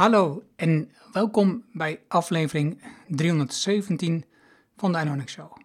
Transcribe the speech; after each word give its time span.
Hallo 0.00 0.42
en 0.56 0.90
welkom 1.12 1.64
bij 1.72 2.00
aflevering 2.08 2.82
317 3.08 4.24
van 4.76 4.92
de 4.92 4.98
Earning 4.98 5.28
Show. 5.28 5.56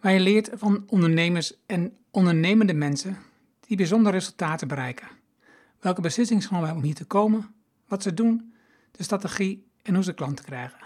Waar 0.00 0.12
je 0.12 0.20
leert 0.20 0.50
van 0.52 0.84
ondernemers 0.86 1.52
en 1.66 1.96
ondernemende 2.10 2.74
mensen 2.74 3.16
die 3.60 3.76
bijzondere 3.76 4.16
resultaten 4.16 4.68
bereiken. 4.68 5.08
Welke 5.80 6.00
beslissingen 6.00 6.42
ze 6.42 6.54
hebben 6.54 6.76
om 6.76 6.82
hier 6.82 6.94
te 6.94 7.04
komen, 7.04 7.54
wat 7.88 8.02
ze 8.02 8.14
doen, 8.14 8.54
de 8.90 9.02
strategie 9.02 9.66
en 9.82 9.94
hoe 9.94 10.04
ze 10.04 10.14
klanten 10.14 10.44
krijgen. 10.44 10.78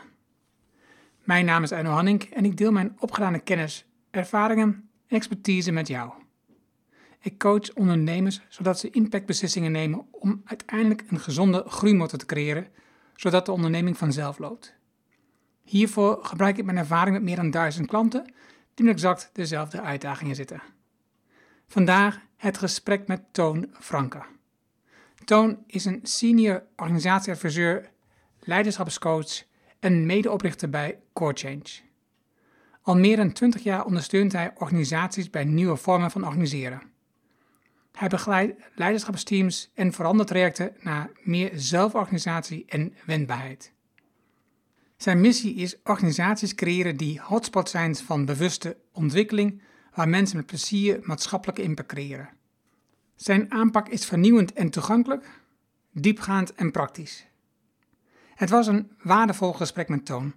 Mijn 1.24 1.45
naam 1.45 1.62
is 1.62 1.72
Arno 1.72 1.90
Hanning 1.90 2.22
en 2.22 2.45
ik 2.45 2.56
deel 2.56 2.72
mijn 2.72 2.96
opgedane 2.98 3.38
kennis, 3.38 3.86
ervaringen 4.11 4.88
en 5.06 5.16
expertise 5.16 5.72
met 5.72 5.88
jou. 5.88 6.12
Ik 7.23 7.39
coach 7.39 7.75
ondernemers 7.75 8.41
zodat 8.48 8.79
ze 8.79 8.91
impactbeslissingen 8.91 9.73
nemen 9.73 10.07
om 10.11 10.43
uiteindelijk 10.45 11.05
een 11.09 11.21
gezonde 11.21 11.64
groeimotor 11.66 12.18
te 12.18 12.27
creëren, 12.27 12.68
zodat 13.16 13.46
de 13.46 13.53
onderneming 13.53 13.99
vanzelf 13.99 14.39
loopt. 14.39 14.75
Hiervoor 15.63 16.25
gebruik 16.25 16.58
ik 16.58 16.64
mijn 16.64 16.77
ervaring 16.77 17.14
met 17.14 17.25
meer 17.25 17.36
dan 17.36 17.50
duizend 17.50 17.86
klanten 17.86 18.32
die 18.75 18.85
met 18.85 18.94
exact 18.94 19.30
dezelfde 19.32 19.80
uitdagingen 19.80 20.35
zitten. 20.35 20.63
Vandaag 21.68 22.21
het 22.36 22.58
gesprek 22.58 23.07
met 23.07 23.22
Toon 23.32 23.71
Franke. 23.80 24.22
Toon 25.25 25.58
is 25.66 25.85
een 25.85 26.00
senior 26.02 26.63
organisatieadviseur, 26.77 27.91
leiderschapscoach 28.41 29.43
en 29.80 30.07
medeoprichter 30.07 30.71
bij 30.71 30.99
Core 31.13 31.35
Change. 31.35 31.89
Al 32.83 32.97
meer 32.97 33.16
dan 33.16 33.33
20 33.33 33.62
jaar 33.62 33.84
ondersteunt 33.84 34.33
hij 34.33 34.52
organisaties 34.55 35.30
bij 35.30 35.44
nieuwe 35.44 35.77
vormen 35.77 36.11
van 36.11 36.27
organiseren. 36.27 36.89
Hij 38.00 38.09
begeleidt 38.09 38.61
leiderschapsteams 38.75 39.70
en 39.75 39.92
verandertrajecten 39.92 40.77
naar 40.81 41.11
meer 41.22 41.50
zelforganisatie 41.55 42.64
en 42.69 42.95
wendbaarheid. 43.06 43.72
Zijn 44.97 45.20
missie 45.20 45.55
is 45.55 45.77
organisaties 45.84 46.55
creëren 46.55 46.97
die 46.97 47.20
hotspots 47.20 47.70
zijn 47.70 47.97
van 47.97 48.24
bewuste 48.24 48.77
ontwikkeling, 48.92 49.62
waar 49.94 50.08
mensen 50.08 50.36
met 50.36 50.47
plezier 50.47 50.98
maatschappelijke 51.02 51.62
impact 51.62 51.89
creëren. 51.89 52.28
Zijn 53.16 53.52
aanpak 53.52 53.89
is 53.89 54.06
vernieuwend 54.06 54.52
en 54.52 54.70
toegankelijk, 54.70 55.27
diepgaand 55.92 56.55
en 56.55 56.70
praktisch. 56.70 57.27
Het 58.34 58.50
was 58.50 58.67
een 58.67 58.91
waardevol 59.02 59.52
gesprek 59.52 59.89
met 59.89 60.06
Toon, 60.06 60.34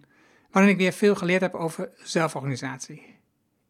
waarin 0.52 0.72
ik 0.72 0.78
weer 0.78 0.94
veel 0.94 1.16
geleerd 1.16 1.42
heb 1.42 1.54
over 1.54 1.92
zelforganisatie. 2.04 3.13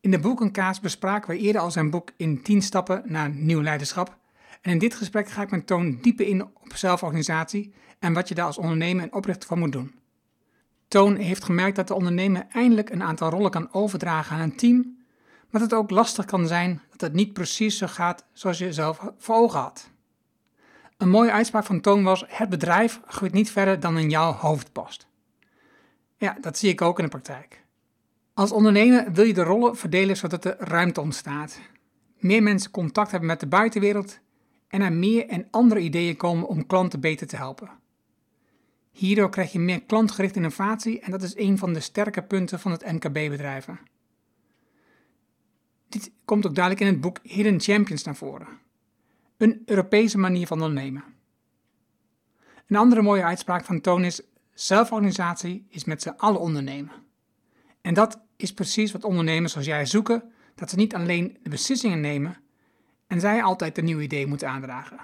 In 0.04 0.12
de 0.12 0.20
boekenkaas 0.20 0.80
bespraken 0.80 1.30
we 1.30 1.38
eerder 1.38 1.62
al 1.62 1.72
zijn 1.72 1.90
boek 1.90 2.12
in 2.18 2.42
10 2.42 2.62
stappen 2.62 3.04
naar 3.06 3.30
nieuw 3.30 3.62
leiderschap. 3.62 4.18
En 4.62 4.72
in 4.72 4.78
dit 4.78 4.96
gesprek 4.96 5.30
ga 5.30 5.42
ik 5.42 5.50
mijn 5.50 5.66
Toon 5.66 6.00
dieper 6.02 6.28
in 6.28 6.44
op 6.44 6.76
zelforganisatie 6.76 7.74
en 8.00 8.14
wat 8.14 8.28
je 8.28 8.36
daar 8.36 8.46
als 8.46 8.58
ondernemer 8.58 9.04
en 9.04 9.14
oprichter 9.14 9.48
van 9.48 9.60
moet 9.60 9.72
doen. 9.72 9.96
Toon 10.88 11.16
heeft 11.16 11.44
gemerkt 11.44 11.76
dat 11.76 11.88
de 11.88 11.94
ondernemer 11.94 12.46
eindelijk 12.50 12.90
een 12.90 13.04
aantal 13.04 13.30
rollen 13.30 13.52
kan 13.52 13.74
overdragen 13.74 14.36
aan 14.36 14.42
een 14.42 14.56
team, 14.56 14.98
maar 15.50 15.62
dat 15.62 15.72
het 15.72 15.74
ook 15.74 15.90
lastig 15.90 16.26
kan 16.26 16.48
zijn 16.48 16.82
dat 16.90 17.02
het 17.02 17.14
niet 17.14 17.34
precies 17.34 17.78
zo 17.78 17.88
gaat 17.88 18.26
zoals 18.34 18.58
je 18.58 18.74
zelf 18.74 19.12
voor 19.18 19.36
ogen 19.36 19.60
had. 19.60 19.90
Een 20.98 21.10
mooie 21.10 21.32
uitspraak 21.32 21.66
van 21.66 21.82
Toon 21.82 22.04
was: 22.04 22.24
Het 22.28 22.50
bedrijf 22.50 23.00
groeit 23.06 23.34
niet 23.34 23.52
verder 23.52 23.80
dan 23.80 23.98
in 23.98 24.10
jouw 24.10 24.32
hoofd 24.32 24.72
past. 24.72 25.08
Ja, 26.18 26.38
dat 26.42 26.58
zie 26.58 26.70
ik 26.70 26.82
ook 26.82 26.98
in 26.98 27.04
de 27.04 27.10
praktijk. 27.10 27.63
Als 28.34 28.52
ondernemer 28.52 29.12
wil 29.12 29.26
je 29.26 29.34
de 29.34 29.44
rollen 29.44 29.78
verdelen 29.78 30.18
zodat 30.18 30.46
er 30.46 30.56
ruimte 30.60 31.02
ontstaat. 31.02 31.60
Meer 32.18 32.44
mensen 32.44 32.72
contact 32.72 33.12
hebben 33.12 33.30
met 33.30 33.40
de 33.40 33.48
buitenwereld 33.48 34.20
en 34.68 34.82
er 34.82 34.94
meer 34.94 35.28
en 35.28 35.48
andere 35.52 35.80
ideeën 35.80 36.18
komen 36.18 36.48
om 36.48 36.68
klanten 36.68 37.00
beter 37.00 37.28
te 37.28 37.36
helpen. 37.36 37.70
Hierdoor 38.92 39.30
krijg 39.30 39.52
je 39.52 39.60
meer 39.60 39.84
klantgerichte 39.84 40.38
innovatie 40.38 41.00
en 41.00 41.12
dat 41.12 41.22
is 41.22 41.38
een 41.38 41.58
van 41.58 41.74
de 41.74 41.80
sterke 41.80 42.24
punten 42.24 42.60
van 42.60 42.72
het 42.72 42.92
MKB-bedrijven. 42.92 43.80
Dit 45.90 46.12
komt 46.26 46.48
ook 46.48 46.56
duidelijk 46.56 46.86
in 46.86 46.92
het 46.92 47.02
boek 47.02 47.20
Hidden 47.24 47.60
Champions 47.60 48.04
naar 48.04 48.16
voren. 48.16 48.48
Een 49.38 49.62
Europese 49.66 50.18
manier 50.18 50.48
van 50.48 50.62
ondernemen. 50.62 51.04
Een 52.68 52.76
andere 52.76 53.02
mooie 53.02 53.24
uitspraak 53.24 53.66
van 53.66 53.82
Toon 53.82 54.04
is: 54.04 54.22
zelforganisatie 54.54 55.66
is 55.70 55.84
met 55.84 56.02
z'n 56.02 56.14
allen 56.18 56.40
ondernemen. 56.40 56.92
En 57.82 57.94
dat 57.94 58.23
is 58.36 58.54
precies 58.54 58.92
wat 58.92 59.04
ondernemers 59.04 59.52
zoals 59.52 59.68
jij 59.68 59.86
zoeken: 59.86 60.24
dat 60.56 60.70
ze 60.70 60.76
niet 60.76 60.96
alleen 60.96 61.38
de 61.44 61.50
beslissingen 61.50 62.02
nemen 62.02 62.38
en 63.08 63.20
zij 63.20 63.44
altijd 63.44 63.76
de 63.76 63.82
nieuwe 63.82 64.04
idee 64.04 64.28
moeten 64.28 64.50
aandragen. 64.50 64.98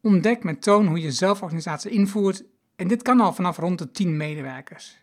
Ontdek 0.00 0.44
met 0.44 0.62
Toon 0.62 0.86
hoe 0.86 1.00
je 1.00 1.12
zelforganisatie 1.12 1.90
invoert 1.90 2.44
en 2.76 2.88
dit 2.88 3.02
kan 3.02 3.20
al 3.20 3.32
vanaf 3.32 3.56
rond 3.56 3.78
de 3.78 3.90
10 3.90 4.16
medewerkers. 4.16 4.98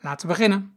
Laten 0.00 0.26
we 0.26 0.32
beginnen. 0.32 0.74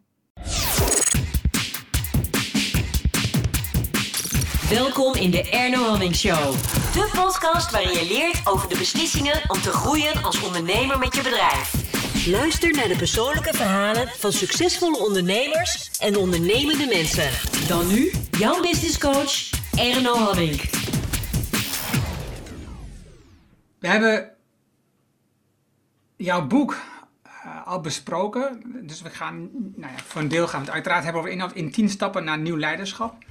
Welkom 4.69 5.15
in 5.15 5.31
de 5.31 5.49
Erno 5.49 5.83
Hamming 5.83 6.15
Show. 6.15 6.53
De 6.93 7.09
podcast 7.13 7.71
waarin 7.71 7.91
je 7.91 8.07
leert 8.07 8.47
over 8.47 8.69
de 8.69 8.77
beslissingen 8.77 9.41
om 9.47 9.61
te 9.61 9.71
groeien 9.71 10.23
als 10.23 10.43
ondernemer 10.43 10.99
met 10.99 11.15
je 11.15 11.21
bedrijf. 11.21 11.78
Luister 12.25 12.71
naar 12.71 12.87
de 12.87 12.95
persoonlijke 12.97 13.53
verhalen 13.53 14.07
van 14.07 14.31
succesvolle 14.31 14.97
ondernemers 14.97 15.99
en 15.99 16.17
ondernemende 16.17 16.85
mensen. 16.85 17.29
Dan 17.67 17.87
nu, 17.87 18.11
jouw 18.31 18.61
business 18.61 18.97
coach, 18.97 19.49
Erno 19.77 20.15
Hadding. 20.15 20.61
We 23.79 23.87
hebben 23.87 24.31
jouw 26.15 26.47
boek 26.47 26.77
uh, 27.25 27.67
al 27.67 27.81
besproken. 27.81 28.61
Dus 28.87 29.01
we 29.01 29.09
gaan, 29.09 29.49
nou 29.75 29.93
ja, 29.93 29.99
voor 30.05 30.21
een 30.21 30.27
deel 30.27 30.47
gaan 30.47 30.59
we 30.59 30.65
het 30.65 30.73
uiteraard 30.73 31.03
hebben 31.03 31.21
over 31.21 31.33
in, 31.33 31.51
in 31.53 31.71
10 31.71 31.89
stappen 31.89 32.23
naar 32.23 32.37
nieuw 32.37 32.57
leiderschap. 32.57 33.23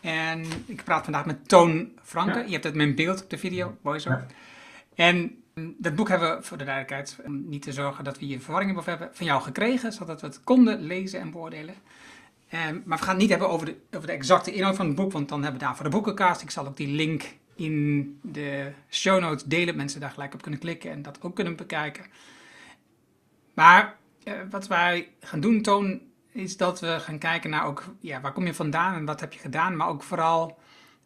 En 0.00 0.44
ik 0.66 0.84
praat 0.84 1.04
vandaag 1.04 1.26
met 1.26 1.48
Toon 1.48 1.92
Franke. 2.02 2.44
Je 2.46 2.52
hebt 2.52 2.64
het 2.64 2.74
met 2.74 2.94
beeld 2.94 3.22
op 3.22 3.30
de 3.30 3.38
video, 3.38 3.76
mooi 3.82 3.98
zo. 3.98 4.10
En 4.94 5.39
dat 5.78 5.94
boek 5.94 6.08
hebben 6.08 6.36
we 6.36 6.42
voor 6.42 6.58
de 6.58 6.64
duidelijkheid, 6.64 7.18
om 7.24 7.48
niet 7.48 7.62
te 7.62 7.72
zorgen 7.72 8.04
dat 8.04 8.18
we 8.18 8.24
hier 8.24 8.40
verwarring 8.40 8.76
over 8.76 8.88
hebben, 8.88 9.08
van 9.12 9.26
jou 9.26 9.42
gekregen, 9.42 9.92
zodat 9.92 10.20
we 10.20 10.26
het 10.26 10.44
konden 10.44 10.80
lezen 10.80 11.20
en 11.20 11.30
beoordelen. 11.30 11.74
Um, 12.68 12.82
maar 12.84 12.98
we 12.98 13.04
gaan 13.04 13.12
het 13.12 13.22
niet 13.22 13.30
hebben 13.30 13.48
over 13.48 13.66
de, 13.66 13.76
over 13.90 14.06
de 14.06 14.12
exacte 14.12 14.52
inhoud 14.52 14.76
van 14.76 14.86
het 14.86 14.94
boek, 14.94 15.12
want 15.12 15.28
dan 15.28 15.42
hebben 15.42 15.60
we 15.60 15.66
daarvoor 15.66 15.84
de 15.84 15.90
boekencast. 15.90 16.42
Ik 16.42 16.50
zal 16.50 16.66
ook 16.66 16.76
die 16.76 16.88
link 16.88 17.36
in 17.54 18.18
de 18.22 18.72
show 18.90 19.20
notes 19.20 19.44
delen, 19.44 19.76
mensen 19.76 20.00
daar 20.00 20.10
gelijk 20.10 20.34
op 20.34 20.42
kunnen 20.42 20.60
klikken 20.60 20.90
en 20.90 21.02
dat 21.02 21.22
ook 21.22 21.34
kunnen 21.34 21.56
bekijken. 21.56 22.04
Maar 23.54 23.96
uh, 24.24 24.34
wat 24.50 24.66
wij 24.66 25.08
gaan 25.20 25.40
doen, 25.40 25.62
Toon, 25.62 26.00
is 26.32 26.56
dat 26.56 26.80
we 26.80 27.00
gaan 27.00 27.18
kijken 27.18 27.50
naar 27.50 27.66
ook, 27.66 27.94
ja, 28.00 28.20
waar 28.20 28.32
kom 28.32 28.46
je 28.46 28.54
vandaan 28.54 28.94
en 28.94 29.04
wat 29.04 29.20
heb 29.20 29.32
je 29.32 29.38
gedaan, 29.38 29.76
maar 29.76 29.88
ook 29.88 30.02
vooral 30.02 30.58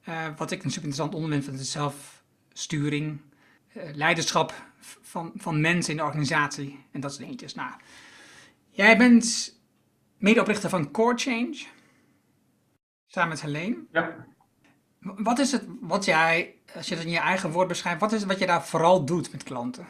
uh, 0.09 0.27
wat 0.37 0.51
ik 0.51 0.65
een 0.65 0.71
super 0.71 0.89
interessant 0.89 1.15
onderwerp 1.15 1.45
vind, 1.45 1.59
de 1.59 1.65
zelfsturing, 1.65 3.21
leiderschap 3.95 4.55
van, 5.03 5.33
van 5.35 5.61
mensen 5.61 5.93
in 5.93 5.99
de 5.99 6.05
organisatie 6.05 6.87
en 6.93 7.01
dat 7.01 7.11
soort 7.11 7.25
dingetjes. 7.25 7.55
Nou, 7.55 7.71
jij 8.71 8.97
bent 8.97 9.55
medeoprichter 10.19 10.71
van 10.71 10.91
Core 10.91 11.17
Change, 11.17 11.65
samen 13.07 13.29
met 13.29 13.43
Helene. 13.43 13.85
Ja. 13.93 14.27
Wat 14.99 15.39
is 15.39 15.53
het 15.53 15.67
wat 15.81 16.05
jij, 16.05 16.55
als 16.75 16.89
je 16.89 16.95
het 16.95 17.05
in 17.05 17.11
je 17.11 17.19
eigen 17.19 17.51
woord 17.51 17.69
beschrijft, 17.69 18.01
wat 18.01 18.13
is 18.13 18.21
het 18.21 18.31
wat 18.31 18.39
je 18.39 18.47
daar 18.47 18.65
vooral 18.65 19.05
doet 19.05 19.33
met 19.33 19.43
klanten? 19.43 19.87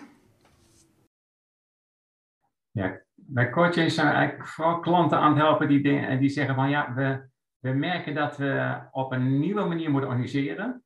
Ja, 2.71 3.03
bij 3.15 3.51
coaching 3.51 3.93
zijn 3.93 4.06
we 4.06 4.12
eigenlijk 4.12 4.49
vooral 4.49 4.81
klanten 4.81 5.19
aan 5.19 5.33
het 5.33 5.43
helpen 5.43 5.69
die, 5.69 6.19
die 6.19 6.28
zeggen 6.28 6.55
van 6.55 6.71
ja, 6.71 6.95
we, 6.95 7.28
we 7.59 7.71
merken 7.71 8.15
dat 8.15 8.37
we 8.37 8.81
op 8.91 9.12
een 9.12 9.39
nieuwe 9.39 9.65
manier 9.65 9.91
moeten 9.91 10.11
organiseren. 10.11 10.84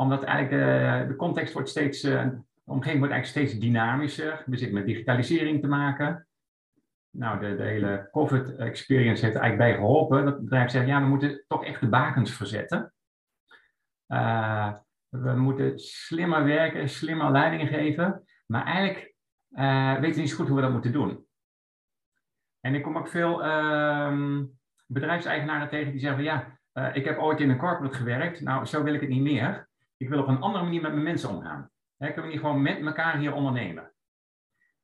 Omdat 0.00 0.24
eigenlijk 0.24 0.64
de, 0.64 1.08
de 1.08 1.16
context 1.16 1.52
wordt 1.52 1.68
steeds, 1.68 2.00
de 2.00 2.42
omgeving 2.64 2.98
wordt 2.98 3.14
eigenlijk 3.14 3.46
steeds 3.46 3.60
dynamischer. 3.64 4.42
We 4.46 4.56
zitten 4.56 4.76
met 4.76 4.86
digitalisering 4.86 5.60
te 5.60 5.66
maken. 5.66 6.26
Nou, 7.10 7.40
de, 7.40 7.56
de 7.56 7.62
hele 7.62 8.08
COVID-experience 8.10 9.24
heeft 9.24 9.36
er 9.36 9.42
eigenlijk 9.42 9.56
bij 9.56 9.74
geholpen. 9.74 10.24
Dat 10.24 10.40
bedrijf 10.40 10.70
zegt, 10.70 10.86
ja, 10.86 11.00
we 11.00 11.06
moeten 11.06 11.44
toch 11.48 11.64
echt 11.64 11.80
de 11.80 11.88
bakens 11.88 12.32
verzetten. 12.32 12.92
Uh, 14.08 14.72
we 15.08 15.32
moeten 15.36 15.78
slimmer 15.78 16.44
werken, 16.44 16.88
slimmer 16.88 17.30
leiding 17.30 17.68
geven. 17.68 18.24
Maar 18.46 18.64
eigenlijk 18.64 19.14
weten 20.00 20.20
niet 20.20 20.30
zo 20.30 20.36
goed 20.36 20.46
hoe 20.46 20.56
we 20.56 20.62
dat 20.62 20.72
moeten 20.72 20.92
doen. 20.92 21.26
En 22.60 22.74
ik 22.74 22.82
kom 22.82 22.96
ook 22.96 23.08
veel 23.08 23.44
uh, 23.44 24.38
bedrijfseigenaren 24.86 25.68
tegen 25.68 25.92
die 25.92 26.00
zeggen 26.00 26.22
ja, 26.22 26.58
ik 26.92 27.04
heb 27.04 27.18
ooit 27.18 27.40
in 27.40 27.50
een 27.50 27.58
corporate 27.58 27.96
gewerkt, 27.96 28.40
nou 28.40 28.64
zo 28.64 28.82
wil 28.82 28.94
ik 28.94 29.00
het 29.00 29.10
niet 29.10 29.22
meer. 29.22 29.68
Ik 30.00 30.08
wil 30.08 30.18
op 30.20 30.28
een 30.28 30.40
andere 30.40 30.64
manier 30.64 30.82
met 30.82 30.92
mijn 30.92 31.04
mensen 31.04 31.28
omgaan. 31.28 31.70
Hè, 31.96 32.06
kunnen 32.06 32.24
we 32.24 32.30
niet 32.30 32.40
gewoon 32.40 32.62
met 32.62 32.80
elkaar 32.80 33.18
hier 33.18 33.32
ondernemen? 33.32 33.92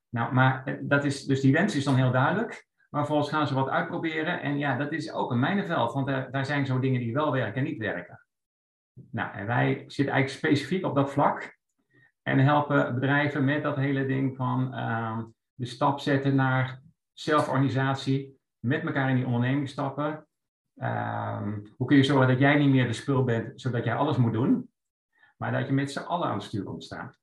Nou, 0.08 0.34
maar 0.34 0.64
eh, 0.64 0.74
dat 0.80 1.04
is, 1.04 1.24
dus 1.24 1.40
die 1.40 1.52
wens 1.52 1.76
is 1.76 1.84
dan 1.84 1.96
heel 1.96 2.10
duidelijk. 2.10 2.66
Maar 2.90 3.04
vervolgens 3.04 3.34
gaan 3.34 3.46
ze 3.46 3.54
wat 3.54 3.68
uitproberen. 3.68 4.40
En 4.40 4.58
ja, 4.58 4.76
dat 4.76 4.92
is 4.92 5.12
ook 5.12 5.30
een 5.30 5.38
mijnenveld, 5.38 5.92
want 5.92 6.06
daar, 6.06 6.30
daar 6.30 6.46
zijn 6.46 6.66
zo 6.66 6.78
dingen 6.78 7.00
die 7.00 7.12
wel 7.12 7.32
werken 7.32 7.54
en 7.54 7.64
niet 7.64 7.78
werken. 7.78 8.20
Nou, 9.10 9.34
en 9.34 9.46
wij 9.46 9.84
zitten 9.86 10.14
eigenlijk 10.14 10.28
specifiek 10.28 10.84
op 10.84 10.94
dat 10.94 11.10
vlak. 11.10 11.58
En 12.22 12.38
helpen 12.38 12.94
bedrijven 12.94 13.44
met 13.44 13.62
dat 13.62 13.76
hele 13.76 14.06
ding 14.06 14.36
van 14.36 14.74
ehm, 14.74 15.24
de 15.54 15.66
stap 15.66 16.00
zetten 16.00 16.34
naar 16.34 16.82
zelforganisatie. 17.12 18.38
Met 18.58 18.84
elkaar 18.84 19.10
in 19.10 19.16
die 19.16 19.26
onderneming 19.26 19.68
stappen. 19.68 20.26
Ehm, 20.76 21.58
hoe 21.76 21.86
kun 21.86 21.96
je 21.96 22.04
zorgen 22.04 22.28
dat 22.28 22.38
jij 22.38 22.56
niet 22.56 22.70
meer 22.70 22.86
de 22.86 22.92
spul 22.92 23.24
bent, 23.24 23.60
zodat 23.60 23.84
jij 23.84 23.94
alles 23.94 24.16
moet 24.16 24.32
doen. 24.32 24.70
Maar 25.36 25.52
dat 25.52 25.66
je 25.66 25.72
met 25.72 25.92
z'n 25.92 25.98
allen 25.98 26.28
aan 26.28 26.34
het 26.34 26.42
stuur 26.42 26.62
komt 26.62 26.84
staan. 26.84 27.16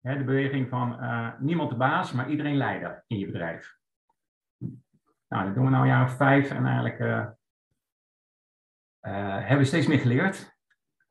de 0.00 0.24
beweging 0.24 0.68
van 0.68 1.00
eh, 1.00 1.28
niemand 1.38 1.70
de 1.70 1.76
baas, 1.76 2.12
maar 2.12 2.30
iedereen 2.30 2.56
leider 2.56 3.04
in 3.06 3.18
je 3.18 3.26
bedrijf. 3.26 3.76
Nou, 5.28 5.44
dat 5.44 5.54
doen 5.54 5.64
we 5.64 5.70
nou 5.70 5.82
een 5.82 5.88
jaar 5.88 6.04
of 6.04 6.16
vijf 6.16 6.50
en 6.50 6.66
eigenlijk 6.66 6.98
uh, 6.98 7.26
uh, 9.02 9.38
hebben 9.38 9.58
we 9.58 9.64
steeds 9.64 9.86
meer 9.86 9.98
geleerd 9.98 10.52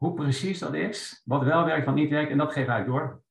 hoe 0.01 0.13
precies 0.13 0.59
dat 0.59 0.74
is, 0.74 1.21
wat 1.25 1.44
wel 1.44 1.65
werkt, 1.65 1.86
wat 1.86 1.95
niet 1.95 2.09
werkt 2.09 2.31
en 2.31 2.38
dat 2.38 2.51
geven 2.51 2.80
we 2.80 2.86
door. 2.86 3.21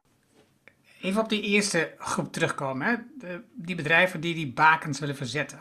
Even 1.01 1.23
op 1.23 1.29
die 1.29 1.43
eerste 1.43 1.95
groep 1.99 2.33
terugkomen, 2.33 2.87
hè? 2.87 2.97
De, 3.19 3.45
die 3.55 3.77
bedrijven 3.77 4.21
die 4.21 4.35
die 4.35 4.53
bakens 4.53 4.99
willen 4.99 5.17
verzetten. 5.17 5.61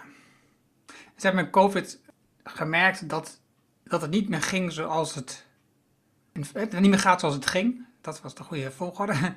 Ze 0.88 1.26
hebben 1.26 1.44
met 1.44 1.52
COVID 1.52 2.02
gemerkt 2.44 3.10
dat, 3.10 3.42
dat 3.84 4.02
het 4.02 4.12
niet 4.12 4.30
meer 4.30 4.42
ging 4.42 4.72
zoals 4.72 5.16
het, 5.16 5.49
het 6.54 6.80
niet 6.80 6.90
meer 6.90 7.00
gaat 7.00 7.20
zoals 7.20 7.36
het 7.36 7.46
ging. 7.46 7.88
Dat 8.02 8.22
was 8.22 8.36
de 8.36 8.44
goede 8.44 8.72
volgorde. 8.72 9.14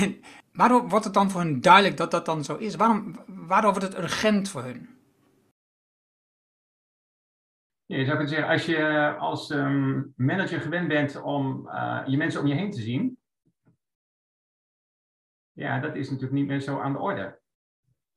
En 0.00 0.20
waarom 0.52 0.88
wordt 0.88 1.04
het 1.04 1.14
dan 1.14 1.30
voor 1.30 1.40
hun 1.40 1.60
duidelijk 1.60 1.96
dat 1.96 2.10
dat 2.10 2.26
dan 2.26 2.44
zo 2.44 2.56
is? 2.56 2.76
Waarom, 2.76 3.16
waardoor 3.26 3.70
wordt 3.70 3.86
het 3.86 3.98
urgent 3.98 4.48
voor 4.48 4.62
hun? 4.62 4.88
Ja, 7.86 7.96
je 7.96 8.04
zou 8.04 8.16
kunnen 8.16 8.34
zeggen, 8.34 8.48
als 8.48 8.66
je 8.66 9.14
als 9.18 9.50
ehm, 9.50 10.02
manager 10.16 10.60
gewend 10.60 10.88
bent 10.88 11.22
om 11.22 11.66
uh, 11.66 12.02
je 12.06 12.16
mensen 12.16 12.40
om 12.40 12.46
je 12.46 12.54
heen 12.54 12.70
te 12.70 12.80
zien, 12.80 13.18
ja, 15.52 15.80
dat 15.80 15.94
is 15.94 16.06
natuurlijk 16.06 16.38
niet 16.38 16.46
meer 16.46 16.60
zo 16.60 16.80
aan 16.80 16.92
de 16.92 16.98
orde. 16.98 17.40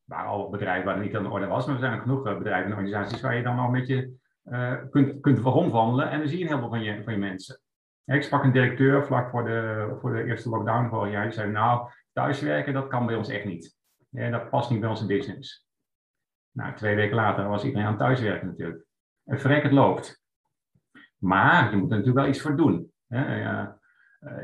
Waren 0.04 0.30
al 0.30 0.50
bedrijven 0.50 0.86
waar 0.86 0.96
het 0.96 1.06
niet 1.06 1.16
aan 1.16 1.24
de 1.24 1.30
orde 1.30 1.48
was, 1.48 1.66
maar 1.66 1.76
er 1.76 1.82
zijn 1.82 2.02
genoeg 2.02 2.26
eh, 2.26 2.38
bedrijven 2.38 2.72
en 2.72 2.78
organisaties 2.78 3.22
waar 3.22 3.36
je 3.36 3.44
dan 3.44 3.56
nog 3.56 3.66
een 3.66 3.80
beetje 3.80 4.12
kunt, 4.90 5.22
kunt 5.22 5.40
rondwandelen 5.40 6.10
en 6.10 6.20
dan 6.20 6.28
zie 6.28 6.40
je 6.40 6.48
heel 6.48 6.60
veel 6.60 6.70
van 6.70 6.84
je, 6.84 7.04
van 7.04 7.14
je 7.14 7.20
mensen. 7.20 7.62
Ik 8.06 8.24
sprak 8.24 8.44
een 8.44 8.52
directeur 8.52 9.06
vlak 9.06 9.30
voor 9.30 9.46
de, 9.46 9.96
voor 10.02 10.14
de 10.14 10.24
eerste 10.24 10.50
lockdown 10.50 10.90
vorig 10.90 11.12
jaar. 11.12 11.24
Die 11.24 11.32
zei, 11.32 11.52
nou, 11.52 11.90
thuiswerken, 12.14 12.74
dat 12.74 12.88
kan 12.88 13.06
bij 13.06 13.16
ons 13.16 13.30
echt 13.30 13.46
niet. 13.46 13.78
Ja, 14.10 14.30
dat 14.30 14.50
past 14.50 14.70
niet 14.70 14.80
bij 14.80 14.90
onze 14.90 15.06
business. 15.06 15.68
Nou, 16.52 16.76
twee 16.76 16.96
weken 16.96 17.16
later 17.16 17.48
was 17.48 17.64
iedereen 17.64 17.88
aan 17.88 17.98
thuiswerken 17.98 18.48
natuurlijk. 18.48 18.86
En 19.26 19.40
verrek 19.40 19.64
het 19.64 19.72
loopt. 19.72 20.22
Maar 21.18 21.70
je 21.70 21.78
moet 21.78 21.92
er 21.92 21.98
natuurlijk 21.98 22.26
wel 22.26 22.28
iets 22.28 22.42
voor 22.42 22.56
doen. 22.56 22.92
Hè? 23.08 23.42
Eh, 23.44 23.68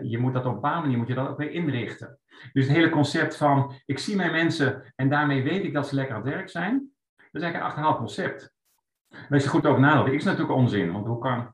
je 0.02 0.18
moet 0.18 0.34
dat 0.34 0.46
op 0.46 0.50
een 0.50 0.62
bepaalde 0.62 0.82
manier 0.82 0.98
moet 0.98 1.08
je 1.08 1.14
dat 1.14 1.28
ook 1.28 1.38
weer 1.38 1.52
inrichten. 1.52 2.20
Dus 2.54 2.68
het 2.68 2.76
hele 2.76 2.90
concept 2.90 3.38
van 3.38 3.74
ik 3.86 4.00
zie 4.00 4.16
mijn 4.16 4.32
mensen 4.32 4.94
en 4.96 5.10
daarmee 5.10 5.44
weet 5.44 5.64
ik 5.64 5.74
dat 5.74 5.88
ze 5.88 5.96
lekker 5.96 6.16
aan 6.16 6.22
het 6.22 6.34
werk 6.34 6.50
zijn, 6.50 6.94
dat 7.16 7.28
is 7.32 7.42
eigenlijk 7.42 7.56
een 7.56 7.70
achterhaald 7.70 7.98
concept. 7.98 8.54
Wees 9.30 9.44
er 9.44 9.50
goed 9.50 9.66
over 9.66 9.82
nadenken. 9.82 10.14
Is 10.14 10.24
natuurlijk 10.24 10.58
onzin, 10.58 10.92
want 10.92 11.08
hoe 11.08 11.20
kan, 11.20 11.54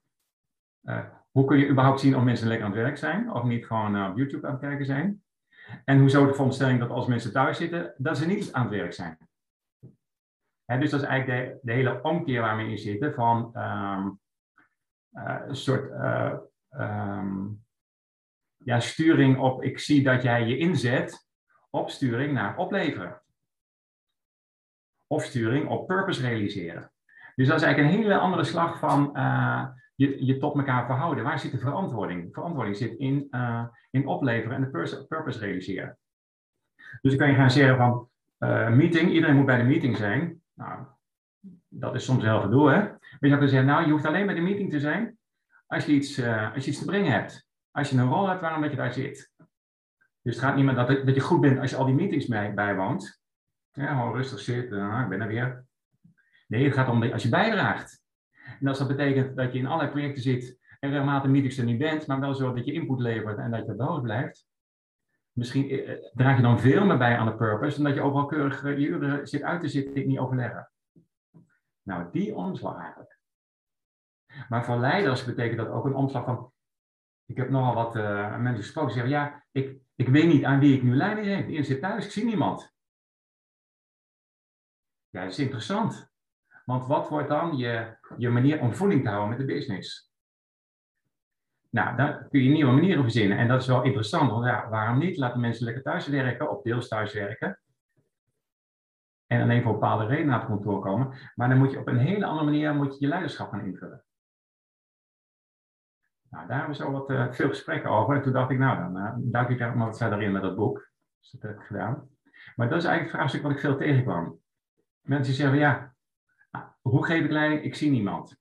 uh, 0.83 1.05
hoe 1.35 1.45
kun 1.45 1.57
je 1.57 1.69
überhaupt 1.69 1.99
zien 1.99 2.15
of 2.15 2.23
mensen 2.23 2.47
lekker 2.47 2.65
aan 2.65 2.71
het 2.71 2.81
werk 2.81 2.97
zijn, 2.97 3.31
of 3.31 3.43
niet 3.43 3.65
gewoon 3.65 4.09
op 4.09 4.17
YouTube 4.17 4.47
aan 4.47 4.51
het 4.53 4.61
kijken 4.61 4.85
zijn? 4.85 5.23
En 5.83 5.99
hoezo 5.99 6.25
de 6.25 6.31
veronderstelling 6.31 6.79
dat 6.79 6.89
als 6.89 7.07
mensen 7.07 7.31
thuis 7.31 7.57
zitten, 7.57 7.93
dat 7.97 8.17
ze 8.17 8.25
niet 8.25 8.53
aan 8.53 8.61
het 8.61 8.71
werk 8.71 8.93
zijn? 8.93 9.17
dus 10.65 10.89
dat 10.89 11.01
is 11.01 11.07
eigenlijk 11.07 11.59
de, 11.63 11.71
hele 11.71 12.01
omkeer 12.01 12.41
waar 12.41 12.57
we 12.57 12.63
in 12.63 12.77
zitten 12.77 13.13
van 13.13 13.49
ehm, 13.53 14.07
uh, 15.13 15.41
een 15.47 15.55
soort 15.55 15.91
uh, 15.91 16.33
um, 16.69 17.65
ja, 18.57 18.79
sturing 18.79 19.39
op, 19.39 19.63
ik 19.63 19.79
zie 19.79 20.03
dat 20.03 20.23
jij 20.23 20.45
je 20.47 20.57
inzet, 20.57 21.27
op 21.69 21.89
sturing 21.89 22.33
naar 22.33 22.57
opleveren. 22.57 23.21
Of 25.07 25.23
sturing 25.23 25.69
op 25.69 25.87
purpose 25.87 26.21
realiseren. 26.21 26.91
Dus 27.35 27.47
dat 27.47 27.57
is 27.57 27.63
eigenlijk 27.63 27.93
een 27.93 28.01
hele 28.01 28.17
andere 28.17 28.43
slag 28.43 28.79
van 28.79 29.09
uh, 29.13 29.67
je, 29.95 30.25
je 30.25 30.37
tot 30.37 30.55
elkaar 30.55 30.85
verhouden. 30.85 31.23
Waar 31.23 31.39
zit 31.39 31.51
de 31.51 31.57
verantwoording? 31.57 32.33
verantwoording 32.33 32.77
zit 32.77 32.97
in, 32.97 33.29
in 33.91 34.07
opleveren 34.07 34.55
en 34.55 34.71
de 34.71 35.05
purpose 35.07 35.39
realiseren. 35.39 35.97
Dus 37.01 37.11
dan 37.11 37.17
kan 37.17 37.29
je 37.29 37.35
gaan 37.35 37.51
zeggen 37.51 37.77
van 37.77 38.09
meeting, 38.75 39.11
iedereen 39.11 39.35
moet 39.35 39.45
bij 39.45 39.57
de 39.57 39.63
meeting 39.63 39.97
zijn. 39.97 40.41
Nou, 40.53 40.85
dat 41.67 41.95
is 41.95 42.05
soms 42.05 42.23
heel 42.23 42.41
gedoe, 42.41 42.69
hè? 42.69 42.77
Maar 42.77 42.97
je 42.99 43.27
zou 43.27 43.31
kunnen 43.31 43.49
zeggen, 43.49 43.69
nou, 43.69 43.85
je 43.85 43.91
hoeft 43.91 44.05
alleen 44.05 44.25
bij 44.25 44.35
de 44.35 44.41
meeting 44.41 44.71
te 44.71 44.79
zijn 44.79 45.17
als 45.67 45.85
je 45.85 45.91
iets, 45.91 46.17
uh, 46.17 46.53
als 46.53 46.63
je 46.63 46.69
iets 46.69 46.79
te 46.79 46.85
brengen 46.85 47.11
hebt. 47.11 47.47
Als 47.71 47.89
je 47.89 47.97
een 47.97 48.09
rol 48.09 48.27
hebt 48.27 48.41
waarom 48.41 48.61
dat 48.61 48.71
je 48.71 48.77
daar 48.77 48.93
zit. 48.93 49.31
Dus 50.21 50.35
het 50.35 50.43
gaat 50.43 50.55
niet 50.55 50.65
meer 50.65 50.75
dat, 50.75 50.87
dat 50.87 51.15
je 51.15 51.21
goed 51.21 51.41
bent 51.41 51.59
als 51.59 51.69
je 51.69 51.75
al 51.75 51.85
die 51.85 51.95
meetings 51.95 52.25
bij, 52.25 52.53
bijwoont. 52.53 53.21
Ja, 53.71 53.87
gewoon 53.87 54.13
rustig 54.13 54.39
zitten, 54.39 54.77
uh, 54.77 55.01
ik 55.03 55.09
ben 55.09 55.21
er 55.21 55.27
weer. 55.27 55.65
Nee, 56.47 56.65
het 56.65 56.73
gaat 56.73 56.89
om 56.89 57.03
als 57.03 57.23
je 57.23 57.29
bijdraagt. 57.29 58.03
En 58.59 58.67
als 58.67 58.77
dat 58.77 58.87
betekent 58.87 59.35
dat 59.35 59.53
je 59.53 59.59
in 59.59 59.65
allerlei 59.65 59.91
projecten 59.91 60.21
zit 60.21 60.59
en 60.79 60.89
regelmatig 60.89 61.29
meetings 61.29 61.57
er 61.57 61.65
niet 61.65 61.77
bent, 61.77 62.07
maar 62.07 62.19
wel 62.19 62.35
zo 62.35 62.53
dat 62.53 62.65
je 62.65 62.73
input 62.73 62.99
levert 62.99 63.37
en 63.37 63.51
dat 63.51 63.65
je 63.65 63.89
op 63.89 64.01
blijft. 64.01 64.47
Misschien 65.31 65.69
eh, 65.69 66.11
draag 66.13 66.35
je 66.35 66.41
dan 66.41 66.59
veel 66.59 66.85
meer 66.85 66.97
bij 66.97 67.17
aan 67.17 67.25
de 67.25 67.35
purpose, 67.35 67.75
dan 67.75 67.85
dat 67.85 67.95
je 67.95 68.01
overal 68.01 68.25
keurig 68.25 68.61
je 68.61 68.87
uren 68.87 69.27
zit 69.27 69.41
uit 69.41 69.61
te 69.61 69.67
zitten, 69.67 70.07
niet 70.07 70.19
overleggen. 70.19 70.71
Nou, 71.81 72.07
die 72.11 72.35
omslag 72.35 72.77
eigenlijk. 72.77 73.19
Maar 74.49 74.65
voor 74.65 74.77
leiders 74.77 75.25
betekent 75.25 75.57
dat 75.57 75.69
ook 75.69 75.85
een 75.85 75.95
omslag 75.95 76.25
van. 76.25 76.53
Ik 77.25 77.37
heb 77.37 77.49
nogal 77.49 77.73
wat 77.73 77.93
mensen 78.39 78.55
gesproken 78.55 78.93
die 78.93 79.01
zeggen: 79.01 79.19
Ja, 79.19 79.45
ik, 79.51 79.79
ik 79.95 80.07
weet 80.07 80.27
niet 80.27 80.43
aan 80.43 80.59
wie 80.59 80.75
ik 80.75 80.83
nu 80.83 80.95
leiding 80.95 81.27
geef. 81.27 81.39
Iedereen 81.39 81.65
zit 81.65 81.81
thuis, 81.81 82.05
ik 82.05 82.11
zie 82.11 82.25
niemand. 82.25 82.73
Ja, 85.09 85.21
dat 85.21 85.31
is 85.31 85.39
interessant. 85.39 86.13
Want 86.65 86.87
wat 86.87 87.09
wordt 87.09 87.29
dan 87.29 87.57
je, 87.57 87.97
je 88.17 88.29
manier 88.29 88.61
om 88.61 88.73
voeding 88.73 89.03
te 89.03 89.09
houden 89.09 89.29
met 89.29 89.37
de 89.37 89.53
business? 89.53 90.13
Nou, 91.69 91.95
daar 91.95 92.27
kun 92.29 92.43
je 92.43 92.49
nieuwe 92.49 92.71
manieren 92.71 93.03
verzinnen. 93.03 93.37
En 93.37 93.47
dat 93.47 93.61
is 93.61 93.67
wel 93.67 93.83
interessant, 93.83 94.31
want 94.31 94.45
ja, 94.45 94.69
waarom 94.69 94.97
niet? 94.97 95.17
Laten 95.17 95.39
mensen 95.39 95.65
lekker 95.65 95.83
thuis 95.83 96.07
werken, 96.07 96.51
of 96.51 96.61
deels 96.61 96.87
thuis 96.87 97.13
werken. 97.13 97.59
En 99.27 99.41
alleen 99.41 99.63
voor 99.63 99.71
bepaalde 99.71 100.05
redenen 100.05 100.27
naar 100.27 100.39
het 100.39 100.47
kantoor 100.47 100.81
komen. 100.81 101.13
Maar 101.35 101.49
dan 101.49 101.57
moet 101.57 101.71
je 101.71 101.79
op 101.79 101.87
een 101.87 101.97
hele 101.97 102.25
andere 102.25 102.45
manier 102.45 102.75
moet 102.75 102.93
je, 102.93 102.99
je 102.99 103.07
leiderschap 103.07 103.51
gaan 103.51 103.65
invullen. 103.65 104.03
Nou, 106.29 106.47
daar 106.47 106.57
hebben 106.57 106.77
we 106.77 106.83
zo 106.83 106.91
wat 106.91 107.09
uh, 107.09 107.31
veel 107.31 107.49
gesprekken 107.49 107.89
over. 107.89 108.15
En 108.15 108.21
toen 108.21 108.33
dacht 108.33 108.51
ik, 108.51 108.57
nou, 108.57 108.93
dan 108.93 109.33
uh, 109.33 109.49
ik 109.49 109.59
er 109.59 109.77
maar 109.77 109.87
wat 109.87 109.97
verder 109.97 110.21
in 110.21 110.31
met 110.31 110.41
dat 110.41 110.55
boek. 110.55 110.89
Dus 111.19 111.31
dat 111.31 111.41
heb 111.41 111.59
ik 111.59 111.65
gedaan. 111.65 112.09
Maar 112.55 112.69
dat 112.69 112.77
is 112.77 112.83
eigenlijk 112.83 113.01
het 113.01 113.09
vraagstuk 113.09 113.41
wat 113.41 113.51
ik 113.51 113.59
veel 113.59 113.77
tegenkwam. 113.77 114.39
Mensen 115.01 115.33
zeggen, 115.33 115.57
ja, 115.57 115.94
hoe 116.89 117.05
geef 117.05 117.23
ik 117.23 117.31
leiding? 117.31 117.63
Ik 117.63 117.75
zie 117.75 117.89
niemand. 117.89 118.37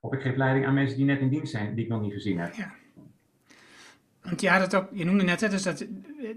Of 0.00 0.12
ik 0.12 0.20
geef 0.20 0.36
leiding 0.36 0.66
aan 0.66 0.74
mensen 0.74 0.96
die 0.96 1.06
net 1.06 1.20
in 1.20 1.28
dienst 1.28 1.52
zijn, 1.52 1.74
die 1.74 1.84
ik 1.84 1.90
nog 1.90 2.00
niet 2.00 2.12
gezien 2.12 2.38
heb. 2.38 2.54
Ja. 2.54 2.74
Want 4.22 4.40
ja, 4.40 4.58
dat 4.58 4.74
ook, 4.74 4.88
je 4.92 5.04
noemde 5.04 5.24
net, 5.24 5.40
hè, 5.40 5.48
dus 5.48 5.62
dat, 5.62 5.86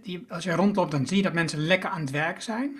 die, 0.01 0.25
als 0.29 0.43
je 0.43 0.51
rondloopt, 0.51 0.91
dan 0.91 1.07
zie 1.07 1.17
je 1.17 1.23
dat 1.23 1.33
mensen 1.33 1.59
lekker 1.59 1.89
aan 1.89 2.01
het 2.01 2.11
werk 2.11 2.41
zijn. 2.41 2.79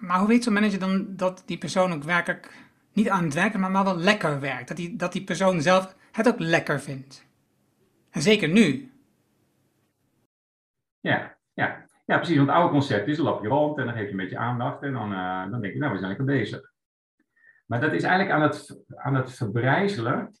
Maar 0.00 0.18
hoe 0.18 0.28
weet 0.28 0.44
zo'n 0.44 0.52
manager 0.52 0.78
dan 0.78 1.16
dat 1.16 1.42
die 1.46 1.58
persoon 1.58 1.92
ook 1.92 2.02
werkelijk 2.02 2.52
niet 2.92 3.08
aan 3.08 3.24
het 3.24 3.34
werken, 3.34 3.60
maar, 3.60 3.70
maar 3.70 3.84
wel 3.84 3.96
lekker 3.96 4.40
werkt? 4.40 4.68
Dat 4.68 4.76
die, 4.76 4.96
dat 4.96 5.12
die 5.12 5.24
persoon 5.24 5.62
zelf 5.62 5.96
het 6.12 6.28
ook 6.28 6.38
lekker 6.38 6.80
vindt. 6.80 7.26
En 8.10 8.22
zeker 8.22 8.48
nu. 8.48 8.92
Ja, 11.00 11.36
ja. 11.54 11.86
ja 12.06 12.16
precies. 12.16 12.36
Want 12.36 12.48
het 12.48 12.56
oude 12.56 12.72
concept 12.72 13.08
is, 13.08 13.18
loop 13.18 13.42
je 13.42 13.48
rond 13.48 13.78
en 13.78 13.84
dan 13.84 13.94
geef 13.94 14.04
je 14.04 14.10
een 14.10 14.16
beetje 14.16 14.38
aandacht 14.38 14.82
en 14.82 14.92
dan, 14.92 15.12
uh, 15.12 15.50
dan 15.50 15.60
denk 15.60 15.72
je, 15.72 15.78
nou, 15.78 15.92
we 15.92 15.98
zijn 15.98 16.08
lekker 16.08 16.26
bezig. 16.26 16.69
Maar 17.70 17.80
dat 17.80 17.92
is 17.92 18.02
eigenlijk 18.02 18.34
aan 18.34 18.42
het, 18.42 18.84
aan 18.96 19.14
het 19.14 19.32
verbrijzelen. 19.32 20.38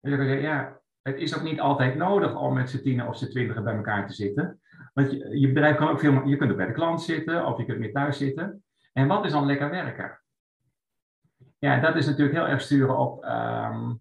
Ja, 0.00 0.80
het 1.02 1.16
is 1.16 1.36
ook 1.36 1.42
niet 1.42 1.60
altijd 1.60 1.94
nodig 1.94 2.36
om 2.36 2.54
met 2.54 2.70
z'n 2.70 2.82
tienen 2.82 3.08
of 3.08 3.16
z'n 3.16 3.28
twintigen 3.28 3.64
bij 3.64 3.74
elkaar 3.74 4.06
te 4.06 4.14
zitten. 4.14 4.60
Want 4.94 5.10
je, 5.10 5.38
je 5.38 5.46
bedrijf 5.52 5.76
kan 5.76 5.88
ook 5.88 6.00
veel, 6.00 6.26
je 6.26 6.36
kunt 6.36 6.50
ook 6.50 6.56
bij 6.56 6.66
de 6.66 6.72
klant 6.72 7.02
zitten 7.02 7.46
of 7.46 7.58
je 7.58 7.64
kunt 7.64 7.78
meer 7.78 7.92
thuis 7.92 8.18
zitten. 8.18 8.64
En 8.92 9.06
wat 9.06 9.24
is 9.24 9.32
dan 9.32 9.46
lekker 9.46 9.70
werken? 9.70 10.20
Ja, 11.58 11.80
dat 11.80 11.96
is 11.96 12.06
natuurlijk 12.06 12.36
heel 12.36 12.48
erg 12.48 12.60
sturen 12.60 12.98
op 12.98 13.24
um, 13.24 14.00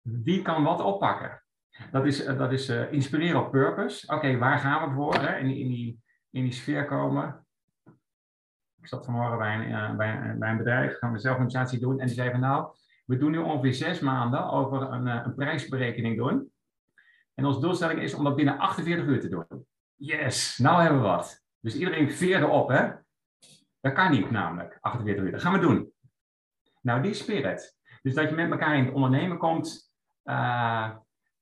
wie 0.00 0.42
kan 0.42 0.62
wat 0.62 0.80
oppakken. 0.80 1.42
Dat 1.90 2.06
is, 2.06 2.24
dat 2.24 2.52
is 2.52 2.70
uh, 2.70 2.92
inspireren 2.92 3.44
op 3.44 3.50
purpose. 3.50 4.14
Oké, 4.14 4.38
waar 4.38 4.58
gaan 4.58 4.88
we 4.88 4.94
voor? 4.94 5.14
Hè? 5.14 5.38
In, 5.38 5.56
in, 5.56 5.68
die, 5.68 6.02
in 6.30 6.42
die 6.42 6.52
sfeer 6.52 6.84
komen. 6.84 7.45
Ik 8.86 8.92
zat 8.92 9.04
vanmorgen 9.04 9.38
bij 9.38 9.54
een, 9.54 9.68
uh, 9.68 9.96
bij, 9.96 10.34
bij 10.38 10.50
een 10.50 10.56
bedrijf, 10.56 10.98
gaan 10.98 11.12
we 11.12 11.18
zelf 11.18 11.36
een 11.36 11.44
organisatie 11.44 11.80
doen. 11.80 12.00
En 12.00 12.06
die 12.06 12.14
zei 12.14 12.30
van 12.30 12.40
nou, 12.40 12.74
we 13.04 13.16
doen 13.16 13.30
nu 13.30 13.38
ongeveer 13.38 13.74
zes 13.74 14.00
maanden 14.00 14.50
over 14.50 14.82
een, 14.82 15.06
uh, 15.06 15.20
een 15.24 15.34
prijsberekening 15.34 16.16
doen. 16.16 16.52
En 17.34 17.44
onze 17.44 17.60
doelstelling 17.60 18.00
is 18.00 18.14
om 18.14 18.24
dat 18.24 18.36
binnen 18.36 18.58
48 18.58 19.06
uur 19.06 19.20
te 19.20 19.28
doen. 19.28 19.66
Yes, 19.94 20.58
nou 20.58 20.82
hebben 20.82 21.00
we 21.00 21.06
wat. 21.06 21.44
Dus 21.60 21.76
iedereen 21.76 22.10
veerde 22.10 22.46
op, 22.46 22.68
hè? 22.68 22.90
Dat 23.80 23.92
kan 23.92 24.10
niet 24.10 24.30
namelijk, 24.30 24.78
48 24.80 25.24
uur. 25.24 25.30
Dat 25.30 25.40
gaan 25.42 25.52
we 25.52 25.58
doen. 25.58 25.92
Nou, 26.80 27.02
die 27.02 27.14
spirit. 27.14 27.78
Dus 28.02 28.14
dat 28.14 28.28
je 28.28 28.34
met 28.34 28.50
elkaar 28.50 28.76
in 28.76 28.84
het 28.84 28.94
ondernemen 28.94 29.38
komt, 29.38 29.92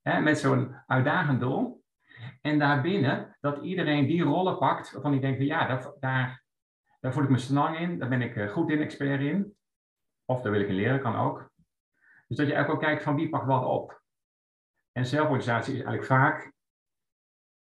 hè, 0.03 0.21
met 0.21 0.39
zo'n 0.39 0.77
uitdagend 0.87 1.41
doel. 1.41 1.85
En 2.41 2.59
daarbinnen 2.59 3.37
dat 3.41 3.63
iedereen 3.63 4.07
die 4.07 4.23
rollen 4.23 4.59
pakt 4.59 4.93
waarvan 4.93 5.13
die 5.13 5.21
denkt 5.21 5.37
van 5.37 5.47
ja, 5.47 5.67
dat, 5.67 5.97
daar, 6.01 6.44
daar 7.05 7.13
voel 7.13 7.23
ik 7.23 7.31
me 7.31 7.39
snel 7.39 7.75
in, 7.75 7.99
daar 7.99 8.09
ben 8.09 8.23
ik 8.23 8.37
eh, 8.37 8.53
goed 8.53 8.71
in, 8.71 8.81
expert 8.81 9.21
in. 9.21 9.57
Of 10.25 10.43
daar 10.43 10.53
wil 10.53 10.61
ik 10.61 10.69
in 10.69 10.75
leren, 10.75 11.01
kan 11.01 11.17
ook. 11.17 11.51
Dus 12.29 12.37
dat 12.37 12.47
je 12.47 12.53
eigenlijk 12.53 12.71
ook 12.71 12.89
kijkt 12.89 13.03
van 13.03 13.15
wie 13.15 13.29
pakt 13.29 13.47
wat 13.47 13.65
op. 13.65 14.03
En 14.93 15.07
zelforganisatie 15.07 15.73
is 15.73 15.83
eigenlijk 15.83 16.07
vaak, 16.07 16.53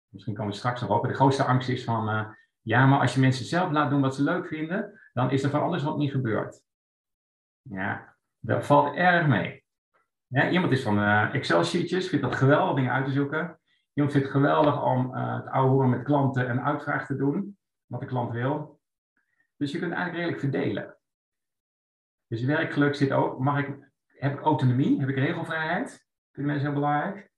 misschien 0.08 0.34
komen 0.34 0.50
we 0.50 0.58
straks 0.58 0.80
nog 0.80 0.90
op, 0.90 1.06
de 1.06 1.14
grootste 1.14 1.44
angst 1.44 1.68
is 1.68 1.84
van, 1.84 2.08
uh, 2.08 2.28
ja, 2.60 2.87
maar 2.87 3.00
als 3.00 3.14
je 3.14 3.20
mensen 3.20 3.44
zelf 3.44 3.70
laat 3.70 3.90
doen 3.90 4.00
wat 4.00 4.14
ze 4.14 4.22
leuk 4.22 4.46
vinden, 4.46 5.00
dan 5.12 5.30
is 5.30 5.42
er 5.42 5.50
van 5.50 5.62
alles 5.62 5.82
wat 5.82 5.96
niet 5.96 6.10
gebeurd. 6.10 6.62
Ja, 7.62 8.16
dat 8.38 8.66
valt 8.66 8.94
erg 8.94 9.26
mee. 9.26 9.64
Iemand 10.50 10.72
is 10.72 10.82
van 10.82 10.99
uh, 10.99 11.34
Excel-sheetjes, 11.34 12.08
vindt 12.08 12.25
dat 12.25 12.34
geweldig 12.34 12.75
dingen 12.75 12.92
uit 12.92 13.04
te 13.04 13.12
zoeken. 13.12 13.60
Iemand 13.92 14.14
vindt 14.14 14.28
het 14.28 14.37
geweldig 14.37 14.82
om 14.82 15.14
het 15.14 15.46
oude 15.46 15.88
met 15.88 16.02
klanten 16.02 16.49
en 16.49 16.64
uitvraag 16.64 17.06
te 17.06 17.16
doen, 17.16 17.58
wat 17.87 18.00
de 18.00 18.06
klant 18.06 18.32
wil. 18.32 18.79
Dus 19.60 19.72
je 19.72 19.78
kunt 19.78 19.92
eigenlijk 19.92 20.16
redelijk 20.16 20.40
verdelen. 20.40 20.96
Dus 22.26 22.42
werkgeluk 22.42 22.94
zit 22.94 23.12
ook, 23.12 23.38
mag 23.38 23.58
ik, 23.58 23.90
heb 24.06 24.32
ik 24.32 24.40
autonomie, 24.40 25.00
heb 25.00 25.08
ik 25.08 25.16
regelvrijheid? 25.16 26.06
Vinden 26.32 26.52
mensen 26.52 26.70
heel 26.70 26.80
belangrijk. 26.80 27.30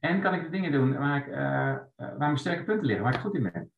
En 0.00 0.20
kan 0.20 0.34
ik 0.34 0.42
de 0.42 0.50
dingen 0.50 0.72
doen 0.72 0.98
waar, 0.98 1.16
ik, 1.16 1.26
uh, 1.26 1.36
waar 1.96 2.18
mijn 2.18 2.38
sterke 2.38 2.64
punten 2.64 2.86
liggen, 2.86 3.04
waar 3.04 3.14
ik 3.14 3.20
goed 3.20 3.34
in 3.34 3.42
ben. 3.42 3.72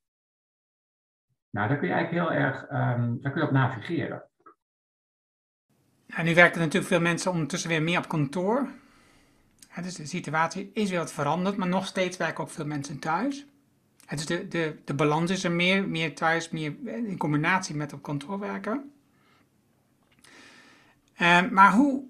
Nou, 1.50 1.68
daar 1.68 1.78
kun 1.78 1.88
je 1.88 1.94
eigenlijk 1.94 2.28
heel 2.28 2.38
erg, 2.38 2.62
um, 2.62 3.20
daar 3.20 3.32
kun 3.32 3.40
je 3.40 3.46
op 3.46 3.52
navigeren. 3.52 4.28
En 6.06 6.24
nu 6.24 6.34
werken 6.34 6.60
natuurlijk 6.60 6.92
veel 6.92 7.00
mensen 7.00 7.30
ondertussen 7.30 7.70
weer 7.70 7.82
meer 7.82 7.98
op 7.98 8.08
kantoor. 8.08 8.68
Ja, 9.74 9.82
dus 9.82 9.94
de 9.94 10.06
situatie 10.06 10.70
is 10.72 10.90
weer 10.90 10.98
wat 10.98 11.12
veranderd, 11.12 11.56
maar 11.56 11.68
nog 11.68 11.86
steeds 11.86 12.16
werken 12.16 12.44
ook 12.44 12.50
veel 12.50 12.66
mensen 12.66 12.98
thuis. 12.98 13.46
Is 14.08 14.26
de, 14.26 14.49
de, 14.49 14.76
de 14.84 14.94
balans 14.94 15.30
is 15.30 15.44
er 15.44 15.52
meer, 15.52 15.88
meer 15.88 16.14
thuis, 16.14 16.50
meer 16.50 16.75
in 16.84 17.18
combinatie 17.18 17.75
met 17.75 17.92
op 17.92 18.02
kantoor 18.02 18.38
werken. 18.38 18.92
Uh, 21.18 21.50
maar 21.50 21.73
hoe, 21.73 22.04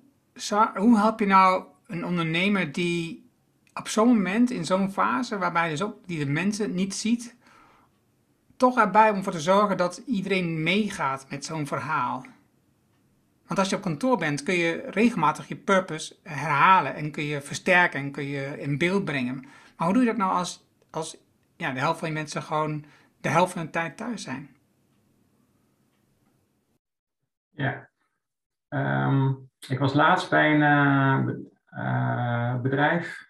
hoe 0.74 0.98
help 0.98 1.20
je 1.20 1.26
nou 1.26 1.64
een 1.86 2.04
ondernemer 2.04 2.72
die 2.72 3.30
op 3.74 3.88
zo'n 3.88 4.08
moment, 4.08 4.50
in 4.50 4.64
zo'n 4.64 4.92
fase, 4.92 5.38
waarbij 5.38 5.70
dus 5.70 5.82
ook 5.82 5.96
die 6.06 6.18
de 6.18 6.30
mensen 6.30 6.74
niet 6.74 6.94
ziet, 6.94 7.34
toch 8.56 8.78
erbij 8.78 9.10
om 9.10 9.22
voor 9.22 9.32
te 9.32 9.40
zorgen 9.40 9.76
dat 9.76 10.02
iedereen 10.06 10.62
meegaat 10.62 11.26
met 11.28 11.44
zo'n 11.44 11.66
verhaal? 11.66 12.26
Want 13.46 13.58
als 13.58 13.68
je 13.68 13.76
op 13.76 13.82
kantoor 13.82 14.18
bent, 14.18 14.42
kun 14.42 14.54
je 14.54 14.84
regelmatig 14.90 15.48
je 15.48 15.56
purpose 15.56 16.16
herhalen 16.22 16.94
en 16.94 17.10
kun 17.10 17.24
je 17.24 17.40
versterken 17.40 18.00
en 18.00 18.10
kun 18.10 18.24
je 18.24 18.60
in 18.60 18.78
beeld 18.78 19.04
brengen. 19.04 19.46
Maar 19.76 19.86
hoe 19.86 19.92
doe 19.92 20.02
je 20.02 20.08
dat 20.08 20.18
nou 20.18 20.32
als, 20.32 20.66
als 20.90 21.16
ja, 21.56 21.72
de 21.72 21.78
helft 21.78 21.98
van 21.98 22.08
je 22.08 22.14
mensen 22.14 22.42
gewoon 22.42 22.84
de 23.20 23.28
helft 23.28 23.52
van 23.52 23.64
de 23.64 23.70
tijd 23.70 23.96
thuis 23.96 24.22
zijn? 24.22 24.56
Ja, 27.50 27.90
um, 28.68 29.50
ik 29.68 29.78
was 29.78 29.94
laatst 29.94 30.30
bij 30.30 30.54
een 30.54 30.60
uh, 30.60 31.34
uh, 31.78 32.60
bedrijf, 32.60 33.26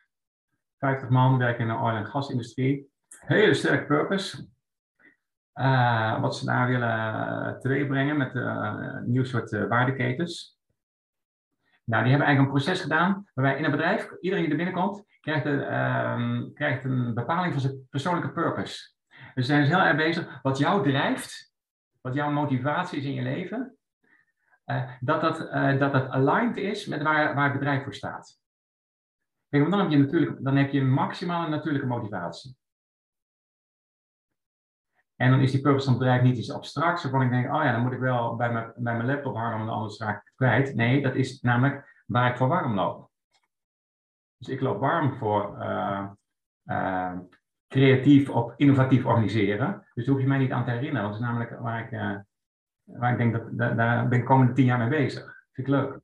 50 0.78 1.08
man, 1.08 1.38
werken 1.38 1.60
in 1.60 1.68
de 1.68 1.74
oil- 1.74 1.96
en 1.96 2.06
gasindustrie. 2.06 2.92
Hele 3.18 3.54
sterke 3.54 3.86
purpose. 3.86 4.48
Uh, 5.54 6.20
wat 6.20 6.36
ze 6.36 6.44
daar 6.44 6.68
willen 6.68 7.60
teweegbrengen 7.60 8.16
met 8.16 8.34
een 8.34 9.10
nieuw 9.10 9.24
soort 9.24 9.50
waardeketens. 9.50 10.53
Nou, 11.84 12.02
die 12.02 12.10
hebben 12.10 12.28
eigenlijk 12.28 12.38
een 12.38 12.62
proces 12.62 12.80
gedaan 12.80 13.30
waarbij 13.34 13.58
in 13.58 13.64
een 13.64 13.70
bedrijf, 13.70 14.10
iedereen 14.20 14.44
die 14.44 14.52
er 14.52 14.64
binnenkomt, 14.64 15.04
krijgt, 15.20 15.44
een, 15.44 15.60
uh, 15.60 16.52
krijgt 16.54 16.84
een 16.84 17.14
bepaling 17.14 17.52
van 17.52 17.62
zijn 17.62 17.86
persoonlijke 17.90 18.32
purpose. 18.32 18.92
Dus 19.34 19.46
ze 19.46 19.52
zijn 19.52 19.60
dus 19.60 19.68
heel 19.68 19.80
erg 19.80 19.96
bezig 19.96 20.38
wat 20.42 20.58
jou 20.58 20.82
drijft, 20.82 21.52
wat 22.00 22.14
jouw 22.14 22.30
motivatie 22.30 22.98
is 22.98 23.04
in 23.04 23.14
je 23.14 23.22
leven, 23.22 23.76
uh, 24.66 24.90
dat, 25.00 25.20
dat, 25.20 25.40
uh, 25.40 25.78
dat 25.78 25.92
dat 25.92 26.08
aligned 26.08 26.56
is 26.56 26.86
met 26.86 27.02
waar, 27.02 27.34
waar 27.34 27.44
het 27.44 27.58
bedrijf 27.58 27.82
voor 27.82 27.94
staat. 27.94 28.40
Kijk, 29.48 29.70
dan 29.70 29.80
heb 29.80 29.90
je, 29.90 29.98
natuurlijk, 29.98 30.44
dan 30.44 30.56
heb 30.56 30.70
je 30.70 30.82
maximaal 30.82 31.44
een 31.44 31.50
natuurlijke 31.50 31.86
motivatie. 31.86 32.56
En 35.24 35.30
dan 35.30 35.40
is 35.40 35.50
die 35.50 35.60
purpose 35.60 35.84
van 35.84 35.94
het 35.94 36.02
bedrijf 36.02 36.22
niet 36.22 36.36
iets 36.36 36.52
abstracts, 36.52 37.02
waarvan 37.02 37.22
ik 37.22 37.30
denk, 37.30 37.54
oh 37.54 37.62
ja, 37.62 37.72
dan 37.72 37.82
moet 37.82 37.92
ik 37.92 37.98
wel 37.98 38.36
bij 38.36 38.52
mijn, 38.52 38.72
bij 38.76 38.96
mijn 38.96 39.06
laptop 39.06 39.36
hangen, 39.36 39.58
want 39.58 39.70
anders 39.70 39.98
raak 39.98 40.26
ik 40.26 40.32
kwijt. 40.34 40.74
Nee, 40.74 41.02
dat 41.02 41.14
is 41.14 41.40
namelijk 41.40 42.02
waar 42.06 42.30
ik 42.30 42.36
voor 42.36 42.48
warm 42.48 42.74
loop. 42.74 43.10
Dus 44.36 44.48
ik 44.48 44.60
loop 44.60 44.80
warm 44.80 45.14
voor 45.14 45.56
uh, 45.58 46.06
uh, 46.64 47.12
creatief 47.68 48.28
of 48.28 48.52
innovatief 48.56 49.04
organiseren. 49.04 49.86
Dus 49.94 50.04
daar 50.04 50.14
hoef 50.14 50.22
je 50.22 50.28
mij 50.28 50.38
niet 50.38 50.52
aan 50.52 50.64
te 50.64 50.70
herinneren. 50.70 51.02
Dat 51.08 51.14
is 51.14 51.24
namelijk 51.24 51.58
waar 51.58 51.84
ik, 51.84 51.90
uh, 51.90 52.16
waar 52.84 53.12
ik 53.12 53.18
denk, 53.18 53.32
dat, 53.32 53.58
daar, 53.58 53.76
daar 53.76 54.08
ben 54.08 54.18
ik 54.18 54.24
de 54.24 54.30
komende 54.30 54.52
tien 54.52 54.64
jaar 54.64 54.78
mee 54.78 54.88
bezig. 54.88 55.44
Vind 55.52 55.68
ik 55.68 55.74
leuk. 55.74 56.00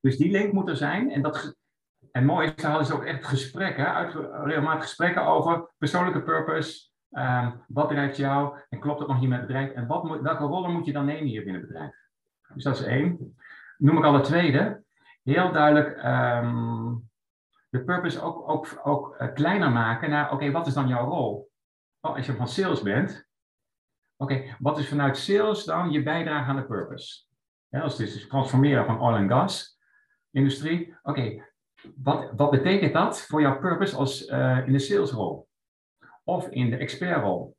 Dus 0.00 0.16
die 0.16 0.30
link 0.30 0.52
moet 0.52 0.68
er 0.68 0.76
zijn. 0.76 1.10
En, 1.10 1.22
dat, 1.22 1.56
en 2.12 2.24
mooi 2.24 2.48
is, 2.48 2.54
daar 2.54 2.70
hadden 2.70 2.88
ze 2.88 2.94
ook 2.94 3.04
echt 3.04 3.26
gesprekken, 3.26 3.94
uit, 3.94 4.14
regelmatig 4.44 4.82
gesprekken 4.82 5.26
over 5.26 5.70
persoonlijke 5.78 6.22
purpose, 6.22 6.90
Uh, 7.10 7.50
wat 7.68 7.88
drijft 7.88 8.16
jou? 8.16 8.58
En 8.68 8.80
klopt 8.80 8.98
dat 8.98 9.08
nog 9.08 9.20
niet 9.20 9.28
met 9.28 9.38
het 9.38 9.46
bedrijf? 9.46 9.72
En 9.72 9.86
wat 9.86 10.20
welke 10.20 10.44
rollen 10.44 10.72
moet 10.72 10.86
je 10.86 10.92
dan 10.92 11.04
nemen 11.04 11.26
hier 11.26 11.42
binnen 11.42 11.60
het 11.60 11.70
bedrijf? 11.70 11.94
Dus 12.54 12.64
dat 12.64 12.78
is 12.78 12.84
één. 12.84 13.36
Noem 13.76 13.98
ik 13.98 14.04
al 14.04 14.12
de 14.12 14.20
tweede. 14.20 14.82
Heel 15.22 15.52
duidelijk 15.52 16.04
um, 16.04 17.10
de 17.68 17.84
purpose 17.84 18.20
ook, 18.20 18.48
ook, 18.48 18.80
ook 18.82 19.16
uh, 19.20 19.32
kleiner 19.32 19.70
maken 19.70 20.10
naar, 20.10 20.32
oké, 20.32 20.50
wat 20.50 20.66
is 20.66 20.74
dan 20.74 20.88
jouw 20.88 21.08
rol? 21.08 21.50
Oh, 22.00 22.14
als 22.14 22.26
je 22.26 22.34
van 22.34 22.48
sales 22.48 22.82
bent, 22.82 23.28
oké, 24.16 24.56
wat 24.58 24.78
is 24.78 24.88
vanuit 24.88 25.16
sales 25.16 25.64
dan 25.64 25.90
je 25.90 26.02
bijdrage 26.02 26.50
aan 26.50 26.56
de 26.56 26.66
purpose? 26.66 27.26
Als 27.70 27.98
het 27.98 28.08
is 28.08 28.26
transformeren 28.26 28.86
van 28.86 29.00
oil 29.00 29.16
en 29.16 29.28
gas 29.28 29.78
industrie, 30.30 30.96
oké, 31.02 31.44
wat, 31.96 32.32
wat 32.36 32.50
betekent 32.50 32.92
dat 32.92 33.20
voor 33.20 33.40
jouw 33.40 33.58
purpose 33.58 33.96
als 33.96 34.28
uh, 34.28 34.66
in 34.66 34.72
de 34.72 34.78
salesrol? 34.78 35.47
Of 36.28 36.48
in 36.48 36.70
de 36.70 36.76
expertrol. 36.76 37.56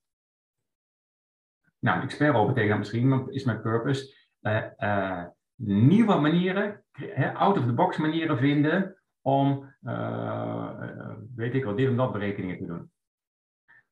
Nou, 1.79 2.01
expertrol 2.01 2.47
betekent 2.47 2.77
misschien, 2.77 3.29
is 3.29 3.43
mijn 3.43 3.61
purpose, 3.61 4.15
uh, 4.41 4.65
uh, 4.77 5.25
nieuwe 5.55 6.15
manieren, 6.15 6.85
out-of-the-box 7.33 7.97
manieren 7.97 8.38
vinden 8.38 9.01
om, 9.21 9.75
uh, 9.81 11.13
weet 11.35 11.53
ik 11.53 11.63
wel, 11.63 11.75
dit 11.75 11.88
en 11.88 11.95
dat 11.95 12.11
berekeningen 12.11 12.57
te 12.57 12.65
doen. 12.65 12.91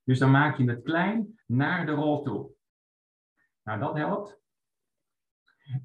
Dus 0.04 0.20
dan 0.20 0.32
maak 0.32 0.58
je 0.58 0.70
het 0.70 0.84
klein 0.84 1.40
naar 1.46 1.86
de 1.86 1.92
rol 1.92 2.24
toe. 2.24 2.50
Nou, 3.64 3.80
dat 3.80 3.96
helpt. 3.96 4.40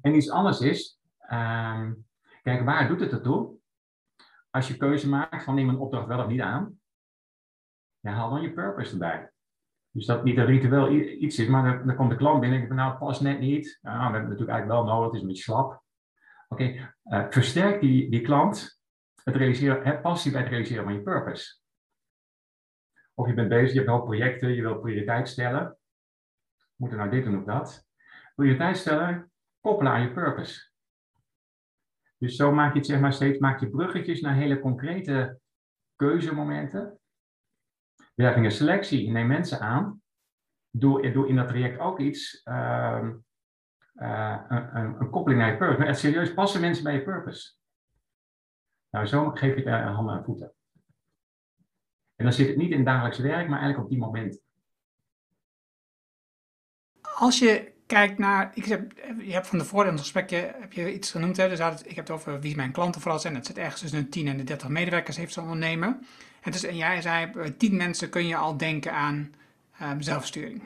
En 0.01 0.15
iets 0.15 0.29
anders 0.29 0.59
is, 0.59 0.99
ehm, 1.17 1.93
kijk, 2.41 2.65
waar 2.65 2.87
doet 2.87 2.99
het 2.99 3.11
ertoe? 3.11 3.57
Als 4.49 4.67
je 4.67 4.77
keuze 4.77 5.09
maakt 5.09 5.43
van 5.43 5.55
neem 5.55 5.69
een 5.69 5.79
opdracht 5.79 6.07
wel 6.07 6.19
of 6.19 6.27
niet 6.27 6.41
aan, 6.41 6.81
ja, 8.03 8.11
haal 8.11 8.29
dan 8.29 8.41
je 8.41 8.53
purpose 8.53 8.91
erbij. 8.91 9.31
Dus 9.89 10.05
dat 10.05 10.23
niet 10.23 10.37
een 10.37 10.45
ritueel 10.45 10.91
iets 10.91 11.39
is, 11.39 11.47
maar 11.47 11.85
dan, 11.85 11.95
komt 11.95 12.09
de 12.09 12.15
klant 12.15 12.39
binnen 12.39 12.59
en 12.59 12.65
ik 12.65 12.73
nou, 12.73 12.97
pas 12.97 13.19
net 13.19 13.39
niet. 13.39 13.79
Nou, 13.81 13.97
we 13.97 14.01
hebben 14.01 14.19
het 14.21 14.29
natuurlijk 14.29 14.57
eigenlijk 14.57 14.79
wel 14.79 14.95
nodig, 14.95 15.05
het 15.05 15.15
is 15.15 15.21
een 15.21 15.27
beetje 15.27 15.43
slap. 15.43 15.83
Oké, 16.47 16.63
uh, 16.63 17.25
versterk 17.29 17.81
die, 17.81 18.09
die 18.09 18.21
klant 18.21 18.81
het 19.23 19.35
realiseren, 19.35 20.01
passie 20.01 20.31
bij 20.31 20.41
het 20.41 20.49
realiseren 20.49 20.83
van 20.83 20.93
je 20.93 21.01
purpose. 21.01 21.61
Of 23.13 23.27
je 23.27 23.33
bent 23.33 23.49
bezig, 23.49 23.69
je 23.69 23.75
hebt 23.75 23.89
wel 23.89 24.01
projecten, 24.01 24.53
je 24.53 24.61
wilt 24.61 24.81
prioriteit 24.81 25.29
stellen. 25.29 25.77
Moet 26.75 26.91
er 26.91 26.97
nou 26.97 27.09
dit 27.09 27.23
doen 27.23 27.37
of 27.37 27.43
dat? 27.43 27.87
Prioriteit 28.35 28.77
stellen, 28.77 29.31
koppelen 29.59 29.91
aan 29.91 30.01
je 30.01 30.13
purpose. 30.13 30.71
Dus 32.17 32.35
zo 32.35 32.51
maak 32.51 32.71
je 32.73 32.77
het 32.77 32.87
zeg 32.87 32.99
maar 32.99 33.13
steeds, 33.13 33.39
maak 33.39 33.59
je 33.59 33.69
bruggetjes 33.69 34.21
naar 34.21 34.35
hele 34.35 34.59
concrete 34.59 35.39
keuzemomenten 35.95 37.01
werving 38.13 38.45
en 38.45 38.51
selectie, 38.51 39.11
neem 39.11 39.27
mensen 39.27 39.59
aan. 39.59 40.01
Doe, 40.69 41.27
in 41.27 41.35
dat 41.35 41.47
traject 41.47 41.79
ook 41.79 41.99
iets, 41.99 42.41
uh, 42.45 43.09
uh, 43.95 44.41
een, 44.47 45.01
een, 45.01 45.09
koppeling 45.09 45.41
naar 45.41 45.51
je 45.51 45.57
purpose. 45.57 45.79
Maar 45.79 45.95
serieus, 45.95 46.33
passen 46.33 46.61
mensen 46.61 46.83
bij 46.83 46.93
je 46.93 47.03
purpose? 47.03 47.53
Nou, 48.89 49.05
zo 49.05 49.29
geef 49.29 49.55
je 49.55 49.63
daar 49.63 49.87
handen 49.87 50.17
en 50.17 50.23
voeten. 50.23 50.53
En 52.15 52.25
dan 52.25 52.33
zit 52.33 52.47
het 52.47 52.57
niet 52.57 52.71
in 52.71 52.83
dagelijks 52.83 53.17
werk, 53.19 53.47
maar 53.47 53.59
eigenlijk 53.59 53.83
op 53.83 53.89
die 53.89 53.99
moment. 53.99 54.41
Als 57.15 57.39
je 57.39 57.73
kijkt 57.87 58.17
naar, 58.17 58.51
ik 58.53 58.65
heb, 58.65 58.91
je 59.19 59.33
hebt 59.33 59.47
van 59.47 59.57
de 59.57 59.69
in 59.71 59.85
het 59.85 59.99
gesprekje 59.99 60.55
heb 60.59 60.73
je 60.73 60.93
iets 60.93 61.11
genoemd, 61.11 61.37
hè? 61.37 61.49
dus 61.49 61.59
ik 61.59 61.95
heb 61.95 62.07
het 62.07 62.09
over 62.09 62.39
wie 62.39 62.55
mijn 62.55 62.71
klanten 62.71 63.01
vooral 63.01 63.19
zijn. 63.19 63.33
Dat 63.33 63.45
zit 63.45 63.57
ergens 63.57 63.81
tussen 63.81 64.03
de 64.03 64.09
10 64.09 64.27
en 64.27 64.37
de 64.37 64.43
30 64.43 64.67
medewerkers 64.67 65.17
heeft 65.17 65.33
zo'n 65.33 65.43
ondernemer. 65.43 65.99
En, 66.43 66.51
dus, 66.51 66.63
en 66.63 66.75
jij 66.75 67.01
zei, 67.01 67.31
bij 67.31 67.51
10 67.51 67.75
mensen 67.75 68.09
kun 68.09 68.27
je 68.27 68.35
al 68.35 68.57
denken 68.57 68.93
aan 68.93 69.33
um, 69.81 70.01
zelfsturing. 70.01 70.63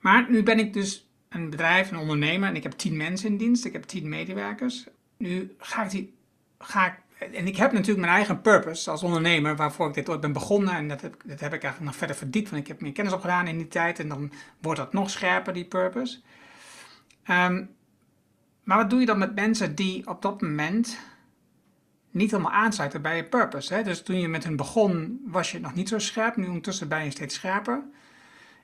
Maar 0.00 0.30
nu 0.30 0.42
ben 0.42 0.58
ik 0.58 0.72
dus 0.72 1.08
een 1.28 1.50
bedrijf, 1.50 1.90
een 1.90 1.98
ondernemer 1.98 2.48
en 2.48 2.56
ik 2.56 2.62
heb 2.62 2.72
10 2.72 2.96
mensen 2.96 3.28
in 3.28 3.36
dienst, 3.36 3.64
ik 3.64 3.72
heb 3.72 3.82
10 3.82 4.08
medewerkers. 4.08 4.86
Nu 5.16 5.54
ga 5.58 5.84
ik, 5.84 5.90
die, 5.90 6.14
ga 6.58 6.86
ik 6.86 6.94
en 7.18 7.46
ik 7.46 7.56
heb 7.56 7.72
natuurlijk 7.72 8.00
mijn 8.00 8.12
eigen 8.12 8.40
purpose 8.40 8.90
als 8.90 9.02
ondernemer 9.02 9.56
waarvoor 9.56 9.88
ik 9.88 9.94
dit 9.94 10.08
ooit 10.08 10.20
ben 10.20 10.32
begonnen. 10.32 10.74
En 10.74 10.88
dat 10.88 11.00
heb, 11.00 11.22
dat 11.24 11.40
heb 11.40 11.52
ik 11.52 11.62
eigenlijk 11.62 11.84
nog 11.84 11.96
verder 11.96 12.16
verdiept, 12.16 12.50
want 12.50 12.62
ik 12.62 12.68
heb 12.68 12.80
meer 12.80 12.92
kennis 12.92 13.12
opgedaan 13.12 13.46
in 13.46 13.56
die 13.56 13.68
tijd. 13.68 13.98
En 13.98 14.08
dan 14.08 14.32
wordt 14.60 14.80
dat 14.80 14.92
nog 14.92 15.10
scherper, 15.10 15.52
die 15.52 15.64
purpose. 15.64 16.20
Ehm, 17.22 17.64
maar 18.64 18.76
wat 18.76 18.90
doe 18.90 19.00
je 19.00 19.06
dan 19.06 19.18
met 19.18 19.34
mensen 19.34 19.74
die 19.74 20.06
op 20.06 20.22
dat 20.22 20.40
moment 20.40 20.98
niet 22.16 22.30
helemaal 22.30 22.52
aansluiten 22.52 23.02
bij 23.02 23.16
je 23.16 23.24
purpose? 23.24 23.74
Hè? 23.74 23.82
Dus 23.82 24.02
toen 24.02 24.20
je 24.20 24.28
met 24.28 24.44
hen 24.44 24.56
begon, 24.56 25.20
was 25.24 25.52
je 25.52 25.60
nog 25.60 25.74
niet 25.74 25.88
zo 25.88 25.98
scherp. 25.98 26.36
Nu 26.36 26.46
ondertussen 26.46 26.88
ben 26.88 27.04
je 27.04 27.10
steeds 27.10 27.34
scherper. 27.34 27.84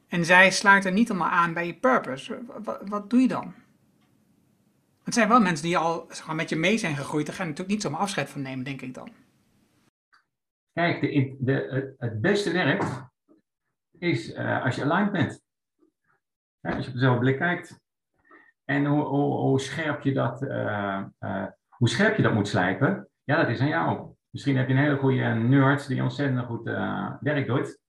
En 0.09 0.25
zij 0.25 0.51
sluiten 0.51 0.95
niet 0.95 1.09
helemaal 1.09 1.31
aan 1.31 1.53
bij 1.53 1.67
je 1.67 1.75
purpose. 1.75 2.39
Wat, 2.85 3.11
doe 3.11 3.21
je 3.21 3.29
dan? 3.29 3.55
Het 5.05 5.15
zijn 5.15 5.29
wel 5.29 5.41
mensen 5.41 5.65
die 5.65 5.79
al 5.79 6.11
met 6.33 6.49
je 6.49 6.57
mee 6.57 6.79
zijn 6.79 6.97
gegroeid. 6.97 7.27
Daar 7.27 7.35
ga 7.35 7.43
je 7.43 7.49
natuurlijk 7.49 7.75
niet 7.75 7.83
zomaar 7.83 8.01
afscheid 8.01 8.31
van 8.31 8.43
nemen, 8.43 8.65
denk 8.65 8.83
ik 8.83 8.95
dan. 8.95 9.09
Kijk, 10.73 11.01
de, 11.01 11.37
de, 11.39 11.95
het 11.99 12.21
beste 12.21 12.53
werk 12.53 12.85
is 13.99 14.35
uh, 14.35 14.65
als 14.65 14.77
je 14.77 14.85
aligned 14.85 15.13
bent. 15.13 15.43
als 16.61 16.85
je 16.85 16.91
op 16.91 16.95
dezelfde 16.95 17.21
blik 17.21 17.39
kijkt. 17.39 17.81
En 18.65 18.87
hoe, 18.87 19.03
hoe, 19.05 19.61
scherp 19.61 20.03
je 20.03 20.13
dat, 20.13 20.43
uh, 20.43 21.03
uh, 21.21 21.47
hoe 21.69 21.89
scherp 21.89 22.17
je 22.17 22.23
dat 22.23 22.35
moet 22.35 22.49
slijpen, 22.49 23.09
ja, 23.25 23.37
dat 23.37 23.49
is 23.49 23.61
aan 23.61 23.69
jou. 23.69 24.15
Misschien 24.31 24.57
heb 24.57 24.69
je 24.69 24.75
een 24.75 24.81
hele 24.81 24.99
goede 24.99 25.25
nerd 25.25 25.87
die 25.87 26.03
ontzettend 26.03 26.47
goed 26.47 26.65
werk 27.21 27.47
doet. 27.47 27.81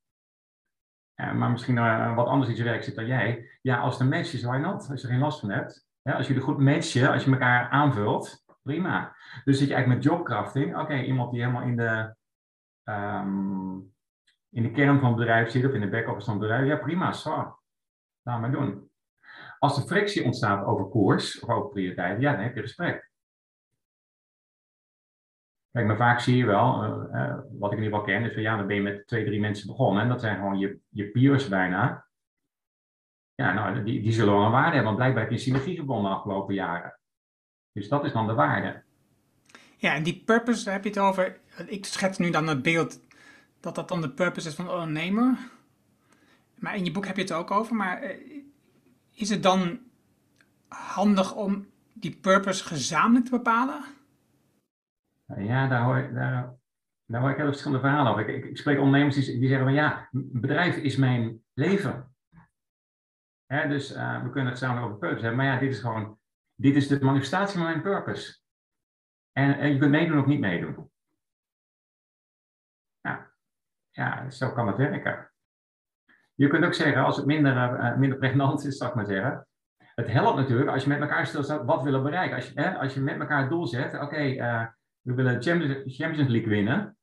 maar 1.16 1.52
misschien 1.52 1.76
wat 2.16 2.28
anders 2.28 2.56
zijn 2.56 2.68
werk 2.68 2.84
zit 2.84 2.96
dan 2.96 3.06
jij. 3.06 3.50
Ja, 3.62 3.80
als 3.80 3.98
de 3.98 4.04
match 4.04 4.34
is, 4.34 4.44
why 4.44 4.58
not? 4.58 4.90
Als 4.90 5.02
je 5.02 5.08
er 5.08 5.14
geen 5.14 5.22
last 5.22 5.40
van 5.40 5.52
hebt. 5.52 5.88
Als 6.04 6.28
jullie 6.28 6.42
goed 6.42 6.58
matchen, 6.58 7.12
als 7.12 7.24
je 7.24 7.32
elkaar 7.32 7.70
aanvult, 7.70 8.44
prima. 8.62 9.16
Dus 9.44 9.58
zit 9.58 9.68
je 9.68 9.74
eigenlijk 9.74 10.04
met 10.04 10.14
jobcrafting. 10.14 10.78
Oké, 10.78 11.02
iemand 11.02 11.32
die 11.32 11.42
helemaal 11.42 11.62
in 11.62 11.76
de, 11.76 12.16
um, 12.84 13.94
in 14.50 14.64
de 14.64 14.72
kern 14.72 15.00
van 15.00 15.08
het 15.08 15.18
bedrijf 15.18 15.50
zit, 15.50 15.66
of 15.66 15.72
in 15.72 15.82
de 15.82 15.90
back-office 15.90 16.26
van 16.26 16.34
het 16.34 16.42
bedrijf. 16.42 16.68
Ja, 16.68 16.76
prima, 16.76 17.12
zo. 17.12 17.60
Laat 18.22 18.40
maar 18.40 18.52
doen. 18.52 18.92
Als 19.60 19.78
er 19.78 19.84
frictie 19.84 20.24
ontstaat 20.24 20.66
over 20.66 20.86
koers 20.86 21.40
of 21.40 21.50
over 21.50 21.70
prioriteiten, 21.70 22.22
ja, 22.22 22.32
dan 22.32 22.44
heb 22.44 22.56
je 22.56 22.62
gesprek. 22.62 23.12
Kijk, 25.74 25.88
maar 25.88 25.98
vaak 25.98 26.20
zie 26.20 26.38
je 26.38 26.46
wel, 26.46 26.84
uh, 26.84 27.36
wat 27.60 27.72
ik 27.72 27.78
in 27.78 27.84
ieder 27.84 28.00
geval 28.00 28.02
ken, 28.02 28.24
is 28.24 28.34
van 28.34 28.42
ja, 28.42 28.58
dan 28.58 28.68
ben 28.68 28.76
je 28.76 28.82
met 28.82 29.08
twee, 29.08 29.26
drie 29.26 29.40
mensen 29.40 29.68
begonnen. 29.68 30.04
En 30.04 30.10
dat 30.10 30.22
zijn 30.22 30.36
gewoon 30.36 30.58
je, 30.58 30.80
je 30.90 31.12
peers 31.12 31.48
bijna. 31.48 32.08
Ja, 33.36 33.54
nou, 33.54 33.84
die, 33.84 34.02
die 34.02 34.12
zullen 34.12 34.34
wel 34.34 34.46
een 34.46 34.52
waarde 34.52 34.76
hebben, 34.76 34.84
want 34.84 34.96
blijkbaar 34.96 35.24
heb 35.24 35.32
je 35.32 35.38
synergie 35.38 35.76
gebonden 35.76 36.12
de 36.12 36.18
afgelopen 36.18 36.54
jaren. 36.54 37.00
Dus 37.72 37.90
dat 37.90 38.06
is 38.06 38.12
dan 38.12 38.28
de 38.28 38.34
waarde. 38.34 38.84
Ja, 39.78 39.94
en 39.94 40.04
die 40.04 40.24
purpose, 40.26 40.64
daar 40.64 40.74
heb 40.74 40.84
je 40.84 40.90
het 40.90 41.00
over. 41.00 41.40
Ik 41.66 41.86
schets 41.86 42.18
nu 42.18 42.30
dan 42.30 42.48
het 42.48 42.62
beeld 42.62 43.00
dat 43.60 43.76
dat 43.76 43.88
dan 43.88 44.02
de 44.02 44.12
purpose 44.12 44.48
is 44.48 44.56
van 44.56 44.66
de 44.66 44.72
ondernemer. 44.72 45.38
Maar 46.56 46.76
in 46.76 46.86
je 46.86 46.92
boek 46.92 47.06
heb 47.06 47.16
je 47.16 47.22
het 47.22 47.34
ook 47.34 47.52
over. 47.52 47.76
Maar 47.76 48.02
eh, 48.02 48.18
is 49.14 49.30
het 49.30 49.44
dan 49.44 49.80
handig 50.68 51.36
om 51.36 51.66
die 51.94 52.18
purpose 52.22 52.64
gezamenlijk 52.64 53.26
te 53.26 53.32
bepalen? 53.32 53.84
Ja, 55.38 55.68
daar 55.68 55.84
hoor, 55.84 56.14
daar, 56.14 56.56
daar 57.06 57.22
hoor 57.22 57.30
ik 57.30 57.38
heel 57.38 57.46
verschillende 57.46 57.80
verhalen 57.80 58.12
over. 58.12 58.30
Ik, 58.30 58.46
ik, 58.46 58.58
spreek 58.58 58.80
ondernemers 58.80 59.16
die, 59.16 59.40
die 59.40 59.48
zeggen 59.48 59.66
van 59.66 59.76
ja, 59.76 60.10
bedrijf 60.12 60.76
is 60.76 60.96
mijn 60.96 61.44
leven 61.54 62.14
dus 63.62 63.96
uh, 63.96 64.24
we 64.24 64.30
kunnen 64.30 64.50
het 64.50 64.58
samen 64.58 64.84
over 64.84 64.98
purpose 64.98 65.26
hebben. 65.26 65.46
Maar 65.46 65.54
ja, 65.54 65.60
dit 65.60 65.72
is 65.72 65.80
gewoon, 65.80 66.20
dit 66.56 66.76
is 66.76 66.88
de 66.88 67.00
manifestatie 67.04 67.58
van 67.58 67.68
mijn 67.68 67.82
purpose. 67.82 68.42
En, 69.32 69.58
en 69.58 69.74
je 69.74 69.78
kunt 69.78 69.92
meedoen 69.92 70.20
of 70.20 70.26
niet 70.26 70.40
meedoen. 70.40 70.92
Ja, 73.02 73.32
ja, 73.92 74.30
zo 74.30 74.52
kan 74.52 74.68
het 74.68 74.78
werken. 74.78 75.32
Je 76.36 76.48
kunt 76.48 76.66
ook 76.66 76.74
zeggen, 76.74 77.04
als 77.04 77.18
het 77.18 77.26
minder, 77.26 77.56
uh, 77.56 77.98
minder 77.98 78.18
pregnant 78.18 78.66
is, 78.66 78.78
zal 78.78 78.88
ik 78.88 78.96
maar 78.96 79.06
zeggen. 79.06 79.48
Het 79.78 80.08
helpt 80.08 80.38
natuurlijk 80.38 80.70
als 80.70 80.84
je 80.84 80.90
met 80.90 81.02
elkaar 81.02 81.28
stilstaat 81.28 81.66
wat 81.66 81.84
willen 81.84 82.04
bereiken. 82.04 82.36
Als 82.36 82.48
je, 82.48 82.62
hè, 82.62 82.78
als 82.78 82.94
je 82.94 83.02
met 83.02 83.20
elkaar 83.20 83.50
doel 83.50 83.68
zet, 83.68 84.00
oké, 84.00 84.36
we 85.04 85.14
willen 85.14 85.42
Champions, 85.42 85.96
Champions 85.98 86.30
League 86.30 86.50
winnen. 86.50 86.98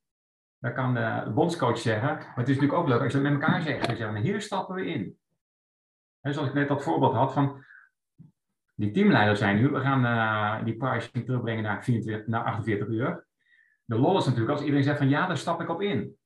Dan 0.57 0.73
kan 0.73 0.93
de 0.93 1.31
bondscoach 1.33 1.77
zeggen, 1.77 2.15
maar 2.15 2.35
het 2.35 2.49
is 2.49 2.55
natuurlijk 2.55 2.81
ook 2.81 2.87
leuk 2.87 3.01
als 3.01 3.13
je 3.13 3.21
dat 3.21 3.31
met 3.31 3.41
elkaar 3.41 3.61
zegt. 3.61 3.87
Dus 3.87 3.97
zeggen, 3.97 4.21
hier 4.21 4.41
stappen 4.41 4.75
we 4.75 4.85
in. 4.85 5.19
En 6.19 6.33
zoals 6.33 6.47
ik 6.47 6.53
net 6.53 6.67
dat 6.67 6.83
voorbeeld 6.83 7.13
had 7.13 7.33
van 7.33 7.65
die 8.75 8.91
teamleider 8.91 9.37
zijn 9.37 9.55
nu, 9.55 9.69
we 9.69 9.79
gaan 9.79 10.05
uh, 10.05 10.65
die 10.65 10.77
pricing 10.77 11.25
terugbrengen 11.25 11.63
naar, 11.63 11.83
24, 11.83 12.27
naar 12.27 12.43
48 12.43 12.87
uur. 12.87 13.27
De 13.85 13.95
lol 13.95 14.17
is 14.17 14.25
natuurlijk 14.25 14.51
als 14.51 14.61
iedereen 14.61 14.83
zegt 14.83 14.97
van 14.97 15.09
ja, 15.09 15.27
daar 15.27 15.37
stap 15.37 15.61
ik 15.61 15.69
op 15.69 15.81
in. 15.81 16.17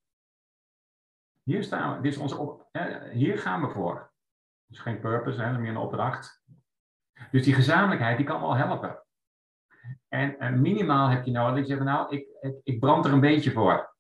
Hier 1.43 1.63
staan 1.63 1.95
we, 1.95 2.01
dit 2.01 2.11
is 2.11 2.17
onze 2.17 2.65
hier 3.11 3.37
gaan 3.37 3.61
we 3.61 3.69
voor. 3.69 4.11
Dus 4.65 4.79
geen 4.79 4.99
purpose, 4.99 5.41
hè, 5.41 5.59
meer 5.59 5.69
een 5.69 5.77
opdracht. 5.77 6.43
Dus 7.31 7.43
die 7.43 7.53
gezamenlijkheid 7.53 8.17
die 8.17 8.25
kan 8.25 8.41
wel 8.41 8.55
helpen. 8.55 9.04
En, 10.07 10.61
minimaal 10.61 11.09
heb 11.09 11.25
je 11.25 11.31
nodig 11.31 11.65
zegt 11.65 11.77
van 11.77 11.87
nou, 11.87 12.15
ik, 12.15 12.27
ik, 12.41 12.55
ik 12.63 12.79
brand 12.79 13.05
er 13.05 13.13
een 13.13 13.19
beetje 13.19 13.51
voor. 13.51 13.93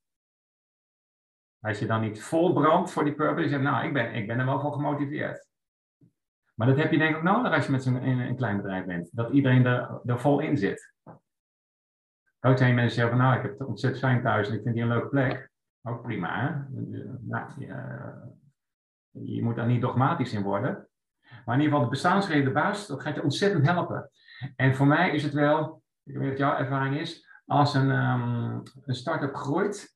Als 1.59 1.79
je 1.79 1.85
dan 1.85 2.01
niet 2.01 2.23
vol 2.23 2.53
brandt 2.53 2.91
voor 2.91 3.03
die 3.03 3.13
purpose, 3.13 3.43
je 3.43 3.49
zegt 3.49 3.63
nou, 3.63 3.85
ik 3.85 3.93
ben, 3.93 4.13
ik 4.13 4.27
ben 4.27 4.39
er 4.39 4.45
wel 4.45 4.59
voor 4.59 4.73
gemotiveerd. 4.73 5.47
Maar 6.55 6.67
dat 6.67 6.77
heb 6.77 6.91
je 6.91 6.97
denk 6.97 7.09
ik 7.09 7.17
ook 7.17 7.23
nodig 7.23 7.53
als 7.53 7.65
je 7.65 7.71
met 7.71 7.83
zo'n 7.83 8.07
een, 8.07 8.35
klein 8.35 8.57
bedrijf 8.57 8.85
bent. 8.85 9.09
Dat 9.11 9.31
iedereen 9.31 9.65
er, 9.65 10.01
er 10.05 10.19
vol 10.19 10.39
in 10.39 10.57
zit. 10.57 10.93
Ook 12.39 12.57
zijn 12.57 12.75
mensen 12.75 12.95
zeggen 12.95 13.17
van 13.17 13.25
nou, 13.25 13.37
ik 13.37 13.41
heb 13.41 13.59
het 13.59 13.67
ontzettend 13.67 14.03
fijn 14.03 14.21
thuis 14.21 14.47
en 14.47 14.53
ik 14.53 14.61
vind 14.61 14.75
hier 14.75 14.83
een 14.83 14.89
leuke 14.89 15.07
plek. 15.07 15.49
Ook 15.81 16.01
prima. 16.01 16.39
Hè? 16.39 16.77
Nou, 17.21 17.51
je, 17.57 17.73
je, 19.11 19.43
moet 19.43 19.55
daar 19.55 19.67
niet 19.67 19.81
dogmatisch 19.81 20.33
in 20.33 20.43
worden. 20.43 20.89
Maar 21.45 21.55
in 21.55 21.61
ieder 21.61 21.65
geval 21.65 21.83
de 21.83 21.89
bestaansreden, 21.89 22.45
de 22.45 22.51
basis, 22.51 22.87
dat 22.87 23.01
gaat 23.01 23.15
je 23.15 23.23
ontzettend 23.23 23.65
helpen. 23.65 24.09
En 24.55 24.75
voor 24.75 24.87
mij 24.87 25.11
is 25.11 25.23
het 25.23 25.33
wel, 25.33 25.83
ik 26.03 26.17
weet 26.17 26.29
wat 26.29 26.37
jouw 26.37 26.57
ervaring 26.57 26.99
is, 26.99 27.27
als 27.45 27.73
een, 27.73 27.89
um, 27.89 28.63
een 28.85 28.95
start-up 28.95 29.35
groeit, 29.35 29.95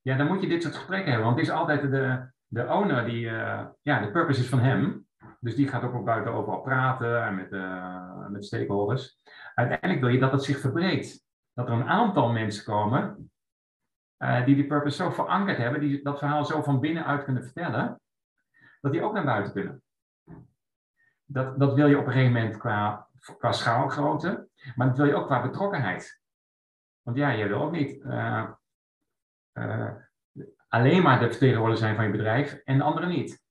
ja, 0.00 0.16
dan 0.16 0.26
moet 0.26 0.42
je 0.42 0.48
dit 0.48 0.62
soort 0.62 0.74
gesprekken 0.74 1.08
hebben. 1.10 1.26
Want 1.26 1.38
het 1.38 1.48
is 1.48 1.52
altijd 1.52 1.80
de, 1.80 2.30
de 2.46 2.66
owner 2.66 3.04
die, 3.04 3.24
uh, 3.24 3.66
ja, 3.82 4.00
de 4.00 4.10
purpose 4.10 4.40
is 4.40 4.48
van 4.48 4.60
hem. 4.60 5.06
Dus 5.40 5.54
die 5.54 5.68
gaat 5.68 5.82
ook 5.82 5.94
op 5.94 6.04
buiten 6.04 6.32
overal 6.32 6.60
praten 6.60 7.24
en 7.24 7.34
met, 7.34 7.52
uh, 7.52 8.26
met 8.28 8.44
stakeholders. 8.44 9.20
Uiteindelijk 9.54 10.00
wil 10.00 10.08
je 10.08 10.18
dat 10.18 10.32
het 10.32 10.42
zich 10.42 10.58
verbreedt. 10.58 11.26
Dat 11.52 11.68
er 11.68 11.74
een 11.74 11.88
aantal 11.88 12.32
mensen 12.32 12.64
komen 12.64 13.30
uh, 14.22 14.44
die 14.44 14.54
die 14.54 14.66
purpose 14.66 14.96
zo 14.96 15.10
verankerd 15.10 15.56
hebben, 15.56 15.80
die 15.80 16.02
dat 16.02 16.18
verhaal 16.18 16.44
zo 16.44 16.62
van 16.62 16.80
binnenuit 16.80 17.24
kunnen 17.24 17.42
vertellen, 17.42 18.00
dat 18.80 18.92
die 18.92 19.02
ook 19.02 19.12
naar 19.12 19.24
buiten 19.24 19.52
kunnen. 19.52 19.82
Dat, 21.24 21.58
dat 21.58 21.74
wil 21.74 21.86
je 21.86 21.98
op 21.98 22.06
een 22.06 22.12
gegeven 22.12 22.32
moment 22.32 22.56
qua, 22.56 23.08
qua 23.38 23.52
schaalgrootte, 23.52 24.48
maar 24.74 24.86
dat 24.86 24.96
wil 24.96 25.06
je 25.06 25.14
ook 25.14 25.26
qua 25.26 25.42
betrokkenheid. 25.42 26.20
Want 27.02 27.16
ja, 27.16 27.30
je 27.30 27.48
wil 27.48 27.62
ook 27.62 27.72
niet 27.72 28.04
uh, 28.04 28.50
alleen 30.68 31.02
maar 31.02 31.20
de 31.20 31.30
vertegenwoordiger 31.30 31.84
zijn 31.84 31.96
van 31.96 32.04
je 32.04 32.10
bedrijf 32.10 32.54
en 32.64 32.78
de 32.78 32.84
anderen 32.84 33.08
niet. 33.08 33.42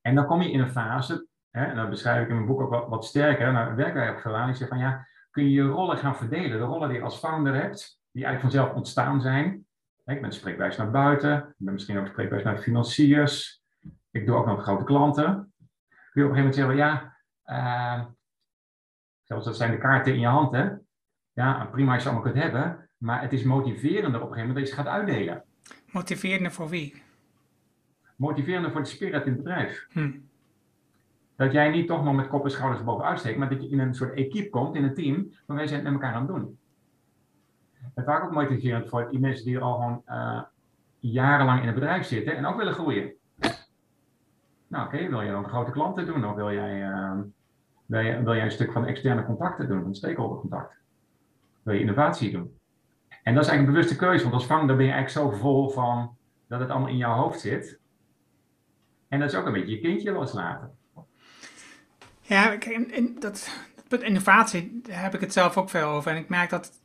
En 0.00 0.14
dan 0.14 0.26
kom 0.26 0.42
je 0.42 0.50
in 0.50 0.60
een 0.60 0.70
fase, 0.70 1.26
hè, 1.50 1.64
en 1.64 1.76
dat 1.76 1.90
beschrijf 1.90 2.22
ik 2.22 2.28
in 2.28 2.34
mijn 2.34 2.46
boek 2.46 2.60
ook 2.60 2.88
wat, 2.88 3.04
sterker, 3.04 3.52
maar 3.52 3.76
werk 3.76 3.94
wij 3.94 4.10
ook 4.10 4.20
veel 4.20 4.36
aan. 4.36 4.48
Ik 4.48 4.56
zeg 4.56 4.68
van 4.68 4.78
ja, 4.78 5.06
kun 5.30 5.44
je 5.44 5.50
je 5.50 5.62
rollen 5.62 5.98
gaan 5.98 6.16
verdelen. 6.16 6.58
De 6.58 6.64
rollen 6.64 6.88
die 6.88 6.98
je 6.98 7.04
als 7.04 7.18
founder 7.18 7.54
hebt, 7.54 8.00
die 8.10 8.24
eigenlijk 8.24 8.54
vanzelf 8.54 8.76
ontstaan 8.76 9.20
zijn. 9.20 9.66
Ik 10.04 10.20
ben 10.20 10.32
spreekwijs 10.32 10.76
naar 10.76 10.90
buiten, 10.90 11.38
ik 11.38 11.54
ben 11.56 11.72
misschien 11.72 11.98
ook 11.98 12.06
spreekwijs 12.06 12.42
naar 12.42 12.58
financiers. 12.58 13.62
Ik 14.10 14.26
doe 14.26 14.36
ook 14.36 14.46
nog 14.46 14.62
grote 14.62 14.84
klanten. 14.84 15.52
Kun 16.12 16.22
je 16.22 16.28
op 16.28 16.36
een 16.36 16.36
gegeven 16.36 16.36
moment 16.36 16.54
zeggen, 16.54 16.76
ja, 16.76 17.16
uh, 17.50 18.04
zelfs 19.22 19.44
dat 19.44 19.56
zijn 19.56 19.70
de 19.70 19.78
kaarten 19.78 20.14
in 20.14 20.20
je 20.20 20.26
hand, 20.26 20.52
hè. 20.52 20.68
Ja, 21.32 21.64
prima 21.64 21.94
als 21.94 22.02
je 22.02 22.08
allemaal 22.08 22.30
kunt 22.30 22.42
hebben, 22.42 22.90
maar 22.96 23.20
het 23.20 23.32
is 23.32 23.42
motiverender 23.42 24.22
op 24.22 24.28
een 24.28 24.34
gegeven 24.34 24.48
moment 24.48 24.54
dat 24.54 24.68
je 24.68 24.74
ze 24.74 24.82
gaat 24.82 24.86
uitdelen. 24.86 25.44
Motiverender 25.92 26.52
voor 26.52 26.68
wie? 26.68 27.02
motiverender 28.20 28.70
voor 28.70 28.80
de 28.80 28.88
spirit 28.88 29.26
in 29.26 29.32
het 29.32 29.42
bedrijf. 29.42 29.86
Hm. 29.92 30.10
Dat 31.36 31.52
jij 31.52 31.70
niet 31.70 31.86
toch 31.86 32.04
nog 32.04 32.14
met 32.14 32.28
kop 32.28 32.44
en 32.44 32.50
schouders 32.50 32.84
boven 32.84 33.04
uitsteekt, 33.04 33.38
maar 33.38 33.48
dat 33.48 33.62
je 33.62 33.68
in 33.68 33.78
een 33.78 33.94
soort 33.94 34.14
equipe 34.14 34.50
komt, 34.50 34.74
in 34.74 34.84
een 34.84 34.94
team, 34.94 35.32
van 35.46 35.56
wij 35.56 35.66
zijn 35.66 35.80
het 35.80 35.92
met 35.92 36.02
elkaar 36.02 36.14
aan 36.14 36.26
het 36.26 36.36
doen. 36.36 36.58
En 37.94 38.04
vaak 38.04 38.24
ook 38.24 38.32
motiverend 38.32 38.88
voor 38.88 39.10
die 39.10 39.20
mensen 39.20 39.44
die 39.44 39.58
al 39.58 39.74
gewoon 39.74 40.02
uh, 40.06 40.42
jarenlang 40.98 41.60
in 41.60 41.66
het 41.66 41.74
bedrijf 41.74 42.06
zitten 42.06 42.36
en 42.36 42.46
ook 42.46 42.56
willen 42.56 42.72
groeien. 42.72 43.12
Nou 44.66 44.86
oké, 44.86 45.08
wil 45.08 45.20
je 45.20 45.30
dan 45.30 45.48
grote 45.48 45.70
klanten 45.70 46.06
doen 46.06 46.24
of 46.24 46.34
wil 46.34 46.52
jij, 46.52 46.88
uh, 46.90 47.18
wil, 47.90 48.00
je, 48.00 48.22
wil 48.22 48.34
een 48.34 48.50
stuk 48.50 48.72
van 48.72 48.86
externe 48.86 49.24
contacten 49.24 49.68
doen, 49.68 49.82
van 49.82 49.94
stakeholdercontact? 49.94 50.74
Wil 51.62 51.74
je 51.74 51.80
innovatie 51.80 52.30
doen? 52.30 52.58
En 53.22 53.34
dat 53.34 53.44
is 53.44 53.50
eigenlijk 53.50 53.58
een 53.58 53.72
bewuste 53.72 53.96
keuze, 53.96 54.22
want 54.22 54.34
als 54.34 54.46
vang 54.46 54.66
ben 54.66 54.76
je 54.76 54.92
eigenlijk 54.92 55.10
zo 55.10 55.30
vol 55.38 55.70
van 55.70 56.16
dat 56.48 56.60
het 56.60 56.70
allemaal 56.70 56.88
in 56.88 56.96
jouw 56.96 57.16
hoofd 57.16 57.40
zit, 57.40 57.80
en 59.08 59.20
dat 59.20 59.32
is 59.32 59.34
ook 59.34 59.46
een 59.46 59.52
beetje 59.52 59.74
je 59.74 59.80
kindje 59.80 60.12
loslaten. 60.12 60.78
Ja, 62.20 62.56
kijk, 62.56 63.20
dat, 63.20 63.50
dat 63.88 64.02
innovatie, 64.02 64.80
daar 64.82 65.02
heb 65.02 65.14
ik 65.14 65.20
het 65.20 65.32
zelf 65.32 65.56
ook 65.56 65.70
veel 65.70 65.88
over. 65.88 66.10
En 66.10 66.16
ik 66.16 66.28
merk 66.28 66.50
dat 66.50 66.80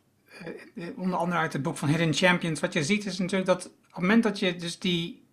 eh, 0.76 0.98
onder 0.98 1.18
andere 1.18 1.40
uit 1.40 1.54
het 1.54 1.62
boek 1.62 1.78
van 1.78 1.90
Hidden 1.90 2.14
Champions, 2.14 2.60
wat 2.60 2.74
je 2.74 2.84
ziet 2.84 3.06
is 3.06 3.18
natuurlijk 3.18 3.50
dat 3.50 3.66
op 3.66 3.92
het 3.92 4.02
moment 4.02 4.24
dat 4.24 4.40
je 4.40 4.56
dus 4.56 4.80
die 4.80 5.28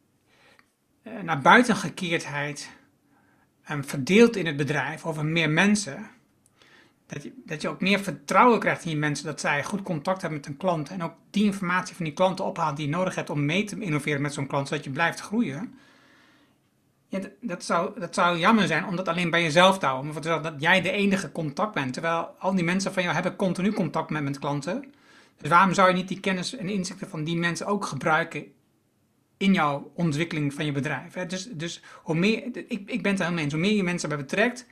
uh, 1.03 1.21
naar 1.21 1.41
buitengekeerdheid 1.41 2.71
verdeelt 3.81 4.37
in 4.37 4.47
het 4.47 4.57
bedrijf 4.57 5.05
over 5.05 5.25
meer 5.25 5.51
mensen, 5.51 6.11
dat 7.07 7.23
je, 7.23 7.33
dat 7.45 7.63
je 7.63 7.69
ook 7.69 7.81
meer 7.81 8.01
vertrouwen 8.01 8.59
krijgt 8.59 8.85
in 8.85 8.91
die 8.91 8.99
mensen, 8.99 9.27
dat 9.27 9.41
zij 9.41 9.65
goed 9.65 9.83
contact 9.83 10.21
hebben 10.21 10.41
met 10.41 10.49
een 10.49 10.57
klant 10.57 10.89
en 10.89 11.03
ook 11.03 11.15
die 11.31 11.45
informatie 11.45 11.97
van 11.97 12.05
die 12.05 12.15
klanten 12.15 12.45
ophaalt 12.45 12.77
die 12.77 12.87
je 12.87 12.93
nodig 12.93 13.15
hebt 13.15 13.31
om 13.31 13.45
mee 13.45 13.65
te 13.65 13.81
innoveren 13.81 14.23
met 14.23 14.35
zo'n 14.35 14.47
klant, 14.47 14.69
zodat 14.69 14.85
je 14.85 14.91
blijft 14.91 15.21
groeien. 15.21 15.75
Ja, 17.09 17.21
dat, 17.41 17.65
zou, 17.65 18.01
dat 18.01 18.15
zou 18.15 18.39
jammer 18.39 18.67
zijn 18.67 18.87
om 18.87 18.97
dat 18.97 19.09
alleen 19.09 19.31
bij 19.31 19.43
jezelf 19.43 19.79
te 19.79 19.87
houden. 19.87 20.17
Om 20.17 20.23
dat 20.23 20.55
jij 20.59 20.81
de 20.81 20.91
enige 20.91 21.33
contact 21.33 21.75
bent. 21.75 21.93
Terwijl 21.93 22.35
al 22.39 22.55
die 22.55 22.65
mensen 22.65 22.93
van 22.93 23.03
jou 23.03 23.15
hebben 23.15 23.37
continu 23.37 23.73
contact 23.73 24.11
met, 24.11 24.23
met 24.23 24.39
klanten. 24.39 24.85
Dus 25.37 25.51
waarom 25.51 25.75
zou 25.75 25.89
je 25.89 25.95
niet 25.95 26.09
die 26.09 26.21
kennis 26.21 26.57
en 26.57 26.69
inzichten 26.69 27.09
van 27.09 27.25
die 27.25 27.37
mensen 27.37 27.67
ook 27.67 27.85
gebruiken 27.85 28.53
in 29.43 29.53
jouw 29.53 29.93
ontwikkeling 29.95 30.55
van 30.55 30.65
je 30.65 30.73
bedrijf? 30.73 31.15
Hè? 31.15 31.27
Dus, 31.27 31.45
dus 31.45 31.83
hoe 32.03 32.15
meer, 32.15 32.43
ik, 32.55 32.83
ik 32.87 33.03
ben 33.03 33.13
het 33.13 33.21
helemaal 33.21 33.43
eens. 33.43 33.53
Hoe 33.53 33.63
meer 33.63 33.75
je 33.75 33.83
mensen 33.83 34.09
bij 34.09 34.19
betrekt, 34.19 34.67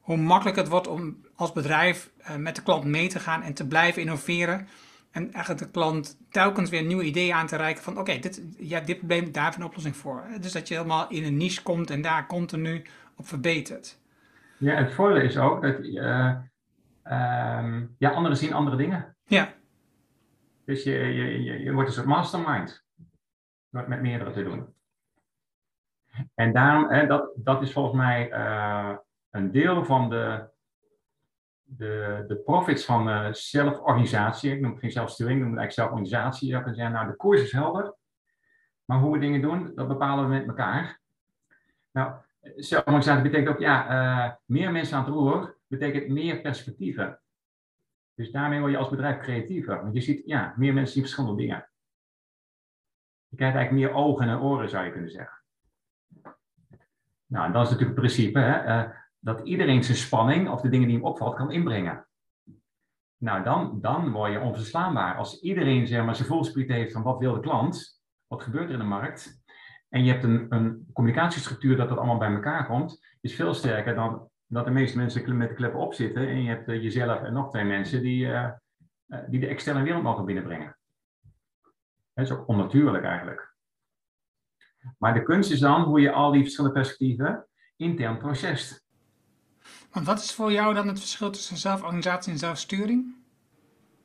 hoe 0.00 0.16
makkelijker 0.16 0.62
het 0.62 0.72
wordt 0.72 0.86
om 0.86 1.16
als 1.34 1.52
bedrijf 1.52 2.10
uh, 2.20 2.36
met 2.36 2.56
de 2.56 2.62
klant 2.62 2.84
mee 2.84 3.08
te 3.08 3.18
gaan 3.18 3.42
en 3.42 3.54
te 3.54 3.66
blijven 3.66 4.02
innoveren. 4.02 4.68
En 5.10 5.32
eigenlijk 5.32 5.64
de 5.64 5.70
klant 5.70 6.18
telkens 6.30 6.70
weer 6.70 6.82
nieuwe 6.82 7.04
ideeën 7.04 7.34
aan 7.34 7.46
te 7.46 7.56
reiken 7.56 7.82
van 7.82 7.98
oké, 7.98 8.18
dit, 8.18 8.42
ja, 8.58 8.80
dit 8.80 8.98
probleem, 8.98 9.32
daar 9.32 9.44
heeft 9.44 9.56
een 9.56 9.64
oplossing 9.64 9.96
voor. 9.96 10.24
Dus 10.40 10.52
dat 10.52 10.68
je 10.68 10.74
helemaal 10.74 11.08
in 11.08 11.24
een 11.24 11.36
niche 11.36 11.62
komt 11.62 11.90
en 11.90 12.02
daar 12.02 12.26
continu 12.26 12.84
op 13.16 13.26
verbetert. 13.26 13.98
Ja, 14.58 14.74
het 14.74 14.92
voordeel 14.92 15.22
is 15.22 15.36
ook 15.36 15.62
dat 15.62 15.78
uh, 15.78 16.34
ja, 17.98 18.10
anderen 18.10 18.36
zien 18.36 18.52
andere 18.52 18.76
dingen. 18.76 19.16
Ja. 19.26 19.54
Dus 20.64 20.82
je, 20.82 20.92
je, 20.92 21.42
je, 21.42 21.58
je 21.58 21.72
wordt 21.72 21.88
een 21.88 21.94
soort 21.94 22.06
mastermind. 22.06 22.86
Door 23.70 23.88
met 23.88 24.00
meerdere 24.00 24.30
te 24.30 24.42
doen. 24.42 24.74
En 26.34 26.52
daarom, 26.52 26.90
hè, 26.90 27.06
dat, 27.06 27.30
dat 27.34 27.62
is 27.62 27.72
volgens 27.72 27.96
mij 27.96 28.32
uh, 28.32 28.96
een 29.30 29.50
deel 29.50 29.84
van 29.84 30.10
de 30.10 30.48
de, 31.68 32.24
de 32.28 32.36
profits 32.36 32.84
van 32.84 33.34
zelforganisatie, 33.34 34.52
ik 34.52 34.60
noem 34.60 34.70
het 34.70 34.80
geen 34.80 34.90
zelfsturing, 34.90 35.36
ik 35.36 35.42
noem 35.44 35.52
het 35.52 35.60
eigenlijk 35.60 35.90
zelforganisatie. 35.90 36.48
Je 36.48 36.62
kan 36.62 36.74
zeggen, 36.74 36.94
nou 36.94 37.06
de 37.06 37.16
koers 37.16 37.42
is 37.42 37.52
helder, 37.52 37.94
maar 38.84 38.98
hoe 38.98 39.12
we 39.12 39.18
dingen 39.18 39.40
doen, 39.40 39.72
dat 39.74 39.88
bepalen 39.88 40.24
we 40.24 40.30
met 40.30 40.46
elkaar. 40.46 41.00
Nou, 41.90 42.12
zelforganisatie 42.56 43.22
betekent 43.22 43.48
ook, 43.48 43.58
ja, 43.58 43.90
uh, 43.90 44.32
meer 44.44 44.72
mensen 44.72 44.96
aan 44.96 45.04
het 45.04 45.12
roer 45.12 45.56
betekent 45.66 46.08
meer 46.08 46.40
perspectieven. 46.40 47.20
Dus 48.14 48.30
daarmee 48.30 48.60
word 48.60 48.72
je 48.72 48.78
als 48.78 48.88
bedrijf 48.88 49.18
creatiever. 49.18 49.82
Want 49.82 49.94
je 49.94 50.00
ziet, 50.00 50.22
ja, 50.26 50.54
meer 50.56 50.74
mensen 50.74 50.92
zien 50.92 51.02
verschillende 51.02 51.42
dingen. 51.42 51.68
Je 53.28 53.36
krijgt 53.36 53.56
eigenlijk 53.56 53.86
meer 53.86 54.02
ogen 54.02 54.28
en 54.28 54.40
oren, 54.40 54.68
zou 54.68 54.84
je 54.84 54.92
kunnen 54.92 55.10
zeggen. 55.10 55.42
Nou, 57.26 57.52
dat 57.52 57.62
is 57.66 57.70
natuurlijk 57.70 58.00
het 58.00 58.06
principe. 58.06 58.38
Hè? 58.38 58.64
Uh, 58.64 58.90
dat 59.18 59.40
iedereen 59.40 59.84
zijn 59.84 59.96
spanning 59.96 60.48
of 60.48 60.60
de 60.60 60.68
dingen 60.68 60.86
die 60.86 60.96
hem 60.96 61.06
opvalt 61.06 61.34
kan 61.34 61.52
inbrengen. 61.52 62.06
Nou, 63.16 63.42
dan, 63.42 63.80
dan 63.80 64.10
word 64.10 64.32
je 64.32 64.40
onverslaanbaar. 64.40 65.16
Als 65.16 65.40
iedereen 65.40 65.86
zeg 65.86 66.04
maar, 66.04 66.16
zijn 66.16 66.28
voelspriet 66.28 66.68
heeft 66.68 66.92
van 66.92 67.02
wat 67.02 67.18
wil 67.18 67.34
de 67.34 67.40
klant, 67.40 68.02
wat 68.26 68.42
gebeurt 68.42 68.66
er 68.66 68.72
in 68.72 68.78
de 68.78 68.84
markt, 68.84 69.42
en 69.88 70.04
je 70.04 70.12
hebt 70.12 70.24
een, 70.24 70.46
een 70.48 70.86
communicatiestructuur 70.92 71.76
dat 71.76 71.88
dat 71.88 71.98
allemaal 71.98 72.18
bij 72.18 72.32
elkaar 72.32 72.66
komt, 72.66 73.16
is 73.20 73.34
veel 73.34 73.54
sterker 73.54 73.94
dan 73.94 74.28
dat 74.46 74.64
de 74.64 74.70
meeste 74.70 74.96
mensen 74.96 75.36
met 75.36 75.48
de 75.48 75.54
kleppen 75.54 75.80
op 75.80 75.94
zitten 75.94 76.28
en 76.28 76.42
je 76.42 76.48
hebt 76.48 76.68
uh, 76.68 76.82
jezelf 76.82 77.22
en 77.22 77.32
nog 77.32 77.50
twee 77.50 77.64
mensen 77.64 78.02
die, 78.02 78.26
uh, 78.26 78.50
die 79.28 79.40
de 79.40 79.46
externe 79.46 79.82
wereld 79.82 80.02
mogen 80.02 80.24
binnenbrengen. 80.24 80.77
Dat 82.18 82.26
is 82.26 82.32
ook 82.32 82.48
onnatuurlijk 82.48 83.04
eigenlijk. 83.04 83.54
Maar 84.98 85.14
de 85.14 85.22
kunst 85.22 85.50
is 85.50 85.60
dan 85.60 85.82
hoe 85.82 86.00
je 86.00 86.12
al 86.12 86.32
die 86.32 86.42
verschillende 86.42 86.74
perspectieven 86.74 87.46
intern 87.76 88.18
procest. 88.18 88.86
Want 89.90 90.06
wat 90.06 90.18
is 90.18 90.34
voor 90.34 90.52
jou 90.52 90.74
dan 90.74 90.88
het 90.88 90.98
verschil 90.98 91.30
tussen 91.30 91.56
zelforganisatie 91.56 92.32
en 92.32 92.38
zelfsturing? 92.38 93.16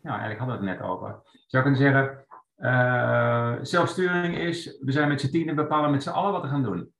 Nou, 0.02 0.20
eigenlijk 0.20 0.40
hadden 0.40 0.60
we 0.60 0.70
het 0.70 0.80
net 0.80 0.90
over. 0.90 1.22
Zou 1.48 1.68
ik 1.68 1.74
kunnen 1.74 1.92
zeggen, 1.92 2.26
uh, 2.58 3.58
zelfsturing 3.62 4.38
is, 4.38 4.78
we 4.80 4.92
zijn 4.92 5.08
met 5.08 5.22
z'n 5.22 5.32
tienen 5.32 5.56
bepalen 5.56 5.92
met 5.92 6.04
z'n 6.04 6.10
allen 6.10 6.32
wat 6.32 6.42
we 6.42 6.48
gaan 6.48 6.64
doen. 6.64 6.94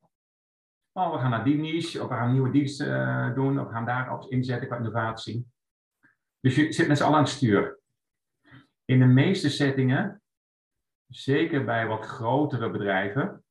Oh, 0.92 1.12
we 1.12 1.20
gaan 1.20 1.30
naar 1.30 1.44
die 1.44 1.58
niche, 1.58 2.04
of 2.04 2.10
we 2.10 2.16
gaan 2.16 2.32
nieuwe 2.32 2.52
diensten 2.52 2.88
uh, 2.88 3.36
doen, 3.36 3.60
of 3.60 3.68
we 3.68 3.74
gaan 3.74 3.86
daarop 3.86 4.32
inzetten 4.32 4.68
qua 4.68 4.78
innovatie. 4.78 5.48
Dus 6.40 6.56
je 6.56 6.72
zit 6.72 6.88
met 6.88 6.98
z'n 6.98 7.04
allen 7.04 7.18
aan 7.18 7.24
het 7.24 7.32
stuur. 7.32 7.80
In 8.86 9.00
de 9.00 9.06
meeste 9.06 9.50
settingen, 9.50 10.23
zeker 11.16 11.66
bij 11.66 11.88
wat 11.88 12.06
grotere 12.06 12.70
bedrijven, 12.70 13.44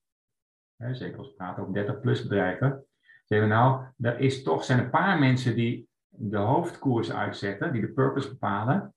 hè, 0.77 0.94
zeker 0.94 1.18
als 1.18 1.29
we 1.29 1.35
praten 1.35 1.62
over 1.62 1.75
30 1.75 2.01
plus 2.01 2.22
bedrijven, 2.22 2.87
Zeggen 3.33 3.48
we 3.48 3.55
nou, 3.55 3.87
er 4.01 4.18
is 4.18 4.42
toch, 4.42 4.64
zijn 4.64 4.79
een 4.79 4.90
paar 4.90 5.18
mensen 5.18 5.55
die 5.55 5.88
de 6.09 6.37
hoofdkoers 6.37 7.12
uitzetten, 7.12 7.72
die 7.72 7.81
de 7.81 7.92
purpose 7.92 8.29
bepalen. 8.29 8.94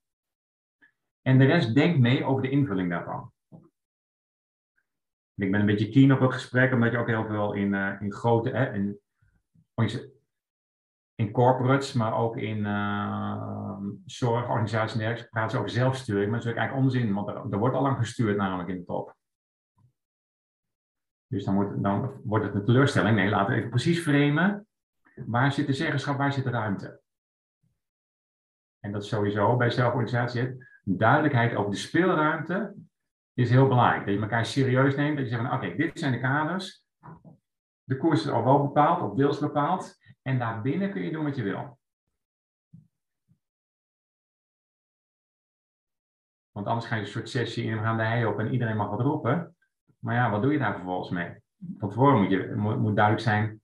En 1.21 1.37
de 1.37 1.45
rest 1.45 1.75
denkt 1.75 1.99
mee 1.99 2.23
over 2.23 2.41
de 2.41 2.49
invulling 2.49 2.89
daarvan. 2.89 3.31
Ik 5.35 5.51
ben 5.51 5.59
een 5.59 5.65
beetje 5.65 5.89
keen 5.89 6.13
op 6.13 6.19
het 6.19 6.33
gesprek, 6.33 6.73
omdat 6.73 6.91
je 6.91 6.97
ook 6.97 7.07
heel 7.07 7.25
veel 7.25 7.53
in, 7.53 7.73
uh, 7.73 8.01
in 8.01 8.11
grote, 8.11 8.49
hè, 8.49 8.73
in, 8.73 8.99
in 11.15 11.31
corporates, 11.31 11.93
maar 11.93 12.13
ook 12.13 12.37
in 12.37 12.57
uh, 12.57 13.77
zorgorganisaties 14.05 14.93
en 14.93 14.99
dergelijke, 14.99 15.29
praten 15.29 15.51
ze 15.51 15.57
over 15.57 15.69
zelfsturing. 15.69 16.31
Maar 16.31 16.39
dat 16.39 16.47
is 16.47 16.53
eigenlijk 16.53 16.85
onzin, 16.85 17.13
want 17.13 17.27
er, 17.53 17.59
wordt 17.59 17.75
al 17.75 17.81
lang 17.81 17.97
gestuurd 17.97 18.37
namelijk 18.37 18.69
in 18.69 18.77
de 18.77 18.85
top. 18.85 19.15
Dus 21.27 21.43
dan 21.43 21.55
wordt, 21.55 21.83
dan 21.83 22.21
wordt 22.23 22.45
het 22.45 22.55
een 22.55 22.65
teleurstelling. 22.65 23.15
Nee, 23.15 23.29
laten 23.29 23.53
we 23.53 23.57
even 23.57 23.69
precies 23.69 23.99
framen. 23.99 24.67
Waar 25.15 25.51
zit 25.51 25.67
de 25.67 25.73
zeggenschap, 25.73 26.17
waar 26.17 26.33
zit 26.33 26.43
de 26.43 26.49
ruimte? 26.49 27.01
En 28.79 28.91
dat 28.91 29.03
is 29.03 29.09
sowieso 29.09 29.57
bij 29.57 29.69
zelforganisatie. 29.69 30.65
Duidelijkheid 30.83 31.55
over 31.55 31.71
de 31.71 31.77
speelruimte 31.77 32.75
is 33.33 33.49
heel 33.49 33.67
belangrijk. 33.67 34.05
Dat 34.05 34.15
je 34.15 34.21
elkaar 34.21 34.45
serieus 34.45 34.95
neemt. 34.95 35.17
Dat 35.17 35.29
je 35.29 35.35
zegt 35.35 35.53
oké, 35.53 35.75
dit 35.75 35.99
zijn 35.99 36.11
de 36.11 36.19
kaders. 36.19 36.83
De 37.83 37.97
koers 37.97 38.25
is 38.25 38.29
al 38.29 38.43
wel 38.43 38.61
bepaald, 38.61 39.01
of 39.01 39.17
deels 39.17 39.39
bepaald. 39.39 39.97
En 40.27 40.39
daarbinnen 40.39 40.91
kun 40.91 41.01
je 41.01 41.11
doen 41.11 41.23
wat 41.23 41.35
je 41.35 41.43
wil. 41.43 41.79
Want 46.51 46.67
anders 46.67 46.85
ga 46.85 46.95
je 46.95 47.01
een 47.01 47.07
soort 47.07 47.29
sessie 47.29 47.63
in, 47.65 47.77
gaan 47.77 47.97
de 47.97 48.03
hei 48.03 48.25
op 48.25 48.39
en 48.39 48.51
iedereen 48.51 48.77
mag 48.77 48.89
wat 48.89 48.99
roepen. 48.99 49.55
Maar 49.99 50.15
ja, 50.15 50.29
wat 50.29 50.41
doe 50.41 50.51
je 50.51 50.57
daar 50.57 50.73
vervolgens 50.73 51.09
mee? 51.09 51.35
Van 51.77 51.89
tevoren 51.89 52.21
moet, 52.21 52.31
je, 52.31 52.53
moet 52.55 52.95
duidelijk 52.95 53.23
zijn, 53.25 53.61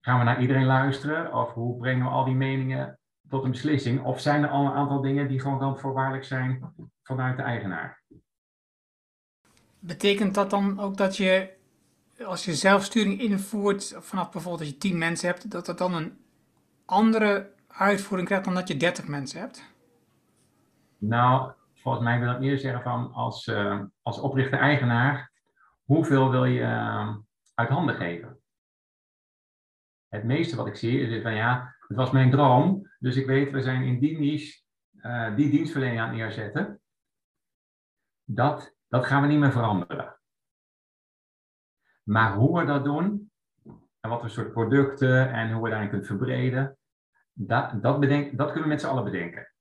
gaan 0.00 0.18
we 0.18 0.24
naar 0.24 0.40
iedereen 0.40 0.66
luisteren? 0.66 1.34
Of 1.34 1.52
hoe 1.52 1.76
brengen 1.76 2.04
we 2.04 2.10
al 2.10 2.24
die 2.24 2.34
meningen 2.34 2.98
tot 3.28 3.44
een 3.44 3.50
beslissing? 3.50 4.04
Of 4.04 4.20
zijn 4.20 4.42
er 4.42 4.48
al 4.48 4.66
een 4.66 4.72
aantal 4.72 5.00
dingen 5.00 5.28
die 5.28 5.40
gewoon 5.40 5.60
randvoorwaardelijk 5.60 6.24
zijn 6.24 6.74
vanuit 7.02 7.36
de 7.36 7.42
eigenaar? 7.42 8.02
Betekent 9.78 10.34
dat 10.34 10.50
dan 10.50 10.80
ook 10.80 10.96
dat 10.96 11.16
je, 11.16 11.55
als 12.24 12.44
je 12.44 12.54
zelfsturing 12.54 13.20
invoert, 13.20 13.96
vanaf 13.98 14.30
bijvoorbeeld 14.30 14.62
dat 14.62 14.72
je 14.72 14.78
10 14.78 14.98
mensen 14.98 15.28
hebt, 15.28 15.50
dat 15.50 15.66
dat 15.66 15.78
dan 15.78 15.94
een 15.94 16.18
andere 16.84 17.50
uitvoering 17.66 18.28
krijgt 18.28 18.44
dan 18.44 18.54
dat 18.54 18.68
je 18.68 18.76
30 18.76 19.06
mensen 19.06 19.40
hebt? 19.40 19.74
Nou, 20.98 21.52
volgens 21.74 22.04
mij 22.04 22.20
wil 22.20 22.30
ik 22.30 22.38
meer 22.38 22.58
zeggen 22.58 22.82
van 22.82 23.12
als, 23.12 23.46
uh, 23.46 23.82
als 24.02 24.18
oprichter-eigenaar 24.18 25.32
hoeveel 25.84 26.30
wil 26.30 26.44
je 26.44 26.60
uh, 26.60 27.16
uit 27.54 27.68
handen 27.68 27.94
geven? 27.94 28.40
Het 30.08 30.24
meeste 30.24 30.56
wat 30.56 30.66
ik 30.66 30.76
zie 30.76 31.00
is 31.00 31.22
van 31.22 31.34
ja, 31.34 31.76
het 31.88 31.96
was 31.96 32.10
mijn 32.10 32.30
droom, 32.30 32.90
dus 32.98 33.16
ik 33.16 33.26
weet, 33.26 33.50
we 33.50 33.62
zijn 33.62 33.82
in 33.82 33.98
die 33.98 34.18
niche 34.18 34.64
uh, 35.02 35.36
die 35.36 35.50
dienstverlening 35.50 36.00
aan 36.00 36.16
neerzetten. 36.16 36.80
Dat, 38.24 38.74
dat 38.88 39.06
gaan 39.06 39.22
we 39.22 39.28
niet 39.28 39.38
meer 39.38 39.52
veranderen. 39.52 40.15
Maar 42.06 42.34
hoe 42.34 42.58
we 42.58 42.66
dat 42.66 42.84
doen, 42.84 43.30
en 44.00 44.10
wat 44.10 44.20
voor 44.20 44.30
soort 44.30 44.52
producten 44.52 45.32
en 45.32 45.52
hoe 45.52 45.62
we 45.62 45.70
daarin 45.70 45.88
kunnen 45.88 46.06
verbreden, 46.06 46.78
dat, 47.32 47.82
dat, 47.82 48.00
bedenk, 48.00 48.36
dat 48.36 48.46
kunnen 48.46 48.62
we 48.62 48.68
met 48.68 48.80
z'n 48.80 48.86
allen 48.86 49.04
bedenken. 49.04 49.52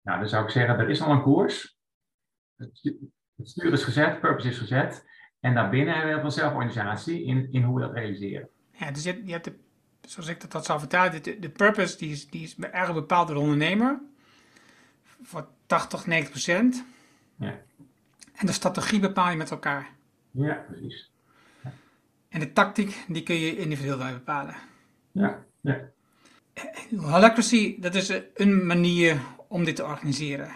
Nou, 0.00 0.18
dan 0.18 0.28
zou 0.28 0.44
ik 0.44 0.50
zeggen, 0.50 0.78
er 0.78 0.88
is 0.88 1.02
al 1.02 1.12
een 1.12 1.22
koers. 1.22 1.78
Het 2.56 3.48
stuur 3.48 3.72
is 3.72 3.84
gezet, 3.84 4.20
purpose 4.20 4.48
is 4.48 4.58
gezet. 4.58 5.06
En 5.40 5.54
daarbinnen 5.54 5.94
hebben 5.94 6.14
we 6.14 6.20
van 6.20 6.32
zelforganisatie 6.32 7.24
in, 7.24 7.52
in 7.52 7.62
hoe 7.62 7.74
we 7.74 7.86
dat 7.86 7.92
realiseren. 7.92 8.48
Ja, 8.72 8.90
dus 8.90 9.02
je, 9.02 9.22
je 9.24 9.32
hebt, 9.32 9.44
de, 9.44 9.58
zoals 10.00 10.28
ik 10.28 10.40
dat, 10.40 10.52
dat 10.52 10.64
zou 10.64 10.78
vertalen, 10.78 11.22
de, 11.22 11.38
de 11.38 11.50
purpose 11.50 11.98
die 11.98 12.10
is, 12.10 12.30
die 12.30 12.42
is 12.42 12.56
erg 12.56 12.94
bepaald 12.94 13.26
door 13.26 13.36
de 13.36 13.42
ondernemer. 13.42 14.00
Voor 15.22 15.48
80, 15.66 16.06
90 16.06 16.30
procent. 16.30 16.84
Ja. 17.36 17.66
En 18.38 18.46
de 18.46 18.52
strategie 18.52 19.00
bepaal 19.00 19.30
je 19.30 19.36
met 19.36 19.50
elkaar. 19.50 19.90
Ja, 20.30 20.64
precies. 20.68 21.12
Ja. 21.62 21.72
En 22.28 22.40
de 22.40 22.52
tactiek, 22.52 23.04
die 23.08 23.22
kun 23.22 23.34
je 23.34 23.56
individueel 23.56 24.12
bepalen. 24.12 24.54
Ja, 25.12 25.44
ja. 25.60 25.80
Holacracy, 26.96 27.80
dat 27.80 27.94
is 27.94 28.20
een 28.34 28.66
manier 28.66 29.20
om 29.48 29.64
dit 29.64 29.76
te 29.76 29.84
organiseren. 29.84 30.50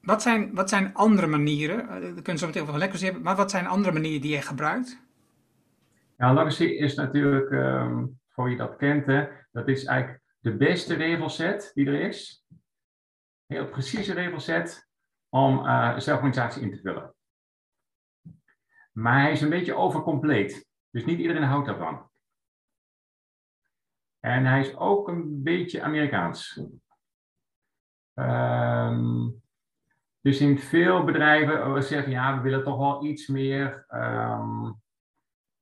Wat 0.00 0.22
zijn, 0.22 0.54
wat 0.54 0.68
zijn 0.68 0.94
andere 0.94 1.26
manieren? 1.26 1.84
Uh, 1.84 2.14
we 2.14 2.22
kunnen 2.22 2.38
zo 2.38 2.46
meteen 2.46 2.62
over 2.62 2.78
lekker 2.78 3.02
hebben, 3.02 3.22
maar 3.22 3.36
wat 3.36 3.50
zijn 3.50 3.66
andere 3.66 3.92
manieren 3.92 4.20
die 4.20 4.34
je 4.34 4.42
gebruikt? 4.42 5.00
Ja, 6.16 6.32
Legacy 6.32 6.64
is 6.64 6.94
natuurlijk, 6.94 7.50
um, 7.50 8.20
voor 8.28 8.50
je 8.50 8.56
dat 8.56 8.76
kent, 8.76 9.06
hè, 9.06 9.26
dat 9.52 9.68
is 9.68 9.84
eigenlijk 9.84 10.22
de 10.40 10.56
beste 10.56 10.94
regelset 10.94 11.70
die 11.74 11.86
er 11.86 12.00
is. 12.00 12.44
Heel 13.46 13.66
precieze 13.66 14.12
regelset 14.12 14.87
om 15.28 15.58
uh, 15.58 15.98
zelforganisatie 15.98 16.62
in 16.62 16.70
te 16.70 16.80
vullen. 16.80 17.14
Maar 18.92 19.20
hij 19.20 19.32
is 19.32 19.40
een 19.40 19.50
beetje 19.50 19.74
overcompleet. 19.74 20.68
Dus 20.90 21.04
niet 21.04 21.18
iedereen 21.18 21.42
houdt 21.42 21.66
daarvan. 21.66 22.10
En 24.20 24.44
hij 24.44 24.60
is 24.60 24.76
ook 24.76 25.08
een 25.08 25.42
beetje 25.42 25.82
Amerikaans. 25.82 26.62
Um, 28.14 29.42
dus 30.20 30.40
in 30.40 30.58
veel 30.58 31.04
bedrijven 31.04 31.54
uh, 31.54 31.80
zeggen 31.80 32.12
ja, 32.12 32.36
we 32.36 32.42
willen 32.42 32.64
toch 32.64 32.78
wel 32.78 33.04
iets 33.04 33.26
meer 33.26 33.86
um, 33.88 34.80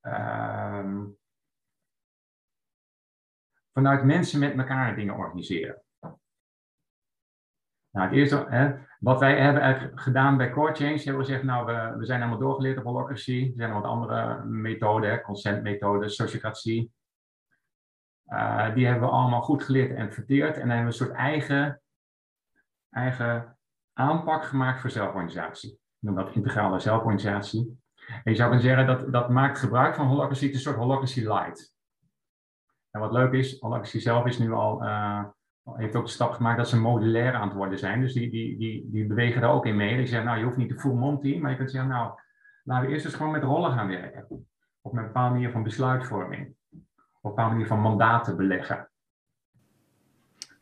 um, 0.00 1.18
vanuit 3.72 4.05
mensen 4.05 4.40
met 4.40 4.59
elkaar 4.59 4.96
dingen 4.96 5.14
organiseren. 5.14 5.83
Nou, 7.90 8.09
het 8.09 8.12
eerste, 8.12 8.46
hè, 8.48 8.79
wat 9.06 9.20
wij 9.20 9.40
hebben 9.40 9.98
gedaan 9.98 10.36
bij 10.36 10.50
Core 10.50 10.74
Change, 10.74 10.96
hebben 10.96 11.16
we 11.16 11.24
gezegd, 11.24 11.42
nou, 11.42 11.66
we, 11.66 11.96
we 11.98 12.04
zijn 12.04 12.20
helemaal 12.20 12.40
doorgeleerd 12.40 12.78
op 12.78 12.84
holocracy. 12.84 13.44
Er 13.44 13.52
zijn 13.56 13.72
wat 13.72 13.84
andere 13.84 14.44
methoden, 14.44 15.22
consentmethoden, 15.22 16.10
sociocratie. 16.10 16.92
Uh, 18.28 18.74
die 18.74 18.86
hebben 18.86 19.08
we 19.08 19.14
allemaal 19.14 19.42
goed 19.42 19.62
geleerd 19.62 19.96
en 19.96 20.12
verteerd. 20.12 20.54
En 20.54 20.60
dan 20.60 20.68
hebben 20.68 20.86
we 20.86 20.98
een 21.00 21.06
soort 21.06 21.18
eigen, 21.18 21.82
eigen 22.90 23.58
aanpak 23.92 24.44
gemaakt 24.44 24.80
voor 24.80 24.90
zelforganisatie. 24.90 25.70
We 25.70 26.06
noemen 26.06 26.24
dat 26.24 26.34
integrale 26.34 26.78
zelforganisatie. 26.78 27.80
En 28.06 28.32
je 28.32 28.34
zou 28.34 28.48
kunnen 28.50 28.66
zeggen 28.66 28.86
dat 28.86 29.12
dat 29.12 29.28
maakt 29.28 29.58
gebruik 29.58 29.94
van 29.94 30.06
holocracy, 30.06 30.44
het 30.44 30.54
is 30.54 30.64
een 30.64 30.72
soort 30.72 30.82
holocracy 30.82 31.20
light. 31.20 31.74
En 32.90 33.00
wat 33.00 33.12
leuk 33.12 33.32
is, 33.32 33.60
holocracy 33.60 33.98
zelf 33.98 34.26
is 34.26 34.38
nu 34.38 34.52
al, 34.52 34.82
uh, 34.82 35.24
heeft 35.74 35.96
ook 35.96 36.05
de 36.05 36.11
stap 36.11 36.33
gemaakt 36.33 36.57
dat 36.57 36.68
ze 36.68 36.81
modulair 36.81 37.35
aan 37.35 37.48
het 37.48 37.57
worden 37.57 37.79
zijn. 37.79 38.00
Dus 38.00 38.12
die, 38.12 38.31
die, 38.31 38.59
die, 38.59 38.90
die 38.90 39.07
bewegen 39.07 39.40
daar 39.40 39.52
ook 39.52 39.66
in 39.66 39.76
mee. 39.76 39.96
Die 39.96 40.07
zeggen, 40.07 40.26
nou, 40.26 40.38
je 40.38 40.44
hoeft 40.44 40.57
niet 40.57 40.68
de 40.68 40.79
full 40.79 40.94
Monty, 40.94 41.38
maar 41.38 41.50
je 41.50 41.57
kunt 41.57 41.70
zeggen, 41.70 41.90
nou, 41.90 42.20
laten 42.64 42.87
we 42.87 42.92
eerst 42.92 43.05
eens 43.05 43.14
gewoon 43.14 43.33
met 43.33 43.42
rollen 43.42 43.72
gaan 43.72 43.88
werken. 43.88 44.26
Of 44.81 44.92
met 44.92 45.02
een 45.02 45.12
bepaalde 45.12 45.35
manier 45.35 45.50
van 45.50 45.62
besluitvorming. 45.62 46.55
Of 46.70 46.79
een 47.22 47.31
bepaalde 47.31 47.52
manier 47.52 47.66
van 47.66 47.81
mandaten 47.81 48.37
beleggen. 48.37 48.90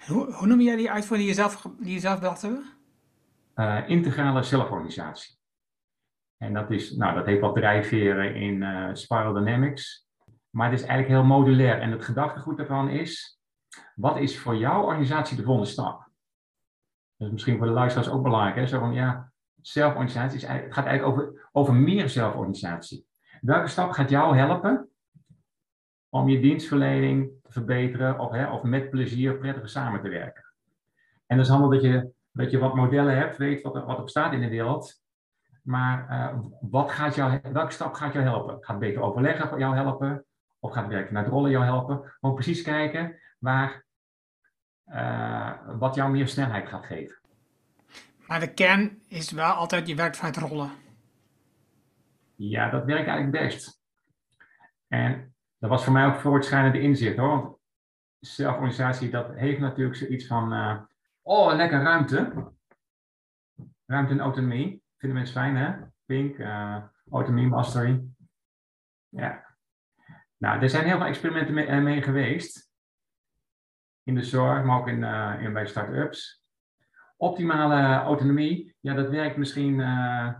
Hoe, 0.07 0.33
hoe 0.33 0.47
noem 0.47 0.61
jij 0.61 0.77
die 0.77 0.91
uitvoering 0.91 1.29
die 1.29 1.37
je 1.37 1.49
zelf, 1.49 1.67
die 1.79 1.93
je 1.93 2.01
zelf 2.01 2.19
bedacht 2.19 2.43
hebben? 2.43 2.65
Uh, 3.55 3.89
integrale 3.89 4.43
zelforganisatie. 4.43 5.39
En 6.37 6.53
dat, 6.53 6.71
is, 6.71 6.97
nou, 6.97 7.15
dat 7.15 7.27
heeft 7.27 7.41
wat 7.41 7.55
drijfveren 7.55 8.35
in 8.35 8.63
uh, 8.63 8.89
Spiral 8.93 9.33
Dynamics. 9.33 10.09
Maar 10.51 10.71
het 10.71 10.81
is 10.81 10.87
eigenlijk 10.87 11.21
heel 11.21 11.39
modulair. 11.39 11.81
En 11.81 11.91
het 11.91 12.05
gedachtegoed 12.05 12.57
daarvan 12.57 12.89
is, 12.89 13.41
wat 13.95 14.19
is 14.19 14.39
voor 14.39 14.57
jouw 14.57 14.83
organisatie 14.83 15.37
de 15.37 15.43
volgende 15.43 15.69
stap? 15.69 16.09
Dat 17.17 17.27
is 17.27 17.33
misschien 17.33 17.59
voor 17.59 17.67
de 17.67 17.73
luisteraars 17.73 18.11
ook 18.11 18.23
belangrijk. 18.23 18.71
Hè? 18.71 18.77
Ja, 18.77 19.33
zelforganisatie, 19.61 20.37
is, 20.37 20.47
het 20.47 20.75
gaat 20.75 20.87
eigenlijk 20.87 21.19
over, 21.19 21.49
over 21.53 21.75
meer 21.75 22.09
zelforganisatie. 22.09 23.07
Welke 23.41 23.69
stap 23.69 23.91
gaat 23.91 24.11
jou 24.11 24.37
helpen 24.37 24.89
om 26.09 26.29
je 26.29 26.41
dienstverlening 26.41 27.31
te 27.43 27.53
verbeteren 27.53 28.19
of, 28.19 28.31
hè, 28.31 28.51
of 28.51 28.63
met 28.63 28.91
plezier 28.91 29.39
prettiger 29.39 29.69
samen 29.69 30.03
te 30.03 30.09
werken? 30.09 30.45
En 31.27 31.37
dat 31.37 31.47
is 31.47 31.53
handig 31.53 31.71
dat 31.71 31.83
je, 31.83 32.11
dat 32.33 32.51
je 32.51 32.59
wat 32.59 32.75
modellen 32.75 33.17
hebt, 33.17 33.37
weet 33.37 33.63
wat 33.63 33.75
er, 33.75 33.85
wat 33.85 33.97
er 33.97 34.03
bestaat 34.03 34.33
in 34.33 34.41
de 34.41 34.49
wereld. 34.49 35.03
Maar 35.63 36.07
uh, 36.11 36.39
wat 36.61 36.91
gaat 36.91 37.15
jou, 37.15 37.41
welke 37.53 37.73
stap 37.73 37.95
gaat 37.95 38.13
jou 38.13 38.25
helpen? 38.25 38.57
Gaat 38.61 38.79
beter 38.79 39.03
overleggen 39.03 39.59
jou 39.59 39.75
helpen? 39.75 40.25
Of 40.59 40.73
gaat 40.73 40.89
werken 40.89 41.15
naar 41.15 41.27
rollen 41.27 41.51
jou 41.51 41.65
helpen? 41.65 42.01
Gewoon 42.21 42.35
precies 42.35 42.63
kijken 42.63 43.19
waar, 43.45 43.85
uh, 44.87 45.79
wat 45.79 45.95
jou 45.95 46.11
meer 46.11 46.29
snelheid 46.29 46.69
gaat 46.69 46.87
geven. 46.87 47.19
Maar 48.27 48.41
de 48.41 48.55
kern 48.55 49.03
is 49.09 49.31
wel 49.31 49.53
altijd, 49.53 49.89
je 49.89 49.95
werkt 49.95 50.17
vanuit 50.17 50.37
rollen. 50.37 50.71
Ja, 52.35 52.71
dat 52.71 52.85
werkt 52.85 53.09
eigenlijk 53.09 53.45
best. 53.45 53.83
En 54.89 55.35
dat 55.59 55.71
was 55.71 55.85
voor 55.85 55.93
mij 55.93 56.07
ook 56.07 56.21
voortschrijdende 56.21 56.81
inzicht 56.81 57.17
hoor. 57.17 57.41
Want 57.41 57.59
zelforganisatie, 58.19 59.11
dat 59.11 59.35
heeft 59.35 59.61
natuurlijk 59.61 59.97
zoiets 59.97 60.27
van, 60.27 60.53
uh, 60.53 60.81
oh, 61.23 61.55
lekker 61.55 61.83
ruimte. 61.83 62.53
Ruimte 63.87 64.13
en 64.13 64.21
autonomie. 64.21 64.83
Vinden 64.97 65.19
mensen 65.19 65.35
fijn, 65.35 65.57
hè? 65.57 65.75
Pink, 66.05 66.39
uh, 66.39 66.83
autonomie 67.11 67.49
mastery. 67.49 68.05
Ja. 69.09 69.57
Nou, 70.37 70.63
er 70.63 70.71
zijn 70.71 70.85
heel 70.85 70.97
veel 70.97 71.07
experimenten 71.07 71.55
mee, 71.55 71.81
mee 71.81 72.03
geweest. 72.03 72.73
In 74.05 74.15
de 74.15 74.23
zorg, 74.23 74.65
maar 74.65 74.79
ook 74.79 74.89
in, 74.89 75.03
uh, 75.03 75.35
in 75.41 75.53
bij 75.53 75.67
start-ups. 75.67 76.43
Optimale 77.17 78.03
autonomie, 78.03 78.77
ja, 78.81 78.95
dat 78.95 79.11
werkt 79.11 79.37
misschien 79.37 79.79
uh, 79.79 80.35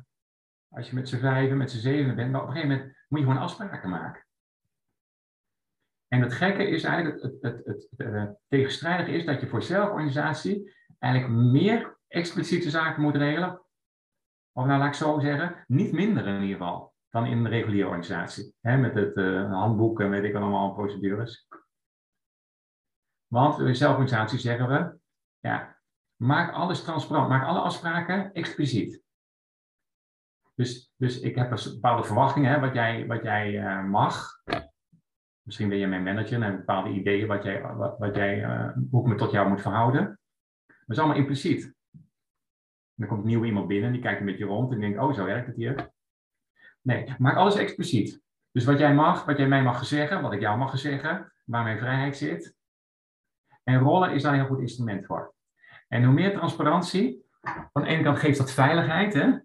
als 0.69 0.89
je 0.89 0.95
met 0.95 1.09
z'n 1.09 1.19
vijven, 1.19 1.57
met 1.57 1.71
z'n 1.71 1.79
zevenen 1.79 2.17
bent. 2.17 2.33
Maar 2.33 2.41
op 2.41 2.47
een 2.47 2.53
gegeven 2.53 2.77
moment 2.77 2.97
moet 3.09 3.21
je 3.21 3.27
gewoon 3.27 3.43
afspraken 3.43 3.91
maken. 3.91 4.27
En 6.09 6.21
het 6.21 6.33
gekke 6.33 6.69
is 6.69 6.85
eigenlijk, 6.85 7.23
het, 7.23 7.37
het, 7.41 7.67
het, 7.67 7.87
het 7.97 8.37
tegenstrijdige 8.49 9.11
is 9.11 9.25
dat 9.25 9.41
je 9.41 9.47
voor 9.47 9.63
zelforganisatie 9.63 10.75
eigenlijk 10.99 11.33
meer 11.33 11.99
expliciete 12.09 12.71
zaken 12.71 13.03
moet 13.03 13.17
regelen 13.17 13.65
of 14.57 14.67
nou 14.67 14.79
laat 14.79 14.89
ik 14.89 14.95
zo 14.95 15.19
zeggen, 15.19 15.65
niet 15.67 15.93
minder 15.93 16.27
in 16.27 16.43
ieder 16.43 16.57
geval 16.57 16.93
dan 17.11 17.27
in 17.27 17.39
een 17.39 17.49
reguliere 17.49 17.87
organisatie. 17.87 18.55
Hè, 18.61 18.77
met 18.77 18.95
het 18.95 19.17
uh, 19.17 19.53
handboek 19.53 20.01
en 20.01 20.11
weet 20.11 20.25
ik 20.25 20.35
allemaal 20.35 20.73
procedures. 20.73 21.49
Want 23.35 23.59
in 23.59 23.77
zelforganisatie 23.77 24.39
zeggen 24.39 24.69
we, 24.69 24.99
ja, 25.39 25.79
maak 26.17 26.53
alles 26.53 26.83
transparant, 26.83 27.29
maak 27.29 27.47
alle 27.47 27.61
afspraken 27.61 28.33
expliciet. 28.33 29.03
Dus, 30.55 30.93
dus 30.97 31.21
ik 31.21 31.35
heb 31.35 31.51
bepaalde 31.51 32.05
verwachtingen, 32.05 32.51
hè, 32.51 32.61
wat 32.61 32.75
jij, 32.75 33.07
wat 33.07 33.23
jij 33.23 33.53
uh, 33.53 33.85
mag. 33.85 34.43
Misschien 35.43 35.69
ben 35.69 35.79
je 35.79 35.87
mijn 35.87 36.03
manager 36.03 36.35
en 36.35 36.43
heb 36.43 36.57
bepaalde 36.57 36.91
ideeën 36.91 37.27
wat 37.27 37.43
jij, 37.43 37.63
wat, 37.63 37.99
wat 37.99 38.15
jij, 38.15 38.45
uh, 38.45 38.77
hoe 38.91 39.03
ik 39.03 39.09
me 39.09 39.15
tot 39.15 39.31
jou 39.31 39.49
moet 39.49 39.63
verhouden. 39.63 40.19
Dat 40.67 40.97
is 40.97 40.99
allemaal 40.99 41.17
impliciet 41.17 41.75
dan 42.95 43.09
komt 43.09 43.25
nieuw 43.25 43.45
iemand 43.45 43.69
binnen, 43.69 43.93
die 43.93 44.01
kijkt 44.01 44.21
een 44.21 44.27
beetje 44.27 44.45
rond 44.45 44.73
en 44.73 44.81
denkt, 44.81 44.99
oh, 44.99 45.15
zo 45.15 45.25
werkt 45.25 45.47
het 45.47 45.57
hier. 45.57 45.93
Nee, 46.81 47.15
maak 47.19 47.37
alles 47.37 47.57
expliciet. 47.57 48.23
Dus 48.51 48.65
wat 48.65 48.79
jij 48.79 48.95
mag, 48.95 49.25
wat 49.25 49.37
jij 49.37 49.49
mij 49.49 49.63
mag 49.63 49.87
zeggen, 49.87 50.23
wat 50.23 50.33
ik 50.33 50.41
jou 50.41 50.59
mag 50.59 50.79
zeggen, 50.79 51.33
waar 51.45 51.63
mijn 51.63 51.79
vrijheid 51.79 52.17
zit. 52.17 52.55
En 53.65 53.79
rollen 53.79 54.13
is 54.13 54.23
daar 54.23 54.33
een 54.33 54.39
heel 54.39 54.49
goed 54.49 54.61
instrument 54.61 55.07
voor. 55.07 55.35
En 55.89 56.05
hoe 56.05 56.15
meer 56.15 56.33
transparantie, 56.33 57.25
van 57.73 57.83
de 57.83 57.89
ene 57.89 58.03
kant 58.03 58.19
geeft 58.19 58.39
dat 58.39 58.53
veiligheid, 58.53 59.15
hè? 59.15 59.39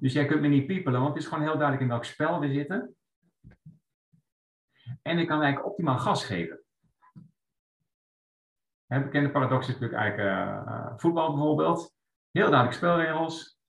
Dus 0.00 0.12
jij 0.12 0.26
kunt 0.26 0.40
me 0.40 0.48
niet 0.48 0.66
piepelen, 0.66 1.00
want 1.00 1.14
het 1.14 1.22
is 1.22 1.28
gewoon 1.28 1.44
heel 1.44 1.52
duidelijk 1.52 1.82
in 1.82 1.88
welk 1.88 2.04
spel 2.04 2.40
we 2.40 2.52
zitten. 2.52 2.96
En 5.02 5.18
ik 5.18 5.26
kan 5.26 5.42
eigenlijk 5.42 5.70
optimaal 5.70 5.98
gas 5.98 6.24
geven. 6.24 6.62
Een 8.86 9.02
bekende 9.02 9.30
paradox 9.30 9.68
is 9.68 9.78
natuurlijk 9.78 10.00
eigenlijk 10.00 10.30
uh, 10.30 10.92
voetbal 10.96 11.32
bijvoorbeeld. 11.32 11.94
Heel 12.30 12.46
duidelijk 12.46 12.76
spelregels. 12.76 13.60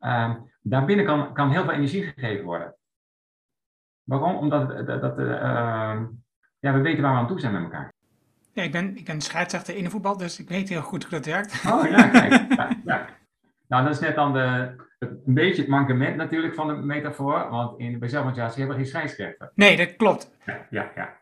Uh, 0.00 0.34
daarbinnen 0.60 1.04
kan, 1.04 1.34
kan 1.34 1.50
heel 1.50 1.64
veel 1.64 1.72
energie 1.72 2.02
gegeven 2.02 2.44
worden. 2.44 2.76
Waarom? 4.02 4.36
Omdat 4.36 4.86
dat, 4.86 5.00
dat, 5.00 5.18
uh, 5.18 6.06
ja, 6.58 6.72
we 6.72 6.80
weten 6.80 7.02
waar 7.02 7.12
we 7.12 7.18
aan 7.18 7.26
toe 7.26 7.40
zijn 7.40 7.52
met 7.52 7.62
elkaar. 7.62 7.94
Ja, 8.56 8.62
ik 8.62 8.72
ben, 8.72 8.96
ik 8.96 9.04
ben 9.04 9.20
scheidsrechter 9.20 9.76
in 9.76 9.84
de 9.84 9.90
voetbal, 9.90 10.16
dus 10.16 10.38
ik 10.38 10.48
weet 10.48 10.68
heel 10.68 10.82
goed 10.82 11.02
hoe 11.02 11.10
dat 11.10 11.26
werkt. 11.26 11.64
Oh 11.66 11.90
ja, 11.90 12.08
kijk. 12.08 12.32
ja, 12.56 12.68
ja. 12.84 13.08
Nou, 13.68 13.84
dat 13.84 13.94
is 13.94 14.00
net 14.00 14.14
dan 14.14 14.32
de, 14.32 14.74
een 14.98 15.34
beetje 15.34 15.62
het 15.62 15.70
mankement 15.70 16.16
natuurlijk 16.16 16.54
van 16.54 16.66
de 16.66 16.74
metafoor, 16.74 17.50
want 17.50 17.78
in, 17.78 17.98
bij 17.98 18.08
zelforganisatie 18.08 18.58
hebben 18.58 18.76
we 18.76 18.82
geen 18.82 18.92
scheidsrechter. 18.92 19.50
Nee, 19.54 19.76
dat 19.76 19.96
klopt. 19.96 20.30
Ja, 20.44 20.66
ja, 20.70 20.90
ja. 20.94 21.20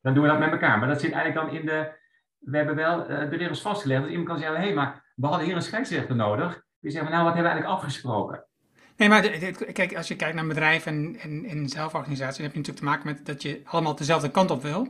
Dan 0.00 0.14
doen 0.14 0.22
we 0.22 0.28
dat 0.28 0.38
met 0.38 0.50
elkaar. 0.50 0.78
Maar 0.78 0.88
dat 0.88 1.00
zit 1.00 1.12
eigenlijk 1.12 1.46
dan 1.46 1.60
in 1.60 1.66
de, 1.66 1.92
we 2.38 2.56
hebben 2.56 2.74
wel 2.74 3.10
uh, 3.10 3.30
de 3.30 3.36
regels 3.36 3.62
vastgelegd. 3.62 4.02
Dus 4.02 4.10
iemand 4.10 4.28
kan 4.28 4.38
zeggen, 4.38 4.56
hé, 4.56 4.66
hey, 4.66 4.74
maar 4.74 5.12
we 5.14 5.26
hadden 5.26 5.46
hier 5.46 5.56
een 5.56 5.62
scheidsrechter 5.62 6.16
nodig. 6.16 6.62
Die 6.80 6.90
zeggen, 6.90 7.10
nou, 7.10 7.24
wat 7.24 7.34
hebben 7.34 7.52
we 7.52 7.58
eigenlijk 7.58 7.82
afgesproken? 7.82 8.44
Nee, 8.96 9.08
maar 9.08 9.22
kijk, 9.72 9.96
als 9.96 10.08
je 10.08 10.16
kijkt 10.16 10.34
naar 10.34 10.46
bedrijf 10.46 10.86
en, 10.86 11.16
en, 11.20 11.44
en 11.44 11.68
zelforganisatie, 11.68 12.36
dan 12.36 12.44
heb 12.44 12.52
je 12.52 12.58
natuurlijk 12.58 12.78
te 12.78 12.90
maken 12.90 13.06
met 13.06 13.26
dat 13.26 13.42
je 13.42 13.60
allemaal 13.64 13.94
dezelfde 13.94 14.30
kant 14.30 14.50
op 14.50 14.62
wil. 14.62 14.88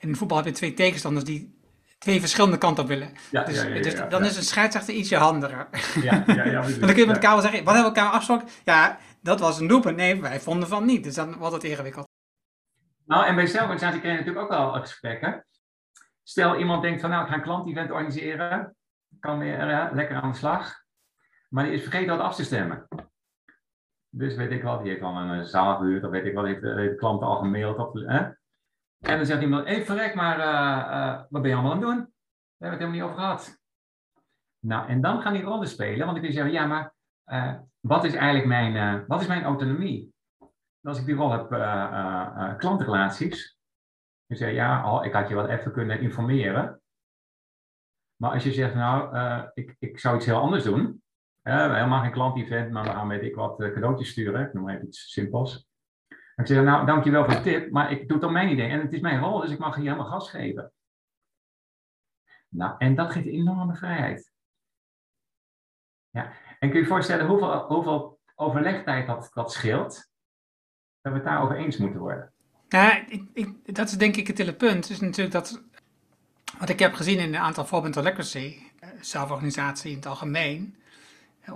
In 0.00 0.16
voetbal 0.16 0.36
heb 0.36 0.46
je 0.46 0.52
twee 0.52 0.74
tegenstanders 0.74 1.24
die 1.24 1.58
twee 1.98 2.20
verschillende 2.20 2.58
kanten 2.58 2.82
op 2.82 2.88
willen. 2.88 3.12
Ja, 3.30 3.44
dus, 3.44 3.62
ja, 3.62 3.68
ja, 3.68 3.82
dus 3.82 4.08
dan 4.08 4.24
is 4.24 4.36
een 4.36 4.42
scheidsrechter 4.42 4.94
ietsje 4.94 5.16
handiger. 5.16 5.68
Ja, 6.02 6.22
ja, 6.26 6.44
ja. 6.44 6.60
dan 6.80 6.88
kun 6.88 6.96
je 6.96 7.06
met 7.06 7.16
elkaar 7.16 7.32
wel 7.32 7.40
zeggen, 7.40 7.64
wat 7.64 7.74
hebben 7.74 7.92
we 7.92 7.98
elkaar 7.98 8.12
afgesproken? 8.12 8.48
Ja, 8.64 8.98
dat 9.22 9.40
was 9.40 9.60
een 9.60 9.66
doelpunt. 9.66 9.96
Nee, 9.96 10.20
wij 10.20 10.40
vonden 10.40 10.68
van 10.68 10.84
niet. 10.84 11.04
Dus 11.04 11.14
dan 11.14 11.36
wordt 11.36 11.54
het 11.54 11.64
ingewikkeld. 11.64 12.08
Nou, 13.04 13.26
en 13.26 13.34
bij 13.34 13.46
zelforganisatie 13.46 14.00
krijg 14.00 14.18
je 14.18 14.24
natuurlijk 14.24 14.52
ook 14.52 14.58
wel 14.58 14.72
gesprekken. 14.72 15.46
Stel, 16.22 16.56
iemand 16.56 16.82
denkt 16.82 17.00
van, 17.00 17.10
nou, 17.10 17.22
ik 17.22 17.28
ga 17.28 17.34
een 17.34 17.42
klantevent 17.42 17.90
organiseren. 17.90 18.76
kan 19.20 19.38
weer 19.38 19.90
lekker 19.92 20.16
aan 20.16 20.30
de 20.30 20.36
slag. 20.36 20.74
Maar 21.48 21.64
die 21.64 21.72
is 21.72 21.82
vergeten 21.82 22.16
wat 22.16 22.26
af 22.26 22.34
te 22.34 22.44
stemmen. 22.44 22.88
Dus 24.08 24.34
weet 24.34 24.50
ik 24.50 24.62
wat, 24.62 24.80
die 24.80 24.88
heeft 24.88 25.00
dan 25.00 25.16
een 25.16 25.46
zaal 25.46 25.76
gehuurd, 25.76 26.04
of 26.04 26.10
weet 26.10 26.24
ik 26.24 26.34
wat, 26.34 26.44
heeft, 26.44 26.60
de 26.60 26.94
klanten 26.96 27.26
al 27.26 27.36
gemaild. 27.36 27.78
Of, 27.78 27.92
hè? 27.92 28.28
En 29.00 29.16
dan 29.16 29.26
zegt 29.26 29.42
iemand, 29.42 29.66
hé 29.66 29.74
hey, 29.74 29.84
verrek, 29.84 30.14
maar 30.14 30.38
uh, 30.38 31.22
wat 31.28 31.42
ben 31.42 31.50
je 31.50 31.56
allemaal 31.56 31.72
aan 31.72 31.78
het 31.78 31.88
doen? 31.88 31.98
Daar 31.98 32.70
hebben 32.70 32.78
we 32.78 32.84
het 32.84 32.94
helemaal 32.94 32.94
niet 32.94 33.02
over 33.02 33.16
gehad. 33.16 33.58
Nou, 34.58 34.88
en 34.88 35.00
dan 35.00 35.20
gaan 35.20 35.32
die 35.32 35.42
rollen 35.42 35.68
spelen, 35.68 36.04
want 36.04 36.16
ik 36.16 36.22
wil 36.22 36.32
zeggen, 36.32 36.52
ja, 36.52 36.66
maar 36.66 36.94
uh, 37.26 37.58
wat 37.80 38.04
is 38.04 38.14
eigenlijk 38.14 38.46
mijn, 38.46 39.06
wat 39.06 39.20
is 39.20 39.26
mijn 39.26 39.44
autonomie? 39.44 40.14
Als 40.82 40.98
ik 40.98 41.06
die 41.06 41.14
rol 41.14 41.30
heb, 41.30 41.48
klantenrelaties, 42.58 43.58
dan 44.26 44.36
zeg 44.36 44.48
je, 44.48 44.54
ja, 44.54 44.80
al, 44.80 45.04
ik 45.04 45.12
had 45.12 45.28
je 45.28 45.34
wat 45.34 45.48
even 45.48 45.72
kunnen 45.72 46.00
informeren. 46.00 46.82
Maar 48.16 48.30
als 48.30 48.44
je 48.44 48.52
zegt, 48.52 48.74
nou, 48.74 49.16
ik, 49.54 49.76
ik 49.78 49.98
zou 49.98 50.16
iets 50.16 50.26
heel 50.26 50.40
anders 50.40 50.64
doen, 50.64 51.02
helemaal 51.42 52.02
geen 52.02 52.12
klant-event, 52.12 52.70
maar 52.70 53.08
we 53.08 53.14
weet 53.14 53.22
ik 53.22 53.34
wat 53.34 53.56
cadeautjes 53.56 54.10
sturen. 54.10 54.46
Ik 54.46 54.52
noem 54.52 54.68
even 54.68 54.86
iets 54.86 55.12
simpels. 55.12 55.69
Ik 56.40 56.46
zeg, 56.46 56.64
nou, 56.64 56.86
dankjewel 56.86 57.24
voor 57.24 57.34
de 57.34 57.40
tip, 57.40 57.70
maar 57.70 57.92
ik 57.92 58.08
doe 58.08 58.24
op 58.24 58.30
mijn 58.30 58.48
idee. 58.48 58.68
En 58.68 58.80
het 58.80 58.92
is 58.92 59.00
mijn 59.00 59.20
rol, 59.20 59.40
dus 59.40 59.50
ik 59.50 59.58
mag 59.58 59.74
hier 59.74 59.84
helemaal 59.84 60.10
gas 60.10 60.30
geven. 60.30 60.72
Nou, 62.48 62.74
en 62.78 62.94
dat 62.94 63.10
geeft 63.10 63.26
enorme 63.26 63.76
vrijheid. 63.76 64.32
Ja. 66.10 66.32
En 66.58 66.68
kun 66.68 66.78
je 66.78 66.84
je 66.84 66.90
voorstellen 66.90 67.26
hoeveel, 67.26 67.66
hoeveel 67.66 68.20
overlegtijd 68.34 69.06
dat, 69.06 69.30
dat 69.32 69.52
scheelt? 69.52 70.08
Dat 71.00 71.12
we 71.12 71.18
het 71.18 71.24
daarover 71.24 71.56
eens 71.56 71.76
moeten 71.76 72.00
worden. 72.00 72.32
Ja, 72.68 73.06
ik, 73.06 73.24
ik, 73.32 73.74
dat 73.74 73.88
is 73.88 73.96
denk 73.96 74.16
ik 74.16 74.26
het 74.26 74.38
hele 74.38 74.54
punt. 74.54 74.90
Is 74.90 75.00
natuurlijk 75.00 75.32
dat, 75.32 75.62
wat 76.58 76.68
ik 76.68 76.78
heb 76.78 76.94
gezien 76.94 77.18
in 77.18 77.34
een 77.34 77.40
aantal 77.40 77.66
voorbeelden 77.66 78.02
Legacy, 78.02 78.56
eh, 78.78 78.88
zelforganisatie 79.00 79.90
in 79.90 79.96
het 79.96 80.06
algemeen, 80.06 80.76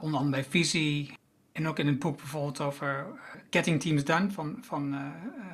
onder 0.00 0.20
andere 0.20 0.42
bij 0.42 0.50
Visie. 0.50 1.18
En 1.54 1.68
ook 1.68 1.78
in 1.78 1.86
het 1.86 1.98
boek 1.98 2.16
bijvoorbeeld 2.16 2.60
over 2.60 2.98
eh, 2.98 3.40
Getting 3.50 3.80
Teams 3.80 4.04
Done 4.04 4.30
van... 4.30 4.58
van 4.60 4.94
uh, 4.94 5.00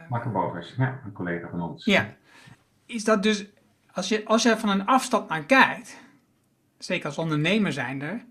Marco 0.09 0.31
Bovers, 0.31 0.75
ja, 0.77 1.01
een 1.05 1.13
collega 1.13 1.49
van 1.49 1.61
ons. 1.61 1.85
Ja. 1.85 2.17
Is 2.87 3.05
dat 3.05 3.23
dus, 3.23 3.47
als 3.93 4.09
je, 4.09 4.25
als 4.25 4.43
je 4.43 4.57
van 4.57 4.69
een 4.69 4.87
afstand 4.87 5.29
naar 5.29 5.45
kijkt, 5.45 5.97
zeker 6.79 7.07
als 7.07 7.19
ondernemer 7.19 7.73
zijnde, 7.73 8.25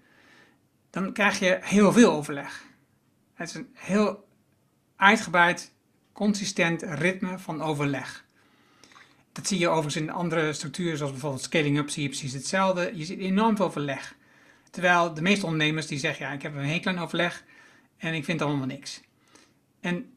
dan 0.90 1.14
krijg 1.14 1.40
je 1.40 1.58
heel 1.62 1.92
veel 1.92 2.12
overleg. 2.12 2.64
Het 3.34 3.50
is 3.50 3.56
een 3.56 3.70
heel 3.74 4.28
uitgebreid, 4.96 5.74
consistent 6.12 6.82
ritme 6.82 7.40
van 7.40 7.62
overleg. 7.62 8.26
Dat 9.32 9.48
zie 9.48 9.60
je 9.60 9.68
overigens 9.68 9.96
in 9.96 10.12
andere 10.12 10.54
structuren, 10.54 10.98
zoals 10.98 11.12
bijvoorbeeld 11.12 11.44
scaling 11.44 11.78
up, 11.78 11.90
zie 11.90 12.04
je 12.04 12.10
precies 12.10 12.34
hetzelfde. 12.34 12.92
Je 12.94 13.06
ziet 13.06 13.20
enorm 13.20 13.56
veel 13.56 13.66
overleg. 13.66 14.16
Terwijl 14.70 15.14
de 15.14 15.22
meeste 15.22 15.46
ondernemers 15.46 15.88
die 15.88 16.00
zeggen, 16.00 16.26
ja, 16.26 16.32
ik 16.32 16.42
heb 16.42 16.56
een 16.56 16.64
heel 16.64 16.80
klein 16.80 17.00
overleg 17.00 17.44
en 18.00 18.14
ik 18.14 18.26
vind 18.26 18.42
allemaal 18.42 18.66
niks. 18.66 19.02
En 19.80 20.14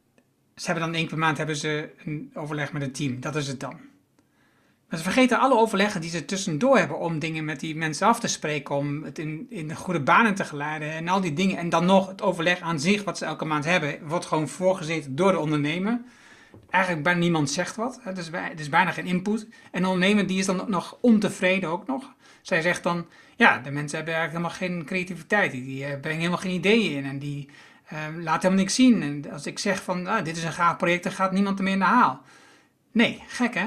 ze 0.57 0.67
hebben 0.67 0.85
dan 0.85 0.95
één 0.95 1.09
per 1.09 1.19
maand 1.19 1.37
hebben 1.37 1.57
ze 1.57 1.91
een 2.05 2.31
overleg 2.35 2.73
met 2.73 2.83
een 2.83 2.93
team. 2.93 3.21
Dat 3.21 3.37
is 3.37 3.47
het 3.47 3.61
dan. 3.61 3.81
Maar 4.89 5.01
ze 5.01 5.07
vergeten 5.07 5.39
alle 5.39 5.57
overleggen 5.57 6.01
die 6.01 6.11
ze 6.11 6.25
tussendoor 6.25 6.79
hebben 6.79 6.99
om 6.99 7.19
dingen 7.19 7.45
met 7.45 7.61
die 7.61 7.77
mensen 7.77 8.07
af 8.07 8.21
te 8.21 8.29
spreken, 8.29 8.75
om 8.75 9.03
het 9.03 9.19
in, 9.19 9.47
in 9.51 9.69
de 9.69 9.75
goede 9.75 10.01
banen 10.01 10.35
te 10.35 10.45
geleiden 10.45 10.93
en 10.93 11.09
al 11.09 11.21
die 11.21 11.33
dingen. 11.33 11.57
En 11.57 11.69
dan 11.69 11.85
nog 11.85 12.09
het 12.09 12.23
overleg 12.23 12.61
aan 12.61 12.81
zich, 12.81 13.05
wat 13.05 13.19
ze 13.19 13.25
elke 13.25 13.45
maand 13.45 13.65
hebben, 13.65 14.07
wordt 14.07 14.27
gewoon 14.27 14.49
voorgezeten 14.49 15.17
door 15.17 15.33
de 15.33 15.39
ondernemer. 15.39 16.01
Eigenlijk 16.71 17.05
bijna 17.05 17.19
niemand 17.19 17.51
zegt 17.51 17.77
wat. 17.77 18.01
Het 18.03 18.19
is, 18.19 18.29
het 18.33 18.61
is 18.61 18.69
bijna 18.69 18.91
geen 18.91 19.07
input. 19.07 19.49
En 19.71 19.83
de 19.83 19.89
ondernemer 19.89 20.27
die 20.27 20.39
is 20.39 20.47
dan 20.47 20.65
nog 20.67 20.99
ontevreden 21.01 21.69
ook 21.69 21.87
nog. 21.87 22.15
Zij 22.43 22.61
zegt 22.61 22.83
dan, 22.83 23.07
ja, 23.37 23.59
de 23.59 23.71
mensen 23.71 23.97
hebben 23.97 24.15
eigenlijk 24.15 24.47
helemaal 24.47 24.79
geen 24.79 24.85
creativiteit. 24.87 25.53
Die, 25.53 25.85
eh, 25.85 26.01
brengen 26.01 26.19
helemaal 26.19 26.41
geen 26.41 26.55
ideeën 26.55 26.97
in 26.97 27.05
en 27.05 27.19
die 27.19 27.49
uh, 27.93 27.99
laten 27.99 28.41
helemaal 28.43 28.65
niks 28.65 28.75
zien. 28.75 29.03
En 29.03 29.33
als 29.33 29.47
ik 29.47 29.59
zeg 29.59 29.83
van, 29.83 30.07
ah, 30.07 30.25
dit 30.25 30.37
is 30.37 30.45
een 30.45 30.53
gaaf 30.53 30.77
project, 30.77 31.03
dan 31.03 31.13
gaat 31.13 31.33
niemand 31.33 31.59
ermee 31.59 31.73
in 31.73 31.79
de 31.79 31.85
haal. 31.85 32.21
Nee, 32.93 33.23
gek 33.27 33.55
hè? 33.55 33.67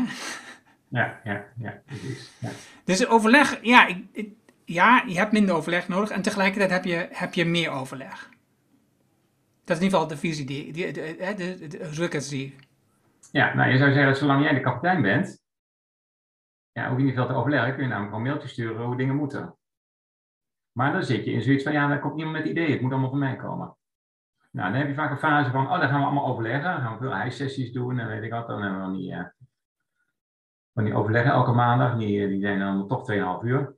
Ja, 0.88 1.20
ja, 1.24 1.46
ja, 1.58 1.82
precies. 1.86 2.32
Ja. 2.40 2.50
Dus 2.84 3.08
overleg, 3.08 3.60
ja, 3.62 3.88
ik, 4.12 4.28
ja, 4.66 5.04
je 5.08 5.18
hebt 5.18 5.32
minder 5.32 5.56
overleg 5.56 5.88
nodig 5.88 6.10
en 6.10 6.22
tegelijkertijd 6.22 6.72
heb 6.72 6.84
je, 6.86 7.08
heb 7.12 7.34
je 7.34 7.46
meer 7.46 7.70
overleg. 7.70 8.30
Dat 9.64 9.78
is 9.78 9.84
in 9.84 9.84
ieder 9.84 10.00
geval 10.00 10.08
de 10.08 10.18
visie 10.18 10.46
die, 10.46 10.74
die, 10.74 10.92
de, 10.92 11.16
de, 11.36 11.58
de, 11.58 11.68
de, 11.68 11.78
zoals 11.78 12.00
ik 12.00 12.14
het 12.14 12.24
zie. 12.24 12.56
Ja, 13.32 13.54
nou 13.54 13.72
je 13.72 13.78
zou 13.78 13.90
zeggen 13.90 14.12
dat 14.12 14.18
zolang 14.18 14.44
jij 14.44 14.54
de 14.54 14.60
kapitein 14.60 15.02
bent, 15.02 15.44
ja, 16.72 16.90
hoef 16.90 16.98
je 16.98 17.04
niet 17.04 17.14
veel 17.14 17.28
te 17.28 17.34
overleggen. 17.34 17.74
Kun 17.74 17.84
je 17.84 17.90
namelijk 17.90 18.14
gewoon 18.14 18.28
mailtjes 18.28 18.52
sturen 18.52 18.86
hoe 18.86 18.98
dingen 18.98 19.16
moeten. 19.16 19.58
Maar 20.72 20.92
dan 20.92 21.04
zit 21.04 21.26
je 21.26 21.32
in 21.32 21.42
zoiets 21.42 21.64
van, 21.64 21.74
ja, 21.74 21.88
daar 21.88 22.00
komt 22.00 22.16
niemand 22.16 22.38
met 22.38 22.48
ideeën. 22.48 22.72
Het 22.72 22.82
moet 22.82 22.92
allemaal 22.92 23.10
van 23.10 23.20
mij 23.20 23.36
komen. 23.36 23.78
Nou, 24.56 24.72
dan 24.72 24.80
heb 24.80 24.88
je 24.88 24.96
vaak 24.96 25.12
een 25.12 25.18
fase 25.18 25.52
van, 25.52 25.72
oh, 25.72 25.80
dan 25.80 25.90
gaan 25.90 26.00
we 26.00 26.06
allemaal 26.06 26.26
overleggen. 26.28 26.72
Dan 26.72 26.82
gaan 26.82 26.94
we 26.94 27.04
veel 27.04 27.14
ijssessies 27.14 27.72
doen 27.72 28.00
en 28.00 28.08
weet 28.08 28.24
ik 28.24 28.32
wat. 28.32 28.48
Dan 28.48 28.62
hebben 28.62 28.80
we 28.80 28.86
dan 28.86 28.96
die, 28.96 29.12
uh, 29.12 30.86
die 30.86 30.94
overleggen 30.94 31.32
elke 31.32 31.52
maandag. 31.52 31.98
Die, 31.98 32.28
die 32.28 32.42
zijn 32.42 32.60
dan 32.60 32.88
toch 32.88 33.12
2,5 33.12 33.46
uur. 33.46 33.76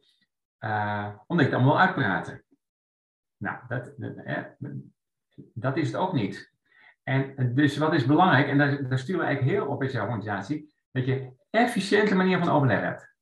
Uh, 0.60 1.16
omdat 1.28 1.46
je 1.46 1.52
het 1.52 1.54
allemaal 1.54 1.74
wil 1.76 1.86
uitpraten. 1.86 2.44
Nou, 3.38 3.58
dat, 3.68 3.94
dat, 5.54 5.78
is 5.78 5.88
het 5.88 5.96
ook 5.96 6.14
niet. 6.14 6.54
En 7.04 7.54
dus 7.56 7.78
wat 7.78 7.94
is 7.94 8.06
belangrijk, 8.06 8.48
en 8.48 8.58
daar, 8.58 8.88
daar 8.90 9.00
sturen 9.00 9.22
we 9.22 9.28
eigenlijk 9.28 9.58
heel 9.58 9.68
op 9.68 9.84
in 9.84 9.90
jouw 9.90 10.04
organisatie, 10.04 10.74
dat 10.92 11.06
je 11.06 11.32
efficiënte 11.50 12.16
manier 12.16 12.40
van 12.40 12.50
overleg 12.50 12.82
hebt. 12.82 13.16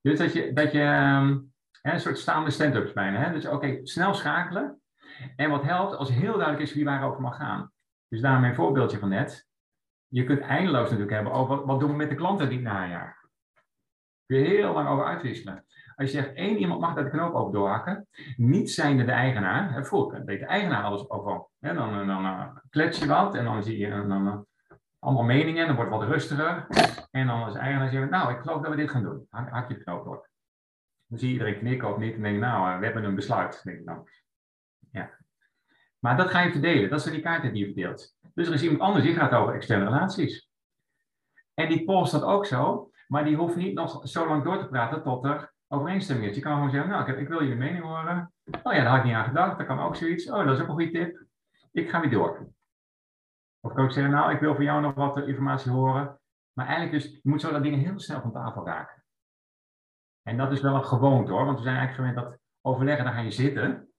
Dus 0.00 0.18
dat 0.18 0.32
je, 0.32 0.52
dat 0.52 0.72
je 0.72 0.82
um, 1.20 1.52
een 1.82 2.00
soort 2.00 2.18
staande 2.18 2.50
stand-ups 2.50 2.92
bijna. 2.92 3.18
Hè? 3.18 3.32
Dus 3.32 3.46
oké, 3.46 3.78
snel 3.82 4.14
schakelen. 4.14 4.81
En 5.36 5.50
wat 5.50 5.62
helpt 5.62 5.96
als 5.96 6.10
heel 6.10 6.32
duidelijk 6.32 6.60
is 6.60 6.74
wie 6.74 6.84
waarover 6.84 7.20
mag 7.20 7.36
gaan. 7.36 7.70
Dus 8.08 8.20
daarom 8.20 8.40
mijn 8.40 8.54
voorbeeldje 8.54 8.98
van 8.98 9.08
net. 9.08 9.46
Je 10.08 10.24
kunt 10.24 10.40
eindeloos 10.40 10.82
natuurlijk 10.82 11.10
hebben 11.10 11.32
over 11.32 11.66
wat 11.66 11.80
doen 11.80 11.90
we 11.90 11.96
met 11.96 12.08
de 12.08 12.14
klanten 12.14 12.48
dit 12.48 12.60
najaar. 12.60 13.28
Kun 14.26 14.38
je 14.38 14.44
heel 14.44 14.72
lang 14.72 14.88
over 14.88 15.04
uitwisselen. 15.04 15.64
Als 15.96 16.10
je 16.10 16.16
zegt, 16.16 16.32
één 16.34 16.56
iemand 16.56 16.80
mag 16.80 16.94
daar 16.94 17.04
de 17.04 17.10
knoop 17.10 17.34
over 17.34 17.52
doorhakken, 17.52 18.08
niet 18.36 18.70
zijnde 18.70 19.04
de 19.04 19.12
eigenaar, 19.12 19.72
hè, 19.72 19.84
voel 19.84 20.10
weet 20.24 20.40
de 20.40 20.46
eigenaar 20.46 20.82
alles 20.82 21.10
over. 21.10 21.46
Hè, 21.58 21.74
dan 21.74 21.92
dan, 21.92 22.06
dan 22.06 22.24
uh, 22.24 22.46
klets 22.70 22.98
je 22.98 23.06
wat 23.06 23.34
en 23.34 23.44
dan 23.44 23.62
zie 23.62 23.78
je, 23.78 23.88
dan, 23.88 24.26
uh, 24.26 24.36
allemaal 24.98 25.24
meningen, 25.24 25.66
dan 25.66 25.76
wordt 25.76 25.90
het 25.90 26.00
wat 26.00 26.10
rustiger. 26.10 26.66
En 27.10 27.26
dan 27.26 27.42
als 27.42 27.54
eigenaar 27.54 27.90
zeggen, 27.90 28.10
nou, 28.10 28.32
ik 28.32 28.40
geloof 28.40 28.60
dat 28.62 28.70
we 28.70 28.76
dit 28.76 28.90
gaan 28.90 29.02
doen. 29.02 29.26
Hak 29.30 29.68
je 29.68 29.74
de 29.74 29.82
knoop 29.82 30.04
door. 30.04 30.28
Dan 31.06 31.18
zie 31.18 31.28
je 31.28 31.32
iedereen 31.32 31.58
knikken 31.58 31.88
of 31.88 31.98
niet 31.98 32.14
en 32.14 32.22
denk 32.22 32.40
nou, 32.40 32.78
we 32.78 32.84
hebben 32.84 33.04
een 33.04 33.14
besluit. 33.14 33.60
Denk 33.64 33.78
ik 33.78 33.86
dan. 33.86 34.08
Ja. 34.92 35.10
Maar 35.98 36.16
dat 36.16 36.30
ga 36.30 36.40
je 36.40 36.50
verdelen. 36.50 36.90
Dat 36.90 37.02
zijn 37.02 37.14
die 37.14 37.22
kaarten 37.22 37.52
die 37.52 37.66
je 37.66 37.72
verdeelt. 37.72 38.16
Dus 38.34 38.46
er 38.46 38.54
is 38.54 38.62
iemand 38.62 38.80
anders 38.80 39.04
die 39.04 39.14
gaat 39.14 39.32
over 39.32 39.54
externe 39.54 39.84
relaties. 39.84 40.50
En 41.54 41.68
die 41.68 41.84
post 41.84 42.12
dat 42.12 42.22
ook 42.22 42.46
zo, 42.46 42.90
maar 43.06 43.24
die 43.24 43.36
hoeft 43.36 43.56
niet 43.56 43.74
nog 43.74 44.08
zo 44.08 44.26
lang 44.28 44.44
door 44.44 44.58
te 44.58 44.68
praten 44.68 45.02
tot 45.02 45.24
er 45.24 45.52
overeenstemming 45.68 46.28
is. 46.28 46.36
Je 46.36 46.42
kan 46.42 46.54
gewoon 46.54 46.70
zeggen, 46.70 46.90
nou, 46.90 47.10
ik, 47.10 47.18
ik 47.18 47.28
wil 47.28 47.42
je 47.42 47.54
mening 47.54 47.84
horen. 47.84 48.32
Oh 48.62 48.72
ja, 48.72 48.82
daar 48.82 48.86
had 48.86 48.98
ik 48.98 49.04
niet 49.04 49.14
aan 49.14 49.24
gedacht. 49.24 49.58
Dat 49.58 49.66
kan 49.66 49.80
ook 49.80 49.96
zoiets. 49.96 50.30
Oh, 50.30 50.46
dat 50.46 50.56
is 50.56 50.62
ook 50.62 50.68
een 50.68 50.74
goede 50.74 50.90
tip. 50.90 51.24
Ik 51.72 51.90
ga 51.90 52.00
weer 52.00 52.10
door. 52.10 52.50
Of 53.60 53.72
kan 53.72 53.84
ik 53.84 53.90
zeggen, 53.90 54.12
nou, 54.12 54.32
ik 54.32 54.40
wil 54.40 54.54
van 54.54 54.64
jou 54.64 54.80
nog 54.80 54.94
wat 54.94 55.26
informatie 55.26 55.70
horen. 55.70 56.20
Maar 56.52 56.66
eigenlijk 56.66 57.02
dus, 57.02 57.12
je 57.12 57.28
moet 57.28 57.40
zo 57.40 57.50
dat 57.50 57.62
dingen 57.62 57.78
heel 57.78 58.00
snel 58.00 58.20
van 58.20 58.32
tafel 58.32 58.66
raken. 58.66 59.04
En 60.22 60.36
dat 60.36 60.52
is 60.52 60.60
wel 60.60 60.74
een 60.74 60.84
gewoonte 60.84 61.32
hoor, 61.32 61.44
want 61.44 61.58
we 61.58 61.64
zijn 61.64 61.76
eigenlijk 61.76 62.08
gewend 62.08 62.28
dat 62.28 62.40
overleggen, 62.60 63.04
dan 63.04 63.14
ga 63.14 63.20
je 63.20 63.30
zitten. 63.30 63.91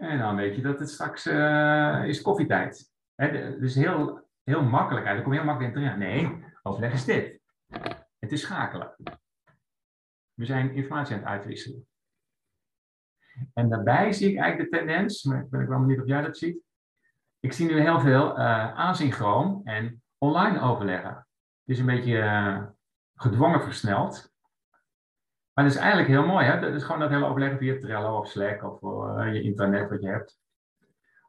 En 0.00 0.18
dan 0.18 0.36
weet 0.36 0.56
je 0.56 0.62
dat 0.62 0.78
het 0.78 0.90
straks 0.90 1.26
uh, 1.26 2.04
is 2.04 2.22
koffietijd. 2.22 2.92
Hè, 3.14 3.58
dus 3.58 3.74
heel, 3.74 4.28
heel 4.42 4.62
makkelijk 4.62 5.06
eigenlijk, 5.06 5.24
kom 5.24 5.32
heel 5.32 5.44
makkelijk 5.44 5.74
in 5.74 5.82
terecht. 5.82 5.98
Nee, 5.98 6.44
overleg 6.62 6.92
is 6.92 7.04
dit. 7.04 7.40
Het 8.18 8.32
is 8.32 8.40
schakelen. 8.40 8.96
We 10.34 10.44
zijn 10.44 10.74
informatie 10.74 11.14
aan 11.14 11.20
het 11.20 11.28
uitwisselen. 11.28 11.86
En 13.52 13.68
daarbij 13.68 14.12
zie 14.12 14.30
ik 14.30 14.38
eigenlijk 14.38 14.70
de 14.70 14.76
tendens, 14.76 15.24
maar 15.24 15.42
ik 15.42 15.50
ben 15.50 15.68
wel 15.68 15.80
benieuwd 15.80 16.00
of 16.00 16.06
jij 16.06 16.22
dat 16.22 16.36
ziet, 16.36 16.62
ik 17.40 17.52
zie 17.52 17.66
nu 17.66 17.80
heel 17.80 18.00
veel 18.00 18.38
uh, 18.38 18.76
asynchroon 18.76 19.60
en 19.64 20.02
online 20.18 20.60
overleggen. 20.60 21.14
Het 21.14 21.26
is 21.64 21.78
een 21.78 21.86
beetje 21.86 22.16
uh, 22.16 22.66
gedwongen 23.14 23.62
versneld. 23.62 24.29
Maar 25.60 25.68
dat 25.68 25.78
is 25.78 25.84
eigenlijk 25.84 26.14
heel 26.14 26.26
mooi. 26.26 26.46
Hè? 26.46 26.60
Dat 26.60 26.74
is 26.74 26.82
gewoon 26.82 27.00
dat 27.00 27.10
hele 27.10 27.24
overleggen 27.24 27.58
via 27.58 27.78
Trello 27.78 28.18
of 28.18 28.28
Slack 28.28 28.64
of 28.64 28.82
uh, 28.82 29.34
je 29.34 29.42
internet 29.42 29.90
wat 29.90 30.02
je 30.02 30.08
hebt. 30.08 30.38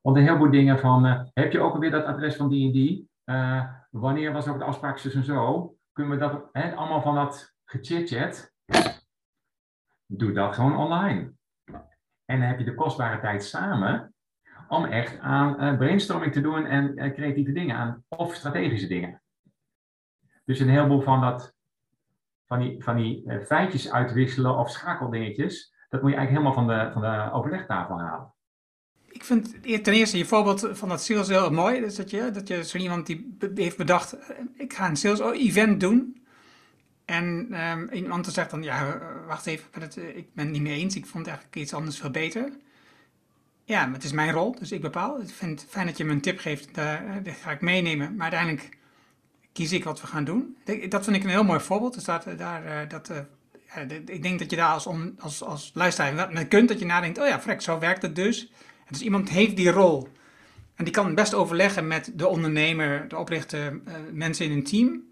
Want 0.01 0.17
een 0.17 0.23
heleboel 0.23 0.51
dingen 0.51 0.79
van, 0.79 1.29
heb 1.34 1.51
je 1.51 1.59
ook 1.59 1.73
alweer 1.73 1.91
dat 1.91 2.05
adres 2.05 2.36
van 2.36 2.49
die 2.49 2.65
en 2.65 2.71
die? 2.71 3.09
wanneer 3.89 4.34
was 4.34 4.47
ook 4.47 4.57
de 4.57 4.63
afspraak 4.63 4.99
en 4.99 5.23
zo? 5.23 5.75
Kunnen 5.93 6.13
we 6.13 6.19
dat, 6.19 6.49
hè, 6.51 6.75
allemaal 6.75 7.01
van 7.01 7.15
dat 7.15 7.53
gechit-chat? 7.65 8.53
Doe 10.05 10.32
dat 10.32 10.55
gewoon 10.55 10.77
online. 10.77 11.34
En 12.25 12.39
dan 12.39 12.47
heb 12.47 12.59
je 12.59 12.65
de 12.65 12.75
kostbare 12.75 13.19
tijd 13.19 13.43
samen 13.43 14.13
om 14.67 14.86
echt 14.86 15.19
aan 15.19 15.77
brainstorming 15.77 16.34
te 16.34 16.41
doen 16.41 16.65
en 16.65 17.13
creatieve 17.13 17.51
dingen 17.51 17.75
aan, 17.75 18.03
of 18.07 18.34
strategische 18.34 18.88
dingen. 18.88 19.21
Dus 20.45 20.59
een 20.59 20.69
heleboel 20.69 21.01
van 21.01 21.21
dat, 21.21 21.55
van 22.52 22.60
die, 22.60 22.84
van 22.84 22.95
die 22.95 23.24
eh, 23.26 23.45
feitjes 23.45 23.91
uitwisselen 23.91 24.58
of 24.58 24.70
schakeldingetjes, 24.70 25.74
dat 25.89 26.02
moet 26.02 26.12
je 26.12 26.18
eigenlijk 26.18 26.47
helemaal 26.47 26.54
van 26.54 26.68
de, 26.68 26.91
van 26.93 27.02
de 27.02 27.32
overlegtafel 27.32 27.99
halen. 27.99 28.34
Ik 29.10 29.24
vind 29.24 29.64
ten 29.84 29.93
eerste 29.93 30.18
je 30.18 30.26
voorbeeld 30.26 30.70
van 30.72 30.89
dat 30.89 31.04
sales 31.04 31.28
heel 31.28 31.52
mooi. 31.52 31.80
Dus 31.80 31.95
dat 31.95 32.10
je, 32.10 32.32
dat 32.32 32.47
je 32.47 32.64
zo 32.64 32.78
iemand 32.78 33.06
die 33.06 33.38
heeft 33.56 33.78
bedacht, 33.78 34.14
eh, 34.14 34.36
ik 34.58 34.74
ga 34.74 34.89
een 34.89 34.95
sales 34.95 35.20
event 35.20 35.80
doen. 35.80 36.26
En 37.06 37.26
um, 37.62 37.89
iemand 37.89 38.28
zegt 38.28 38.52
dan, 38.52 38.64
ja, 38.64 38.99
wacht 39.28 39.45
even, 39.45 39.66
ik 40.16 40.34
ben 40.34 40.45
het 40.45 40.54
niet 40.54 40.62
mee 40.62 40.80
eens. 40.80 40.95
Ik 40.95 41.06
vond 41.06 41.28
eigenlijk 41.28 41.56
iets 41.56 41.74
anders 41.74 41.97
veel 41.97 42.12
beter. 42.12 42.52
Ja, 43.64 43.86
maar 43.86 43.93
het 43.93 44.04
is 44.04 44.12
mijn 44.12 44.32
rol, 44.32 44.56
dus 44.56 44.72
ik 44.72 44.82
bepaal. 44.82 45.22
Ik 45.22 45.30
vind 45.30 45.62
het 45.62 45.70
fijn 45.70 45.86
dat 45.86 45.97
je 45.97 46.06
me 46.06 46.12
een 46.12 46.22
tip 46.22 46.39
geeft, 46.39 46.76
daar, 46.76 47.22
ga 47.24 47.52
ik 47.52 47.62
meenemen. 47.62 48.16
Maar 48.16 48.32
uiteindelijk 48.32 48.78
kies 49.54 49.72
ik 49.72 49.84
wat 49.84 50.02
we 50.02 50.08
gaan 50.08 50.24
doen. 50.24 50.58
Dat 50.89 51.04
vind 51.04 51.16
ik 51.16 51.24
een 51.24 51.30
heel 51.30 51.43
mooi 51.43 51.60
voorbeeld. 51.60 51.93
Dus 51.93 52.04
dat, 52.04 52.26
daar, 52.38 52.66
eh, 52.66 52.89
dat, 52.89 53.10
eh, 53.10 53.20
ik 54.06 54.24
denk 54.24 54.39
dat 54.39 54.49
je 54.49 54.56
daar 54.56 54.74
als, 54.74 54.88
als, 55.20 55.43
als 55.43 55.72
luisteraar 55.74 56.45
kunt, 56.45 56.68
dat 56.68 56.80
je 56.80 56.86
nadenkt, 56.86 57.20
oh 57.20 57.28
ja, 57.28 57.39
frek, 57.39 57.62
zo 57.62 57.80
werkt 57.80 58.02
het 58.02 58.16
dus. 58.16 58.52
Dus 58.89 59.02
iemand 59.02 59.30
heeft 59.30 59.56
die 59.56 59.72
rol. 59.72 60.10
En 60.76 60.84
die 60.84 60.93
kan 60.93 61.16
best 61.16 61.34
overleggen 61.34 61.88
met 61.88 62.12
de 62.14 62.28
ondernemer, 62.28 63.08
de 63.08 63.18
oprichter, 63.18 63.82
mensen 64.12 64.45
in 64.45 64.52
een 64.52 64.64
team, 64.64 65.04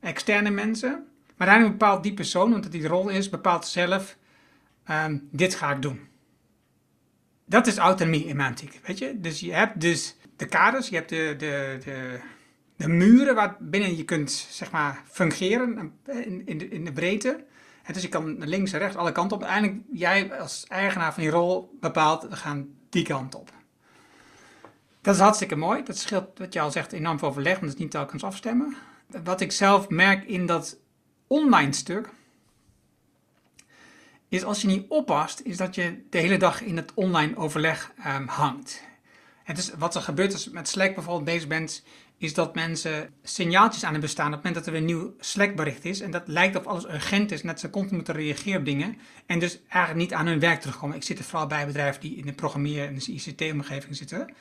externe 0.00 0.50
mensen. 0.50 0.90
Maar 1.36 1.48
uiteindelijk 1.48 1.78
bepaalt 1.78 2.02
die 2.02 2.14
persoon, 2.14 2.54
omdat 2.54 2.72
die 2.72 2.88
rol 2.88 3.08
is, 3.08 3.28
bepaalt 3.28 3.66
zelf, 3.66 4.16
um, 4.90 5.28
dit 5.30 5.54
ga 5.54 5.72
ik 5.72 5.82
doen. 5.82 6.00
Dat 7.46 7.66
is 7.66 7.76
autonomie 7.76 8.26
in 8.26 8.36
mijn 8.36 8.56
weet 8.82 8.98
je. 8.98 9.20
Dus 9.20 9.40
je 9.40 9.52
hebt 9.52 9.80
dus 9.80 10.16
de 10.36 10.46
kaders, 10.46 10.88
je 10.88 10.94
hebt 10.94 11.08
de, 11.08 11.34
de, 11.38 11.78
de, 11.84 12.20
de 12.76 12.88
muren 12.88 13.34
waarbinnen 13.34 13.96
je 13.96 14.04
kunt, 14.04 14.30
zeg 14.30 14.70
maar, 14.70 15.02
fungeren 15.10 15.92
in, 16.06 16.46
in, 16.46 16.58
de, 16.58 16.68
in 16.68 16.84
de 16.84 16.92
breedte. 16.92 17.44
Dus 17.92 18.02
je 18.02 18.08
kan 18.08 18.44
links 18.44 18.72
en 18.72 18.78
rechts 18.78 18.96
alle 18.96 19.12
kanten 19.12 19.36
op. 19.36 19.42
Uiteindelijk, 19.42 19.84
jij 19.92 20.40
als 20.40 20.64
eigenaar 20.68 21.14
van 21.14 21.22
die 21.22 21.32
rol 21.32 21.76
bepaalt, 21.80 22.28
we 22.28 22.36
gaan 22.36 22.68
die 22.88 23.04
kant 23.04 23.34
op. 23.34 23.50
Dat 25.00 25.14
is 25.14 25.20
hartstikke 25.20 25.56
mooi. 25.56 25.82
Dat 25.82 25.98
scheelt, 25.98 26.38
wat 26.38 26.52
je 26.52 26.60
al 26.60 26.70
zegt, 26.70 26.92
enorm 26.92 27.18
veel 27.18 27.28
overleg, 27.28 27.52
want 27.52 27.64
het 27.64 27.74
is 27.74 27.80
niet 27.80 27.90
telkens 27.90 28.24
afstemmen. 28.24 28.76
Wat 29.24 29.40
ik 29.40 29.52
zelf 29.52 29.88
merk 29.88 30.24
in 30.24 30.46
dat 30.46 30.78
online 31.26 31.72
stuk, 31.72 32.08
is 34.28 34.44
als 34.44 34.60
je 34.60 34.66
niet 34.66 34.88
oppast, 34.88 35.40
is 35.40 35.56
dat 35.56 35.74
je 35.74 36.04
de 36.10 36.18
hele 36.18 36.36
dag 36.36 36.62
in 36.62 36.76
het 36.76 36.94
online 36.94 37.36
overleg 37.36 37.92
um, 38.06 38.26
hangt. 38.26 38.82
Het 39.44 39.58
is, 39.58 39.70
wat 39.78 39.94
er 39.94 40.00
gebeurt 40.00 40.32
als 40.32 40.44
je 40.44 40.50
met 40.50 40.68
Slack 40.68 40.94
bijvoorbeeld 40.94 41.24
bezig 41.24 41.48
bent, 41.48 41.84
is 42.18 42.34
dat 42.34 42.54
mensen 42.54 43.10
signaaltjes 43.22 43.84
aan 43.84 43.92
het 43.92 44.00
bestaan 44.00 44.26
op 44.26 44.32
het 44.32 44.42
moment 44.42 44.64
dat 44.64 44.74
er 44.74 44.80
een 44.80 44.86
nieuw 44.86 45.14
Slack-bericht 45.18 45.84
is. 45.84 46.00
En 46.00 46.10
dat 46.10 46.22
lijkt 46.26 46.56
op 46.56 46.66
alles 46.66 46.84
urgent 46.84 47.32
is, 47.32 47.42
net 47.42 47.60
ze 47.60 47.70
continu 47.70 47.96
moeten 47.96 48.14
reageren 48.14 48.58
op 48.58 48.64
dingen. 48.64 48.98
En 49.26 49.38
dus 49.38 49.60
eigenlijk 49.68 50.08
niet 50.08 50.18
aan 50.18 50.26
hun 50.26 50.40
werk 50.40 50.60
terugkomen. 50.60 50.96
Ik 50.96 51.02
zit 51.02 51.18
er 51.18 51.24
vooral 51.24 51.46
bij 51.46 51.66
bedrijven 51.66 52.00
die 52.00 52.16
in 52.16 52.26
de 52.26 52.32
programmeer- 52.32 52.86
en 52.86 52.94
de 52.94 53.12
ICT-omgeving 53.12 53.96
zitten. 53.96 54.34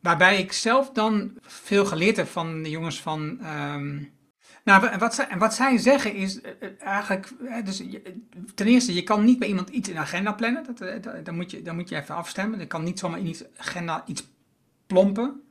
Waarbij 0.00 0.38
ik 0.38 0.52
zelf 0.52 0.90
dan 0.90 1.32
veel 1.42 1.86
geleerd 1.86 2.16
heb 2.16 2.28
van 2.28 2.62
de 2.62 2.70
jongens 2.70 3.00
van. 3.00 3.38
Um, 3.46 4.12
nou, 4.64 4.98
wat 4.98 5.14
zij, 5.14 5.28
wat 5.38 5.54
zij 5.54 5.78
zeggen 5.78 6.14
is 6.14 6.40
eh, 6.40 6.50
eh, 6.60 6.70
eigenlijk. 6.78 7.32
Dus, 7.64 7.82
ten 8.54 8.66
eerste, 8.66 8.94
je 8.94 9.02
kan 9.02 9.24
niet 9.24 9.38
bij 9.38 9.48
iemand 9.48 9.68
iets 9.68 9.88
in 9.88 9.94
de 9.94 10.00
agenda 10.00 10.32
plannen. 10.32 10.64
Dat, 10.64 10.80
eh, 10.80 11.24
dan, 11.24 11.34
moet 11.34 11.50
je, 11.50 11.62
dan 11.62 11.74
moet 11.74 11.88
je 11.88 11.96
even 11.96 12.14
afstemmen. 12.14 12.58
Je 12.58 12.66
kan 12.66 12.84
niet 12.84 12.98
zomaar 12.98 13.18
in 13.18 13.24
die 13.24 13.46
agenda 13.56 14.04
iets 14.06 14.28
plompen. 14.86 15.42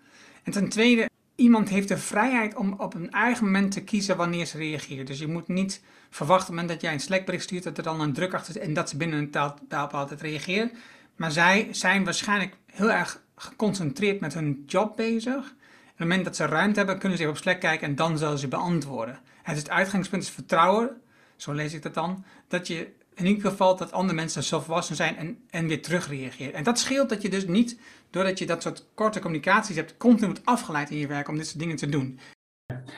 En 0.43 0.51
ten 0.51 0.69
tweede, 0.69 1.09
iemand 1.35 1.69
heeft 1.69 1.87
de 1.87 1.97
vrijheid 1.97 2.55
om 2.55 2.73
op 2.77 2.93
een 2.93 3.11
eigen 3.11 3.45
moment 3.45 3.71
te 3.71 3.83
kiezen 3.83 4.17
wanneer 4.17 4.45
ze 4.45 4.57
reageert. 4.57 5.07
Dus 5.07 5.19
je 5.19 5.27
moet 5.27 5.47
niet 5.47 5.81
verwachten 6.09 6.49
op 6.49 6.55
het 6.55 6.61
moment 6.61 6.69
dat 6.69 6.81
jij 6.81 6.93
een 6.93 6.99
Slackbericht 6.99 7.43
stuurt, 7.43 7.63
dat 7.63 7.77
er 7.77 7.83
dan 7.83 8.01
een 8.01 8.13
druk 8.13 8.33
achter 8.33 8.53
zit 8.53 8.61
en 8.61 8.73
dat 8.73 8.89
ze 8.89 8.97
binnen 8.97 9.19
een 9.19 9.31
taal, 9.67 9.87
altijd 9.91 10.21
reageren. 10.21 10.71
Maar 11.15 11.31
zij 11.31 11.67
zijn 11.71 12.03
waarschijnlijk 12.03 12.55
heel 12.65 12.91
erg 12.91 13.21
geconcentreerd 13.35 14.19
met 14.19 14.33
hun 14.33 14.63
job 14.67 14.95
bezig. 14.95 15.35
op 15.35 15.99
het 15.99 16.07
moment 16.07 16.25
dat 16.25 16.35
ze 16.35 16.45
ruimte 16.45 16.77
hebben, 16.77 16.99
kunnen 16.99 17.17
ze 17.17 17.23
even 17.23 17.35
op 17.35 17.41
Slack 17.41 17.59
kijken 17.59 17.87
en 17.87 17.95
dan 17.95 18.17
zullen 18.17 18.37
ze 18.37 18.47
beantwoorden. 18.47 19.19
Het, 19.43 19.57
het 19.57 19.69
uitgangspunt 19.69 20.23
is 20.23 20.29
vertrouwen, 20.29 21.01
zo 21.35 21.51
lees 21.51 21.73
ik 21.73 21.81
dat 21.81 21.93
dan, 21.93 22.25
dat 22.47 22.67
je 22.67 22.93
in 23.15 23.25
ieder 23.25 23.49
geval 23.49 23.75
dat 23.75 23.91
andere 23.91 24.15
mensen 24.15 24.43
zo 24.43 24.59
volwassen 24.59 24.95
zijn 24.95 25.17
en, 25.17 25.37
en 25.49 25.67
weer 25.67 25.81
terugreageren. 25.81 26.53
En 26.53 26.63
dat 26.63 26.79
scheelt 26.79 27.09
dat 27.09 27.21
je 27.21 27.29
dus 27.29 27.47
niet, 27.47 27.79
doordat 28.13 28.39
je 28.39 28.45
dat 28.45 28.61
soort 28.61 28.93
korte 28.93 29.19
communicaties 29.19 29.75
hebt, 29.75 29.97
continu 29.97 30.25
wordt 30.25 30.45
afgeleid 30.45 30.89
in 30.89 30.97
je 30.97 31.07
werk 31.07 31.27
om 31.27 31.35
dit 31.35 31.47
soort 31.47 31.59
dingen 31.59 31.75
te 31.75 31.89
doen. 31.89 32.19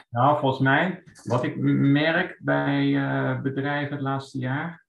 Nou, 0.10 0.40
volgens 0.40 0.62
mij, 0.62 1.04
wat 1.24 1.44
ik 1.44 1.58
merk 1.80 2.40
bij 2.44 2.86
uh, 2.86 3.42
bedrijven 3.42 3.94
het 3.94 4.02
laatste 4.02 4.40
jaar, 4.40 4.86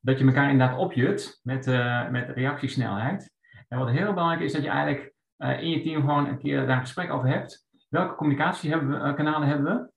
dat 0.00 0.18
je 0.18 0.24
elkaar 0.24 0.50
inderdaad 0.50 0.78
opjut 0.78 1.40
met, 1.42 1.66
uh, 1.66 2.08
met 2.08 2.28
reactiesnelheid. 2.28 3.32
En 3.68 3.78
wat 3.78 3.90
heel 3.90 4.12
belangrijk 4.12 4.42
is, 4.42 4.52
dat 4.52 4.62
je 4.62 4.68
eigenlijk 4.68 5.14
uh, 5.38 5.62
in 5.62 5.70
je 5.70 5.82
team 5.82 6.00
gewoon 6.00 6.26
een 6.26 6.38
keer 6.38 6.66
daar 6.66 6.76
een 6.76 6.82
gesprek 6.82 7.12
over 7.12 7.28
hebt. 7.28 7.66
Welke 7.88 8.14
communicatiekanalen 8.14 9.48
hebben 9.48 9.64
we? 9.64 9.90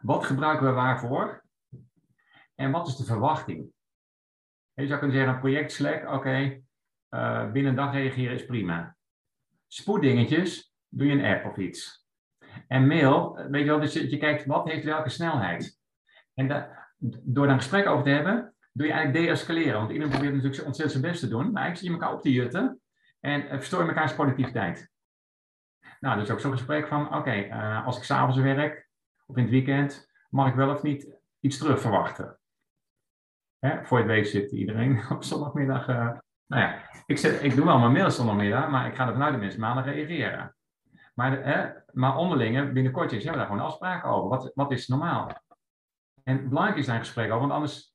Wat 0.00 0.24
gebruiken 0.24 0.66
we 0.66 0.72
waarvoor? 0.72 1.44
En 2.54 2.70
wat 2.70 2.86
is 2.86 2.96
de 2.96 3.04
verwachting? 3.04 3.74
je 4.74 4.86
zou 4.86 4.98
kunnen 4.98 5.16
zeggen, 5.16 5.34
een 5.34 5.40
project 5.40 5.72
Slack, 5.72 6.12
oké, 6.12 6.60
uh, 7.10 7.52
binnen 7.52 7.70
een 7.70 7.76
dag 7.76 7.92
reageren 7.92 8.34
is 8.34 8.46
prima. 8.46 8.96
Spoeddingetjes, 9.66 10.74
doe 10.88 11.06
je 11.06 11.12
een 11.12 11.34
app 11.34 11.44
of 11.44 11.56
iets. 11.56 12.06
En 12.68 12.86
mail, 12.86 13.34
weet 13.50 13.62
je 13.62 13.70
wel, 13.70 13.80
dus 13.80 13.92
je, 13.92 14.18
kijkt 14.18 14.46
wat 14.46 14.68
heeft 14.68 14.84
welke 14.84 15.08
snelheid. 15.08 15.80
En 16.34 16.48
door 16.98 17.46
daar 17.46 17.54
een 17.54 17.60
gesprek 17.60 17.86
over 17.86 18.04
te 18.04 18.10
hebben, 18.10 18.54
doe 18.72 18.86
je 18.86 18.92
eigenlijk 18.92 19.26
deescaleren. 19.26 19.78
Want 19.78 19.90
iedereen 19.90 20.12
probeert 20.12 20.34
natuurlijk 20.34 20.66
ontzettend 20.66 21.00
zijn 21.00 21.12
best 21.12 21.20
te 21.20 21.28
doen, 21.28 21.52
maar 21.52 21.62
eigenlijk 21.62 21.76
zie 21.76 21.88
je 21.88 21.94
elkaar 21.94 22.14
op 22.14 22.22
te 22.22 22.32
jutten 22.32 22.80
en 23.20 23.44
uh, 23.44 23.50
verstoor 23.50 23.82
je 23.82 23.88
elkaars 23.88 24.14
productiviteit. 24.14 24.90
Nou, 26.00 26.18
dus 26.18 26.30
ook 26.30 26.40
zo'n 26.40 26.52
gesprek 26.52 26.88
van, 26.88 27.14
oké, 27.14 27.54
als 27.84 27.96
ik 27.96 28.02
s'avonds 28.02 28.38
werk 28.38 28.88
of 29.26 29.36
in 29.36 29.42
het 29.42 29.52
weekend, 29.52 30.12
mag 30.30 30.48
ik 30.48 30.54
wel 30.54 30.70
of 30.70 30.82
niet 30.82 31.18
iets 31.40 31.58
terug 31.58 31.80
verwachten. 31.80 32.38
Hè, 33.58 33.84
voor 33.84 33.98
het 33.98 34.06
weet 34.06 34.28
zit 34.28 34.52
iedereen 34.52 35.04
op 35.14 35.24
zondagmiddag. 35.24 35.88
Nou 36.46 36.62
ja, 36.62 36.90
ik, 37.06 37.20
ik 37.20 37.54
doe 37.54 37.64
wel 37.64 37.78
mijn 37.78 37.92
mail 37.92 38.10
zondagmiddag, 38.10 38.70
maar 38.70 38.86
ik 38.86 38.94
ga 38.94 39.06
er 39.06 39.12
vanuit 39.12 39.32
de 39.32 39.40
mensen 39.40 39.60
maandag 39.60 39.84
reageren. 39.84 40.56
Maar, 41.14 41.44
hè, 41.44 41.72
maar 41.92 42.16
onderlinge, 42.16 42.72
binnenkort 42.72 43.12
is, 43.12 43.24
hebben 43.24 43.32
we 43.32 43.38
daar 43.38 43.56
gewoon 43.56 43.70
afspraken 43.70 44.10
over. 44.10 44.28
Wat, 44.28 44.52
wat 44.54 44.72
is 44.72 44.86
normaal? 44.86 45.30
En 46.22 46.48
belangrijk 46.48 46.78
is 46.78 46.86
daar 46.86 46.94
een 46.94 47.04
gesprek 47.04 47.26
over, 47.26 47.40
want 47.40 47.52
anders. 47.52 47.94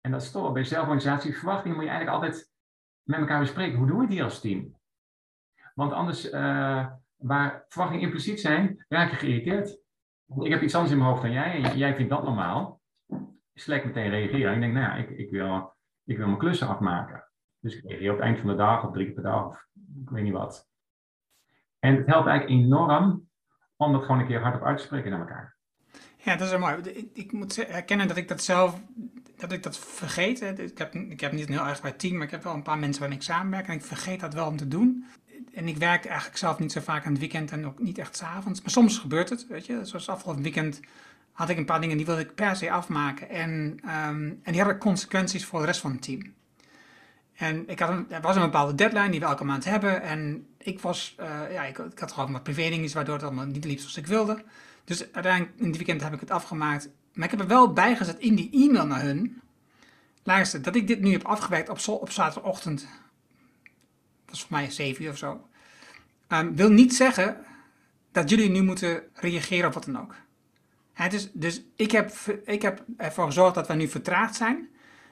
En 0.00 0.10
dat 0.10 0.22
is 0.22 0.30
toch 0.30 0.52
bij 0.52 0.64
zelforganisatie, 0.64 1.36
verwachtingen 1.36 1.76
moet 1.76 1.84
je 1.84 1.90
eigenlijk 1.90 2.22
altijd 2.22 2.52
met 3.02 3.18
elkaar 3.18 3.40
bespreken. 3.40 3.78
Hoe 3.78 3.86
doen 3.86 3.98
we 3.98 4.12
hier 4.12 4.24
als 4.24 4.40
team? 4.40 4.76
Want 5.74 5.92
anders, 5.92 6.32
uh, 6.32 6.90
waar 7.16 7.64
verwachtingen 7.68 8.04
impliciet 8.04 8.40
zijn, 8.40 8.84
raak 8.88 9.10
je 9.10 9.16
geïrriteerd. 9.16 9.82
Ik 10.40 10.50
heb 10.50 10.62
iets 10.62 10.74
anders 10.74 10.92
in 10.92 10.98
mijn 10.98 11.10
hoofd 11.10 11.22
dan 11.22 11.32
jij 11.32 11.62
en 11.62 11.78
jij 11.78 11.94
vindt 11.94 12.10
dat 12.10 12.24
normaal. 12.24 12.80
Slack 13.54 13.84
meteen 13.84 14.10
reageren. 14.10 14.54
Ik 14.54 14.60
denk, 14.60 14.72
nou 14.72 14.84
ja, 14.84 14.94
ik, 14.94 15.10
ik, 15.10 15.30
wil, 15.30 15.73
ik 16.04 16.16
wil 16.16 16.26
mijn 16.26 16.38
klussen 16.38 16.68
afmaken. 16.68 17.24
Dus 17.60 17.76
ik 17.76 17.84
reageer 17.84 18.10
op 18.10 18.16
het 18.16 18.26
eind 18.26 18.38
van 18.38 18.48
de 18.48 18.54
dag 18.54 18.84
of 18.84 18.92
drie 18.92 19.04
keer 19.04 19.14
per 19.14 19.22
dag 19.22 19.46
of 19.46 19.66
ik 20.02 20.10
weet 20.10 20.24
niet 20.24 20.32
wat. 20.32 20.68
En 21.78 21.96
het 21.96 22.06
helpt 22.06 22.28
eigenlijk 22.28 22.60
enorm 22.60 23.28
om 23.76 23.92
dat 23.92 24.02
gewoon 24.02 24.20
een 24.20 24.26
keer 24.26 24.40
hardop 24.40 24.62
uit 24.62 24.78
te 24.78 24.84
spreken 24.84 25.10
naar 25.10 25.20
elkaar. 25.20 25.56
Ja, 26.16 26.36
dat 26.36 26.52
is 26.52 26.58
mooi. 26.58 27.08
Ik, 27.12 27.32
moet 27.32 27.58
erkennen 27.58 28.08
dat 28.08 28.16
ik 28.16 28.28
dat 28.28 28.42
zelf 28.42 28.80
dat 29.36 29.52
ik 29.52 29.62
dat 29.62 29.78
vergeet. 29.78 30.40
Ik 30.58 30.78
heb, 30.78 30.94
ik 30.94 31.20
heb 31.20 31.32
niet 31.32 31.48
een 31.48 31.54
heel 31.54 31.66
erg 31.66 31.82
bij 31.82 31.92
team, 31.92 32.14
maar 32.14 32.24
ik 32.24 32.30
heb 32.30 32.42
wel 32.42 32.54
een 32.54 32.62
paar 32.62 32.78
mensen 32.78 33.00
waarmee 33.00 33.18
ik 33.18 33.24
samenwerk. 33.24 33.68
En 33.68 33.74
ik 33.74 33.84
vergeet 33.84 34.20
dat 34.20 34.34
wel 34.34 34.46
om 34.46 34.56
te 34.56 34.68
doen. 34.68 35.04
En 35.54 35.68
ik 35.68 35.76
werk 35.76 36.04
eigenlijk 36.04 36.38
zelf 36.38 36.58
niet 36.58 36.72
zo 36.72 36.80
vaak 36.80 37.04
aan 37.04 37.10
het 37.10 37.20
weekend 37.20 37.50
en 37.50 37.66
ook 37.66 37.78
niet 37.78 37.98
echt 37.98 38.16
s'avonds. 38.16 38.60
Maar 38.60 38.70
soms 38.70 38.98
gebeurt 38.98 39.28
het, 39.28 39.46
weet 39.46 39.66
je. 39.66 39.84
Zoals 39.84 40.08
afgelopen 40.08 40.42
weekend 40.42 40.80
had 41.34 41.48
ik 41.48 41.56
een 41.56 41.64
paar 41.64 41.80
dingen 41.80 41.96
die 41.96 42.06
wilde 42.06 42.20
ik 42.20 42.34
per 42.34 42.56
se 42.56 42.70
afmaken. 42.70 43.28
En, 43.28 43.50
um, 43.84 44.40
en 44.42 44.52
die 44.52 44.60
hadden 44.60 44.78
consequenties 44.78 45.44
voor 45.44 45.60
de 45.60 45.66
rest 45.66 45.80
van 45.80 45.90
het 45.90 46.02
team. 46.02 46.32
En 47.34 47.68
ik 47.68 47.78
had 47.78 48.04
er 48.08 48.20
was 48.20 48.36
een 48.36 48.42
bepaalde 48.42 48.74
deadline 48.74 49.10
die 49.10 49.20
we 49.20 49.26
elke 49.26 49.44
maand 49.44 49.64
hebben. 49.64 50.02
En 50.02 50.46
ik 50.58 50.80
was, 50.80 51.16
uh, 51.20 51.52
ja, 51.52 51.64
ik, 51.64 51.78
ik, 51.78 51.98
had 51.98 52.12
gewoon 52.12 52.32
wat 52.32 52.42
privé 52.42 52.92
waardoor 52.92 53.14
het 53.14 53.24
allemaal 53.24 53.46
niet 53.46 53.64
liep 53.64 53.78
zoals 53.78 53.96
ik 53.96 54.06
wilde. 54.06 54.44
Dus 54.84 55.12
uiteindelijk 55.12 55.58
in 55.58 55.66
het 55.66 55.76
weekend 55.76 56.02
heb 56.02 56.12
ik 56.12 56.20
het 56.20 56.30
afgemaakt. 56.30 56.88
Maar 57.12 57.24
ik 57.24 57.30
heb 57.30 57.40
er 57.40 57.46
wel 57.46 57.72
bijgezet 57.72 58.18
in 58.18 58.34
die 58.34 58.50
e-mail 58.52 58.86
naar 58.86 59.02
hun. 59.02 59.40
Luister, 60.22 60.62
dat 60.62 60.74
ik 60.74 60.86
dit 60.86 61.00
nu 61.00 61.12
heb 61.12 61.24
afgewerkt 61.24 61.68
op, 61.68 62.00
op 62.00 62.10
zaterdagochtend. 62.10 62.88
Dat 64.24 64.34
is 64.34 64.40
voor 64.40 64.56
mij 64.56 64.70
7 64.70 65.04
uur 65.04 65.10
of 65.10 65.18
zo. 65.18 65.48
Um, 66.28 66.56
wil 66.56 66.70
niet 66.70 66.94
zeggen 66.94 67.36
dat 68.12 68.30
jullie 68.30 68.50
nu 68.50 68.62
moeten 68.62 69.02
reageren 69.14 69.66
op 69.66 69.74
wat 69.74 69.84
dan 69.84 70.00
ook. 70.00 70.14
Dus 71.32 71.62
ik 71.76 71.90
heb, 71.90 72.10
ik 72.44 72.62
heb 72.62 72.84
ervoor 72.96 73.26
gezorgd 73.26 73.54
dat 73.54 73.66
wij 73.66 73.76
nu 73.76 73.88
vertraagd 73.88 74.34
zijn. 74.34 74.68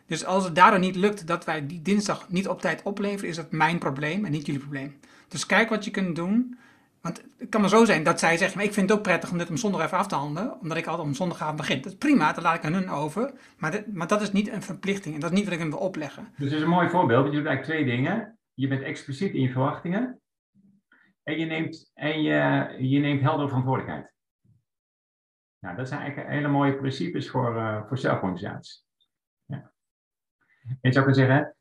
Dus 0.07 0.25
als 0.25 0.45
het 0.45 0.55
daardoor 0.55 0.79
niet 0.79 0.97
lukt 0.97 1.27
dat 1.27 1.45
wij 1.45 1.67
die 1.67 1.83
dinsdag 1.83 2.29
niet 2.29 2.49
op 2.49 2.61
tijd 2.61 2.83
opleveren, 2.83 3.29
is 3.29 3.37
dat 3.37 3.53
mijn 3.53 3.79
probleem 3.79 4.25
en 4.25 4.31
niet 4.31 4.47
jullie 4.47 4.61
probleem. 4.61 5.01
Dus 5.29 5.47
kijk 5.47 5.69
wat 5.69 5.85
je 5.85 5.91
kunt 5.91 6.17
doen. 6.17 6.59
Want 7.01 7.23
het 7.39 7.49
kan 7.49 7.61
maar 7.61 7.71
zo 7.71 7.85
zijn 7.85 8.03
dat 8.03 8.19
zij 8.19 8.37
zegt, 8.37 8.55
maar 8.55 8.65
ik 8.65 8.73
vind 8.73 8.89
het 8.89 8.99
ook 8.99 9.05
prettig 9.05 9.31
om 9.31 9.39
dit 9.39 9.51
om 9.51 9.57
zondag 9.57 9.83
even 9.85 9.99
af 9.99 10.07
te 10.07 10.15
handelen, 10.15 10.61
omdat 10.61 10.77
ik 10.77 10.87
altijd 10.87 11.07
om 11.07 11.15
zondagavond 11.15 11.57
begin. 11.57 11.77
Dat 11.81 11.93
is 11.93 11.99
prima, 11.99 12.33
dat 12.33 12.43
laat 12.43 12.57
ik 12.57 12.65
aan 12.65 12.73
hun 12.73 12.91
over. 12.91 13.33
Maar, 13.57 13.83
maar 13.93 14.07
dat 14.07 14.23
is 14.23 14.33
niet 14.33 14.53
een 14.53 14.63
verplichting 14.63 15.15
en 15.15 15.21
dat 15.21 15.31
is 15.31 15.37
niet 15.37 15.45
wat 15.45 15.55
ik 15.55 15.61
hen 15.61 15.71
wil 15.71 15.79
opleggen. 15.79 16.29
Dus 16.37 16.49
dat 16.49 16.59
is 16.59 16.65
een 16.65 16.71
mooi 16.71 16.89
voorbeeld. 16.89 17.25
Je 17.25 17.33
doet 17.33 17.47
eigenlijk 17.47 17.65
twee 17.65 17.97
dingen. 17.97 18.39
Je 18.55 18.69
bent 18.69 18.83
expliciet 18.83 19.35
in 19.35 19.41
je 19.41 19.51
verwachtingen 19.51 20.21
en 21.23 21.39
je 21.39 21.45
neemt, 21.45 21.91
en 21.95 22.23
je, 22.23 22.69
je 22.79 22.99
neemt 22.99 23.21
verantwoordelijkheid. 23.21 24.13
Nou, 25.63 25.77
dat 25.77 25.89
zijn 25.89 26.01
eigenlijk 26.01 26.31
hele 26.31 26.49
mooie 26.49 26.77
principes 26.77 27.31
voor, 27.31 27.57
uh, 27.57 27.87
voor 27.87 27.99
zelforganisatie. 27.99 28.83
Ja. 29.45 29.73
Je 30.81 30.93
zou 30.93 31.05
kunnen 31.05 31.15
zeggen, 31.15 31.57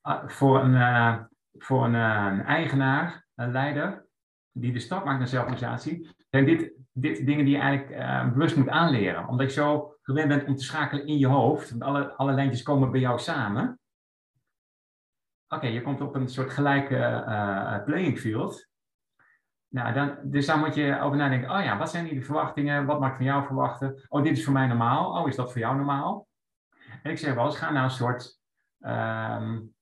ah, 0.00 0.28
voor 0.28 0.60
een, 0.60 0.74
uh, 0.74 1.24
voor 1.52 1.84
een, 1.84 2.44
eigenaar, 2.44 3.26
een 3.34 3.52
leider, 3.52 4.06
die 4.52 4.72
de 4.72 4.78
stap 4.78 5.04
maakt 5.04 5.18
naar 5.18 5.28
zelforganisatie, 5.28 6.08
zijn 6.30 6.44
dit, 6.44 6.72
dit 6.92 7.26
dingen 7.26 7.44
die 7.44 7.54
je 7.54 7.60
eigenlijk 7.60 8.32
bewust 8.32 8.56
moet 8.56 8.68
aanleren. 8.68 9.28
Omdat 9.28 9.46
je 9.46 9.60
zo 9.60 9.96
gewend 10.02 10.28
bent 10.28 10.44
om 10.44 10.56
te 10.56 10.64
schakelen 10.64 11.06
in 11.06 11.18
je 11.18 11.26
hoofd. 11.26 11.70
Want 11.70 11.82
alle, 11.82 12.12
alle 12.12 12.32
lijntjes 12.32 12.62
komen 12.62 12.90
bij 12.90 13.00
jou 13.00 13.18
samen. 13.18 13.80
Oké, 15.48 15.66
je 15.66 15.82
komt 15.82 16.00
op 16.00 16.14
een 16.14 16.28
soort 16.28 16.50
gelijke 16.50 17.82
playing 17.84 18.18
field. 18.18 18.71
Nou, 19.72 19.92
dan, 19.92 20.18
dus 20.22 20.46
dan 20.46 20.58
moet 20.58 20.74
je 20.74 21.00
over 21.00 21.16
nadenken. 21.16 21.50
Oh 21.50 21.62
ja, 21.62 21.78
wat 21.78 21.90
zijn 21.90 22.04
die 22.04 22.14
de 22.14 22.24
verwachtingen? 22.24 22.86
Wat 22.86 23.00
mag 23.00 23.10
ik 23.10 23.16
van 23.16 23.24
jou 23.24 23.46
verwachten? 23.46 24.06
Oh, 24.08 24.22
dit 24.22 24.36
is 24.36 24.44
voor 24.44 24.52
mij 24.52 24.66
normaal. 24.66 25.20
Oh, 25.20 25.28
is 25.28 25.36
dat 25.36 25.52
voor 25.52 25.60
jou 25.60 25.76
normaal? 25.76 26.26
En 27.02 27.10
ik 27.10 27.18
zeg 27.18 27.34
wel 27.34 27.44
eens, 27.44 27.56
ga 27.56 27.70
naar 27.70 27.84
een 27.84 27.90
soort... 27.90 28.40
Um, 28.80 29.74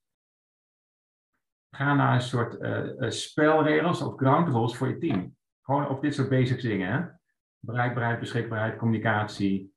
ga 1.76 1.94
naar 1.94 2.14
een 2.14 2.20
soort 2.20 2.60
uh, 2.60 3.10
spelregels 3.10 4.02
of 4.02 4.16
ground 4.16 4.48
rules 4.48 4.76
voor 4.76 4.88
je 4.88 4.98
team. 4.98 5.36
Gewoon 5.62 5.88
op 5.88 6.00
dit 6.00 6.14
soort 6.14 6.28
basic 6.28 6.60
dingen. 6.60 7.20
Bereikbaarheid, 7.58 8.18
beschikbaarheid, 8.18 8.76
communicatie. 8.76 9.74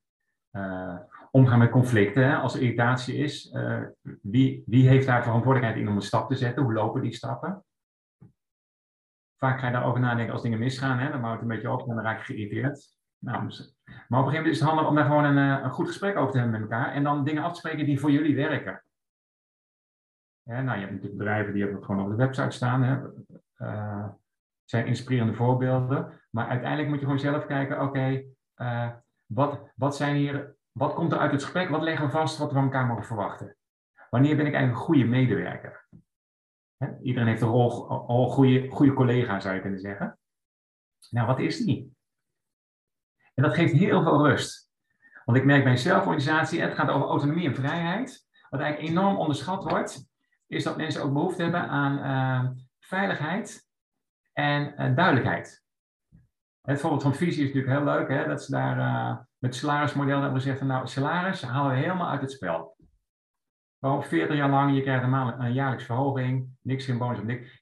Uh, 0.52 0.98
omgaan 1.32 1.60
met 1.60 1.70
conflicten. 1.70 2.30
Hè? 2.30 2.36
Als 2.36 2.56
er 2.56 2.62
irritatie 2.62 3.16
is, 3.16 3.58
wie, 4.22 4.64
wie 4.66 4.88
heeft 4.88 5.08
daar 5.08 5.24
verantwoordelijkheid 5.24 5.84
in 5.84 5.90
om 5.90 5.96
een 5.96 6.02
stap 6.02 6.30
te 6.30 6.36
zetten? 6.36 6.64
Hoe 6.64 6.74
lopen 6.74 7.02
die 7.02 7.14
stappen? 7.14 7.64
Vaak 9.44 9.60
ga 9.60 9.66
je 9.66 9.74
daarover 9.74 10.00
nadenken 10.00 10.34
als 10.34 10.42
dingen 10.42 10.60
misgaan. 10.60 11.00
Hè? 11.00 11.10
Dan 11.10 11.22
bouwt 11.22 11.34
het 11.34 11.42
een 11.42 11.56
beetje 11.56 11.72
op 11.72 11.90
en 11.90 11.96
dan 11.96 12.04
raak 12.04 12.18
je 12.18 12.24
geïrriteerd. 12.24 12.98
Nou, 13.20 13.46
dus, 13.46 13.76
maar 13.86 13.96
op 13.96 14.26
een 14.26 14.32
gegeven 14.32 14.34
moment 14.34 14.54
is 14.54 14.60
het 14.60 14.70
handig 14.70 14.88
om 14.88 14.96
daar 14.96 15.06
gewoon 15.06 15.24
een, 15.24 15.38
een 15.38 15.72
goed 15.72 15.88
gesprek 15.88 16.18
over 16.18 16.32
te 16.32 16.38
hebben 16.38 16.62
met 16.62 16.72
elkaar. 16.72 16.94
En 16.94 17.04
dan 17.04 17.24
dingen 17.24 17.44
af 17.44 17.54
te 17.54 17.60
spreken 17.60 17.86
die 17.86 18.00
voor 18.00 18.12
jullie 18.12 18.36
werken. 18.36 18.84
Nou, 20.44 20.64
je 20.64 20.70
hebt 20.70 20.92
natuurlijk 20.92 21.18
bedrijven 21.18 21.54
die 21.54 21.62
hebben 21.62 21.80
het 21.80 21.88
gewoon 21.88 22.04
op 22.04 22.10
de 22.10 22.16
website 22.16 22.50
staan. 22.52 22.84
Hè. 22.84 23.02
Uh, 23.58 24.08
zijn 24.64 24.86
inspirerende 24.86 25.34
voorbeelden. 25.34 26.22
Maar 26.30 26.48
uiteindelijk 26.48 26.90
moet 26.90 27.00
je 27.00 27.06
gewoon 27.06 27.20
zelf 27.20 27.46
kijken, 27.46 27.82
oké, 27.82 28.24
uh, 28.58 28.90
wat, 29.26 29.72
wat 29.76 29.96
zijn 29.96 30.16
hier, 30.16 30.56
wat 30.72 30.94
komt 30.94 31.12
er 31.12 31.18
uit 31.18 31.32
het 31.32 31.44
gesprek? 31.44 31.70
Wat 31.70 31.82
leggen 31.82 32.06
we 32.06 32.12
vast 32.12 32.38
wat 32.38 32.48
we 32.48 32.54
van 32.54 32.64
elkaar 32.64 32.86
mogen 32.86 33.06
verwachten? 33.06 33.58
Wanneer 34.10 34.36
ben 34.36 34.46
ik 34.46 34.54
eigenlijk 34.54 34.82
een 34.82 34.86
goede 34.86 35.06
medewerker? 35.06 35.88
Iedereen 37.02 37.28
heeft 37.28 37.42
een 37.42 37.48
rol, 37.48 37.90
al 37.90 38.30
goede, 38.30 38.70
goede 38.70 38.94
collega, 38.94 39.40
zou 39.40 39.56
je 39.56 39.62
kunnen 39.62 39.80
zeggen. 39.80 40.18
Nou, 41.10 41.28
wat 41.28 41.40
is 41.40 41.58
die? 41.58 41.96
En 43.34 43.44
dat 43.44 43.54
geeft 43.54 43.74
heel 43.74 44.04
veel 44.04 44.28
rust. 44.28 44.72
Want 45.26 45.38
ik 45.38 45.46
merk 45.46 45.64
bij 45.64 45.72
een 45.72 45.78
zelforganisatie, 45.78 46.62
het 46.62 46.74
gaat 46.74 46.90
over 46.90 47.08
autonomie 47.08 47.48
en 47.48 47.56
vrijheid. 47.56 48.28
Wat 48.50 48.60
eigenlijk 48.62 48.92
enorm 48.92 49.18
onderschat 49.18 49.64
wordt, 49.64 50.10
is 50.48 50.64
dat 50.64 50.78
mensen 50.78 51.04
ook 51.04 51.14
behoefte 51.14 51.42
hebben 51.42 51.68
aan 51.68 51.98
uh, 51.98 52.50
veiligheid 52.80 53.68
en 54.34 54.74
uh, 54.78 54.96
duidelijkheid. 54.96 55.64
Het 56.62 56.80
voorbeeld 56.80 57.02
van 57.02 57.16
visie 57.16 57.44
is 57.44 57.54
natuurlijk 57.54 57.74
heel 57.74 57.94
leuk, 57.94 58.10
hè, 58.10 58.28
dat 58.28 58.44
ze 58.44 58.52
daar 58.52 58.78
uh, 58.78 59.18
met 59.38 59.56
salarismodel 59.56 60.22
hebben 60.22 60.42
gezegd 60.42 60.58
van 60.58 60.68
nou, 60.68 60.88
salaris 60.88 61.42
halen 61.42 61.72
we 61.72 61.78
helemaal 61.78 62.10
uit 62.10 62.22
het 62.22 62.32
spel. 62.32 62.73
Gewoon 63.84 64.04
40 64.04 64.36
jaar 64.36 64.50
lang, 64.50 64.76
je 64.76 64.82
krijgt 64.82 65.04
een, 65.04 65.54
jaarlijks 65.54 65.86
verhoging, 65.86 66.50
niks 66.62 66.86
geen 66.86 66.98
bonus, 66.98 67.24
niks. 67.24 67.62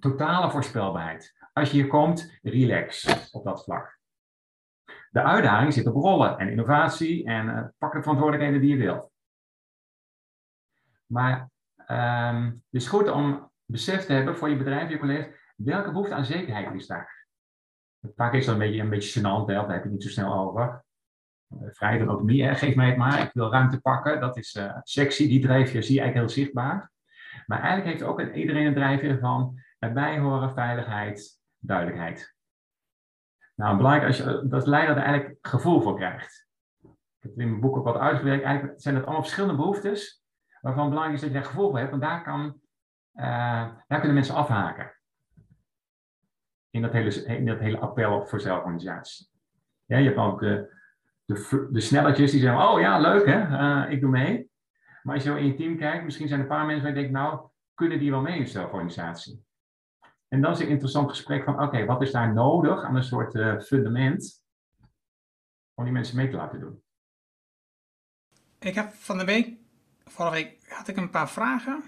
Totale 0.00 0.50
voorspelbaarheid. 0.50 1.34
Als 1.52 1.70
je 1.70 1.76
hier 1.76 1.86
komt, 1.86 2.38
relax 2.42 3.06
op 3.32 3.44
dat 3.44 3.64
vlak. 3.64 3.98
De 5.10 5.22
uitdaging 5.22 5.72
zit 5.72 5.86
op 5.86 5.94
rollen 5.94 6.38
en 6.38 6.48
innovatie 6.48 7.24
en 7.24 7.74
pak 7.78 7.92
de 7.92 8.02
verantwoordelijkheden 8.02 8.60
die 8.60 8.70
je 8.70 8.76
wilt. 8.76 9.10
Maar 11.06 11.50
Um, 11.90 12.46
het 12.46 12.80
is 12.80 12.88
goed 12.88 13.10
om 13.10 13.50
besef 13.64 14.04
te 14.04 14.12
hebben 14.12 14.36
voor 14.36 14.48
je 14.48 14.56
bedrijf, 14.56 14.90
je 14.90 14.98
collega's, 14.98 15.54
welke 15.56 15.90
behoefte 15.90 16.14
aan 16.14 16.24
zekerheid 16.24 16.74
is 16.74 16.86
daar. 16.86 17.26
Vaak 18.16 18.32
is 18.34 18.44
dat 18.44 18.54
een 18.54 18.60
beetje, 18.60 18.80
een 18.80 18.90
beetje 18.90 19.20
gênant, 19.20 19.46
daar 19.46 19.72
heb 19.72 19.84
je 19.84 19.90
niet 19.90 20.02
zo 20.02 20.08
snel 20.08 20.34
over. 20.34 20.84
Uh, 21.54 21.68
vrijheid 21.70 22.02
en 22.02 22.08
autonomie, 22.08 22.54
geef 22.54 22.74
mij 22.74 22.86
het 22.86 22.96
maar, 22.96 23.22
ik 23.22 23.30
wil 23.32 23.50
ruimte 23.50 23.80
pakken, 23.80 24.20
dat 24.20 24.36
is 24.36 24.54
uh, 24.54 24.76
sexy, 24.82 25.28
die 25.28 25.40
drijfveer 25.40 25.82
zie 25.82 25.94
je 25.94 26.00
eigenlijk 26.00 26.30
heel 26.32 26.42
zichtbaar. 26.44 26.90
Maar 27.46 27.60
eigenlijk 27.60 27.90
heeft 27.90 28.10
ook 28.10 28.20
iedereen 28.20 28.66
een 28.66 28.74
drijfveer 28.74 29.18
van 29.18 29.58
erbij 29.78 30.18
horen, 30.18 30.52
veiligheid, 30.52 31.40
duidelijkheid. 31.58 32.34
Nou, 33.54 33.76
belangrijk 33.76 34.06
als 34.06 34.16
je 34.16 34.46
dat 34.48 34.66
leider 34.66 34.96
er 34.96 35.02
eigenlijk 35.02 35.38
gevoel 35.46 35.80
voor 35.80 35.96
krijgt. 35.96 36.48
Ik 36.82 36.88
heb 37.18 37.30
het 37.30 37.40
in 37.40 37.48
mijn 37.48 37.60
boek 37.60 37.76
ook 37.76 37.84
wat 37.84 37.96
uitgewerkt. 37.96 38.44
Eigenlijk 38.44 38.80
zijn 38.80 38.94
het 38.94 39.04
allemaal 39.04 39.22
verschillende 39.22 39.56
behoeftes 39.56 40.24
waarvan 40.60 40.88
belangrijk 40.88 41.14
is 41.14 41.20
dat 41.20 41.30
je 41.30 41.36
daar 41.36 41.48
gevoel 41.48 41.70
voor 41.70 41.78
hebt, 41.78 41.90
want 41.90 42.02
daar, 42.02 42.22
kan, 42.22 42.60
daar 43.12 43.86
kunnen 43.88 44.14
mensen 44.14 44.34
afhaken. 44.34 44.94
In 46.70 46.82
dat 46.82 46.92
hele, 46.92 47.24
in 47.24 47.46
dat 47.46 47.58
hele 47.58 47.78
appel 47.78 48.26
voor 48.26 48.40
zelforganisatie. 48.40 49.28
Ja, 49.84 49.96
je 49.96 50.04
hebt 50.04 50.18
ook 50.18 50.40
de, 50.40 50.79
de, 51.34 51.68
de 51.70 51.80
snelletjes 51.80 52.30
die 52.30 52.40
zeggen, 52.40 52.68
oh 52.68 52.80
ja, 52.80 52.98
leuk 52.98 53.26
hè, 53.26 53.48
uh, 53.48 53.92
ik 53.92 54.00
doe 54.00 54.10
mee. 54.10 54.50
Maar 55.02 55.14
als 55.14 55.24
je 55.24 55.38
in 55.38 55.46
je 55.46 55.54
team 55.54 55.76
kijkt, 55.76 56.04
misschien 56.04 56.28
zijn 56.28 56.40
er 56.40 56.46
een 56.46 56.52
paar 56.52 56.66
mensen 56.66 56.82
waar 56.82 56.94
je 56.94 57.00
denkt, 57.00 57.16
nou, 57.16 57.48
kunnen 57.74 57.98
die 57.98 58.10
wel 58.10 58.20
mee 58.20 58.38
in 58.38 58.48
zelforganisatie? 58.48 59.44
En 60.28 60.40
dan 60.40 60.52
is 60.52 60.60
een 60.60 60.68
interessant 60.68 61.08
gesprek 61.08 61.44
van, 61.44 61.62
oké, 61.62 61.84
wat 61.84 62.02
is 62.02 62.10
daar 62.10 62.32
nodig 62.32 62.82
aan 62.82 62.96
een 62.96 63.02
soort 63.02 63.34
uh, 63.34 63.60
fundament 63.60 64.44
om 65.74 65.84
die 65.84 65.92
mensen 65.92 66.16
mee 66.16 66.28
te 66.28 66.36
laten 66.36 66.60
doen? 66.60 66.82
Ik 68.58 68.74
heb 68.74 68.92
van 68.92 69.18
de 69.18 69.24
week 69.24 69.58
vorige 70.04 70.34
week 70.34 70.56
had 70.68 70.88
ik 70.88 70.96
een 70.96 71.10
paar 71.10 71.30
vragen. 71.30 71.82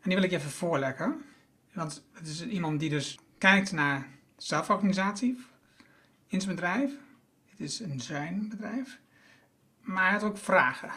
En 0.00 0.12
die 0.12 0.14
wil 0.14 0.22
ik 0.22 0.32
even 0.32 0.50
voorleggen. 0.50 1.24
Want 1.72 2.06
het 2.12 2.26
is 2.26 2.46
iemand 2.46 2.80
die 2.80 2.90
dus 2.90 3.18
kijkt 3.38 3.72
naar 3.72 4.08
zelforganisatie 4.36 5.44
in 6.26 6.40
zijn 6.40 6.54
bedrijf. 6.54 6.92
Het 7.56 7.68
is 7.68 7.80
een 7.80 8.00
zijn 8.00 8.48
bedrijf. 8.48 8.98
Maar 9.80 10.02
hij 10.02 10.12
had 10.12 10.22
ook 10.22 10.38
vragen. 10.38 10.90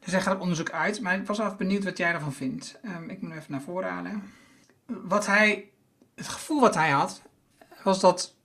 Dus 0.00 0.12
hij 0.12 0.20
gaat 0.20 0.34
op 0.34 0.40
onderzoek 0.40 0.70
uit. 0.70 1.00
Maar 1.00 1.18
ik 1.18 1.26
was 1.26 1.38
wel 1.38 1.54
benieuwd 1.54 1.84
wat 1.84 1.96
jij 1.96 2.12
ervan 2.12 2.32
vindt. 2.32 2.78
Um, 2.84 3.10
ik 3.10 3.22
moet 3.22 3.32
even 3.32 3.50
naar 3.52 3.60
voren 3.60 3.90
halen. 3.90 4.22
Wat 4.86 5.26
hij, 5.26 5.70
het 6.14 6.28
gevoel 6.28 6.60
wat 6.60 6.74
hij 6.74 6.90
had, 6.90 7.22
was 7.82 8.00
dat, 8.00 8.36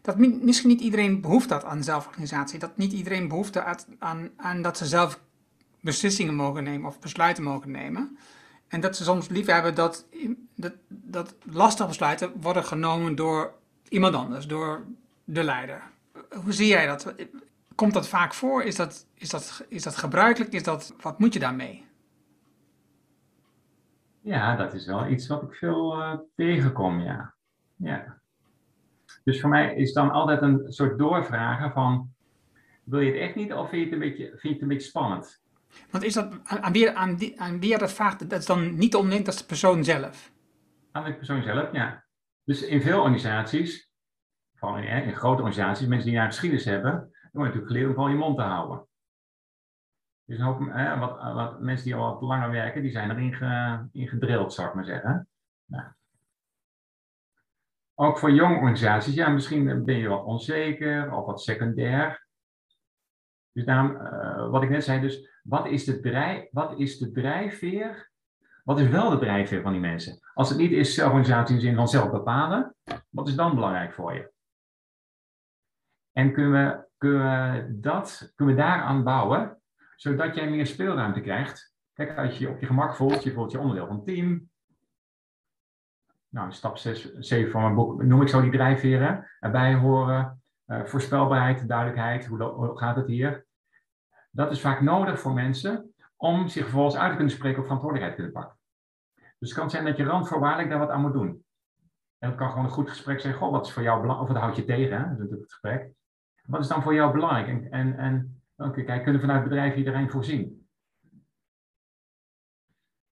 dat 0.00 0.16
misschien 0.18 0.68
niet 0.68 0.80
iedereen 0.80 1.20
behoefte 1.20 1.54
had 1.54 1.64
aan 1.64 1.84
zelforganisatie. 1.84 2.58
Dat 2.58 2.76
niet 2.76 2.92
iedereen 2.92 3.28
behoefte 3.28 3.60
had 3.60 3.86
aan, 3.98 4.30
aan 4.36 4.62
dat 4.62 4.76
ze 4.76 4.86
zelf 4.86 5.20
beslissingen 5.80 6.34
mogen 6.34 6.64
nemen 6.64 6.88
of 6.88 6.98
besluiten 6.98 7.42
mogen 7.42 7.70
nemen. 7.70 8.18
En 8.68 8.80
dat 8.80 8.96
ze 8.96 9.04
soms 9.04 9.28
liever 9.28 9.54
hebben 9.54 9.74
dat, 9.74 10.06
dat, 10.54 10.74
dat 10.88 11.34
lastige 11.42 11.88
besluiten 11.88 12.32
worden 12.40 12.64
genomen 12.64 13.14
door 13.14 13.54
iemand 13.88 14.14
anders, 14.14 14.46
door 14.46 14.86
de 15.24 15.42
leider. 15.42 15.82
Hoe 16.30 16.52
zie 16.52 16.66
jij 16.66 16.86
dat? 16.86 17.14
Komt 17.74 17.94
dat 17.94 18.08
vaak 18.08 18.34
voor? 18.34 18.62
Is 18.62 18.76
dat, 18.76 19.06
is 19.14 19.30
dat, 19.30 19.66
is 19.68 19.82
dat 19.82 19.96
gebruikelijk? 19.96 20.52
Is 20.52 20.62
dat, 20.62 20.94
wat 21.00 21.18
moet 21.18 21.32
je 21.32 21.40
daarmee? 21.40 21.88
Ja, 24.20 24.56
dat 24.56 24.74
is 24.74 24.86
wel 24.86 25.08
iets 25.08 25.26
wat 25.26 25.42
ik 25.42 25.54
veel 25.54 25.98
uh, 25.98 26.14
tegenkom, 26.34 27.00
ja. 27.00 27.34
ja. 27.76 28.20
Dus 29.24 29.40
voor 29.40 29.50
mij 29.50 29.74
is 29.74 29.92
dan 29.92 30.10
altijd 30.10 30.42
een 30.42 30.72
soort 30.72 30.98
doorvragen 30.98 31.72
van, 31.72 32.12
wil 32.84 33.00
je 33.00 33.12
het 33.12 33.20
echt 33.20 33.34
niet 33.34 33.52
of 33.52 33.68
vind 33.68 33.82
je 33.82 33.84
het 33.84 33.92
een 33.92 34.08
beetje, 34.08 34.26
vind 34.28 34.42
je 34.42 34.48
het 34.48 34.62
een 34.62 34.68
beetje 34.68 34.88
spannend? 34.88 35.42
Want 35.90 36.04
is 36.04 36.14
dat, 36.14 36.34
aan 36.44 36.72
wie, 36.72 36.90
aan, 36.90 37.16
die, 37.16 37.40
aan 37.40 37.60
wie 37.60 37.78
dat 37.78 37.92
vraagt, 37.92 38.30
dat 38.30 38.40
is 38.40 38.46
dan 38.46 38.74
niet 38.74 38.94
ondernemer, 38.94 39.24
dat 39.24 39.34
is 39.34 39.40
de 39.40 39.46
persoon 39.46 39.84
zelf? 39.84 40.32
Aan 40.92 41.04
de 41.04 41.14
persoon 41.14 41.42
zelf, 41.42 41.72
ja. 41.72 42.04
Dus 42.44 42.62
in 42.62 42.82
veel 42.82 43.00
organisaties, 43.00 43.89
in, 44.60 45.14
grote 45.16 45.42
organisaties, 45.42 45.86
mensen 45.86 46.10
die 46.10 46.18
een 46.18 46.26
geschiedenis 46.26 46.64
hebben, 46.64 47.12
dan 47.32 47.42
natuurlijk 47.42 47.66
geleerd 47.66 47.88
om 47.88 47.94
gewoon 47.94 48.10
je 48.10 48.16
mond 48.16 48.36
te 48.36 48.42
houden. 48.42 48.86
Dus 50.24 50.38
een 50.38 50.44
hoop, 50.44 50.58
wat, 50.98 51.32
wat, 51.34 51.60
mensen 51.60 51.84
die 51.84 51.94
al 51.94 52.12
wat 52.12 52.20
langer 52.20 52.50
werken, 52.50 52.82
die 52.82 52.90
zijn 52.90 53.10
erin 53.10 53.34
ge, 53.34 53.78
in 53.92 54.08
gedrild, 54.08 54.52
zou 54.52 54.68
ik 54.68 54.74
maar 54.74 54.84
zeggen. 54.84 55.28
Nou. 55.64 55.84
Ook 57.94 58.18
voor 58.18 58.30
jonge 58.30 58.54
organisaties, 58.54 59.14
ja, 59.14 59.28
misschien 59.28 59.84
ben 59.84 59.96
je 59.96 60.08
wat 60.08 60.24
onzeker 60.24 61.12
of 61.12 61.26
wat 61.26 61.42
secundair. 61.42 62.26
Dus 63.52 63.64
daarom, 63.64 63.90
uh, 63.90 64.50
wat 64.50 64.62
ik 64.62 64.70
net 64.70 64.84
zei, 64.84 65.00
dus 65.00 65.40
wat 65.42 65.66
is 65.66 65.84
de, 65.84 66.00
drijf, 66.00 66.48
wat 66.50 66.78
is 66.78 66.98
de 66.98 67.10
drijfveer 67.10 68.10
wat 68.64 68.80
is 68.80 68.88
wel 68.88 69.10
de 69.10 69.18
drijfveer 69.18 69.62
van 69.62 69.72
die 69.72 69.80
mensen? 69.80 70.18
Als 70.34 70.48
het 70.48 70.58
niet 70.58 70.72
is 70.72 70.94
zelforganisatie 70.94 71.54
in 71.54 71.60
de 71.60 71.66
zin 71.66 71.76
van 71.76 71.88
zelf 71.88 72.10
bepalen, 72.10 72.74
wat 73.08 73.28
is 73.28 73.34
dan 73.34 73.54
belangrijk 73.54 73.92
voor 73.92 74.14
je? 74.14 74.32
En 76.20 76.32
kunnen 76.32 76.52
we, 76.52 76.86
kunnen 76.96 77.80
dat, 77.80 78.32
kunnen 78.34 78.54
we 78.54 78.60
daaraan 78.60 79.04
bouwen, 79.04 79.60
zodat 79.96 80.34
jij 80.34 80.50
meer 80.50 80.66
speelruimte 80.66 81.20
krijgt? 81.20 81.74
Kijk, 81.92 82.18
als 82.18 82.38
je 82.38 82.44
je 82.44 82.50
op 82.50 82.60
je 82.60 82.66
gemak 82.66 82.94
voelt, 82.94 83.22
je 83.22 83.32
voelt 83.32 83.52
je 83.52 83.58
onderdeel 83.58 83.86
van 83.86 83.96
het 83.96 84.06
team. 84.06 84.50
Nou, 86.28 86.52
stap 86.52 86.78
6, 86.78 87.12
7 87.14 87.50
van 87.50 87.62
mijn 87.62 87.74
boek 87.74 88.02
noem 88.02 88.22
ik 88.22 88.28
zo 88.28 88.40
die 88.40 88.50
drijfveren. 88.50 89.30
Erbij 89.40 89.74
horen, 89.74 90.42
uh, 90.66 90.84
voorspelbaarheid, 90.84 91.68
duidelijkheid, 91.68 92.26
hoe, 92.26 92.78
gaat 92.78 92.96
het 92.96 93.06
hier? 93.06 93.46
Dat 94.30 94.50
is 94.50 94.60
vaak 94.60 94.80
nodig 94.80 95.20
voor 95.20 95.32
mensen 95.32 95.94
om 96.16 96.48
zich 96.48 96.62
vervolgens 96.62 96.96
uit 96.96 97.10
te 97.10 97.16
kunnen 97.16 97.34
spreken 97.34 97.58
of 97.58 97.64
verantwoordelijkheid 97.64 98.16
te 98.16 98.22
kunnen 98.22 98.42
pakken. 98.42 98.60
Dus 99.38 99.48
het 99.48 99.58
kan 99.58 99.70
zijn 99.70 99.84
dat 99.84 99.96
je 99.96 100.04
randvoorwaardelijk 100.04 100.70
daar 100.70 100.78
wat 100.78 100.90
aan 100.90 101.00
moet 101.00 101.12
doen. 101.12 101.44
En 102.18 102.28
het 102.28 102.38
kan 102.38 102.48
gewoon 102.48 102.64
een 102.64 102.70
goed 102.70 102.88
gesprek 102.88 103.20
zijn. 103.20 103.34
Goh, 103.34 103.50
wat 103.50 103.66
is 103.66 103.72
voor 103.72 103.82
jou 103.82 104.00
belangrijk? 104.00 104.28
Of 104.28 104.34
dat 104.34 104.44
houd 104.44 104.56
je 104.56 104.64
tegen, 104.64 104.98
dat 104.98 105.10
is 105.10 105.18
natuurlijk 105.18 105.40
het 105.40 105.52
gesprek. 105.52 105.98
Wat 106.50 106.60
is 106.60 106.68
dan 106.68 106.82
voor 106.82 106.94
jou 106.94 107.12
belangrijk? 107.12 107.48
En, 107.48 107.70
en, 107.70 107.98
en 107.98 108.42
je 108.56 108.70
kijken, 108.84 109.02
kunnen 109.02 109.20
vanuit 109.20 109.42
bedrijf 109.42 109.76
iedereen 109.76 110.10
voorzien? 110.10 110.68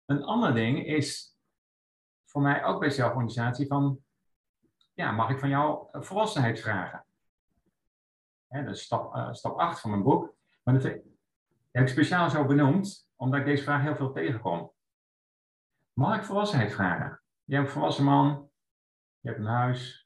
Een 0.04 0.22
ander 0.22 0.54
ding 0.54 0.86
is 0.86 1.36
voor 2.24 2.42
mij 2.42 2.64
ook 2.64 2.80
bij 2.80 2.90
zelforganisatie 2.90 3.66
van, 3.66 3.98
ja, 4.94 5.12
mag 5.12 5.30
ik 5.30 5.38
van 5.38 5.48
jou 5.48 5.86
volwassenheid 5.92 6.60
vragen? 6.60 7.04
Dat 8.48 8.68
is 8.68 8.82
stap, 8.82 9.16
uh, 9.16 9.32
stap 9.32 9.58
8 9.58 9.80
van 9.80 9.90
mijn 9.90 10.02
boek. 10.02 10.34
Maar 10.62 10.74
dat 10.74 10.82
heb 10.82 11.04
ik 11.82 11.88
speciaal 11.88 12.30
zo 12.30 12.44
benoemd, 12.44 13.08
omdat 13.16 13.40
ik 13.40 13.46
deze 13.46 13.62
vraag 13.62 13.82
heel 13.82 13.96
veel 13.96 14.12
tegenkom. 14.12 14.72
Mag 15.92 16.16
ik 16.16 16.24
volwassenheid 16.24 16.72
vragen? 16.72 17.22
Je 17.44 17.54
hebt 17.54 17.66
een 17.66 17.72
volwassen 17.72 18.04
man, 18.04 18.50
je 19.20 19.28
hebt 19.28 19.40
een 19.40 19.46
huis, 19.46 20.01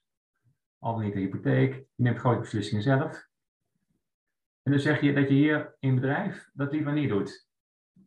al 0.78 0.98
niet 0.98 1.14
een 1.14 1.20
hypotheek, 1.20 1.74
je 1.74 2.02
neemt 2.02 2.18
grote 2.18 2.40
beslissingen 2.40 2.82
zelf. 2.82 3.28
En 4.62 4.72
dan 4.72 4.80
zeg 4.80 5.00
je 5.00 5.12
dat 5.12 5.28
je 5.28 5.34
hier 5.34 5.76
in 5.78 5.94
bedrijf 5.94 6.50
dat 6.52 6.72
liever 6.72 6.92
niet 6.92 7.08
doet. 7.08 7.48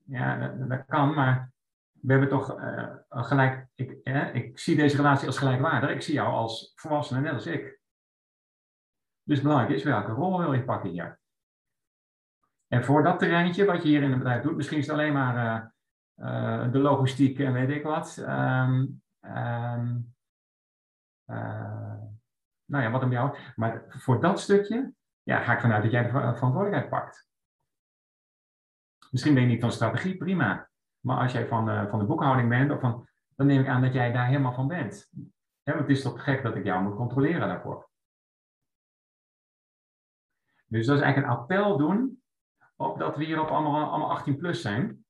Ja, 0.04 0.48
dat, 0.48 0.86
kan, 0.86 1.14
maar 1.14 1.52
we 1.92 2.12
hebben 2.12 2.30
toch 2.30 2.60
uh, 2.60 2.96
gelijk. 3.10 3.68
Ik, 3.76 3.92
ik 4.34 4.60
zie 4.60 4.76
deze 4.76 4.96
relatie 4.96 5.28
als 5.28 5.38
gelijkwaardig. 5.38 5.90
Ik 5.90 6.02
zie 6.02 6.14
jou 6.14 6.28
als 6.28 6.72
volwassene, 6.76 7.22
net 7.22 7.34
als 7.34 7.46
ik. 7.46 7.80
Dus 9.24 9.42
belangrijk 9.42 9.72
is 9.72 9.84
welke 9.84 10.12
rol 10.12 10.40
wil 10.40 10.54
je 10.54 10.64
pakken 10.64 10.90
hier? 10.90 11.20
En 12.68 12.84
voor 12.84 13.04
dat 13.04 13.20
terreintje, 13.20 13.66
wat 13.66 13.84
je 13.84 13.88
hier 13.88 14.04
in 14.04 14.10
het 14.10 14.18
bedrijf 14.18 14.44
doet, 14.44 14.56
misschien 14.56 14.78
is 14.78 14.88
het 14.88 14.96
alleen 14.96 15.14
maar 15.14 15.36
uh, 15.36 15.66
uh, 16.28 16.72
de 16.72 16.80
logistiek 16.80 17.40
en 17.40 17.54
weet 17.54 17.70
ik 17.70 17.84
wat. 17.84 18.18
Um, 18.18 19.02
nou 22.70 22.84
ja, 22.84 22.92
wat 22.92 23.04
om 23.04 23.12
jou. 23.12 23.38
Maar 23.56 23.84
voor 23.88 24.22
dat 24.22 24.40
stukje 24.40 24.94
ja, 25.24 25.44
ga 25.44 25.54
ik 25.54 25.60
vanuit 25.60 25.84
dat 25.84 25.92
jij 25.92 26.04
de 26.04 26.10
verantwoordelijkheid 26.10 26.90
pakt. 26.90 27.28
Misschien 29.12 29.34
ben 29.34 29.44
je 29.44 29.50
niet 29.50 29.62
van 29.62 29.72
strategie, 29.72 30.18
prima. 30.18 30.70
Maar 31.00 31.18
als 31.18 31.32
jij 31.32 31.48
van, 31.48 31.70
uh, 31.70 31.90
van 31.90 32.00
de 32.00 32.06
boekhouding 32.06 32.50
bent, 32.50 32.72
of 32.72 32.80
van, 32.80 33.08
dan 33.36 33.48
neem 33.48 33.62
ik 33.62 33.68
aan 33.68 33.82
dat 33.82 33.94
jij 33.94 34.12
daar 34.12 34.28
helemaal 34.28 34.54
van 34.54 34.68
bent. 34.68 35.10
He, 35.64 35.74
want 35.74 35.88
het 35.88 35.98
is 35.98 36.04
toch 36.04 36.24
gek 36.24 36.44
dat 36.44 36.56
ik 36.56 36.64
jou 36.64 36.84
moet 36.84 36.96
controleren 36.96 37.48
daarvoor. 37.48 37.90
Dus 40.66 40.86
dat 40.86 40.98
is 40.98 41.04
eigenlijk 41.04 41.34
een 41.34 41.40
appel 41.40 41.78
doen 41.78 42.24
op 42.76 43.00
dat 43.00 43.18
we 43.18 43.24
hier 43.24 43.42
op 43.42 43.48
allemaal, 43.48 43.90
allemaal 43.90 44.10
18 44.10 44.38
plus 44.38 44.62
zijn. 44.62 45.06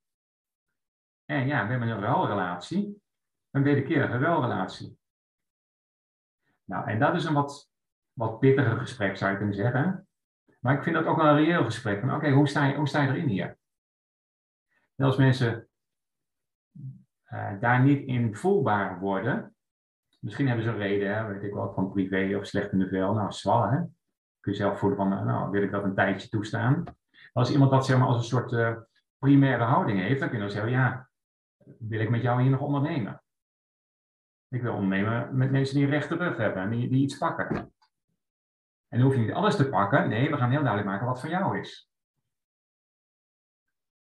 En 1.24 1.46
ja, 1.46 1.64
we 1.64 1.70
hebben 1.70 1.88
een 1.88 2.00
ruilrelatie. 2.00 3.02
Een 3.50 3.62
wederkerige 3.62 4.18
ruilrelatie. 4.18 4.99
Nou, 6.70 6.88
en 6.88 6.98
dat 6.98 7.14
is 7.14 7.24
een 7.24 7.34
wat, 7.34 7.70
wat 8.12 8.38
pittiger 8.38 8.76
gesprek, 8.76 9.16
zou 9.16 9.30
je 9.30 9.36
kunnen 9.36 9.54
zeggen. 9.54 10.08
Maar 10.60 10.74
ik 10.74 10.82
vind 10.82 10.96
dat 10.96 11.04
ook 11.04 11.16
wel 11.16 11.26
een 11.26 11.44
reëel 11.44 11.64
gesprek. 11.64 12.00
Van 12.00 12.14
oké, 12.14 12.30
hoe, 12.30 12.48
sta 12.48 12.64
je, 12.64 12.76
hoe 12.76 12.88
sta 12.88 13.02
je 13.02 13.08
erin 13.08 13.28
hier? 13.28 13.58
En 14.96 15.06
als 15.06 15.16
mensen 15.16 15.68
uh, 17.32 17.60
daar 17.60 17.82
niet 17.82 18.06
in 18.06 18.34
voelbaar 18.34 18.98
worden, 18.98 19.54
misschien 20.18 20.46
hebben 20.46 20.64
ze 20.64 20.70
een 20.70 20.76
reden, 20.76 21.14
hè, 21.14 21.26
weet 21.26 21.42
ik 21.42 21.52
wel, 21.52 21.72
van 21.72 21.92
privé 21.92 22.36
of 22.36 22.46
slecht 22.46 22.72
in 22.72 22.78
de 22.78 22.88
vel. 22.88 23.14
Nou, 23.14 23.32
zwallen, 23.32 23.70
hè. 23.70 23.78
Kun 24.40 24.52
je 24.52 24.58
zelf 24.58 24.78
voelen 24.78 24.98
van, 24.98 25.08
nou, 25.08 25.50
wil 25.50 25.62
ik 25.62 25.70
dat 25.70 25.84
een 25.84 25.94
tijdje 25.94 26.28
toestaan? 26.28 26.84
Als 27.32 27.52
iemand 27.52 27.70
dat 27.70 27.86
zeg 27.86 27.98
maar 27.98 28.06
als 28.06 28.16
een 28.16 28.38
soort 28.38 28.52
uh, 28.52 28.76
primaire 29.18 29.64
houding 29.64 30.00
heeft, 30.00 30.20
dan 30.20 30.28
kun 30.28 30.38
je 30.38 30.44
dan 30.44 30.52
zeggen, 30.52 30.70
ja, 30.72 31.08
wil 31.78 32.00
ik 32.00 32.10
met 32.10 32.22
jou 32.22 32.42
hier 32.42 32.50
nog 32.50 32.60
ondernemen? 32.60 33.22
Ik 34.50 34.62
wil 34.62 34.74
ondernemen 34.74 35.36
met 35.36 35.50
mensen 35.50 35.74
die 35.74 35.84
een 35.84 35.90
rechte 35.90 36.16
rug 36.16 36.36
hebben 36.36 36.62
en 36.62 36.70
die, 36.70 36.88
die 36.88 37.02
iets 37.02 37.18
pakken. 37.18 37.56
En 38.88 38.98
dan 38.98 39.00
hoef 39.00 39.14
je 39.14 39.20
niet 39.20 39.32
alles 39.32 39.56
te 39.56 39.68
pakken. 39.68 40.08
Nee, 40.08 40.30
we 40.30 40.36
gaan 40.36 40.50
heel 40.50 40.62
duidelijk 40.62 40.90
maken 40.90 41.06
wat 41.06 41.20
van 41.20 41.30
jou 41.30 41.60
is. 41.60 41.90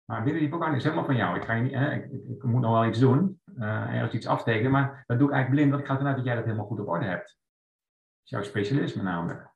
Maar 0.06 0.24
binnen 0.24 0.42
die 0.42 0.50
boekhouding 0.50 0.82
is 0.82 0.90
helemaal 0.90 1.10
van 1.10 1.16
jou. 1.16 1.38
Ik, 1.38 1.44
ga 1.44 1.54
je 1.54 1.62
niet, 1.62 1.74
ik, 1.74 2.12
ik, 2.12 2.28
ik, 2.28 2.44
moet 2.44 2.62
nog 2.62 2.72
wel 2.72 2.86
iets 2.86 3.00
doen, 3.00 3.42
uh, 3.58 3.94
ergens 3.94 4.14
iets 4.14 4.28
aftekenen, 4.28 4.72
maar 4.72 5.04
dat 5.08 5.18
doe 5.20 5.28
ik 5.28 5.34
eigenlijk 5.34 5.50
blind, 5.50 5.70
want 5.70 5.82
ik 5.82 5.88
ga 5.88 5.94
ervan 5.94 6.08
uit 6.08 6.16
dat 6.16 6.26
jij 6.26 6.36
dat 6.36 6.44
helemaal 6.44 6.66
goed 6.66 6.80
op 6.80 6.88
orde 6.88 7.06
hebt. 7.06 7.28
Dat 7.28 8.24
is 8.24 8.30
jouw 8.30 8.44
specialisme 8.44 9.04
namelijk. 9.04 9.50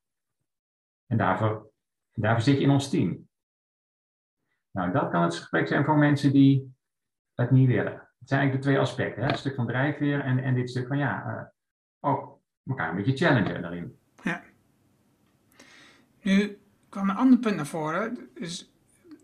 En 1.05 1.17
daarvoor, 1.17 1.71
daarvoor 2.13 2.41
zit 2.41 2.57
je 2.57 2.63
in 2.63 2.69
ons 2.69 2.89
team. 2.89 3.29
Nou, 4.71 4.91
dat 4.91 5.09
kan 5.09 5.23
het 5.23 5.35
gesprek 5.35 5.67
zijn 5.67 5.85
voor 5.85 5.97
mensen 5.97 6.31
die 6.31 6.75
het 7.33 7.51
niet 7.51 7.67
willen. 7.67 8.02
Het 8.23 8.31
zijn 8.31 8.41
eigenlijk 8.41 8.53
de 8.53 8.59
twee 8.61 8.79
aspecten. 8.79 9.23
Hè? 9.23 9.29
Het 9.29 9.39
stuk 9.39 9.55
van 9.55 9.67
drijfveer 9.67 10.19
en, 10.19 10.39
en 10.39 10.53
dit 10.53 10.69
stuk 10.69 10.87
van 10.87 10.97
ja, 10.97 11.23
uh, 11.27 11.41
ook 12.11 12.39
elkaar 12.65 12.89
een 12.89 12.95
beetje 12.95 13.25
challengen 13.25 13.61
daarin. 13.61 13.97
Ja. 14.23 14.43
Nu 16.21 16.59
kwam 16.89 17.09
een 17.09 17.15
ander 17.15 17.39
punt 17.39 17.55
naar 17.55 17.65
voren. 17.65 18.17
Dus 18.33 18.71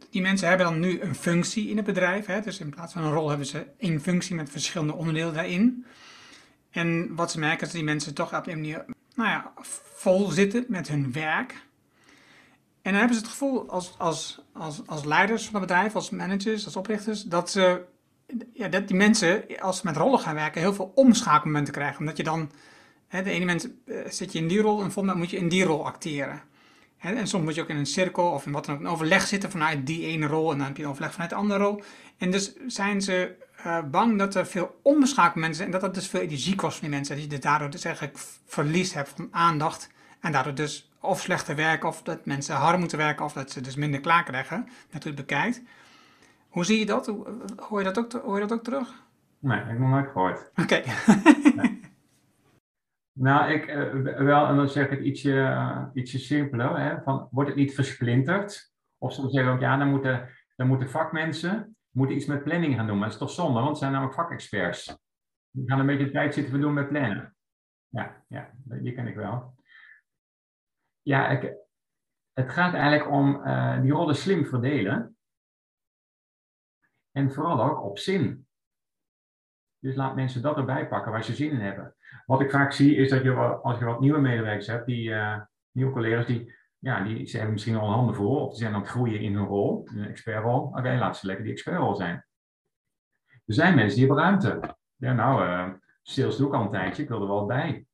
die 0.09 0.21
mensen 0.21 0.47
hebben 0.47 0.65
dan 0.65 0.79
nu 0.79 1.01
een 1.01 1.15
functie 1.15 1.69
in 1.69 1.77
het 1.77 1.85
bedrijf. 1.85 2.25
Hè? 2.25 2.41
Dus 2.41 2.59
in 2.59 2.69
plaats 2.69 2.93
van 2.93 3.03
een 3.03 3.11
rol 3.11 3.29
hebben 3.29 3.47
ze 3.47 3.67
één 3.77 4.01
functie 4.01 4.35
met 4.35 4.49
verschillende 4.49 4.93
onderdelen 4.93 5.33
daarin. 5.33 5.85
En 6.69 7.15
wat 7.15 7.31
ze 7.31 7.39
merken 7.39 7.59
is 7.59 7.67
dat 7.67 7.75
die 7.75 7.83
mensen 7.83 8.13
toch 8.13 8.35
op 8.35 8.47
een 8.47 8.55
manier 8.55 8.85
nou 9.15 9.29
ja, 9.29 9.51
vol 9.93 10.29
zitten 10.29 10.65
met 10.67 10.87
hun 10.87 11.11
werk. 11.11 11.51
En 12.81 12.91
dan 12.91 12.93
hebben 12.93 13.15
ze 13.15 13.21
het 13.21 13.31
gevoel 13.31 13.69
als, 13.69 13.95
als, 13.97 14.41
als, 14.53 14.87
als 14.87 15.05
leiders 15.05 15.45
van 15.45 15.59
het 15.59 15.69
bedrijf, 15.69 15.95
als 15.95 16.09
managers, 16.09 16.65
als 16.65 16.75
oprichters, 16.75 17.23
dat 17.23 17.49
ze 17.49 17.85
ja, 18.53 18.67
dat 18.67 18.87
die 18.87 18.97
mensen, 18.97 19.43
als 19.59 19.77
ze 19.77 19.85
met 19.85 19.97
rollen 19.97 20.19
gaan 20.19 20.35
werken, 20.35 20.61
heel 20.61 20.73
veel 20.73 20.91
omschakelmomenten 20.95 21.73
krijgen. 21.73 21.99
Omdat 21.99 22.17
je 22.17 22.23
dan, 22.23 22.51
hè, 23.07 23.23
de 23.23 23.29
ene 23.29 23.39
moment 23.39 23.69
uh, 23.85 23.97
zit 24.09 24.31
je 24.31 24.39
in 24.39 24.47
die 24.47 24.61
rol 24.61 24.81
en 24.81 24.91
volgende 24.91 25.01
moment 25.01 25.19
moet 25.19 25.29
je 25.29 25.37
in 25.37 25.49
die 25.49 25.63
rol 25.63 25.85
acteren. 25.85 26.41
Hè, 26.97 27.13
en 27.13 27.27
soms 27.27 27.43
moet 27.43 27.55
je 27.55 27.61
ook 27.61 27.69
in 27.69 27.77
een 27.77 27.85
cirkel 27.85 28.31
of 28.31 28.45
in 28.45 28.51
wat 28.51 28.67
een 28.67 28.87
overleg 28.87 29.27
zitten 29.27 29.51
vanuit 29.51 29.87
die 29.87 30.05
ene 30.05 30.27
rol 30.27 30.51
en 30.51 30.57
dan 30.57 30.67
heb 30.67 30.77
je 30.77 30.83
een 30.83 30.89
overleg 30.89 31.11
vanuit 31.11 31.29
de 31.29 31.35
andere 31.35 31.63
rol. 31.63 31.83
En 32.17 32.31
dus 32.31 32.53
zijn 32.67 33.01
ze 33.01 33.35
uh, 33.65 33.79
bang 33.91 34.17
dat 34.17 34.35
er 34.35 34.45
veel 34.45 34.79
omschakelmomenten 34.83 35.55
zijn 35.55 35.67
en 35.67 35.79
dat 35.79 35.81
dat 35.81 35.93
dus 35.93 36.07
veel 36.07 36.21
energie 36.21 36.55
kost 36.55 36.77
van 36.77 36.87
die 36.87 36.95
mensen. 36.97 37.15
Dat 37.15 37.23
je 37.23 37.29
dus 37.29 37.39
daardoor 37.39 37.69
dus 37.69 37.83
eigenlijk 37.83 38.17
verlies 38.45 38.93
hebt 38.93 39.09
van 39.15 39.27
aandacht 39.31 39.89
en 40.19 40.31
daardoor 40.31 40.55
dus 40.55 40.89
of 40.99 41.21
slechter 41.21 41.55
werken 41.55 41.89
of 41.89 42.01
dat 42.01 42.25
mensen 42.25 42.55
harder 42.55 42.79
moeten 42.79 42.97
werken 42.97 43.25
of 43.25 43.33
dat 43.33 43.51
ze 43.51 43.61
dus 43.61 43.75
minder 43.75 43.99
klaar 43.99 44.23
krijgen, 44.23 44.67
dat 44.91 45.05
u 45.05 45.07
het 45.07 45.15
bekijkt. 45.15 45.61
Hoe 46.49 46.65
zie 46.65 46.79
je 46.79 46.85
dat? 46.85 47.07
Hoor 47.57 47.79
je 47.79 47.83
dat 47.83 47.97
ook, 47.97 48.11
hoor 48.11 48.39
je 48.39 48.47
dat 48.47 48.57
ook 48.57 48.63
terug? 48.63 49.07
Nee, 49.39 49.59
ik 49.59 49.67
heb 49.67 49.79
nog 49.79 49.89
nooit 49.89 50.07
gehoord. 50.07 50.51
Oké. 50.55 50.81
nee. 51.61 51.79
Nou, 53.11 53.51
ik 53.51 53.67
uh, 53.67 54.17
wel, 54.17 54.47
en 54.47 54.55
dan 54.55 54.69
zeg 54.69 54.89
ik 54.89 55.01
ietsje, 55.01 55.33
uh, 55.33 55.85
ietsje 55.93 56.19
simpeler, 56.19 56.79
hè, 56.79 57.01
van, 57.01 57.27
wordt 57.31 57.49
het 57.49 57.57
niet 57.57 57.73
versplinterd? 57.73 58.73
Of 58.97 59.13
soms 59.13 59.31
zeggen 59.31 59.51
we 59.51 59.55
ook, 59.55 59.63
ja, 59.63 59.77
dan 59.77 59.89
moeten, 59.89 60.29
dan 60.55 60.67
moeten 60.67 60.89
vakmensen 60.89 61.77
moeten 61.91 62.15
iets 62.15 62.25
met 62.25 62.43
planning 62.43 62.75
gaan 62.75 62.87
doen. 62.87 62.97
Maar 62.97 63.09
dat 63.09 63.13
is 63.13 63.19
toch 63.19 63.31
zonde, 63.31 63.53
want 63.53 63.67
het 63.67 63.77
zijn 63.77 63.91
namelijk 63.91 64.15
vakexperts. 64.15 64.97
Die 65.51 65.69
gaan 65.69 65.79
een 65.79 65.85
beetje 65.85 66.11
tijd 66.11 66.33
zitten 66.33 66.53
we 66.53 66.59
doen 66.59 66.73
met 66.73 66.87
plannen. 66.87 67.35
Ja, 67.87 68.23
ja, 68.27 68.51
die 68.63 68.93
ken 68.93 69.07
ik 69.07 69.15
wel. 69.15 69.55
Ja, 71.01 71.29
ik, 71.29 71.53
het 72.33 72.49
gaat 72.49 72.73
eigenlijk 72.73 73.11
om 73.11 73.41
uh, 73.45 73.81
die 73.81 73.91
rollen 73.91 74.15
slim 74.15 74.45
verdelen. 74.45 75.17
En 77.11 77.33
vooral 77.33 77.63
ook 77.63 77.83
op 77.83 77.97
zin. 77.97 78.47
Dus 79.79 79.95
laat 79.95 80.15
mensen 80.15 80.41
dat 80.41 80.57
erbij 80.57 80.87
pakken 80.87 81.11
waar 81.11 81.23
ze 81.23 81.35
zin 81.35 81.51
in 81.51 81.59
hebben. 81.59 81.95
Wat 82.25 82.41
ik 82.41 82.51
vaak 82.51 82.71
zie 82.71 82.95
is 82.95 83.09
dat 83.09 83.23
je, 83.23 83.33
als 83.35 83.79
je 83.79 83.85
wat 83.85 83.99
nieuwe 83.99 84.19
medewerkers 84.19 84.67
hebt, 84.67 84.85
die, 84.85 85.09
uh, 85.09 85.41
nieuwe 85.71 85.91
collega's, 85.91 86.25
die, 86.25 86.55
ja, 86.77 87.03
die 87.03 87.25
ze 87.25 87.35
hebben 87.35 87.53
misschien 87.53 87.75
al 87.75 87.91
handen 87.91 88.15
vol, 88.15 88.45
of 88.45 88.49
die 88.49 88.59
zijn 88.59 88.73
aan 88.73 88.81
het 88.81 88.89
groeien 88.89 89.19
in 89.19 89.35
hun 89.35 89.45
rol, 89.45 89.87
een 89.93 90.05
expertrol. 90.05 90.61
Oké, 90.61 90.97
laat 90.97 91.17
ze 91.17 91.25
lekker 91.25 91.43
die 91.43 91.53
expertrol 91.53 91.95
zijn. 91.95 92.25
Er 93.27 93.53
zijn 93.53 93.75
mensen 93.75 93.97
die 93.97 94.07
hebben 94.07 94.23
ruimte. 94.23 94.77
Ja, 94.95 95.13
nou, 95.13 95.45
uh, 95.45 95.73
sales 96.01 96.37
doe 96.37 96.47
ik 96.47 96.53
al 96.53 96.61
een 96.61 96.71
tijdje, 96.71 97.03
ik 97.03 97.09
wil 97.09 97.21
er 97.21 97.27
wel 97.27 97.45
bij. 97.45 97.85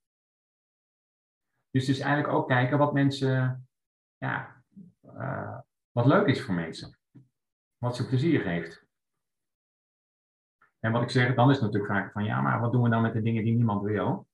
Dus 1.72 1.88
het 1.88 1.96
is 1.96 2.02
eigenlijk 2.02 2.34
ook 2.34 2.48
kijken 2.48 2.78
wat 2.78 2.94
mensen, 2.94 3.68
ja, 4.18 4.64
uh, 5.04 5.58
wat 5.92 6.06
leuk 6.06 6.28
is 6.28 6.42
voor 6.42 6.54
mensen. 6.54 6.98
Wat 7.78 7.96
ze 7.96 8.08
plezier 8.08 8.42
geeft. 8.42 8.85
En 10.86 10.92
wat 10.92 11.02
ik 11.02 11.10
zeg, 11.10 11.36
dan 11.36 11.50
is 11.50 11.56
het 11.56 11.66
natuurlijk 11.66 11.94
vaak 11.94 12.12
van 12.12 12.24
ja, 12.24 12.42
maar 12.42 12.60
wat 12.60 12.72
doen 12.72 12.84
we 12.84 12.90
dan 12.90 13.02
met 13.02 13.14
de 13.14 13.22
dingen 13.22 13.44
die 13.44 13.56
niemand 13.56 13.82
wil? 13.82 14.28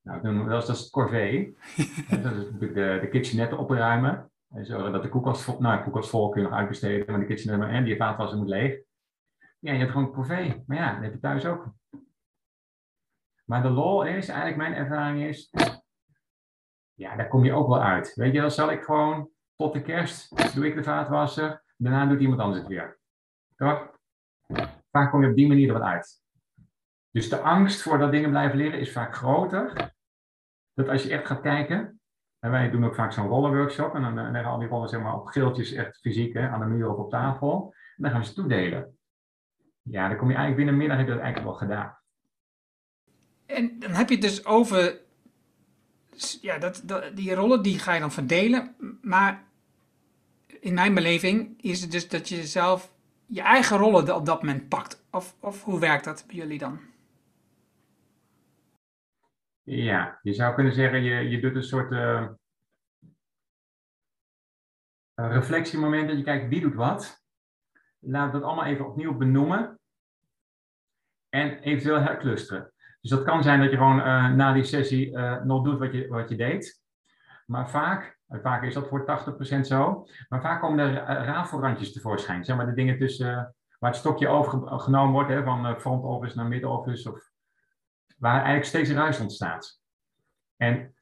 Nou, 0.00 0.22
doen 0.22 0.38
we 0.38 0.44
wel 0.44 0.56
eens 0.56 0.66
dat 0.66 0.76
is 0.76 0.82
het 0.82 0.90
corvée. 0.90 1.56
dat 2.22 2.32
is 2.32 2.50
natuurlijk 2.50 2.74
de, 2.74 2.98
de 3.00 3.08
kitchenetten 3.10 3.58
opruimen. 3.58 4.30
En 4.48 4.66
zorgen 4.66 4.92
dat 4.92 5.02
de 5.02 5.08
koelkast 5.08 5.42
vol, 5.42 5.60
nou, 5.60 5.76
de 5.76 5.82
koelkast 5.82 6.10
vol 6.10 6.28
kun 6.28 6.42
je 6.42 6.48
nog 6.48 6.56
uitbesteden, 6.56 7.10
maar 7.10 7.20
de 7.20 7.26
kitchenet 7.26 7.68
en 7.68 7.84
die 7.84 7.96
vaatwasser 7.96 8.38
moet 8.38 8.48
leeg. 8.48 8.80
Ja, 9.58 9.72
je 9.72 9.78
hebt 9.78 9.90
gewoon 9.90 10.12
corvée. 10.12 10.64
Maar 10.66 10.76
ja, 10.76 10.94
dat 10.94 11.02
heb 11.02 11.12
je 11.12 11.18
thuis 11.18 11.46
ook. 11.46 11.74
Maar 13.44 13.62
de 13.62 13.70
lol 13.70 14.04
is, 14.04 14.28
eigenlijk 14.28 14.56
mijn 14.56 14.74
ervaring 14.74 15.28
is, 15.28 15.50
ja, 16.94 17.16
daar 17.16 17.28
kom 17.28 17.44
je 17.44 17.52
ook 17.52 17.68
wel 17.68 17.82
uit. 17.82 18.14
Weet 18.14 18.32
je, 18.32 18.40
dan 18.40 18.50
zal 18.50 18.70
ik 18.70 18.82
gewoon 18.82 19.30
tot 19.56 19.72
de 19.72 19.82
kerst, 19.82 20.54
doe 20.54 20.66
ik 20.66 20.74
de 20.74 20.82
vaatwasser, 20.82 21.64
daarna 21.76 22.06
doet 22.06 22.20
iemand 22.20 22.40
anders 22.40 22.58
het 22.58 22.68
weer. 22.68 22.98
Toch? 23.56 23.98
Vaak 24.90 25.10
kom 25.10 25.22
je 25.22 25.28
op 25.28 25.36
die 25.36 25.48
manier 25.48 25.66
er 25.66 25.72
wat 25.72 25.82
uit. 25.82 26.22
Dus 27.10 27.28
de 27.28 27.40
angst 27.40 27.82
voor 27.82 27.98
dat 27.98 28.10
dingen 28.10 28.30
blijven 28.30 28.56
leren 28.56 28.80
is 28.80 28.92
vaak 28.92 29.14
groter. 29.14 29.92
Dat 30.74 30.88
als 30.88 31.02
je 31.02 31.10
echt 31.10 31.26
gaat 31.26 31.40
kijken, 31.40 32.00
en 32.38 32.50
wij 32.50 32.70
doen 32.70 32.84
ook 32.84 32.94
vaak 32.94 33.12
zo'n 33.12 33.28
rollenworkshop, 33.28 33.94
en 33.94 34.02
dan 34.02 34.14
leggen 34.14 34.50
al 34.50 34.58
die 34.58 34.68
rollen 34.68 34.88
zeg 34.88 35.00
maar, 35.00 35.14
op 35.14 35.26
geeltjes 35.26 35.72
echt 35.72 35.98
fysiek 36.00 36.34
hè, 36.34 36.48
aan 36.48 36.60
de 36.60 36.66
muur 36.66 36.90
of 36.90 36.96
op 36.96 37.10
tafel. 37.10 37.74
En 37.96 38.02
dan 38.02 38.10
gaan 38.10 38.24
ze 38.24 38.34
toedelen. 38.34 38.98
Ja, 39.82 40.08
dan 40.08 40.16
kom 40.16 40.28
je 40.28 40.34
eigenlijk 40.34 40.56
binnen 40.56 40.76
middag 40.76 40.98
heb 40.98 41.06
je 41.06 41.12
dat 41.12 41.22
eigenlijk 41.22 41.50
wel 41.50 41.68
gedaan. 41.68 41.98
En 43.46 43.78
dan 43.78 43.90
heb 43.90 44.08
je 44.08 44.14
het 44.14 44.24
dus 44.24 44.44
over, 44.44 45.00
ja, 46.40 46.58
dat, 46.58 46.82
dat, 46.84 47.16
die 47.16 47.34
rollen 47.34 47.62
die 47.62 47.78
ga 47.78 47.94
je 47.94 48.00
dan 48.00 48.12
verdelen. 48.12 48.74
Maar 49.02 49.44
in 50.60 50.74
mijn 50.74 50.94
beleving 50.94 51.62
is 51.62 51.80
het 51.80 51.90
dus 51.90 52.08
dat 52.08 52.28
je 52.28 52.46
zelf 52.46 52.92
je 53.30 53.40
eigen 53.40 53.76
rollen 53.76 54.14
op 54.14 54.26
dat 54.26 54.42
moment 54.42 54.68
pakt. 54.68 55.04
Of, 55.10 55.36
of 55.40 55.64
hoe 55.64 55.80
werkt 55.80 56.04
dat 56.04 56.24
bij 56.26 56.36
jullie 56.36 56.58
dan? 56.58 56.80
Ja, 59.62 60.18
je 60.22 60.32
zou 60.32 60.54
kunnen 60.54 60.72
zeggen, 60.72 61.02
je, 61.02 61.28
je 61.28 61.40
doet 61.40 61.54
een 61.54 61.62
soort 61.62 61.92
uh, 61.92 62.28
reflectiemoment 65.14 66.08
dat 66.08 66.16
je 66.16 66.24
kijkt 66.24 66.48
wie 66.48 66.60
doet 66.60 66.74
wat. 66.74 67.24
Laat 67.98 68.32
dat 68.32 68.42
allemaal 68.42 68.64
even 68.64 68.86
opnieuw 68.86 69.16
benoemen. 69.16 69.78
En 71.28 71.58
eventueel 71.58 72.00
herclusteren. 72.00 72.72
Dus 73.00 73.10
dat 73.10 73.22
kan 73.22 73.42
zijn 73.42 73.60
dat 73.60 73.70
je 73.70 73.76
gewoon 73.76 73.98
uh, 73.98 74.30
na 74.30 74.52
die 74.52 74.64
sessie 74.64 75.10
uh, 75.10 75.42
nog 75.42 75.64
doet 75.64 75.78
wat 75.78 75.92
je, 75.92 76.08
wat 76.08 76.28
je 76.28 76.36
deed. 76.36 76.79
Maar 77.50 77.70
vaak, 77.70 78.18
vaak 78.28 78.62
is 78.62 78.74
dat 78.74 78.88
voor 78.88 79.04
80% 79.58 79.60
zo, 79.60 80.06
maar 80.28 80.40
vaak 80.40 80.60
komen 80.60 80.78
er 80.78 80.94
rafelrandjes 81.24 81.92
tevoorschijn. 81.92 82.44
Zeg 82.44 82.56
maar 82.56 82.66
de 82.66 82.74
dingen 82.74 82.98
tussen 82.98 83.54
waar 83.78 83.90
het 83.90 83.98
stokje 83.98 84.28
overgenomen 84.28 85.12
wordt, 85.12 85.30
hè, 85.30 85.44
van 85.44 85.80
front 85.80 86.04
office 86.04 86.36
naar 86.36 86.46
mid 86.46 86.64
office, 86.64 87.12
of 87.12 87.30
waar 88.18 88.34
eigenlijk 88.34 88.64
steeds 88.64 88.90
ruis 88.90 89.20
ontstaat. 89.20 89.80
En 90.56 90.94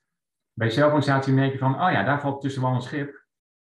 bij 0.52 0.70
zelforganisatie 0.70 1.32
merk 1.32 1.52
je 1.52 1.58
van, 1.58 1.74
oh 1.74 1.90
ja, 1.90 2.02
daar 2.02 2.20
valt 2.20 2.40
tussen 2.40 2.62
wel 2.62 2.74
een 2.74 2.82
schip. 2.82 3.26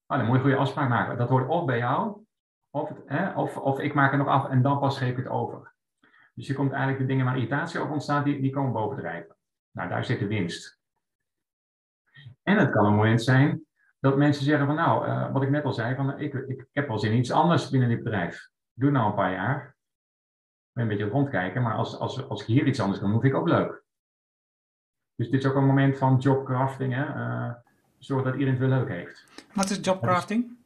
Oh, 0.07 0.17
dan 0.17 0.27
moet 0.27 0.29
je 0.29 0.35
een 0.35 0.41
goede 0.41 0.57
afspraak 0.57 0.89
maken. 0.89 1.19
Dat 1.19 1.31
wordt 1.31 1.49
of 1.49 1.65
bij 1.65 1.79
jou, 1.79 2.25
of, 2.71 2.93
hè, 3.07 3.31
of, 3.31 3.57
of 3.57 3.81
ik 3.81 3.95
maak 3.95 4.11
het 4.11 4.21
nog 4.21 4.29
af 4.29 4.49
en 4.49 4.63
dan 4.63 4.79
pas 4.79 4.99
geef 4.99 5.11
ik 5.11 5.17
het 5.17 5.29
over. 5.29 5.75
Dus 6.35 6.47
je 6.47 6.55
komt 6.55 6.71
eigenlijk 6.71 7.01
de 7.01 7.07
dingen 7.07 7.25
waar 7.25 7.37
irritatie 7.37 7.81
over 7.81 7.93
ontstaat, 7.93 8.25
die, 8.25 8.41
die 8.41 8.51
komen 8.51 8.73
bovendrijven. 8.73 9.37
Nou, 9.71 9.89
daar 9.89 10.05
zit 10.05 10.19
de 10.19 10.27
winst. 10.27 10.78
En 12.49 12.59
het 12.59 12.71
kan 12.71 12.87
een 12.87 12.95
moment 12.95 13.23
zijn 13.23 13.67
dat 14.01 14.17
mensen 14.17 14.45
zeggen 14.45 14.67
van 14.67 14.75
nou, 14.75 15.07
uh, 15.07 15.33
wat 15.33 15.43
ik 15.43 15.51
net 15.51 15.65
al 15.65 15.73
zei, 15.73 15.95
van 15.95 16.19
ik, 16.19 16.35
ik, 16.35 16.49
ik 16.49 16.67
heb 16.73 16.89
wel 16.89 16.99
zin 16.99 17.13
in 17.13 17.19
iets 17.19 17.31
anders 17.31 17.71
binnen 17.71 17.89
dit 17.89 18.03
bedrijf. 18.03 18.49
Doe 18.73 18.91
nou 18.91 19.07
een 19.07 19.15
paar 19.15 19.33
jaar. 19.33 19.77
Ben 20.73 20.83
een 20.83 20.89
beetje 20.89 21.09
rondkijken, 21.09 21.63
maar 21.63 21.75
als, 21.75 21.99
als, 21.99 22.29
als 22.29 22.41
ik 22.41 22.47
hier 22.47 22.67
iets 22.67 22.81
anders 22.81 23.01
kan, 23.01 23.11
moet 23.11 23.25
ik 23.25 23.35
ook 23.35 23.49
leuk. 23.49 23.83
Dus 25.15 25.31
dit 25.31 25.41
is 25.41 25.51
ook 25.51 25.57
een 25.57 25.67
moment 25.67 25.99
van 25.99 26.17
jobcrafting. 26.17 26.95
Hè? 26.95 27.05
Uh, 27.05 27.55
zorg 27.99 28.25
dat 28.25 28.33
iedereen 28.33 28.61
het 28.61 28.69
weer 28.69 28.79
leuk 28.79 28.89
heeft. 28.89 29.25
Wat 29.55 29.71
is 29.71 29.79
jobcrafting? 29.81 30.57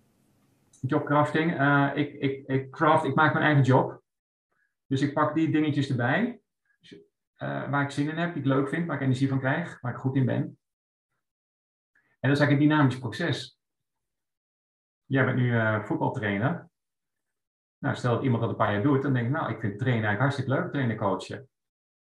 Jobcrafting. 0.81 1.61
Uh, 1.61 1.91
ik, 1.95 2.13
ik, 2.13 2.47
ik 2.47 2.71
craft, 2.71 3.05
ik 3.05 3.15
maak 3.15 3.33
mijn 3.33 3.45
eigen 3.45 3.63
job. 3.63 4.03
Dus 4.87 5.01
ik 5.01 5.13
pak 5.13 5.35
die 5.35 5.51
dingetjes 5.51 5.91
erbij, 5.91 6.41
uh, 6.91 7.71
waar 7.71 7.83
ik 7.83 7.91
zin 7.91 8.11
in 8.11 8.17
heb, 8.17 8.33
die 8.33 8.43
ik 8.43 8.49
leuk 8.49 8.69
vind, 8.69 8.87
waar 8.87 8.97
ik 8.97 9.03
energie 9.03 9.29
van 9.29 9.39
krijg, 9.39 9.81
waar 9.81 9.93
ik 9.93 9.99
goed 9.99 10.17
in 10.17 10.27
ben. 10.27 10.57
En 12.23 12.29
dat 12.29 12.39
is 12.39 12.45
eigenlijk 12.45 12.61
een 12.61 12.69
dynamisch 12.69 12.99
proces. 12.99 13.59
Jij 15.05 15.25
bent 15.25 15.37
nu 15.37 15.53
uh, 15.53 15.85
voetbaltrainer. 15.85 16.71
Nou, 17.79 17.97
stel 17.97 18.15
dat 18.15 18.23
iemand 18.23 18.41
dat 18.41 18.51
een 18.51 18.57
paar 18.57 18.73
jaar 18.73 18.83
doet, 18.83 19.03
dan 19.03 19.13
denk 19.13 19.27
ik, 19.27 19.33
nou, 19.33 19.53
ik 19.53 19.61
vind 19.61 19.79
trainen 19.79 20.05
eigenlijk 20.05 20.21
hartstikke 20.21 20.51
leuk, 20.51 20.71
trainen 20.71 20.97
coachen. 20.97 21.49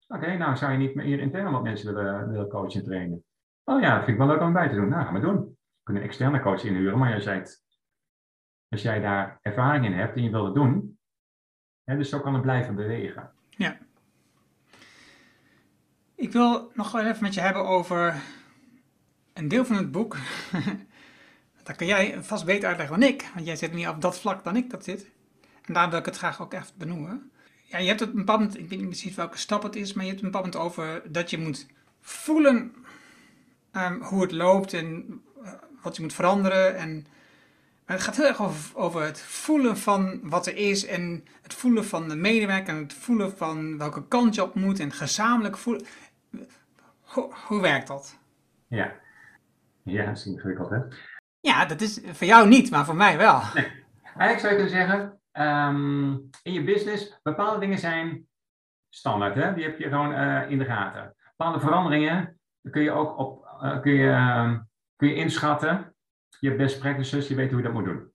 Oké, 0.07 0.37
nou, 0.37 0.55
zou 0.55 0.71
je 0.71 0.77
niet 0.77 1.01
hier 1.01 1.19
intern 1.19 1.51
wat 1.51 1.63
mensen 1.63 1.93
willen, 1.93 2.49
coachen 2.49 2.79
en 2.79 2.85
trainen? 2.85 3.23
Oh 3.63 3.81
ja, 3.81 3.95
dat 3.95 4.03
vind 4.05 4.17
ik 4.17 4.23
wel 4.23 4.27
leuk 4.27 4.41
om 4.41 4.53
bij 4.53 4.69
te 4.69 4.75
doen. 4.75 4.89
Nou, 4.89 5.03
gaan 5.03 5.13
we 5.13 5.19
doen. 5.19 5.35
We 5.35 5.83
kunnen 5.83 6.03
een 6.03 6.09
externe 6.09 6.39
coach 6.39 6.63
inhuren, 6.63 6.97
maar 6.97 7.13
als 7.13 7.23
jij, 7.23 7.45
als 8.69 8.81
jij 8.81 8.99
daar 8.99 9.39
ervaring 9.41 9.85
in 9.85 9.93
hebt 9.93 10.15
en 10.15 10.23
je 10.23 10.29
wil 10.29 10.45
het 10.45 10.55
doen, 10.55 10.99
dus 11.83 12.09
zo 12.09 12.19
kan 12.19 12.33
het 12.33 12.41
blijven 12.41 12.75
bewegen. 12.75 13.31
Ja. 13.49 13.77
Ik 16.15 16.31
wil 16.31 16.71
nog 16.73 16.91
wel 16.91 17.05
even 17.05 17.23
met 17.23 17.33
je 17.33 17.41
hebben 17.41 17.65
over 17.65 18.23
een 19.37 19.47
deel 19.47 19.65
van 19.65 19.75
het 19.75 19.91
boek. 19.91 20.17
dat 21.63 21.75
kan 21.75 21.87
jij 21.87 22.23
vast 22.23 22.45
beter 22.45 22.67
uitleggen 22.67 22.99
dan 22.99 23.09
ik, 23.09 23.29
want 23.33 23.45
jij 23.45 23.55
zit 23.55 23.73
niet 23.73 23.87
op 23.87 24.01
dat 24.01 24.19
vlak 24.19 24.43
dan 24.43 24.55
ik 24.55 24.69
dat 24.69 24.83
zit. 24.83 25.09
En 25.61 25.73
daar 25.73 25.89
wil 25.89 25.99
ik 25.99 26.05
het 26.05 26.17
graag 26.17 26.41
ook 26.41 26.53
even 26.53 26.67
benoemen. 26.77 27.31
Ja, 27.63 27.77
je 27.77 27.87
hebt 27.87 27.99
het 27.99 28.09
een 28.09 28.15
bepaald 28.15 28.39
moment, 28.39 28.57
ik 28.57 28.69
weet 28.69 28.79
niet 28.79 28.87
precies 28.87 29.15
welke 29.15 29.37
stap 29.37 29.63
het 29.63 29.75
is, 29.75 29.93
maar 29.93 30.03
je 30.03 30.09
hebt 30.09 30.23
een 30.23 30.31
bepaald 30.31 30.55
over 30.55 31.01
dat 31.11 31.29
je 31.29 31.37
moet 31.37 31.67
voelen 32.01 32.75
um, 33.71 34.01
hoe 34.01 34.21
het 34.21 34.31
loopt 34.31 34.73
en 34.73 35.21
uh, 35.43 35.51
wat 35.81 35.95
je 35.95 36.01
moet 36.01 36.13
veranderen. 36.13 36.75
En 36.75 37.07
maar 37.85 37.95
het 37.95 38.05
gaat 38.05 38.15
heel 38.15 38.25
erg 38.25 38.73
over, 38.75 39.01
het 39.01 39.21
voelen 39.21 39.77
van 39.77 40.19
wat 40.23 40.47
er 40.47 40.55
is 40.55 40.85
en 40.85 41.25
het 41.41 41.53
voelen 41.53 41.85
van 41.85 42.09
de 42.09 42.15
medewerker 42.15 42.73
en 42.73 42.81
het 42.81 42.93
voelen 42.93 43.37
van 43.37 43.77
welke 43.77 44.07
kant 44.07 44.35
je 44.35 44.43
op 44.43 44.55
moet 44.55 44.79
en 44.79 44.91
gezamenlijk 44.91 45.57
voelen. 45.57 45.85
Hoe 47.47 47.61
werkt 47.61 47.87
dat? 47.87 48.17
Ja, 48.67 48.95
ja, 49.91 50.05
dat 50.05 50.17
is 50.17 50.25
ingewikkeld 50.25 50.69
hè? 50.69 50.79
Ja, 51.39 51.65
dat 51.65 51.81
is 51.81 52.01
voor 52.05 52.27
jou 52.27 52.47
niet, 52.47 52.71
maar 52.71 52.85
voor 52.85 52.95
mij 52.95 53.17
wel. 53.17 53.41
Nee. 53.53 53.85
Eigenlijk 54.03 54.39
zou 54.39 54.53
je 54.53 54.59
kunnen 54.59 54.69
zeggen, 54.69 55.19
um, 55.33 56.29
in 56.43 56.53
je 56.53 56.63
business, 56.63 57.19
bepaalde 57.23 57.59
dingen 57.59 57.77
zijn 57.77 58.27
standaard, 58.89 59.35
hè? 59.35 59.53
die 59.53 59.63
heb 59.63 59.79
je 59.79 59.89
gewoon 59.89 60.11
uh, 60.11 60.51
in 60.51 60.57
de 60.57 60.65
gaten. 60.65 61.15
Bepaalde 61.37 61.59
veranderingen 61.59 62.39
kun 62.71 62.81
je 62.81 62.91
ook 62.91 63.17
op, 63.17 63.45
uh, 63.63 63.81
kun 63.81 63.91
je, 63.91 64.07
uh, 64.07 64.57
kun 64.95 65.07
je 65.07 65.15
inschatten 65.15 65.95
je 66.39 66.47
hebt 66.47 66.61
best 66.61 66.79
practices, 66.79 67.27
je 67.27 67.35
weet 67.35 67.49
hoe 67.49 67.57
je 67.57 67.63
dat 67.63 67.73
moet 67.73 67.85
doen. 67.85 68.11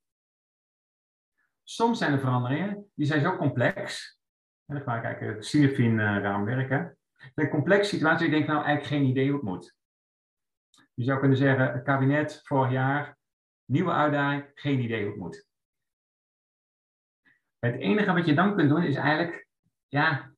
Soms 1.63 1.99
zijn 1.99 2.13
er 2.13 2.19
veranderingen, 2.19 2.91
die 2.95 3.07
zijn 3.07 3.21
zo 3.21 3.37
complex. 3.37 4.19
En 4.67 4.75
dan 4.75 4.85
ga 4.85 4.97
ik 4.97 5.03
kijken, 5.03 5.27
het 5.27 5.45
CFIN 5.45 5.93
uh, 5.93 5.99
raamwerken. 5.99 6.97
Een 7.35 7.49
complexe 7.49 7.95
situatie, 7.95 8.27
ik 8.27 8.33
denk 8.33 8.47
nou 8.47 8.65
eigenlijk 8.65 8.87
geen 8.87 9.11
idee 9.11 9.27
hoe 9.27 9.35
het 9.35 9.49
moet. 9.49 9.75
Je 10.95 11.05
zou 11.05 11.19
kunnen 11.19 11.37
zeggen, 11.37 11.73
het 11.73 11.83
kabinet 11.83 12.41
vorig 12.45 12.71
jaar, 12.71 13.19
nieuwe 13.65 13.93
uitdaging, 13.93 14.51
geen 14.55 14.81
idee 14.81 15.03
hoe 15.03 15.11
het 15.11 15.21
moet. 15.21 15.47
Het 17.59 17.75
enige 17.75 18.13
wat 18.13 18.27
je 18.27 18.35
dan 18.35 18.57
kunt 18.57 18.69
doen 18.69 18.83
is 18.83 18.97
eigenlijk, 18.97 19.49
ja, 19.89 20.33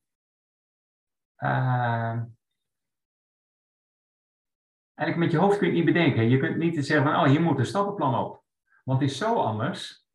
uh, 1.39 2.23
Eigenlijk 4.95 5.33
met 5.33 5.41
je 5.41 5.47
hoofd 5.47 5.59
kun 5.59 5.67
je 5.67 5.73
niet 5.75 5.85
bedenken. 5.85 6.29
Je 6.29 6.39
kunt 6.39 6.57
niet 6.57 6.87
zeggen 6.87 7.07
van, 7.07 7.21
oh, 7.21 7.27
hier 7.27 7.41
moet 7.41 7.59
een 7.59 7.67
stappenplan 7.67 8.25
op. 8.25 8.43
Want 8.85 9.01
het 9.01 9.11
is 9.11 9.19
zo 9.19 9.35
anders. 9.35 10.07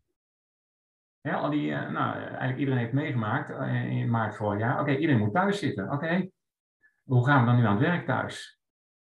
Ja, 1.22 1.36
al 1.36 1.50
die, 1.50 1.70
uh, 1.70 1.90
nou, 1.90 2.18
eigenlijk 2.18 2.58
iedereen 2.58 2.80
heeft 2.80 2.94
meegemaakt 2.94 3.50
uh, 3.50 3.86
in 3.86 4.10
maart 4.10 4.36
vorig 4.36 4.60
jaar. 4.60 4.80
Oké, 4.80 4.92
iedereen 4.92 5.18
moet 5.18 5.34
thuis 5.34 5.60
zitten. 5.60 5.92
Oké, 5.92 6.30
hoe 7.04 7.26
gaan 7.26 7.40
we 7.40 7.46
dan 7.46 7.56
nu 7.56 7.66
aan 7.66 7.78
het 7.78 7.86
werk 7.86 8.06
thuis? 8.06 8.60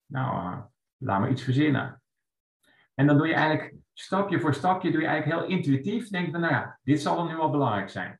Nou, 0.05 0.51
uh, 0.51 0.63
laat 0.99 1.21
me 1.21 1.29
iets 1.29 1.43
verzinnen. 1.43 2.01
En 2.93 3.07
dan 3.07 3.17
doe 3.17 3.27
je 3.27 3.33
eigenlijk 3.33 3.75
stapje 3.93 4.39
voor 4.39 4.53
stapje, 4.53 4.91
doe 4.91 5.01
je 5.01 5.07
eigenlijk 5.07 5.39
heel 5.39 5.57
intuïtief. 5.57 6.09
Denk 6.09 6.31
van, 6.31 6.39
nou 6.39 6.53
ja, 6.53 6.79
dit 6.83 7.01
zal 7.01 7.15
dan 7.15 7.27
nu 7.27 7.35
wel 7.35 7.49
belangrijk 7.49 7.89
zijn. 7.89 8.19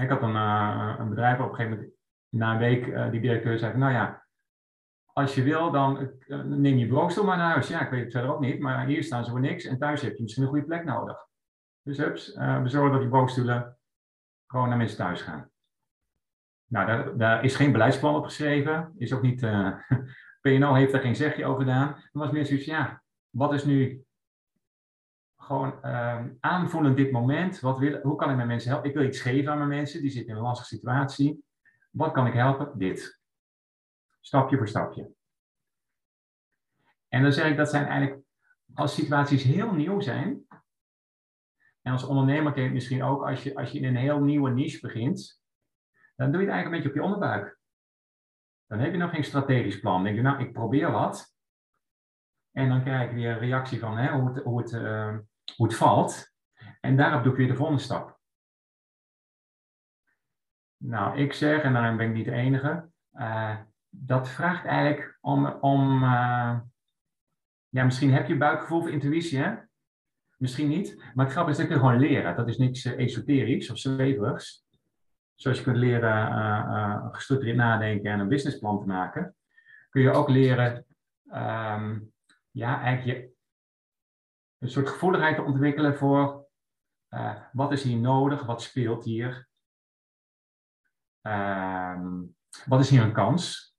Ik 0.00 0.08
had 0.08 0.22
een, 0.22 0.34
een 0.34 1.08
bedrijf 1.08 1.38
op 1.38 1.48
een 1.48 1.54
gegeven 1.54 1.76
moment, 1.76 1.94
na 2.28 2.52
een 2.52 2.58
week, 2.58 3.10
die 3.10 3.20
directeur 3.20 3.58
zei 3.58 3.76
nou 3.76 3.92
ja, 3.92 4.24
als 5.12 5.34
je 5.34 5.42
wil, 5.42 5.70
dan 5.70 6.10
eh, 6.26 6.42
neem 6.42 6.76
je 6.76 6.86
bureaustoel 6.86 7.24
maar 7.24 7.36
naar 7.36 7.50
huis. 7.50 7.68
Ja, 7.68 7.80
ik 7.80 7.90
weet 7.90 8.02
het 8.02 8.12
verder 8.12 8.30
ook 8.30 8.40
niet, 8.40 8.60
maar 8.60 8.86
hier 8.86 9.02
staan 9.02 9.24
ze 9.24 9.30
voor 9.30 9.40
niks. 9.40 9.64
En 9.64 9.78
thuis 9.78 10.02
heb 10.02 10.16
je 10.16 10.22
misschien 10.22 10.42
een 10.42 10.50
goede 10.50 10.66
plek 10.66 10.84
nodig. 10.84 11.26
Dus 11.82 11.98
hups, 11.98 12.34
we 12.34 12.68
zorgen 12.68 12.90
dat 12.90 13.00
die 13.00 13.08
bureaustoelen 13.08 13.78
gewoon 14.46 14.68
naar 14.68 14.78
mensen 14.78 14.96
thuis 14.96 15.22
gaan. 15.22 15.50
Nou, 16.66 16.86
daar, 16.86 17.16
daar 17.16 17.44
is 17.44 17.56
geen 17.56 17.72
beleidsplan 17.72 18.14
op 18.14 18.24
geschreven. 18.24 18.94
Is 18.96 19.12
ook 19.12 19.22
niet, 19.22 19.42
eh, 19.42 19.78
PNO 20.44 20.74
heeft 20.74 20.92
daar 20.92 21.00
geen 21.00 21.16
zegje 21.16 21.46
over 21.46 21.60
gedaan. 21.60 21.88
Er 21.88 22.10
was 22.12 22.30
meer 22.30 22.46
zoiets 22.46 22.64
ja, 22.64 23.02
wat 23.30 23.52
is 23.52 23.64
nu 23.64 24.04
gewoon 25.36 25.78
uh, 25.82 26.24
aanvoelen 26.40 26.96
dit 26.96 27.10
moment. 27.12 27.60
Wat 27.60 27.78
wil, 27.78 28.00
hoe 28.00 28.16
kan 28.16 28.30
ik 28.30 28.36
mijn 28.36 28.48
mensen 28.48 28.70
helpen? 28.70 28.88
Ik 28.88 28.96
wil 28.96 29.04
iets 29.04 29.20
geven 29.20 29.52
aan 29.52 29.56
mijn 29.56 29.68
mensen, 29.68 30.00
die 30.00 30.10
zitten 30.10 30.30
in 30.30 30.36
een 30.36 30.44
lastige 30.44 30.74
situatie. 30.74 31.44
Wat 31.90 32.12
kan 32.12 32.26
ik 32.26 32.32
helpen? 32.32 32.78
Dit. 32.78 33.20
Stapje 34.20 34.56
voor 34.56 34.68
stapje. 34.68 35.10
En 37.08 37.22
dan 37.22 37.32
zeg 37.32 37.50
ik 37.50 37.56
dat 37.56 37.70
zijn 37.70 37.86
eigenlijk, 37.86 38.22
als 38.74 38.94
situaties 38.94 39.42
heel 39.42 39.72
nieuw 39.72 40.00
zijn, 40.00 40.46
en 41.82 41.92
als 41.92 42.04
ondernemer 42.04 42.52
ken 42.52 42.60
je 42.60 42.68
het 42.68 42.74
misschien 42.74 43.02
ook, 43.02 43.22
als 43.26 43.42
je, 43.42 43.56
als 43.56 43.70
je 43.70 43.78
in 43.78 43.84
een 43.84 43.96
heel 43.96 44.20
nieuwe 44.20 44.50
niche 44.50 44.80
begint, 44.80 45.40
dan 46.16 46.32
doe 46.32 46.40
je 46.40 46.46
het 46.46 46.54
eigenlijk 46.54 46.64
een 46.64 46.70
beetje 46.70 46.88
op 46.88 46.94
je 46.94 47.02
onderbuik. 47.02 47.58
Dan 48.66 48.78
heb 48.78 48.92
je 48.92 48.98
nog 48.98 49.10
geen 49.10 49.24
strategisch 49.24 49.80
plan. 49.80 50.02
Denk 50.02 50.16
je, 50.16 50.22
nou, 50.22 50.40
ik 50.40 50.52
probeer 50.52 50.90
wat. 50.90 51.34
En 52.50 52.68
dan 52.68 52.82
krijg 52.82 53.10
je 53.10 53.14
weer 53.14 53.30
een 53.30 53.38
reactie 53.38 53.78
van 53.78 53.96
hè, 53.96 54.12
hoe, 54.12 54.28
het, 54.28 54.44
hoe, 54.44 54.60
het, 54.60 54.72
uh, 54.72 55.18
hoe 55.56 55.66
het 55.66 55.76
valt. 55.76 56.32
En 56.80 56.96
daarop 56.96 57.22
doe 57.22 57.32
ik 57.32 57.38
weer 57.38 57.48
de 57.48 57.56
volgende 57.56 57.82
stap. 57.82 58.18
Nou, 60.76 61.18
ik 61.18 61.32
zeg, 61.32 61.62
en 61.62 61.72
daarin 61.72 61.96
ben 61.96 62.08
ik 62.08 62.14
niet 62.14 62.24
de 62.24 62.32
enige, 62.32 62.88
uh, 63.12 63.56
dat 63.88 64.28
vraagt 64.28 64.64
eigenlijk 64.64 65.18
om, 65.20 65.46
om 65.46 66.02
uh, 66.02 66.60
ja, 67.68 67.84
misschien 67.84 68.12
heb 68.12 68.28
je 68.28 68.36
buikgevoel 68.36 68.80
of 68.80 68.88
intuïtie, 68.88 69.38
hè? 69.38 69.54
Misschien 70.36 70.68
niet. 70.68 71.02
Maar 71.14 71.24
het 71.24 71.34
grappige 71.34 71.60
is 71.60 71.62
dat 71.62 71.72
je 71.72 71.82
gewoon 71.82 71.98
leren. 71.98 72.36
Dat 72.36 72.48
is 72.48 72.58
niks 72.58 72.84
esoterisch 72.84 73.70
of 73.70 73.78
zweverigs. 73.78 74.63
Zoals 75.34 75.58
je 75.58 75.64
kunt 75.64 75.76
leren 75.76 76.28
uh, 76.28 77.08
gestructureerd 77.10 77.56
nadenken 77.56 78.10
en 78.10 78.20
een 78.20 78.28
businessplan 78.28 78.80
te 78.80 78.86
maken, 78.86 79.36
kun 79.90 80.02
je 80.02 80.10
ook 80.10 80.28
leren, 80.28 80.86
um, 81.24 82.12
ja, 82.50 82.80
eigenlijk 82.80 83.18
je, 83.18 83.32
een 84.58 84.70
soort 84.70 84.88
gevoeligheid 84.88 85.36
te 85.36 85.42
ontwikkelen 85.42 85.96
voor 85.96 86.46
uh, 87.10 87.40
wat 87.52 87.72
is 87.72 87.82
hier 87.82 87.98
nodig, 87.98 88.44
wat 88.46 88.62
speelt 88.62 89.04
hier, 89.04 89.48
um, 91.22 92.36
wat 92.64 92.80
is 92.80 92.90
hier 92.90 93.02
een 93.02 93.12
kans. 93.12 93.74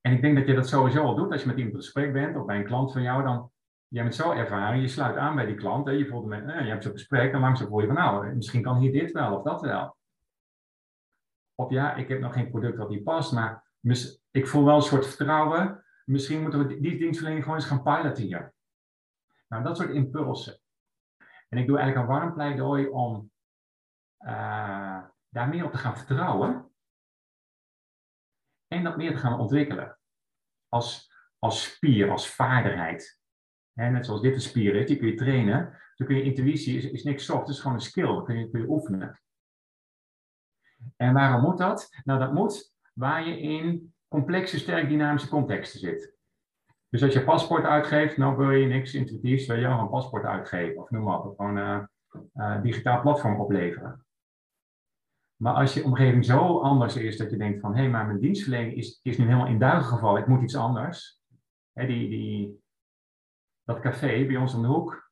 En 0.00 0.12
ik 0.12 0.20
denk 0.20 0.36
dat 0.36 0.46
je 0.46 0.54
dat 0.54 0.68
sowieso 0.68 1.04
al 1.04 1.14
doet 1.14 1.32
als 1.32 1.40
je 1.40 1.46
met 1.46 1.56
iemand 1.56 1.74
in 1.74 1.82
gesprek 1.82 2.12
bent 2.12 2.36
of 2.36 2.44
bij 2.44 2.56
een 2.56 2.66
klant 2.66 2.92
van 2.92 3.02
jou, 3.02 3.22
dan 3.22 3.52
jij 3.88 4.02
bent 4.02 4.14
zo 4.14 4.32
ervaren, 4.32 4.80
je 4.80 4.88
sluit 4.88 5.16
aan 5.16 5.34
bij 5.34 5.46
die 5.46 5.54
klant, 5.54 5.86
hè, 5.86 5.92
je, 5.92 6.06
voelt 6.06 6.26
met, 6.26 6.48
eh, 6.48 6.60
je 6.60 6.68
hebt 6.68 6.82
zo'n 6.82 6.92
gesprek 6.92 7.32
en 7.32 7.40
langzaam 7.40 7.68
voel 7.68 7.80
je 7.80 7.86
van 7.86 7.96
nou, 7.96 8.34
misschien 8.34 8.62
kan 8.62 8.76
hier 8.76 8.92
dit 8.92 9.12
wel 9.12 9.36
of 9.36 9.42
dat 9.42 9.60
wel. 9.60 9.96
Of 11.54 11.70
ja, 11.70 11.94
ik 11.94 12.08
heb 12.08 12.20
nog 12.20 12.32
geen 12.32 12.50
product 12.50 12.76
wat 12.76 12.88
hier 12.88 13.02
past, 13.02 13.32
maar 13.32 13.64
ik 14.30 14.46
voel 14.46 14.64
wel 14.64 14.76
een 14.76 14.82
soort 14.82 15.06
vertrouwen. 15.06 15.84
Misschien 16.04 16.42
moeten 16.42 16.66
we 16.66 16.80
die 16.80 16.98
dienstverlening 16.98 17.44
gewoon 17.44 17.58
eens 17.58 17.68
gaan 17.68 17.82
piloten. 17.82 18.54
Nou, 19.48 19.62
dat 19.62 19.76
soort 19.76 19.90
impulsen. 19.90 20.60
En 21.48 21.58
ik 21.58 21.66
doe 21.66 21.78
eigenlijk 21.78 22.08
een 22.08 22.14
warm 22.14 22.34
pleidooi 22.34 22.86
om 22.86 23.30
uh, 24.20 25.04
daar 25.28 25.48
meer 25.48 25.64
op 25.64 25.70
te 25.70 25.78
gaan 25.78 25.96
vertrouwen. 25.96 26.70
En 28.66 28.84
dat 28.84 28.96
meer 28.96 29.10
te 29.10 29.20
gaan 29.20 29.38
ontwikkelen. 29.38 29.98
Als, 30.68 31.12
als 31.38 31.64
spier, 31.64 32.10
als 32.10 32.34
vaardigheid. 32.34 33.20
Net 33.76 34.06
zoals 34.06 34.20
dit 34.20 34.34
een 34.34 34.40
spier 34.40 34.74
is, 34.74 34.86
die 34.86 34.96
kun 34.96 35.06
je 35.06 35.14
trainen. 35.14 35.78
Dan 35.96 36.06
kun 36.06 36.16
je 36.16 36.22
intuïtie, 36.22 36.76
is, 36.76 36.90
is 36.90 37.02
niks 37.02 37.24
soft, 37.24 37.40
het 37.40 37.48
is 37.48 37.60
gewoon 37.60 37.76
een 37.76 37.82
skill. 37.82 38.06
Dat 38.06 38.24
kun 38.24 38.38
je, 38.38 38.50
kun 38.50 38.60
je 38.60 38.68
oefenen. 38.68 39.20
En 40.96 41.12
waarom 41.12 41.42
moet 41.42 41.58
dat? 41.58 41.88
Nou, 42.04 42.18
dat 42.18 42.32
moet 42.32 42.74
waar 42.92 43.28
je 43.28 43.40
in 43.40 43.94
complexe, 44.08 44.58
sterk 44.58 44.88
dynamische 44.88 45.28
contexten 45.28 45.80
zit. 45.80 46.14
Dus 46.88 47.02
als 47.02 47.12
je 47.12 47.24
paspoort 47.24 47.64
uitgeeft, 47.64 48.16
nou 48.16 48.36
wil 48.36 48.50
je 48.50 48.66
niks 48.66 48.94
intuïtiefs, 48.94 49.46
wil 49.46 49.56
je 49.56 49.64
gewoon 49.64 49.80
een 49.80 49.88
paspoort 49.88 50.24
uitgeven. 50.24 50.82
Of 50.82 50.90
noem 50.90 51.02
maar 51.02 51.22
op, 51.22 51.36
gewoon 51.36 51.56
een 51.56 51.88
uh, 52.12 52.22
uh, 52.34 52.62
digitaal 52.62 53.00
platform 53.00 53.40
opleveren. 53.40 54.06
Maar 55.36 55.54
als 55.54 55.74
je 55.74 55.84
omgeving 55.84 56.24
zo 56.24 56.60
anders 56.60 56.96
is 56.96 57.16
dat 57.16 57.30
je 57.30 57.36
denkt 57.36 57.60
van, 57.60 57.74
hé, 57.74 57.80
hey, 57.80 57.90
maar 57.90 58.06
mijn 58.06 58.20
dienstverlening 58.20 58.76
is, 58.76 59.00
is 59.02 59.18
nu 59.18 59.24
helemaal 59.24 59.46
in 59.46 59.58
duigen 59.58 59.84
gevallen, 59.84 60.20
ik 60.20 60.26
moet 60.26 60.42
iets 60.42 60.56
anders. 60.56 61.20
Die, 61.72 62.08
die, 62.08 62.64
dat 63.66 63.80
café 63.80 64.26
bij 64.26 64.36
ons 64.36 64.54
om 64.54 64.62
de 64.62 64.68
hoek, 64.68 65.10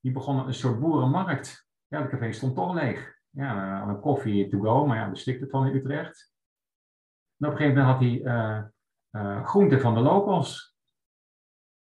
die 0.00 0.12
begon 0.12 0.46
een 0.46 0.54
soort 0.54 0.80
boerenmarkt. 0.80 1.68
Ja, 1.86 2.00
het 2.00 2.10
café 2.10 2.32
stond 2.32 2.54
toch 2.54 2.74
leeg. 2.74 3.18
Ja, 3.30 3.82
een 3.88 4.00
koffie 4.00 4.48
to 4.48 4.60
go, 4.60 4.86
maar 4.86 4.96
ja, 4.96 5.06
daar 5.06 5.16
stikt 5.16 5.40
het 5.40 5.50
van 5.50 5.66
in 5.66 5.74
Utrecht. 5.74 6.32
En 7.36 7.46
op 7.46 7.52
een 7.52 7.58
gegeven 7.58 7.78
moment 7.78 7.94
had 7.94 8.08
hij 8.08 8.20
uh, 8.20 8.64
uh, 9.10 9.46
groenten 9.46 9.80
van 9.80 9.94
de 9.94 10.00
locals. 10.00 10.76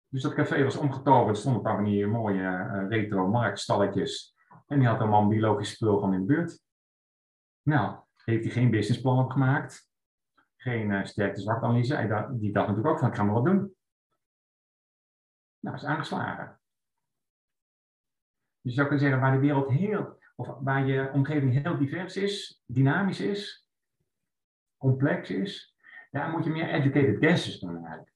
Dus 0.08 0.22
dat 0.22 0.34
café 0.34 0.64
was 0.64 0.76
omgetoverd. 0.76 1.28
Er 1.28 1.36
stonden 1.36 1.60
een 1.60 1.66
paar 1.66 1.76
van 1.76 1.84
die 1.84 2.06
mooie 2.06 2.86
retro 2.88 3.28
marktstalletjes. 3.28 4.34
En 4.66 4.78
die 4.78 4.88
had 4.88 5.00
een 5.00 5.08
man 5.08 5.28
biologisch 5.28 5.70
spul 5.70 6.00
van 6.00 6.12
in 6.12 6.20
de 6.20 6.26
buurt. 6.26 6.62
Nou, 7.62 7.98
heeft 8.24 8.44
hij 8.44 8.52
geen 8.52 8.70
businessplan 8.70 9.18
opgemaakt. 9.18 9.90
Geen 10.56 11.06
sterkte 11.06 11.40
zwaktanalyse. 11.40 11.94
Hij 11.94 12.28
die 12.30 12.52
dacht 12.52 12.68
natuurlijk 12.68 12.94
ook 12.94 12.98
van, 12.98 13.08
ik 13.08 13.14
ga 13.14 13.22
maar 13.22 13.34
wat 13.34 13.44
doen. 13.44 13.76
Nou, 15.60 15.76
is 15.76 15.84
aangeslagen. 15.84 16.60
Dus 18.60 18.72
je 18.72 18.78
zou 18.82 18.88
kunnen 18.88 19.04
zeggen, 19.04 19.20
waar 19.20 19.32
de 19.32 19.46
wereld 19.46 19.70
heel, 19.70 20.18
of 20.36 20.48
waar 20.60 20.86
je 20.86 21.10
omgeving 21.12 21.62
heel 21.62 21.78
divers 21.78 22.16
is, 22.16 22.62
dynamisch 22.66 23.20
is, 23.20 23.66
complex 24.76 25.30
is, 25.30 25.76
daar 26.10 26.30
moet 26.30 26.44
je 26.44 26.50
meer 26.50 26.68
educated 26.68 27.16
guesses 27.18 27.58
doen 27.58 27.76
eigenlijk. 27.76 28.12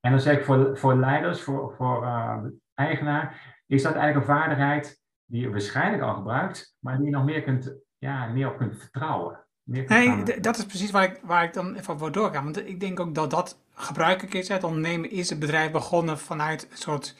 En 0.00 0.10
dan 0.10 0.20
zeg 0.20 0.38
ik 0.38 0.44
voor, 0.44 0.78
voor 0.78 0.96
leiders, 0.96 1.42
voor, 1.42 1.74
voor 1.76 2.02
uh, 2.02 2.44
eigenaar, 2.74 3.54
is 3.66 3.82
dat 3.82 3.94
eigenlijk 3.94 4.26
een 4.26 4.34
vaardigheid 4.34 5.02
die 5.24 5.40
je 5.40 5.50
waarschijnlijk 5.50 6.02
al 6.02 6.14
gebruikt, 6.14 6.76
maar 6.78 6.96
die 6.96 7.04
je 7.04 7.10
nog 7.10 7.24
meer, 7.24 7.42
kunt, 7.42 7.76
ja, 7.98 8.26
meer 8.26 8.50
op 8.50 8.56
kunt 8.56 8.78
vertrouwen. 8.78 9.46
nee, 9.64 10.40
dat 10.40 10.56
is 10.56 10.66
precies 10.66 10.90
waar 10.90 11.04
ik, 11.04 11.20
waar 11.22 11.44
ik 11.44 11.52
dan 11.52 11.74
even 11.74 11.98
voor 11.98 12.12
doorga. 12.12 12.42
Want 12.42 12.68
ik 12.68 12.80
denk 12.80 13.00
ook 13.00 13.14
dat 13.14 13.30
dat 13.30 13.65
gebruikelijk 13.76 14.34
is. 14.34 14.48
Het 14.48 14.64
ondernemen 14.64 15.10
is 15.10 15.30
het 15.30 15.38
bedrijf 15.38 15.70
begonnen 15.70 16.18
vanuit 16.18 16.68
een 16.70 16.78
soort 16.78 17.14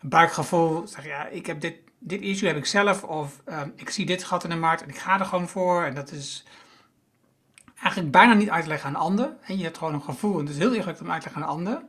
buikgevoel. 0.00 0.86
Zeg 0.86 1.04
ja, 1.04 1.26
ik 1.26 1.46
heb 1.46 1.60
dit, 1.60 1.76
dit 1.98 2.20
issue 2.20 2.48
heb 2.48 2.56
ik 2.56 2.66
zelf. 2.66 3.02
Of 3.02 3.42
um, 3.46 3.72
ik 3.76 3.90
zie 3.90 4.06
dit 4.06 4.24
gat 4.24 4.44
in 4.44 4.50
de 4.50 4.56
markt 4.56 4.82
en 4.82 4.88
ik 4.88 4.98
ga 4.98 5.18
er 5.18 5.26
gewoon 5.26 5.48
voor. 5.48 5.84
En 5.84 5.94
dat 5.94 6.10
is 6.10 6.44
eigenlijk 7.82 8.10
bijna 8.10 8.34
niet 8.34 8.50
uitleggen 8.50 8.88
aan 8.88 8.94
een 8.94 9.00
ander. 9.00 9.36
En 9.42 9.56
je 9.58 9.64
hebt 9.64 9.78
gewoon 9.78 9.94
een 9.94 10.02
gevoel. 10.02 10.32
En 10.32 10.40
het 10.40 10.48
is 10.48 10.58
heel 10.58 10.72
ingewikkeld 10.72 11.06
om 11.06 11.12
uit 11.12 11.22
te 11.22 11.28
leggen 11.28 11.42
aan 11.42 11.48
een 11.48 11.56
ander. 11.56 11.82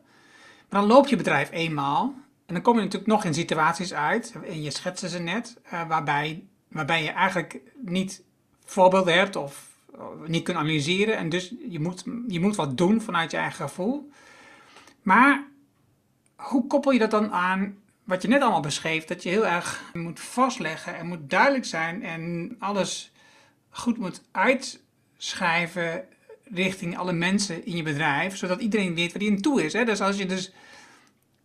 Maar 0.69 0.81
dan 0.81 0.89
loop 0.89 1.07
je 1.07 1.15
bedrijf 1.15 1.51
eenmaal. 1.51 2.13
En 2.45 2.53
dan 2.53 2.63
kom 2.63 2.75
je 2.75 2.83
natuurlijk 2.83 3.11
nog 3.11 3.23
in 3.23 3.33
situaties 3.33 3.93
uit. 3.93 4.35
En 4.47 4.61
je 4.61 4.71
schetste 4.71 5.09
ze 5.09 5.19
net. 5.19 5.57
Uh, 5.73 5.87
waarbij, 5.87 6.43
waarbij 6.67 7.03
je 7.03 7.09
eigenlijk 7.09 7.61
niet 7.81 8.23
voorbeelden 8.65 9.13
hebt 9.13 9.35
of 9.35 9.74
niet 10.25 10.43
kunt 10.43 10.57
analyseren. 10.57 11.17
En 11.17 11.29
dus 11.29 11.53
je 11.69 11.79
moet, 11.79 12.03
je 12.27 12.39
moet 12.39 12.55
wat 12.55 12.77
doen 12.77 13.01
vanuit 13.01 13.31
je 13.31 13.37
eigen 13.37 13.67
gevoel. 13.67 14.11
Maar 15.01 15.43
hoe 16.35 16.67
koppel 16.67 16.91
je 16.91 16.99
dat 16.99 17.11
dan 17.11 17.31
aan 17.31 17.77
wat 18.03 18.21
je 18.21 18.27
net 18.27 18.41
allemaal 18.41 18.61
beschreef? 18.61 19.05
Dat 19.05 19.23
je 19.23 19.29
heel 19.29 19.47
erg 19.47 19.91
moet 19.93 20.19
vastleggen 20.19 20.97
en 20.97 21.07
moet 21.07 21.29
duidelijk 21.29 21.65
zijn 21.65 22.03
en 22.03 22.55
alles 22.59 23.11
goed 23.69 23.97
moet 23.97 24.23
uitschrijven 24.31 26.05
richting 26.43 26.97
alle 26.97 27.13
mensen 27.13 27.65
in 27.65 27.75
je 27.75 27.83
bedrijf, 27.83 28.35
zodat 28.35 28.61
iedereen 28.61 28.95
weet 28.95 29.11
waar 29.11 29.21
hij 29.21 29.31
in 29.31 29.41
toe 29.41 29.63
is. 29.63 29.73
Hè? 29.73 29.85
Dus 29.85 30.01
als 30.01 30.17
je 30.17 30.25
dus. 30.25 30.53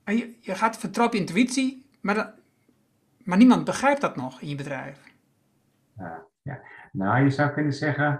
Je, 0.04 0.36
je 0.40 0.54
gaat 0.54 0.78
vertrouwen 0.78 1.18
op 1.18 1.20
je 1.20 1.26
intuïtie, 1.26 1.86
maar, 2.00 2.14
dat, 2.14 2.30
maar 3.24 3.36
niemand 3.36 3.64
begrijpt 3.64 4.00
dat 4.00 4.16
nog 4.16 4.40
in 4.40 4.48
je 4.48 4.54
bedrijf. 4.54 4.98
Ja, 5.96 6.22
ja. 6.42 6.60
Nou, 6.92 7.24
je 7.24 7.30
zou 7.30 7.50
kunnen 7.50 7.72
zeggen. 7.72 8.18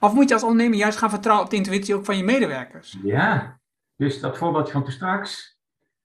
Of 0.00 0.14
moet 0.14 0.28
je 0.28 0.34
als 0.34 0.42
ondernemer 0.42 0.78
juist 0.78 0.98
gaan 0.98 1.10
vertrouwen 1.10 1.44
op 1.44 1.50
de 1.50 1.56
intuïtie 1.56 1.94
ook 1.94 2.04
van 2.04 2.16
je 2.16 2.24
medewerkers? 2.24 2.98
Ja, 3.02 3.60
dus 3.96 4.20
dat 4.20 4.38
voorbeeldje 4.38 4.72
van 4.72 4.82
toen 4.82 4.92
straks. 4.92 5.58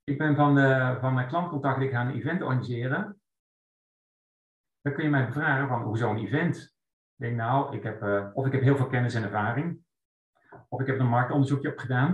Ik 0.03 0.17
ben 0.17 0.35
van, 0.35 0.55
de, 0.55 0.97
van 1.01 1.13
mijn 1.13 1.27
klantcontact, 1.27 1.81
ik 1.81 1.91
ga 1.91 2.01
een 2.01 2.15
event 2.15 2.41
organiseren. 2.41 3.19
Dan 4.81 4.93
kun 4.93 5.03
je 5.03 5.09
mij 5.09 5.31
vragen 5.31 5.67
van, 5.67 5.81
hoezo 5.81 6.09
een 6.09 6.25
event? 6.25 6.57
Ik 7.17 7.25
denk 7.25 7.35
nou, 7.35 7.75
ik 7.75 7.83
heb, 7.83 8.03
uh, 8.03 8.27
of 8.33 8.45
ik 8.45 8.51
heb 8.51 8.61
heel 8.61 8.77
veel 8.77 8.87
kennis 8.87 9.13
en 9.13 9.23
ervaring. 9.23 9.79
Of 10.69 10.81
ik 10.81 10.87
heb 10.87 10.99
een 10.99 11.07
marktonderzoekje 11.07 11.71
op 11.71 11.77
gedaan. 11.77 12.09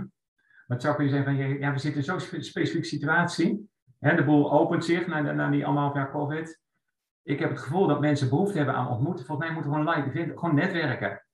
Maar 0.66 0.76
het 0.76 0.82
zou 0.82 0.94
kunnen 0.94 1.12
zijn 1.12 1.24
van, 1.24 1.36
ja, 1.36 1.72
we 1.72 1.78
zitten 1.78 2.00
in 2.00 2.20
zo'n 2.20 2.42
specifieke 2.42 2.86
situatie. 2.86 3.70
Hè, 3.98 4.16
de 4.16 4.24
boel 4.24 4.52
opent 4.52 4.84
zich 4.84 5.06
na, 5.06 5.20
na 5.20 5.50
die 5.50 5.66
anderhalf 5.66 5.94
jaar 5.94 6.10
COVID. 6.10 6.60
Ik 7.22 7.38
heb 7.38 7.50
het 7.50 7.60
gevoel 7.60 7.86
dat 7.86 8.00
mensen 8.00 8.28
behoefte 8.28 8.56
hebben 8.56 8.74
aan 8.74 8.88
ontmoeten. 8.88 9.26
Volgens 9.26 9.46
mij 9.46 9.56
moeten 9.56 9.72
we 9.72 9.78
gewoon 9.78 10.12
live 10.12 10.32
gewoon 10.34 10.54
netwerken. 10.54 11.26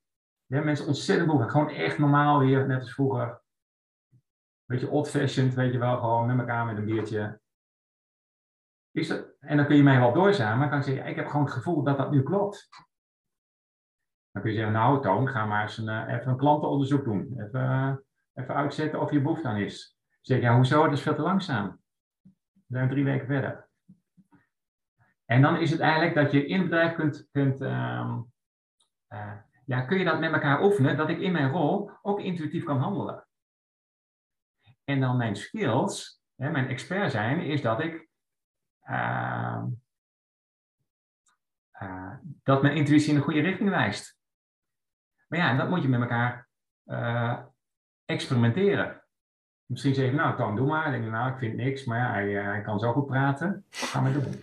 Ja, 0.49 0.63
mensen 0.63 0.87
ontzettend 0.87 1.29
behoefte. 1.29 1.51
Gewoon 1.51 1.71
echt 1.71 1.99
normaal 1.99 2.39
weer, 2.39 2.67
net 2.67 2.81
als 2.81 2.93
vroeger. 2.93 3.43
Beetje 4.65 4.89
old-fashioned, 4.89 5.55
weet 5.55 5.73
je 5.73 5.79
wel, 5.79 5.99
gewoon 5.99 6.27
met 6.27 6.39
elkaar 6.39 6.67
met 6.67 6.77
een 6.77 6.85
biertje. 6.85 7.41
Is 8.91 9.09
dat, 9.09 9.27
en 9.41 9.57
dan 9.57 9.67
kun 9.67 9.77
je 9.77 9.83
mij 9.83 9.99
wel 9.99 10.13
doorzamen, 10.13 10.59
maar 10.59 10.69
kan 10.69 10.79
ik 10.79 10.85
zeggen, 10.85 11.07
ik 11.07 11.17
heb 11.17 11.27
gewoon 11.27 11.45
het 11.45 11.55
gevoel 11.55 11.83
dat 11.83 11.97
dat 11.97 12.11
nu 12.11 12.23
klopt. 12.23 12.69
Dan 14.31 14.43
kun 14.43 14.51
je 14.51 14.57
zeggen, 14.57 14.75
nou 14.75 15.03
Toon, 15.03 15.29
ga 15.29 15.47
maar 15.47 15.63
eens 15.63 15.79
een, 15.79 15.89
uh, 15.89 16.15
even 16.15 16.31
een 16.31 16.37
klantenonderzoek 16.37 17.05
doen. 17.05 17.41
Even, 17.41 17.61
uh, 17.61 17.97
even 18.35 18.55
uitzetten 18.55 19.01
of 19.01 19.11
je 19.11 19.21
behoefte 19.21 19.49
aan 19.49 19.57
is. 19.57 19.97
Dan 20.03 20.19
zeg 20.21 20.37
ik, 20.37 20.43
ja, 20.43 20.55
hoezo? 20.55 20.85
Dat 20.85 20.93
is 20.93 21.03
veel 21.03 21.15
te 21.15 21.23
langzaam. 21.23 21.81
We 22.67 22.77
zijn 22.77 22.89
drie 22.89 23.05
weken 23.05 23.27
verder. 23.27 23.69
En 25.25 25.43
dan 25.43 25.57
is 25.57 25.71
het 25.71 25.81
eigenlijk 25.81 26.15
dat 26.15 26.33
je 26.33 26.47
in 26.47 26.61
het 26.61 26.69
bedrijf 26.69 26.95
kunt, 26.95 27.29
kunt 27.31 27.61
ehm, 27.61 28.21
eh, 29.07 29.37
ja, 29.69 29.81
kun 29.81 29.99
je 29.99 30.05
dat 30.05 30.21
met 30.21 30.33
elkaar 30.33 30.63
oefenen, 30.63 30.97
dat 30.97 31.09
ik 31.09 31.21
in 31.21 31.33
mijn 31.33 31.51
rol 31.51 31.91
ook 32.03 32.21
intuïtief 32.21 32.65
kan 32.65 32.79
handelen. 32.79 33.27
En 34.85 35.01
dan 35.01 35.17
mijn 35.17 35.37
skills, 35.37 36.23
hè, 36.37 36.51
mijn 36.51 36.69
expert 36.69 37.11
zijn, 37.11 37.41
is 37.41 37.63
dat 37.63 37.81
ik 37.81 38.09
ehm, 38.81 39.67
eh, 41.71 42.15
dat 42.43 42.63
mijn 42.63 42.77
intuïtie 42.77 43.09
in 43.09 43.15
de 43.15 43.23
goede 43.23 43.41
richting 43.41 43.71
wijst. 43.71 44.19
Maar 45.27 45.39
ja, 45.39 45.57
dat 45.57 45.69
moet 45.69 45.83
je 45.83 45.89
met 45.89 46.01
elkaar 46.01 46.49
uh, 46.87 47.39
experimenteren. 48.05 49.05
Misschien 49.65 49.95
zeg 49.95 50.11
je, 50.11 50.17
nou, 50.17 50.37
Toon, 50.37 50.57
doe 50.57 50.67
maar. 50.67 50.83
Dan 50.83 51.01
denk 51.01 51.13
nou, 51.13 51.33
ik 51.33 51.39
vind 51.39 51.55
niks, 51.55 51.85
maar 51.85 51.99
ja, 51.99 52.11
hij, 52.11 52.31
hij 52.31 52.63
kan 52.63 52.79
zo 52.79 52.93
goed 52.93 53.07
praten. 53.07 53.65
Ga 53.71 54.01
maar 54.01 54.13
doen. 54.13 54.43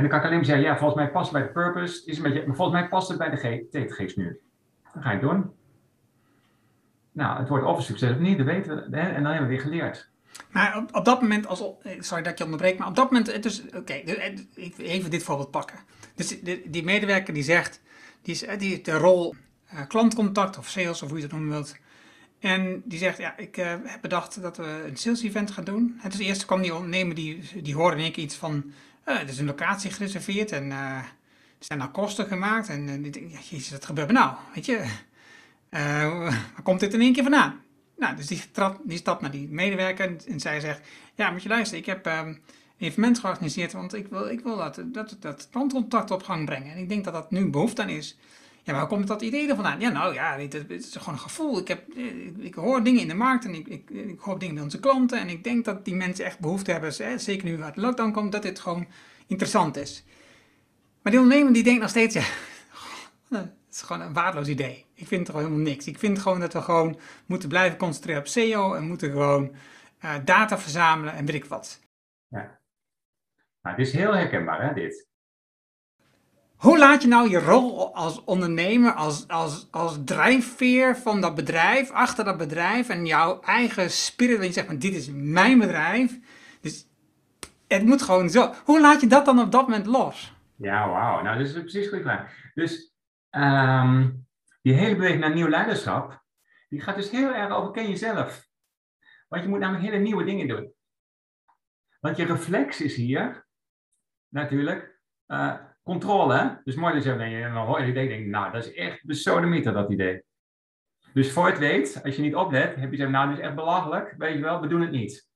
En 0.00 0.08
dan 0.08 0.18
kan 0.18 0.18
ik 0.18 0.24
alleen 0.24 0.36
maar 0.36 0.46
zeggen, 0.54 0.64
ja, 0.64 0.78
volgens 0.78 1.00
mij 1.00 1.10
past 1.10 1.32
het 1.32 1.38
bij 1.38 1.46
de 1.46 1.52
purpose. 1.52 2.06
Is 2.06 2.16
een 2.16 2.22
beetje, 2.22 2.46
maar 2.46 2.56
volgens 2.56 2.80
mij 2.80 2.88
past 2.88 3.08
het 3.08 3.18
bij 3.18 3.30
de 3.30 3.66
TTG's 3.70 4.16
nu. 4.16 4.40
Dan 4.92 5.02
ga 5.02 5.10
het 5.10 5.20
doen. 5.20 5.50
Nou, 7.12 7.38
het 7.38 7.48
wordt 7.48 7.64
of 7.64 7.82
succes 7.82 8.10
of 8.10 8.18
niet, 8.18 8.36
dat 8.36 8.46
weten 8.46 8.76
we. 8.76 8.96
En 8.96 9.22
dan 9.22 9.32
hebben 9.32 9.48
we 9.48 9.54
weer 9.54 9.60
geleerd. 9.60 10.10
Maar 10.50 10.84
op, 10.92 11.04
dat 11.04 11.20
moment, 11.20 11.46
als, 11.46 11.60
eh, 11.60 12.00
sorry 12.00 12.22
dat 12.22 12.32
ik 12.32 12.38
je 12.38 12.44
onderbreek, 12.44 12.78
maar 12.78 12.88
op 12.88 12.96
dat 12.96 13.10
moment, 13.10 13.42
dus, 13.42 13.62
oké, 13.74 13.92
eh, 13.92 14.38
even 14.76 15.10
dit 15.10 15.22
voorbeeld 15.22 15.50
pakken. 15.50 15.78
Dus 16.14 16.40
die, 16.40 16.70
die 16.70 16.84
medewerker 16.84 17.34
die 17.34 17.42
zegt, 17.42 17.82
die, 18.22 18.34
is, 18.34 18.58
die 18.58 18.70
heeft 18.70 18.84
de 18.84 18.96
rol 18.96 19.34
klantcontact 19.88 20.58
of 20.58 20.68
sales 20.68 21.02
of 21.02 21.08
hoe 21.08 21.18
je 21.18 21.24
het 21.24 21.32
noemen 21.32 21.50
wilt. 21.50 21.76
En 22.38 22.82
die 22.84 22.98
zegt, 22.98 23.18
ja, 23.18 23.36
ik 23.36 23.56
heb 23.56 23.98
bedacht 24.00 24.42
dat 24.42 24.56
we 24.56 24.84
een 24.88 24.96
sales 24.96 25.22
event 25.22 25.50
gaan 25.50 25.64
doen. 25.64 25.98
En 26.02 26.10
dus 26.10 26.18
eerst 26.18 26.44
kwam 26.44 26.62
die 26.62 26.74
ondernemer, 26.74 27.14
die, 27.14 27.62
die 27.62 27.74
hoorde 27.74 27.96
in 27.96 28.02
één 28.02 28.20
iets 28.20 28.36
van, 28.36 28.72
er 29.04 29.28
is 29.28 29.38
een 29.38 29.46
locatie 29.46 29.90
gereserveerd 29.90 30.52
en 30.52 30.64
uh, 30.64 30.96
er 30.96 31.14
zijn 31.58 31.78
nou 31.78 31.90
kosten 31.90 32.26
gemaakt. 32.26 32.68
En 32.68 32.88
uh, 32.88 33.12
ja, 33.12 33.38
jezus, 33.48 33.70
wat 33.70 33.84
gebeurt 33.84 34.08
er 34.08 34.14
nou? 34.14 34.34
Weet 34.54 34.66
je, 34.66 34.84
waar 35.70 36.62
komt 36.62 36.80
dit 36.80 36.94
in 36.94 37.00
één 37.00 37.12
keer 37.12 37.22
vandaan? 37.22 37.60
Nou, 37.96 38.16
dus 38.16 38.26
die, 38.26 38.42
die 38.84 38.98
stapt 38.98 39.20
naar 39.20 39.30
die 39.30 39.48
medewerker 39.48 40.16
en, 40.26 40.40
zij 40.40 40.60
zegt, 40.60 40.80
ja, 41.14 41.30
moet 41.30 41.42
je 41.42 41.48
luisteren, 41.48 41.80
ik 41.80 41.86
heb 41.86 42.06
um, 42.06 42.12
een 42.12 42.40
evenement 42.78 43.18
georganiseerd, 43.18 43.72
want 43.72 43.94
ik 43.94 44.06
wil, 44.06 44.28
ik 44.28 44.40
wil 44.40 44.56
dat, 44.56 44.82
dat, 44.86 45.16
dat 45.20 45.48
klantcontact 45.50 46.10
op 46.10 46.22
gang 46.22 46.44
brengen. 46.44 46.72
En 46.72 46.78
ik 46.78 46.88
denk 46.88 47.04
dat 47.04 47.12
dat 47.12 47.30
nu 47.30 47.50
behoefte 47.50 47.82
aan 47.82 47.88
is. 47.88 48.18
Ja, 48.62 48.72
waar 48.72 48.86
komt 48.86 49.06
dat 49.06 49.22
idee 49.22 49.48
er 49.48 49.54
vandaan? 49.54 49.80
Ja, 49.80 49.90
nou 49.90 50.14
ja, 50.14 50.38
het, 50.38 50.70
is 50.70 50.96
gewoon 50.96 51.14
een 51.14 51.20
gevoel. 51.20 51.58
Ik, 51.58 51.68
heb, 51.68 51.92
ik, 51.92 52.36
ik, 52.38 52.54
hoor 52.54 52.82
dingen 52.82 53.00
in 53.00 53.08
de 53.08 53.14
markt 53.14 53.44
en 53.44 53.54
ik, 53.54 53.68
ik, 53.68 54.18
hoor 54.18 54.38
dingen 54.38 54.54
bij 54.54 54.64
onze 54.64 54.80
klanten. 54.80 55.18
En 55.18 55.28
ik 55.28 55.44
denk 55.44 55.64
dat 55.64 55.84
die 55.84 55.94
mensen 55.94 56.24
echt 56.24 56.38
behoefte 56.38 56.72
hebben, 56.72 56.92
zeker 57.20 57.44
nu 57.44 57.62
uit 57.62 57.74
de 57.74 57.80
lockdown 57.80 58.12
komt, 58.12 58.32
dat 58.32 58.42
dit 58.42 58.58
gewoon 58.58 58.86
interessant 59.26 59.76
is. 59.76 60.04
Maar 61.02 61.12
die 61.12 61.20
ondernemer 61.20 61.52
die 61.52 61.62
denkt 61.62 61.80
nog 61.80 61.90
steeds, 61.90 62.14
ja, 62.14 62.24
het 63.38 63.52
is 63.70 63.82
gewoon 63.82 64.02
een 64.02 64.12
waardeloos 64.12 64.48
idee. 64.48 64.86
Ik 64.94 65.06
vind 65.06 65.28
er 65.28 65.36
helemaal 65.36 65.58
niks. 65.58 65.86
Ik 65.86 65.98
vind 65.98 66.18
gewoon 66.18 66.40
dat 66.40 66.52
we 66.52 66.62
gewoon 66.62 66.98
moeten 67.26 67.48
blijven 67.48 67.78
concentreren 67.78 68.20
op 68.20 68.26
SEO 68.26 68.74
en 68.74 68.86
moeten 68.86 69.10
gewoon 69.10 69.54
uh, 70.04 70.14
data 70.24 70.58
verzamelen 70.58 71.14
en 71.14 71.26
weet 71.26 71.34
ik 71.34 71.44
wat. 71.44 71.80
Ja. 72.28 72.60
Nou, 73.62 73.76
het 73.76 73.86
is 73.86 73.92
heel 73.92 74.14
herkenbaar, 74.14 74.66
hè, 74.66 74.74
dit. 74.74 75.08
Hoe 76.60 76.78
laat 76.78 77.02
je 77.02 77.08
nou 77.08 77.30
je 77.30 77.38
rol 77.38 77.94
als 77.94 78.24
ondernemer, 78.24 78.92
als, 78.92 79.28
als, 79.28 79.68
als 79.70 79.98
drijfveer 80.04 80.96
van 80.96 81.20
dat 81.20 81.34
bedrijf, 81.34 81.90
achter 81.90 82.24
dat 82.24 82.36
bedrijf 82.36 82.88
en 82.88 83.06
jouw 83.06 83.40
eigen 83.40 83.90
spirit, 83.90 84.36
dat 84.36 84.46
je 84.46 84.52
zegt, 84.52 84.66
van 84.66 84.78
dit 84.78 84.94
is 84.94 85.10
mijn 85.12 85.58
bedrijf. 85.58 86.18
Dus 86.60 86.86
het 87.68 87.82
moet 87.82 88.02
gewoon 88.02 88.30
zo. 88.30 88.52
Hoe 88.64 88.80
laat 88.80 89.00
je 89.00 89.06
dat 89.06 89.24
dan 89.24 89.40
op 89.40 89.52
dat 89.52 89.62
moment 89.62 89.86
los? 89.86 90.34
Ja, 90.56 90.88
wauw. 90.88 91.22
Nou, 91.22 91.38
dat 91.38 91.46
is 91.46 91.52
precies 91.52 91.84
een 91.84 91.88
goede 91.88 92.04
vraag. 92.04 92.32
Dus 92.54 92.94
um, 93.30 94.26
die 94.62 94.74
hele 94.74 94.94
beweging 94.96 95.20
naar 95.20 95.34
nieuw 95.34 95.48
leiderschap, 95.48 96.24
die 96.68 96.80
gaat 96.80 96.96
dus 96.96 97.10
heel 97.10 97.34
erg 97.34 97.52
over 97.52 97.70
ken 97.70 97.88
jezelf. 97.88 98.48
Want 99.28 99.42
je 99.42 99.48
moet 99.48 99.58
namelijk 99.58 99.84
hele 99.84 100.02
nieuwe 100.02 100.24
dingen 100.24 100.48
doen. 100.48 100.72
Want 102.00 102.16
je 102.16 102.24
reflex 102.24 102.80
is 102.80 102.94
hier 102.94 103.46
natuurlijk 104.28 105.00
uh, 105.26 105.54
controle. 105.82 106.34
Hè? 106.34 106.48
Dus 106.64 106.74
mooi 106.74 106.94
dat 106.94 107.04
je 107.04 107.10
en 107.10 107.54
dan 107.54 107.66
hoor 107.66 107.80
je 107.80 107.86
idee 107.86 108.08
denk 108.08 108.26
nou, 108.26 108.52
dat 108.52 108.66
is 108.66 108.72
echt 108.72 109.04
besodemieter 109.04 109.72
dat 109.72 109.90
idee. 109.90 110.22
Dus 111.12 111.32
voor 111.32 111.46
het 111.46 111.58
weet, 111.58 112.00
als 112.04 112.16
je 112.16 112.22
niet 112.22 112.34
oplet, 112.34 112.74
heb 112.74 112.84
je 112.84 112.88
gezegd, 112.88 113.10
nou, 113.10 113.28
dit 113.28 113.38
is 113.38 113.44
echt 113.44 113.54
belachelijk, 113.54 114.14
weet 114.18 114.34
je 114.34 114.40
wel, 114.40 114.60
we 114.60 114.66
doen 114.66 114.80
het 114.80 114.90
niet. 114.90 115.28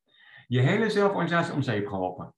Je 0.46 0.60
hele 0.60 0.90
zelforganisatie 0.90 1.52
om 1.52 1.62
zeep 1.62 1.86
geholpen. 1.86 2.34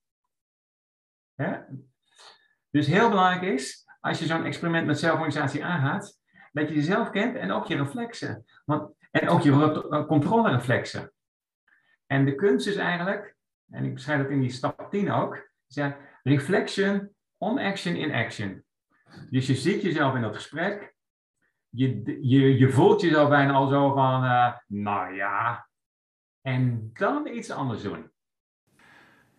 Dus 2.71 2.87
heel 2.87 3.09
belangrijk 3.09 3.43
is, 3.43 3.85
als 4.01 4.19
je 4.19 4.27
zo'n 4.27 4.45
experiment 4.45 4.87
met 4.87 4.99
zelforganisatie 4.99 5.65
aangaat, 5.65 6.21
dat 6.53 6.69
je 6.69 6.75
jezelf 6.75 7.11
kent 7.11 7.37
en 7.37 7.51
ook 7.51 7.67
je 7.67 7.77
reflexen. 7.77 8.45
Want, 8.65 8.95
en 9.11 9.29
ook 9.29 9.43
je 9.43 10.05
controlereflexen. 10.09 11.13
En 12.07 12.25
de 12.25 12.35
kunst 12.35 12.67
is 12.67 12.77
eigenlijk, 12.77 13.37
en 13.71 13.85
ik 13.85 13.95
beschrijf 13.95 14.23
dat 14.23 14.31
in 14.31 14.41
die 14.41 14.51
stap 14.51 14.87
10 14.91 15.11
ook, 15.11 15.51
is 15.67 15.83
reflection 16.23 17.16
on 17.39 17.59
action 17.59 17.95
in 17.97 18.13
action. 18.13 18.65
Dus 19.31 19.47
je 19.47 19.55
ziet 19.55 19.83
jezelf 19.83 20.15
in 20.15 20.21
dat 20.21 20.35
gesprek. 20.35 20.95
Je, 21.69 22.03
je, 22.21 22.59
je 22.59 22.71
voelt 22.71 23.01
jezelf 23.01 23.29
bijna 23.29 23.53
al 23.53 23.69
zo 23.69 23.93
van, 23.93 24.25
uh, 24.25 24.53
nou 24.67 25.15
ja. 25.15 25.69
En 26.41 26.91
dan 26.93 27.27
iets 27.27 27.51
anders 27.51 27.83
doen. 27.83 28.11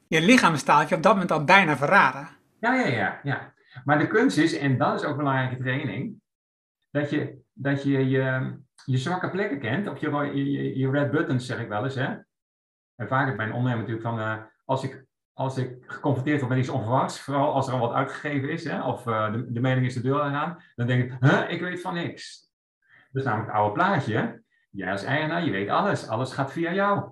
Je 0.08 0.22
lichaam 0.22 0.56
staat 0.56 0.90
je 0.90 0.96
op 0.96 1.04
dat 1.04 1.14
moment 1.14 1.32
al 1.32 1.44
bijna 1.44 1.78
verraden. 1.78 2.30
Ja, 2.60 2.74
ja, 2.74 2.88
ja, 2.88 3.20
ja. 3.24 3.54
Maar 3.84 4.00
de 4.00 4.08
kunst 4.08 4.38
is, 4.38 4.58
en 4.58 4.78
dat 4.78 5.00
is 5.00 5.04
ook 5.04 5.12
een 5.12 5.18
belangrijke 5.18 5.64
training, 5.64 6.22
dat 6.92 7.10
je 7.10 7.46
dat 7.58 7.84
je, 7.84 8.10
je, 8.10 8.58
je 8.86 8.98
zwakke 8.98 9.30
plekken 9.30 9.60
kent, 9.60 9.88
of 9.88 10.00
je, 10.00 10.10
je, 10.36 10.78
je 10.78 10.90
red 10.90 11.12
buttons 11.12 11.46
zeg 11.46 11.60
ik 11.60 11.68
wel 11.68 11.84
eens. 11.84 11.96
Hè? 11.96 12.16
En 12.96 13.08
vaak 13.08 13.38
bij 13.38 13.46
een 13.46 13.54
ondernemer 13.54 13.88
natuurlijk 13.88 14.08
van, 14.08 14.20
uh, 14.20 14.44
als 14.66 14.84
ik 14.84 15.06
als 15.38 15.58
ik 15.58 15.78
geconfronteerd 15.88 16.40
word 16.40 16.52
met 16.52 16.60
iets 16.60 16.70
onverwachts, 16.70 17.20
vooral 17.20 17.54
als 17.54 17.68
er 17.68 17.74
al 17.74 17.80
wat 17.80 17.92
uitgegeven 17.92 18.50
is, 18.50 18.64
hè, 18.64 18.84
of 18.84 19.06
uh, 19.06 19.32
de, 19.32 19.52
de 19.52 19.60
mening 19.60 19.86
is 19.86 19.94
de 19.94 20.02
deur 20.02 20.24
gegaan, 20.24 20.64
dan 20.76 20.88
denk 20.88 21.04
ik, 21.04 21.18
huh, 21.20 21.52
ik 21.52 21.62
weet 21.62 21.82
van 21.82 21.94
niks. 21.94 22.52
Dat 23.12 23.22
is 23.22 23.24
namelijk 23.24 23.52
het 23.52 23.60
oude 23.60 23.74
plaatje. 23.74 24.44
Jij 24.70 24.92
als 24.92 25.04
eigenaar, 25.04 25.46
je 25.46 25.52
weet 25.52 25.70
alles. 25.70 26.08
Alles 26.08 26.34
gaat 26.34 26.52
via 26.52 26.74
jou. 26.74 27.12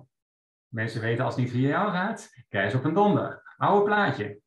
Mensen 0.68 1.00
weten 1.00 1.24
als 1.24 1.34
het 1.34 1.44
niet 1.44 1.52
via 1.52 1.68
jou 1.68 1.90
gaat, 1.90 2.44
krijg 2.48 2.72
je 2.72 2.78
op 2.78 2.84
een 2.84 2.94
donder. 2.94 3.54
Oude 3.56 3.84
plaatje. 3.84 4.40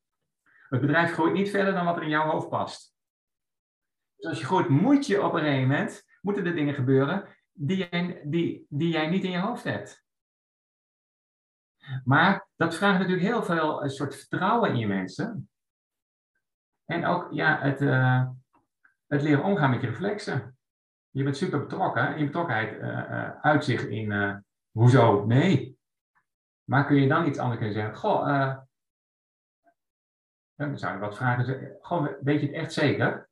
Het 0.69 0.81
bedrijf 0.81 1.13
groeit 1.13 1.33
niet 1.33 1.49
verder 1.49 1.73
dan 1.73 1.85
wat 1.85 1.97
er 1.97 2.03
in 2.03 2.09
jouw 2.09 2.29
hoofd 2.29 2.49
past. 2.49 2.95
Dus 4.15 4.29
als 4.29 4.39
je 4.39 4.45
groeit, 4.45 4.69
moet 4.69 5.05
je 5.05 5.23
op 5.23 5.33
een 5.33 5.39
gegeven 5.39 5.67
moment, 5.67 6.03
moeten 6.21 6.45
er 6.45 6.55
dingen 6.55 6.73
gebeuren 6.73 7.27
die 7.51 7.89
die, 8.23 8.65
die 8.69 8.91
jij 8.91 9.07
niet 9.09 9.23
in 9.23 9.31
je 9.31 9.39
hoofd 9.39 9.63
hebt. 9.63 10.07
Maar 12.03 12.47
dat 12.55 12.75
vraagt 12.75 12.99
natuurlijk 12.99 13.27
heel 13.27 13.43
veel 13.43 13.83
een 13.83 13.89
soort 13.89 14.15
vertrouwen 14.15 14.69
in 14.69 14.77
je 14.77 14.87
mensen. 14.87 15.49
En 16.85 17.05
ook 17.05 17.31
ja, 17.31 17.59
het, 17.59 17.81
uh, 17.81 18.29
het 19.07 19.21
leren 19.21 19.43
omgaan 19.43 19.69
met 19.69 19.81
je 19.81 19.87
reflexen. 19.87 20.57
Je 21.09 21.23
bent 21.23 21.37
super 21.37 21.59
betrokken. 21.59 22.07
En 22.07 22.19
je 22.19 22.25
betrokkenheid 22.25 22.81
uh, 22.81 23.39
uitzicht 23.41 23.85
in 23.85 24.43
hoezo? 24.71 25.25
Nee. 25.25 25.77
Maar 26.63 26.85
kun 26.85 27.01
je 27.01 27.07
dan 27.07 27.27
iets 27.27 27.39
anders 27.39 27.57
kunnen 27.57 27.75
zeggen? 27.75 27.95
Goh, 27.95 28.57
dan 30.55 30.77
zou 30.77 30.93
ik 30.93 30.99
wat 30.99 31.17
vragen. 31.17 31.77
Goh, 31.81 32.07
weet 32.21 32.41
je 32.41 32.47
het 32.47 32.55
echt 32.55 32.73
zeker? 32.73 33.29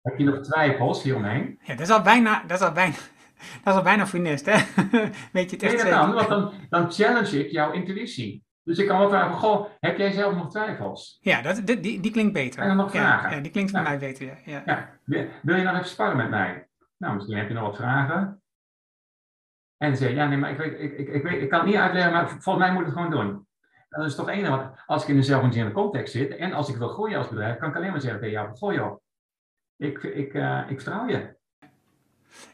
Heb 0.00 0.18
je 0.18 0.24
nog 0.24 0.40
twijfels 0.40 1.02
hieromheen? 1.02 1.60
Ja, 1.62 1.74
dat 1.74 1.80
is 1.80 1.90
al 1.90 2.02
bijna, 2.02 2.42
dat 2.42 2.60
is 2.60 2.66
al 2.66 2.72
bijna, 2.72 2.96
dat 3.64 3.72
is 3.72 3.78
al 3.78 3.82
bijna 3.82 4.06
funest, 4.06 4.46
hè? 4.46 4.52
Weet 5.32 5.50
je 5.50 5.56
het 5.56 5.62
echt 5.62 5.82
nee, 5.82 5.92
dat 5.92 6.00
kan, 6.00 6.12
want 6.12 6.28
dan, 6.28 6.52
dan 6.68 6.92
challenge 6.92 7.44
ik 7.44 7.50
jouw 7.50 7.72
intuïtie. 7.72 8.44
Dus 8.64 8.78
ik 8.78 8.88
kan 8.88 8.98
wel 8.98 9.08
vragen, 9.08 9.34
goh, 9.34 9.66
heb 9.80 9.98
jij 9.98 10.10
zelf 10.10 10.34
nog 10.34 10.50
twijfels? 10.50 11.18
Ja, 11.20 11.42
dat, 11.42 11.66
die, 11.66 11.80
die, 11.80 12.00
die 12.00 12.10
klinkt 12.10 12.32
beter. 12.32 12.62
En 12.62 12.76
nog 12.76 12.90
vragen? 12.90 13.30
Ja, 13.30 13.40
die 13.40 13.50
klinkt 13.50 13.70
voor 13.70 13.82
mij 13.82 13.98
beter, 13.98 14.26
ja. 14.26 14.36
ja. 14.44 14.62
ja. 14.66 15.28
Wil 15.42 15.56
je 15.56 15.62
nog 15.62 15.74
even 15.74 15.88
sparren 15.88 16.16
met 16.16 16.30
mij? 16.30 16.68
Nou, 16.98 17.14
misschien 17.14 17.36
heb 17.36 17.48
je 17.48 17.54
nog 17.54 17.66
wat 17.66 17.76
vragen. 17.76 18.42
En 19.76 19.88
dan 19.88 19.96
zeg 19.96 20.08
je, 20.08 20.14
ja, 20.14 20.26
nee, 20.28 20.38
maar 20.38 20.50
ik, 20.50 20.56
weet, 20.56 20.80
ik, 20.80 20.98
ik, 20.98 21.08
ik, 21.08 21.22
weet, 21.22 21.42
ik 21.42 21.48
kan 21.48 21.58
het 21.58 21.68
niet 21.68 21.78
uitleggen, 21.78 22.12
maar 22.12 22.28
volgens 22.28 22.64
mij 22.64 22.72
moet 22.72 22.80
ik 22.80 22.86
het 22.86 22.96
gewoon 22.96 23.10
doen. 23.10 23.46
Dat 23.88 24.06
is 24.06 24.14
toch 24.14 24.28
één, 24.28 24.50
want 24.50 24.82
als 24.86 25.02
ik 25.02 25.08
in 25.08 25.16
een 25.16 25.24
zelforganiserende 25.24 25.74
context 25.74 26.12
zit 26.12 26.36
en 26.36 26.52
als 26.52 26.68
ik 26.68 26.76
wil 26.76 26.88
groeien 26.88 27.18
als 27.18 27.28
bedrijf, 27.28 27.58
kan 27.58 27.68
ik 27.68 27.76
alleen 27.76 27.90
maar 27.90 28.00
zeggen 28.00 28.20
tegen 28.20 28.34
jou, 28.34 28.56
gooi 28.56 28.76
joh, 28.76 29.00
ik, 29.76 30.02
ik, 30.02 30.34
uh, 30.34 30.62
ik 30.68 30.80
vertrouw 30.80 31.06
je. 31.06 31.36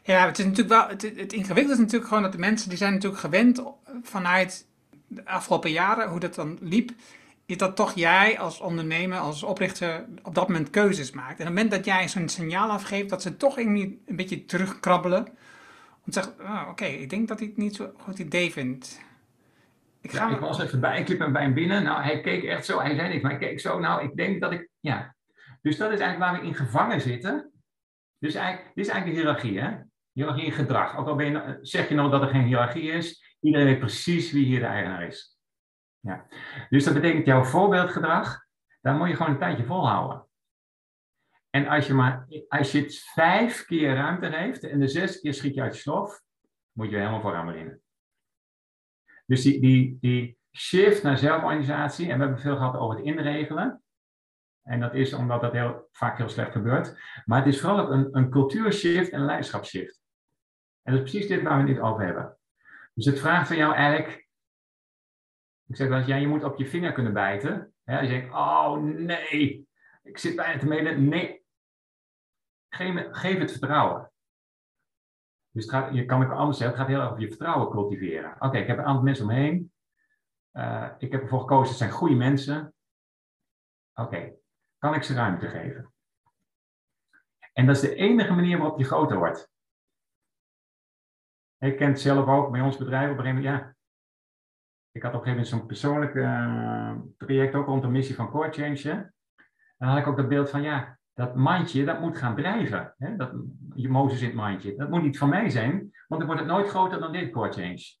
Ja, 0.03 0.25
het 0.25 0.39
is 0.39 0.45
natuurlijk 0.45 0.69
wel. 0.69 0.87
Het, 0.87 1.01
het 1.01 1.33
ingewikkelde 1.33 1.73
is 1.73 1.79
natuurlijk 1.79 2.07
gewoon 2.07 2.23
dat 2.23 2.31
de 2.31 2.37
mensen 2.37 2.69
die 2.69 2.77
zijn 2.77 2.93
natuurlijk 2.93 3.21
gewend 3.21 3.63
vanuit 4.03 4.67
de 5.07 5.25
afgelopen 5.25 5.71
jaren, 5.71 6.09
hoe 6.09 6.19
dat 6.19 6.35
dan 6.35 6.57
liep, 6.61 6.91
is 7.45 7.57
dat 7.57 7.75
toch 7.75 7.93
jij 7.95 8.39
als 8.39 8.59
ondernemer, 8.59 9.17
als 9.17 9.43
oprichter 9.43 10.05
op 10.23 10.35
dat 10.35 10.47
moment 10.47 10.69
keuzes 10.69 11.11
maakt. 11.11 11.27
En 11.27 11.33
op 11.33 11.39
het 11.39 11.47
moment 11.47 11.71
dat 11.71 11.85
jij 11.85 12.07
zo'n 12.07 12.29
signaal 12.29 12.69
afgeeft, 12.69 13.09
dat 13.09 13.21
ze 13.21 13.37
toch 13.37 13.57
een 13.57 14.01
beetje 14.05 14.45
terugkrabbelen. 14.45 15.27
Om 16.05 16.11
te 16.11 16.21
zeggen, 16.21 16.33
oh, 16.41 16.67
oké, 16.69 16.85
ik 16.85 17.09
denk 17.09 17.27
dat 17.27 17.39
ik 17.39 17.47
het 17.47 17.57
niet 17.57 17.75
zo'n 17.75 17.91
goed 17.97 18.19
idee 18.19 18.51
vind. 18.51 18.99
Ik, 20.01 20.11
ga 20.11 20.27
ja, 20.27 20.35
ik 20.35 20.39
was 20.39 20.59
even 20.59 20.79
bij, 20.79 20.99
ik 20.99 21.07
liep 21.07 21.19
hem 21.19 21.33
bij 21.33 21.41
hem 21.41 21.53
binnen. 21.53 21.83
Nou, 21.83 22.03
hij 22.03 22.21
keek 22.21 22.43
echt 22.43 22.65
zo, 22.65 22.79
hij 22.79 22.95
zei 22.95 23.09
niks, 23.09 23.21
maar 23.21 23.31
hij 23.31 23.39
keek 23.39 23.59
zo. 23.59 23.79
Nou, 23.79 24.03
ik 24.03 24.15
denk 24.15 24.41
dat 24.41 24.51
ik, 24.51 24.69
ja. 24.79 25.15
Dus 25.61 25.77
dat 25.77 25.91
is 25.91 25.99
eigenlijk 25.99 26.31
waar 26.31 26.41
we 26.41 26.47
in 26.47 26.55
gevangen 26.55 27.01
zitten. 27.01 27.51
Dus 28.19 28.33
eigenlijk, 28.33 28.75
dit 28.75 28.85
is 28.85 28.91
eigenlijk 28.91 29.21
de 29.21 29.27
hiërarchie, 29.27 29.59
hè? 29.59 29.77
Hiërarchie 30.11 30.45
in 30.45 30.51
gedrag. 30.51 30.97
Ook 30.97 31.07
al 31.07 31.15
ben 31.15 31.31
je, 31.31 31.57
zeg 31.61 31.89
je 31.89 31.95
nou 31.95 32.11
dat 32.11 32.21
er 32.21 32.27
geen 32.27 32.45
hiërarchie 32.45 32.91
is, 32.91 33.37
iedereen 33.39 33.67
weet 33.67 33.79
precies 33.79 34.31
wie 34.31 34.45
hier 34.45 34.59
de 34.59 34.65
eigenaar 34.65 35.07
is. 35.07 35.37
Ja. 35.99 36.27
Dus 36.69 36.83
dat 36.83 36.93
betekent 36.93 37.25
jouw 37.25 37.43
voorbeeldgedrag, 37.43 38.45
daar 38.81 38.95
moet 38.95 39.09
je 39.09 39.15
gewoon 39.15 39.31
een 39.31 39.39
tijdje 39.39 39.65
volhouden. 39.65 40.27
En 41.49 41.67
als 41.67 41.87
je, 41.87 41.93
maar, 41.93 42.27
als 42.47 42.71
je 42.71 42.81
het 42.81 42.99
vijf 42.99 43.65
keer 43.65 43.93
ruimte 43.93 44.31
geeft 44.31 44.63
en 44.63 44.79
de 44.79 44.87
zes 44.87 45.19
keer 45.19 45.33
schiet 45.33 45.55
je 45.55 45.61
uit 45.61 45.75
je 45.75 45.81
slof, 45.81 46.21
moet 46.71 46.89
je 46.89 46.97
helemaal 46.97 47.21
vooraan 47.21 47.45
beginnen. 47.45 47.81
Dus 49.25 49.41
die, 49.41 49.61
die, 49.61 49.97
die 50.01 50.37
shift 50.57 51.03
naar 51.03 51.17
zelforganisatie, 51.17 52.09
en 52.09 52.17
we 52.17 52.23
hebben 52.23 52.41
veel 52.41 52.55
gehad 52.55 52.75
over 52.75 52.97
het 52.97 53.05
inregelen. 53.05 53.83
En 54.63 54.79
dat 54.79 54.93
is 54.93 55.13
omdat 55.13 55.41
dat 55.41 55.51
heel, 55.51 55.87
vaak 55.91 56.17
heel 56.17 56.29
slecht 56.29 56.51
gebeurt. 56.51 56.99
Maar 57.25 57.37
het 57.37 57.53
is 57.53 57.61
vooral 57.61 57.91
een, 57.91 58.07
een 58.11 58.29
cultuurshift 58.29 59.11
en 59.11 59.25
leiderschapsshift. 59.25 60.01
En 60.81 60.93
dat 60.93 61.03
is 61.03 61.11
precies 61.11 61.29
dit 61.29 61.41
waar 61.41 61.63
we 61.63 61.71
het 61.71 61.81
over 61.81 62.05
hebben. 62.05 62.37
Dus 62.93 63.05
het 63.05 63.19
vraagt 63.19 63.47
van 63.47 63.57
jou 63.57 63.73
eigenlijk. 63.73 64.27
Ik 65.65 65.75
zeg 65.75 65.87
wel 65.87 65.97
eens, 65.97 66.07
ja, 66.07 66.15
je 66.15 66.27
moet 66.27 66.43
op 66.43 66.57
je 66.57 66.65
vinger 66.65 66.91
kunnen 66.91 67.13
bijten. 67.13 67.73
Je 67.83 68.07
denkt, 68.07 68.33
oh 68.33 68.77
nee, 68.81 69.67
ik 70.03 70.17
zit 70.17 70.35
bijna 70.35 70.59
te 70.59 70.67
mede. 70.67 70.91
Nee. 70.91 71.43
Geef, 72.69 73.07
geef 73.11 73.39
het 73.39 73.51
vertrouwen. 73.51 74.11
Dus 75.51 75.71
het 75.71 75.93
je 75.93 76.05
kan 76.05 76.21
het 76.21 76.31
anders 76.31 76.57
zeggen, 76.57 76.77
het 76.77 76.85
gaat 76.85 76.95
heel 76.95 77.01
erg 77.01 77.09
over 77.09 77.21
je 77.21 77.27
vertrouwen 77.27 77.69
cultiveren. 77.69 78.35
Oké, 78.39 78.57
ik 78.57 78.67
heb 78.67 78.77
een 78.77 78.85
aantal 78.85 79.03
mensen 79.03 79.25
omheen. 79.25 79.71
Uh, 80.53 80.89
ik 80.97 81.11
heb 81.11 81.21
ervoor 81.21 81.39
gekozen, 81.39 81.67
het 81.69 81.77
zijn 81.77 81.91
goede 81.91 82.15
mensen. 82.15 82.73
Oké, 83.93 84.33
kan 84.79 84.93
ik 84.93 85.03
ze 85.03 85.13
ruimte 85.13 85.47
geven? 85.47 85.93
En 87.53 87.65
dat 87.65 87.75
is 87.75 87.81
de 87.81 87.95
enige 87.95 88.33
manier 88.33 88.57
waarop 88.57 88.79
je 88.79 88.85
groter 88.85 89.17
wordt. 89.17 89.49
Ik 91.57 91.77
ken 91.77 91.87
het 91.87 92.01
zelf 92.01 92.27
ook 92.27 92.51
bij 92.51 92.61
ons 92.61 92.77
bedrijf 92.77 93.11
op 93.11 93.17
een 93.17 93.23
gegeven 93.23 93.43
moment, 93.43 93.63
ja. 93.63 93.75
Ik 94.91 95.01
had 95.01 95.13
op 95.13 95.19
een 95.19 95.25
gegeven 95.25 95.29
moment 95.29 95.47
zo'n 95.47 95.65
persoonlijk 95.65 96.13
uh, 96.13 96.95
traject 97.17 97.55
ook 97.55 97.65
rond 97.65 97.81
de 97.81 97.87
missie 97.87 98.15
van 98.15 98.29
Core 98.29 98.51
Change. 98.51 98.91
En 98.91 99.13
dan 99.77 99.87
had 99.87 99.97
ik 99.97 100.07
ook 100.07 100.17
dat 100.17 100.27
beeld 100.27 100.49
van, 100.49 100.61
ja, 100.61 100.99
dat 101.13 101.35
mandje, 101.35 101.85
dat 101.85 101.99
moet 101.99 102.17
gaan 102.17 102.35
drijven. 102.35 102.93
Hè? 102.97 103.15
Dat, 103.15 103.31
je 103.73 103.89
Mozes 103.89 104.21
in 104.21 104.27
het 104.27 104.35
mandje. 104.35 104.75
Dat 104.75 104.89
moet 104.89 105.01
niet 105.01 105.17
van 105.17 105.29
mij 105.29 105.49
zijn, 105.49 105.71
want 106.07 106.21
dan 106.21 106.25
wordt 106.25 106.39
het 106.39 106.49
nooit 106.49 106.67
groter 106.67 106.99
dan 106.99 107.11
dit 107.11 107.31
core 107.31 107.51
change. 107.51 107.97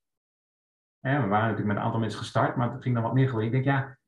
Hè, 0.99 1.21
we 1.21 1.27
waren 1.27 1.47
natuurlijk 1.47 1.67
met 1.67 1.77
een 1.77 1.83
aantal 1.83 1.99
mensen 1.99 2.19
gestart, 2.19 2.55
maar 2.55 2.71
het 2.71 2.81
ging 2.83 2.95
dan 2.95 3.03
wat 3.03 3.13
meer 3.13 3.27
groeien. 3.27 3.45
Ik 3.45 3.51
denk, 3.51 3.65
ja, 3.65 3.98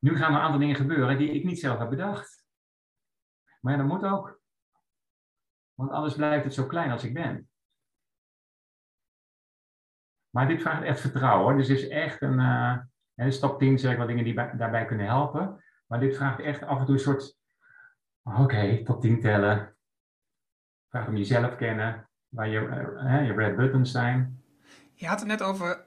nu 0.00 0.16
gaan 0.16 0.32
er 0.32 0.38
een 0.38 0.44
aantal 0.44 0.58
dingen 0.58 0.76
gebeuren 0.76 1.18
die 1.18 1.30
ik 1.30 1.44
niet 1.44 1.60
zelf 1.60 1.78
heb 1.78 1.90
bedacht. 1.90 2.44
Maar 3.60 3.76
dat 3.76 3.86
moet 3.86 4.04
ook. 4.04 4.40
Want 5.74 5.90
anders 5.90 6.14
blijft 6.14 6.44
het 6.44 6.54
zo 6.54 6.66
klein 6.66 6.90
als 6.90 7.04
ik 7.04 7.14
ben. 7.14 7.50
Maar 10.30 10.48
dit 10.48 10.60
vraagt 10.60 10.82
echt 10.82 11.00
vertrouwen. 11.00 11.56
Dus 11.56 11.68
het 11.68 11.78
is 11.78 11.88
echt 11.88 12.22
een. 12.22 12.38
Uh, 12.38 13.30
stap 13.30 13.58
10 13.58 13.78
zeg 13.78 13.92
ik 13.92 13.98
wat 13.98 14.06
dingen 14.06 14.24
die 14.24 14.34
daarbij 14.34 14.84
kunnen 14.84 15.06
helpen. 15.06 15.64
Maar 15.86 16.00
dit 16.00 16.16
vraagt 16.16 16.40
echt 16.40 16.62
af 16.62 16.78
en 16.78 16.84
toe 16.84 16.94
een 16.94 17.00
soort 17.00 17.40
Oké, 18.22 18.82
tot 18.84 19.00
tien 19.00 19.20
tellen. 19.20 19.76
Vraag 20.88 21.08
om 21.08 21.16
jezelf 21.16 21.56
kennen, 21.56 22.08
waar 22.28 22.48
je, 22.48 22.60
uh, 22.60 23.26
je 23.26 23.32
red 23.32 23.56
buttons 23.56 23.90
zijn. 23.90 24.42
Je 24.92 25.06
had 25.06 25.18
het 25.18 25.28
net 25.28 25.42
over 25.42 25.84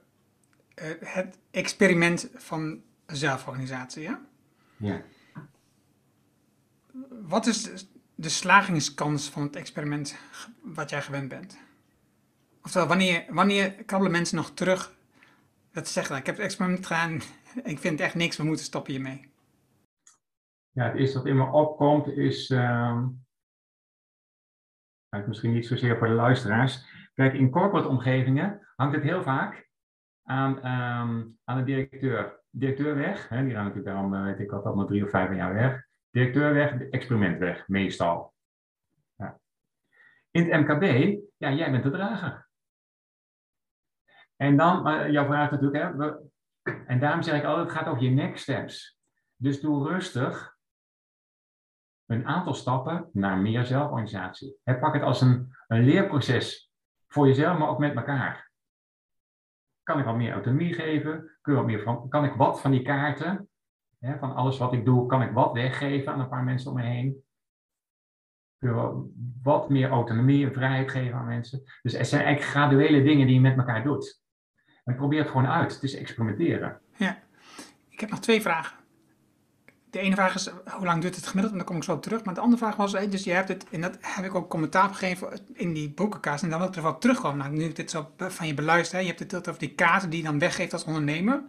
uh, 0.82 0.92
het 1.00 1.40
experiment 1.52 2.30
van 2.34 2.84
zelforganisatie, 3.16 4.04
ja? 4.04 4.22
Ja. 4.78 5.02
Wat 7.10 7.46
is 7.46 7.88
de 8.16 8.30
slagingskans 8.30 9.30
van 9.30 9.42
het 9.42 9.56
experiment 9.56 10.16
wat 10.62 10.90
jij 10.90 11.02
gewend 11.02 11.30
bent? 11.30 11.58
Oftewel, 12.64 12.88
wanneer, 12.88 13.26
wanneer 13.30 13.72
krabbelen 13.72 14.12
mensen 14.12 14.38
nog 14.38 14.52
terug 14.54 14.94
dat 15.72 15.88
ze 15.88 15.94
zeggen, 15.94 16.16
ik 16.16 16.26
heb 16.26 16.36
het 16.36 16.46
experiment 16.46 16.86
gedaan, 16.86 17.22
ik 17.74 17.80
vind 17.80 18.00
echt 18.00 18.16
niks, 18.16 18.38
we 18.38 18.44
moeten 18.44 18.66
stoppen 18.66 18.94
hiermee? 18.94 19.32
ja, 20.74 20.84
het 20.84 20.96
eerste 20.96 21.18
wat 21.18 21.28
in 21.28 21.38
me 21.38 21.52
opkomt 21.52 22.08
is, 22.08 22.50
uh, 22.50 23.08
misschien 25.26 25.54
niet 25.54 25.68
zozeer 25.68 25.98
voor 25.98 26.08
de 26.08 26.14
luisteraars. 26.14 26.92
Kijk, 27.14 27.34
in 27.34 27.50
corporate 27.50 27.88
omgevingen 27.88 28.68
hangt 28.76 28.96
het 28.96 29.04
heel 29.04 29.24
vaak 29.24 29.70
aan, 30.24 30.62
ehm, 30.62 31.24
aan 31.44 31.58
de 31.58 31.64
directeur. 31.64 32.43
Directeur 32.56 32.96
weg, 32.96 33.30
hè, 33.30 33.44
die 33.44 33.54
gaan 33.54 33.64
natuurlijk 33.64 33.94
daarom, 33.94 34.14
eh, 34.14 34.24
weet 34.24 34.40
ik 34.40 34.52
wat, 34.52 34.76
maar 34.76 34.86
drie 34.86 35.04
of 35.04 35.10
vijf 35.10 35.36
jaar 35.36 35.54
weg. 35.54 35.86
Directeur 36.10 36.54
weg, 36.54 36.82
experiment 36.82 37.40
weg, 37.40 37.68
meestal. 37.68 38.34
Ja. 39.16 39.40
In 40.32 40.52
het 40.52 40.62
MKB, 40.62 41.18
ja, 41.38 41.52
jij 41.52 41.72
bent 41.72 41.84
de 41.84 41.92
drager. 41.92 42.48
En 44.36 44.58
dan, 44.58 44.88
uh, 44.88 45.12
jouw 45.12 45.26
vraag 45.26 45.52
natuurlijk, 45.52 45.84
hè, 45.84 45.96
we, 45.96 46.30
en 46.88 47.00
daarom 47.00 47.22
zeg 47.22 47.38
ik 47.38 47.44
altijd, 47.44 47.68
het 47.68 47.78
gaat 47.78 47.88
over 47.88 48.04
je 48.04 48.10
next 48.10 48.44
steps. 48.44 48.98
Dus 49.36 49.62
doe 49.62 49.88
rustig, 49.88 50.56
een 52.06 52.28
aantal 52.28 52.54
stappen 52.54 53.10
naar 53.14 53.38
meer 53.38 53.66
zelforganisatie. 53.66 54.58
pak 54.64 54.94
het 54.94 55.04
als 55.04 55.22
een, 55.22 55.56
een 55.68 55.84
leerproces 55.84 56.72
voor 57.08 57.28
jezelf, 57.28 57.58
maar 57.58 57.68
ook 57.70 57.80
met 57.80 57.96
elkaar. 57.96 58.43
Kan 59.84 60.00
ik 60.00 60.06
wat 60.06 60.16
meer 60.16 60.34
autonomie 60.34 60.74
geven? 60.74 61.38
Kun 61.42 61.56
wat 61.56 61.66
meer 61.66 61.84
van, 61.84 62.10
kan 62.10 62.26
ik 62.26 62.34
wat 62.34 62.62
van 62.62 62.72
die 62.72 62.82
kaarten, 62.82 63.50
hè, 64.00 64.18
van 64.18 64.36
alles 64.36 64.58
wat 64.58 64.74
ik 64.74 64.86
doe, 64.86 65.06
kan 65.06 65.22
ik 65.22 65.32
wat 65.32 65.54
weggeven 65.54 66.14
aan 66.14 66.20
een 66.20 66.30
paar 66.30 66.44
mensen 66.44 66.72
om 66.72 66.78
me 66.78 66.84
heen? 66.84 67.24
Kun 68.58 68.70
je 68.70 69.10
wat 69.44 69.70
meer 69.70 69.90
autonomie 69.90 70.46
en 70.46 70.54
vrijheid 70.54 70.92
geven 70.92 71.18
aan 71.18 71.28
mensen? 71.28 71.64
Dus 71.82 71.94
er 71.94 72.06
zijn 72.06 72.24
eigenlijk 72.24 72.52
graduele 72.52 73.04
dingen 73.04 73.26
die 73.26 73.36
je 73.36 73.42
met 73.42 73.58
elkaar 73.58 73.84
doet. 73.84 74.22
En 74.84 74.96
probeer 74.96 75.20
het 75.20 75.28
gewoon 75.28 75.48
uit. 75.48 75.74
Het 75.74 75.84
is 75.84 75.96
experimenteren. 75.96 76.82
Ja. 76.96 77.22
Ik 77.90 78.00
heb 78.00 78.10
nog 78.10 78.20
twee 78.20 78.42
vragen 78.42 78.83
de 79.94 80.00
ene 80.00 80.16
vraag 80.16 80.36
is, 80.36 80.50
hoe 80.66 80.86
lang 80.86 81.02
duurt 81.02 81.16
het 81.16 81.28
gemiddeld? 81.28 81.52
En 81.52 81.58
dan 81.58 81.68
kom 81.68 81.78
ik 81.78 81.84
zo 81.84 81.94
op 81.94 82.02
terug. 82.02 82.24
Maar 82.24 82.34
de 82.34 82.40
andere 82.40 82.62
vraag 82.62 82.76
was, 82.76 82.92
dus 83.10 83.24
je 83.24 83.32
hebt 83.32 83.48
het, 83.48 83.66
en 83.72 83.82
dat 83.82 83.98
heb 84.02 84.26
ik 84.26 84.36
ook 84.36 84.50
commentaar 84.50 84.90
gegeven 84.90 85.40
in 85.54 85.74
die 85.74 85.90
boekenkaart. 85.90 86.42
En 86.42 86.50
dan 86.50 86.60
wil 86.60 86.68
ik 86.68 86.76
er 86.76 86.82
wel 86.82 86.98
terugkomen. 86.98 87.38
Nou, 87.38 87.52
nu 87.52 87.64
ik 87.64 87.76
dit 87.76 87.92
zo 87.92 88.12
van 88.18 88.48
je 88.48 88.54
beluisterd, 88.54 89.02
je 89.02 89.08
hebt 89.08 89.32
het 89.32 89.48
over 89.48 89.60
die 89.60 89.74
kaarten 89.74 90.10
die 90.10 90.20
je 90.20 90.26
dan 90.26 90.40
weggeeft 90.40 90.74
als 90.74 90.84
ondernemer. 90.84 91.44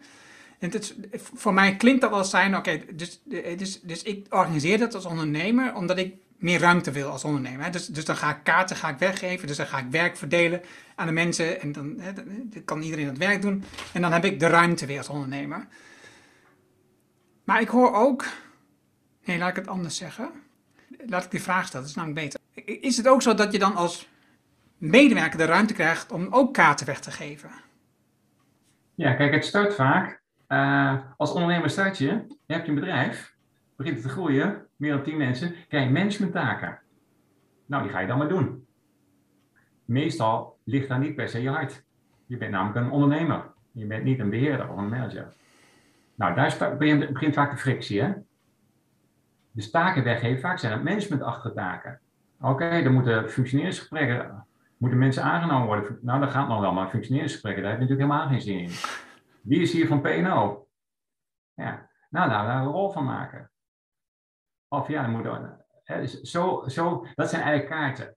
En 0.58 0.70
het 0.70 0.94
voor 1.34 1.54
mij 1.54 1.76
klinkt 1.76 2.00
dat 2.00 2.10
wel 2.10 2.24
zijn, 2.24 2.56
oké, 2.56 2.80
dus, 2.94 3.20
dus, 3.56 3.80
dus 3.80 4.02
ik 4.02 4.26
organiseer 4.30 4.78
dat 4.78 4.94
als 4.94 5.04
ondernemer 5.04 5.74
omdat 5.74 5.98
ik 5.98 6.14
meer 6.38 6.60
ruimte 6.60 6.90
wil 6.90 7.10
als 7.10 7.24
ondernemer. 7.24 7.72
Dus, 7.72 7.86
dus 7.86 8.04
dan 8.04 8.16
ga 8.16 8.30
ik 8.30 8.40
kaarten 8.42 8.76
ga 8.76 8.88
ik 8.88 8.98
weggeven, 8.98 9.46
dus 9.46 9.56
dan 9.56 9.66
ga 9.66 9.78
ik 9.78 9.86
werk 9.90 10.16
verdelen 10.16 10.60
aan 10.94 11.06
de 11.06 11.12
mensen 11.12 11.60
en 11.60 11.72
dan, 11.72 11.96
dan 12.14 12.64
kan 12.64 12.82
iedereen 12.82 13.06
het 13.06 13.18
werk 13.18 13.42
doen. 13.42 13.64
En 13.92 14.02
dan 14.02 14.12
heb 14.12 14.24
ik 14.24 14.40
de 14.40 14.46
ruimte 14.46 14.86
weer 14.86 14.98
als 14.98 15.08
ondernemer. 15.08 15.66
Maar 17.44 17.60
ik 17.60 17.68
hoor 17.68 17.92
ook. 17.94 18.24
Nee, 19.24 19.38
laat 19.38 19.50
ik 19.50 19.56
het 19.56 19.68
anders 19.68 19.96
zeggen. 19.96 20.30
Laat 21.06 21.24
ik 21.24 21.30
die 21.30 21.42
vraag 21.42 21.66
stellen, 21.66 21.86
dat 21.86 21.96
is 21.96 22.02
namelijk 22.02 22.20
beter. 22.20 22.40
Is 22.82 22.96
het 22.96 23.08
ook 23.08 23.22
zo 23.22 23.34
dat 23.34 23.52
je 23.52 23.58
dan 23.58 23.76
als 23.76 24.08
medewerker 24.78 25.38
de 25.38 25.44
ruimte 25.44 25.74
krijgt 25.74 26.12
om 26.12 26.26
ook 26.30 26.54
kaarten 26.54 26.86
weg 26.86 27.00
te 27.00 27.10
geven? 27.10 27.50
Ja, 28.94 29.14
kijk, 29.14 29.34
het 29.34 29.44
start 29.44 29.74
vaak. 29.74 30.22
Uh, 30.48 30.98
als 31.16 31.32
ondernemer 31.32 31.70
start 31.70 31.98
je, 31.98 32.06
je 32.46 32.52
hebt 32.52 32.66
je 32.66 32.72
een 32.72 32.78
bedrijf, 32.80 33.34
begint 33.76 33.96
het 33.96 34.04
te 34.04 34.10
groeien, 34.10 34.66
meer 34.76 34.92
dan 34.92 35.02
10 35.02 35.16
mensen, 35.16 35.54
krijg 35.68 35.84
je 35.84 35.92
managementtaken. 35.92 36.78
Nou, 37.66 37.82
die 37.82 37.92
ga 37.92 37.98
je 37.98 38.06
dan 38.06 38.18
maar 38.18 38.28
doen. 38.28 38.66
Meestal 39.84 40.58
ligt 40.64 40.88
daar 40.88 40.98
niet 40.98 41.14
per 41.14 41.28
se 41.28 41.42
je 41.42 41.48
hart. 41.48 41.84
Je 42.26 42.36
bent 42.36 42.50
namelijk 42.50 42.76
een 42.76 42.90
ondernemer. 42.90 43.52
Je 43.72 43.86
bent 43.86 44.04
niet 44.04 44.18
een 44.18 44.30
beheerder 44.30 44.70
of 44.70 44.76
een 44.76 44.88
manager. 44.88 45.32
Nou, 46.14 46.34
daar 46.34 46.76
begint 47.12 47.34
vaak 47.34 47.50
de 47.50 47.56
frictie. 47.56 48.02
Hè? 48.02 48.12
Dus 49.52 49.70
taken 49.70 50.04
weggeven, 50.04 50.40
vaak 50.40 50.58
zijn 50.58 50.72
het 50.72 50.82
managementachtige 50.82 51.54
taken. 51.54 52.00
Oké, 52.40 52.50
okay, 52.52 52.82
dan 52.82 52.92
moeten 52.92 53.30
functioneringsgesprekken, 53.30 54.46
moeten 54.76 54.98
mensen 54.98 55.22
aangenomen 55.22 55.66
worden. 55.66 55.98
Nou, 56.02 56.20
dat 56.20 56.30
gaat 56.30 56.48
nog 56.48 56.60
wel, 56.60 56.72
maar 56.72 56.88
functioneringsgesprekken, 56.88 57.62
daar 57.62 57.72
heb 57.72 57.80
je 57.80 57.86
natuurlijk 57.86 58.10
helemaal 58.10 58.32
geen 58.32 58.46
zin 58.46 58.58
in. 58.58 58.70
Wie 59.42 59.60
is 59.60 59.72
hier 59.72 59.86
van 59.86 60.00
PNO? 60.00 60.66
Ja, 61.54 61.88
nou, 62.10 62.30
daar 62.30 62.46
nou, 62.46 62.66
een 62.66 62.72
rol 62.72 62.90
van 62.90 63.04
maken. 63.04 63.50
Of 64.68 64.88
ja, 64.88 65.02
dan 65.02 65.10
moet 65.10 65.28
hè, 65.84 66.06
zo, 66.06 66.64
zo, 66.66 67.06
dat 67.14 67.30
zijn 67.30 67.42
eigenlijk 67.42 67.72
kaarten. 67.72 68.16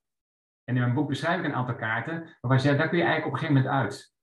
En 0.64 0.76
in 0.76 0.82
mijn 0.82 0.94
boek 0.94 1.08
beschrijf 1.08 1.40
ik 1.40 1.46
een 1.46 1.54
aantal 1.54 1.76
kaarten, 1.76 2.38
waarvan 2.42 2.72
je 2.72 2.78
daar 2.78 2.90
kun 2.90 2.98
je 2.98 3.04
eigenlijk 3.04 3.26
op 3.26 3.42
een 3.42 3.48
gegeven 3.48 3.64
moment 3.64 3.84
uit. 3.84 4.14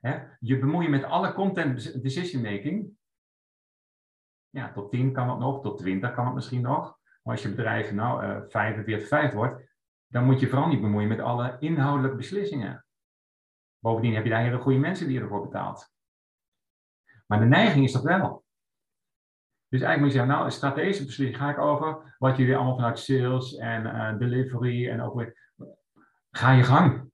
Hè? 0.00 0.18
Je 0.40 0.58
bemoeien 0.58 0.90
met 0.90 1.04
alle 1.04 1.32
content 1.32 2.02
decision 2.02 2.42
making, 2.42 2.96
ja, 4.50 4.72
tot 4.72 4.90
10 4.90 5.12
kan 5.12 5.30
het 5.30 5.38
nog, 5.38 5.62
tot 5.62 5.78
20 5.78 6.14
kan 6.14 6.24
het 6.24 6.34
misschien 6.34 6.62
nog. 6.62 6.98
Maar 7.22 7.34
als 7.34 7.42
je 7.42 7.48
bedrijf 7.48 7.92
nou 7.92 8.24
uh, 8.24 8.40
45, 8.48 9.08
5 9.08 9.32
wordt, 9.32 9.74
dan 10.06 10.24
moet 10.24 10.40
je 10.40 10.48
vooral 10.48 10.68
niet 10.68 10.80
bemoeien 10.80 11.08
met 11.08 11.20
alle 11.20 11.56
inhoudelijke 11.58 12.16
beslissingen. 12.16 12.86
Bovendien 13.78 14.14
heb 14.14 14.24
je 14.24 14.30
daar 14.30 14.42
hele 14.42 14.58
goede 14.58 14.78
mensen 14.78 15.06
die 15.06 15.16
je 15.16 15.22
ervoor 15.22 15.42
betaalt. 15.42 15.94
Maar 17.26 17.38
de 17.38 17.44
neiging 17.44 17.84
is 17.84 17.92
dat 17.92 18.02
wel. 18.02 18.44
Dus 19.68 19.80
eigenlijk 19.80 20.00
moet 20.00 20.12
je 20.12 20.18
zeggen, 20.18 20.32
nou, 20.32 20.44
een 20.44 20.52
strategische 20.52 21.04
beslissing 21.04 21.38
ga 21.38 21.50
ik 21.50 21.58
over 21.58 22.16
wat 22.18 22.36
jullie 22.36 22.56
allemaal 22.56 22.74
vanuit 22.74 22.98
sales 22.98 23.56
en 23.56 23.86
uh, 23.86 24.18
delivery 24.18 24.88
en 24.88 25.00
ook 25.00 25.34
Ga 26.30 26.50
je 26.50 26.62
gang. 26.62 27.10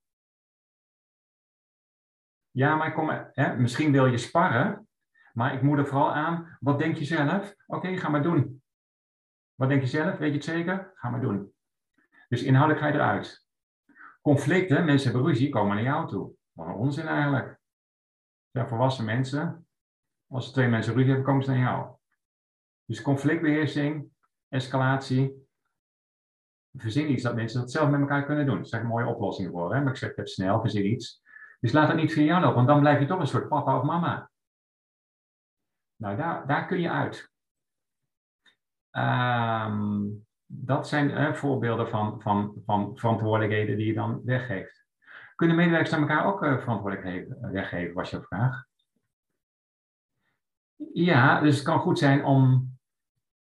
Ja, 2.51 2.75
maar 2.75 2.93
kom, 2.93 3.09
hè, 3.31 3.57
misschien 3.57 3.91
wil 3.91 4.05
je 4.05 4.17
sparren, 4.17 4.87
maar 5.33 5.53
ik 5.53 5.61
moet 5.61 5.77
er 5.77 5.87
vooral 5.87 6.13
aan, 6.13 6.57
wat 6.59 6.79
denk 6.79 6.95
je 6.95 7.05
zelf? 7.05 7.55
Oké, 7.67 7.97
ga 7.97 8.09
maar 8.09 8.23
doen. 8.23 8.63
Wat 9.55 9.69
denk 9.69 9.81
je 9.81 9.87
zelf? 9.87 10.17
Weet 10.17 10.29
je 10.29 10.35
het 10.35 10.43
zeker? 10.43 10.91
Ga 10.95 11.09
maar 11.09 11.21
doen. 11.21 11.53
Dus 12.29 12.43
inhoudelijk 12.43 12.85
ga 12.85 12.87
je 12.87 12.93
eruit. 12.93 13.47
Conflicten, 14.21 14.85
mensen 14.85 15.11
hebben 15.11 15.29
ruzie, 15.29 15.49
komen 15.49 15.75
naar 15.75 15.83
jou 15.83 16.07
toe. 16.07 16.33
Wat 16.51 16.67
een 16.67 16.73
onzin 16.73 17.07
eigenlijk. 17.07 17.59
Ja, 18.51 18.67
volwassen 18.67 19.05
mensen, 19.05 19.67
als 20.27 20.47
er 20.47 20.53
twee 20.53 20.67
mensen 20.67 20.93
ruzie 20.93 21.09
hebben, 21.09 21.25
komen 21.25 21.43
ze 21.43 21.51
naar 21.51 21.59
jou. 21.59 21.95
Dus 22.85 23.01
conflictbeheersing, 23.01 24.09
escalatie. 24.49 25.47
Verzin 26.73 27.11
iets 27.11 27.23
dat 27.23 27.35
mensen 27.35 27.59
dat 27.59 27.71
zelf 27.71 27.89
met 27.89 27.99
elkaar 27.99 28.25
kunnen 28.25 28.45
doen. 28.45 28.57
Dat 28.57 28.69
zijn 28.69 28.85
mooie 28.85 29.07
oplossingen 29.07 29.51
voor. 29.51 29.75
Hè? 29.75 29.81
Maar 29.81 29.91
ik 29.91 29.97
zeg 29.97 30.15
het 30.15 30.29
snel, 30.29 30.61
verzin 30.61 30.91
iets. 30.91 31.21
Dus 31.59 31.71
laat 31.71 31.87
het 31.87 31.97
niet 31.97 32.13
via 32.13 32.23
jou 32.23 32.41
lopen, 32.41 32.55
want 32.55 32.67
dan 32.67 32.79
blijf 32.79 32.99
je 32.99 33.05
toch 33.05 33.19
een 33.19 33.27
soort 33.27 33.47
papa 33.47 33.77
of 33.77 33.83
mama. 33.83 34.31
Nou, 36.03 36.15
daar, 36.17 36.47
daar 36.47 36.65
kun 36.65 36.79
je 36.79 36.89
uit. 36.89 37.31
Um, 38.91 40.25
dat 40.45 40.87
zijn 40.87 41.35
voorbeelden 41.35 41.89
van, 41.89 42.21
van, 42.21 42.61
van 42.65 42.97
verantwoordelijkheden 42.97 43.77
die 43.77 43.85
je 43.85 43.93
dan 43.93 44.21
weggeeft. 44.25 44.85
Kunnen 45.35 45.55
medewerkers 45.55 45.93
aan 45.93 46.01
elkaar 46.01 46.25
ook 46.25 46.43
uh, 46.43 46.59
verantwoordelijkheden 46.59 47.51
weggeven, 47.51 47.93
was 47.93 48.09
je 48.09 48.21
vraag? 48.21 48.65
Ja, 50.93 51.41
dus 51.41 51.55
het 51.55 51.65
kan 51.65 51.79
goed 51.79 51.99
zijn 51.99 52.25
om 52.25 52.71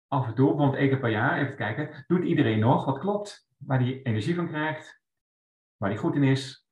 af 0.07 0.27
en 0.27 0.33
toe, 0.33 0.47
bijvoorbeeld 0.47 0.79
één 0.79 0.89
keer 0.89 0.99
per 0.99 1.09
jaar, 1.09 1.37
even 1.37 1.55
kijken, 1.55 2.03
doet 2.07 2.23
iedereen 2.23 2.59
nog 2.59 2.85
wat 2.85 2.99
klopt? 2.99 3.47
Waar 3.57 3.79
die 3.79 4.01
energie 4.01 4.35
van 4.35 4.47
krijgt, 4.47 5.01
waar 5.77 5.89
die 5.89 5.99
goed 5.99 6.15
in 6.15 6.23
is. 6.23 6.67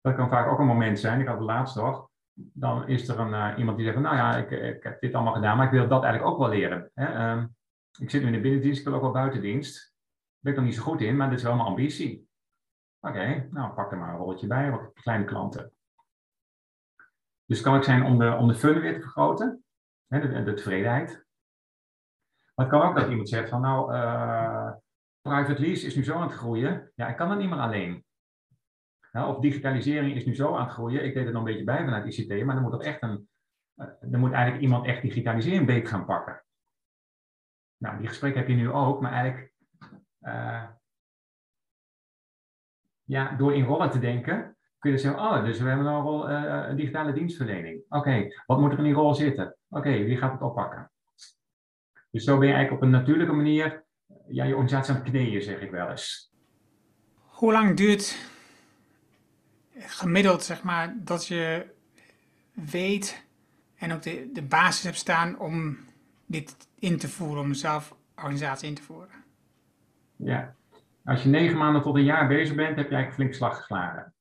Dat 0.00 0.14
kan 0.14 0.28
vaak 0.28 0.46
ook 0.46 0.58
een 0.58 0.66
moment 0.66 0.98
zijn, 0.98 1.20
ik 1.20 1.26
had 1.26 1.36
het 1.36 1.46
laatst 1.46 1.76
nog, 1.76 2.07
dan 2.38 2.88
is 2.88 3.08
er 3.08 3.18
een, 3.18 3.32
uh, 3.32 3.58
iemand 3.58 3.76
die 3.76 3.86
zegt, 3.86 3.98
nou 3.98 4.16
ja, 4.16 4.36
ik, 4.36 4.50
ik, 4.50 4.82
heb 4.82 5.00
dit 5.00 5.14
allemaal 5.14 5.34
gedaan, 5.34 5.56
maar 5.56 5.66
ik 5.66 5.72
wil 5.72 5.88
dat 5.88 6.02
eigenlijk 6.02 6.32
ook 6.32 6.38
wel 6.38 6.48
leren. 6.48 6.90
Hè? 6.94 7.32
Um, 7.32 7.56
ik 7.98 8.10
zit 8.10 8.20
nu 8.20 8.26
in 8.26 8.32
de 8.32 8.40
binnendienst, 8.40 8.78
ik 8.78 8.84
wil 8.86 8.94
ook 8.94 9.00
wel 9.02 9.10
buitendienst. 9.10 9.74
Daar 9.76 10.38
ben 10.40 10.52
ik 10.52 10.58
nog 10.58 10.68
niet 10.68 10.74
zo 10.74 10.82
goed 10.82 11.00
in, 11.00 11.16
maar 11.16 11.28
dit 11.28 11.38
is 11.38 11.44
wel 11.44 11.54
mijn 11.54 11.68
ambitie. 11.68 12.28
Oké, 13.00 13.48
nou 13.50 13.74
pak 13.74 13.92
er 13.92 13.98
maar 13.98 14.12
een 14.12 14.18
rolletje 14.18 14.46
bij, 14.46 14.70
wat 14.70 14.92
kleine 14.92 15.24
klanten. 15.24 15.72
Dus 17.44 17.60
kan 17.60 17.76
ook 17.76 17.84
zijn 17.84 18.04
om 18.04 18.18
de, 18.18 18.34
om 18.34 18.48
de 18.48 18.54
fun 18.54 18.80
weer 18.80 18.94
te 18.94 19.00
vergroten, 19.00 19.64
hè, 20.06 20.20
de, 20.20 20.42
de, 20.42 20.54
tevredenheid. 20.54 21.26
Maar 22.54 22.66
het 22.66 22.74
kan 22.74 22.88
ook 22.88 22.96
dat 22.96 23.08
iemand 23.08 23.28
zegt 23.28 23.48
van 23.48 23.60
nou, 23.60 23.94
uh, 23.94 24.70
private 25.20 25.60
lease 25.60 25.86
is 25.86 25.96
nu 25.96 26.04
zo 26.04 26.14
aan 26.14 26.22
het 26.22 26.32
groeien, 26.32 26.92
ja, 26.94 27.08
ik 27.08 27.16
kan 27.16 27.30
het 27.30 27.38
niet 27.38 27.48
meer 27.48 27.58
alleen. 27.58 28.04
Of 29.12 29.38
digitalisering 29.38 30.14
is 30.14 30.24
nu 30.24 30.34
zo 30.34 30.54
aan 30.54 30.64
het 30.64 30.72
groeien, 30.72 31.04
ik 31.04 31.14
deed 31.14 31.26
er 31.26 31.32
nog 31.32 31.44
een 31.44 31.52
beetje 31.52 31.64
bij 31.64 31.84
vanuit 31.84 32.18
ICT, 32.18 32.44
maar 32.44 32.56
er 32.56 32.62
moet, 32.62 32.74
ook 32.74 32.82
echt 32.82 33.02
een, 33.02 33.28
er 34.12 34.18
moet 34.18 34.32
eigenlijk 34.32 34.62
iemand 34.62 34.86
echt 34.86 35.02
digitalisering 35.02 35.66
beet 35.66 35.88
gaan 35.88 36.04
pakken. 36.04 36.44
Nou, 37.76 37.98
die 37.98 38.08
gesprekken 38.08 38.40
heb 38.40 38.48
je 38.48 38.56
nu 38.56 38.70
ook, 38.70 39.00
maar 39.00 39.12
eigenlijk 39.12 39.52
uh, 40.20 40.64
ja, 43.04 43.36
door 43.36 43.54
in 43.54 43.64
rollen 43.64 43.90
te 43.90 43.98
denken, 43.98 44.56
kun 44.78 44.90
je 44.90 44.98
zeggen, 44.98 45.20
oh, 45.20 45.44
dus 45.44 45.60
we 45.60 45.68
hebben 45.68 45.86
een, 45.86 46.02
rol, 46.02 46.30
uh, 46.30 46.64
een 46.68 46.76
digitale 46.76 47.12
dienstverlening. 47.12 47.82
Oké, 47.88 48.26
wat 48.46 48.60
moet 48.60 48.72
er 48.72 48.78
in 48.78 48.84
die 48.84 48.92
rol 48.92 49.14
zitten? 49.14 49.56
Oké, 49.68 49.90
wie 49.90 50.16
gaat 50.16 50.32
het 50.32 50.42
oppakken? 50.42 50.90
Dus 52.10 52.24
zo 52.24 52.38
ben 52.38 52.48
je 52.48 52.54
eigenlijk 52.54 52.82
op 52.82 52.88
een 52.88 52.98
natuurlijke 52.98 53.32
manier 53.32 53.84
ja, 54.28 54.44
je 54.44 54.52
organisatie 54.52 54.94
aan 54.94 55.00
het 55.00 55.10
kneeën, 55.10 55.42
zeg 55.42 55.60
ik 55.60 55.70
wel 55.70 55.90
eens. 55.90 56.32
Hoe 57.26 57.52
lang 57.52 57.76
duurt 57.76 58.36
gemiddeld, 59.78 60.42
zeg 60.42 60.62
maar, 60.62 60.94
dat 60.98 61.26
je 61.26 61.66
weet 62.52 63.26
en 63.76 63.92
ook 63.92 64.02
de, 64.02 64.30
de 64.32 64.42
basis 64.42 64.84
hebt 64.84 64.96
staan 64.96 65.38
om 65.38 65.78
dit 66.26 66.56
in 66.78 66.98
te 66.98 67.08
voeren, 67.08 67.42
om 67.42 67.54
zelf 67.54 67.96
organisatie 68.16 68.68
in 68.68 68.74
te 68.74 68.82
voeren? 68.82 69.24
Ja, 70.16 70.54
als 71.04 71.22
je 71.22 71.28
negen 71.28 71.58
maanden 71.58 71.82
tot 71.82 71.96
een 71.96 72.04
jaar 72.04 72.28
bezig 72.28 72.54
bent, 72.54 72.76
heb 72.76 72.88
je 72.88 72.94
eigenlijk 72.94 73.14
flink 73.14 73.34
slag 73.34 73.56
geslagen. 73.56 74.12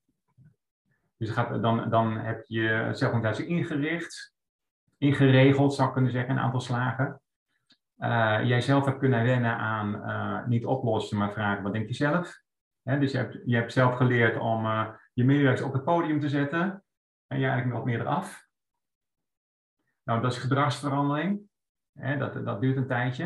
Dus 1.18 1.34
dan, 1.36 1.90
dan 1.90 2.18
heb 2.18 2.44
je 2.48 2.90
zelforganisatie 2.92 3.48
ingericht, 3.48 4.34
ingeregeld, 4.98 5.74
zou 5.74 5.88
ik 5.88 5.94
kunnen 5.94 6.12
zeggen, 6.12 6.32
een 6.32 6.40
aantal 6.40 6.62
slagen. 6.62 7.22
Uh, 8.00 8.40
jij 8.44 8.62
zelf 8.62 8.86
hebt 8.86 9.00
kunnen 9.00 9.24
wennen 9.24 9.58
aan 9.58 9.96
uh, 9.96 10.48
niet 10.48 10.66
oplossen, 10.66 11.18
maar 11.18 11.34
vragen, 11.34 11.64
wat 11.64 11.74
denk 11.74 11.88
je 11.88 11.94
zelf? 11.94 12.42
dus 12.84 13.12
je 13.12 13.18
hebt, 13.18 13.38
je 13.46 13.56
hebt 13.56 13.74
zelf 13.74 13.96
geleerd 13.96 14.40
om 14.40 14.66
uh, 14.66 14.90
je 15.18 15.24
medewerkers 15.24 15.62
op 15.62 15.74
het 15.74 15.84
podium 15.84 16.20
te 16.20 16.30
zetten 16.30 16.84
en 17.28 17.40
je 17.40 17.46
eigenlijk 17.46 17.76
wat 17.76 17.86
meer 17.86 18.00
eraf. 18.00 18.48
Nou, 20.04 20.22
dat 20.22 20.32
is 20.32 20.38
gedragsverandering. 20.38 21.42
Hè, 21.94 22.18
dat, 22.18 22.46
dat 22.46 22.62
duurt 22.62 22.78
een 22.78 22.88
tijdje. 22.88 23.24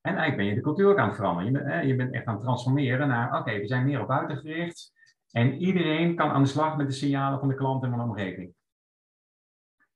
En 0.00 0.16
eigenlijk 0.16 0.36
ben 0.36 0.46
je 0.46 0.54
de 0.54 0.60
cultuur 0.60 0.90
ook 0.90 0.98
aan 0.98 1.06
het 1.06 1.16
veranderen. 1.16 1.52
Je 1.52 1.58
bent, 1.58 1.66
hè, 1.66 1.80
je 1.80 1.96
bent 1.96 2.12
echt 2.12 2.26
aan 2.26 2.34
het 2.34 2.42
transformeren 2.42 3.08
naar, 3.08 3.38
oké, 3.38 3.58
we 3.58 3.66
zijn 3.66 3.84
meer 3.84 4.00
op 4.00 4.06
buiten 4.06 4.36
gericht. 4.36 4.92
En 5.30 5.54
iedereen 5.54 6.16
kan 6.16 6.30
aan 6.30 6.42
de 6.42 6.48
slag 6.48 6.76
met 6.76 6.86
de 6.86 6.92
signalen 6.92 7.38
van 7.38 7.48
de 7.48 7.54
klant 7.54 7.82
en 7.82 7.90
van 7.90 7.98
de 7.98 8.04
omgeving. 8.04 8.54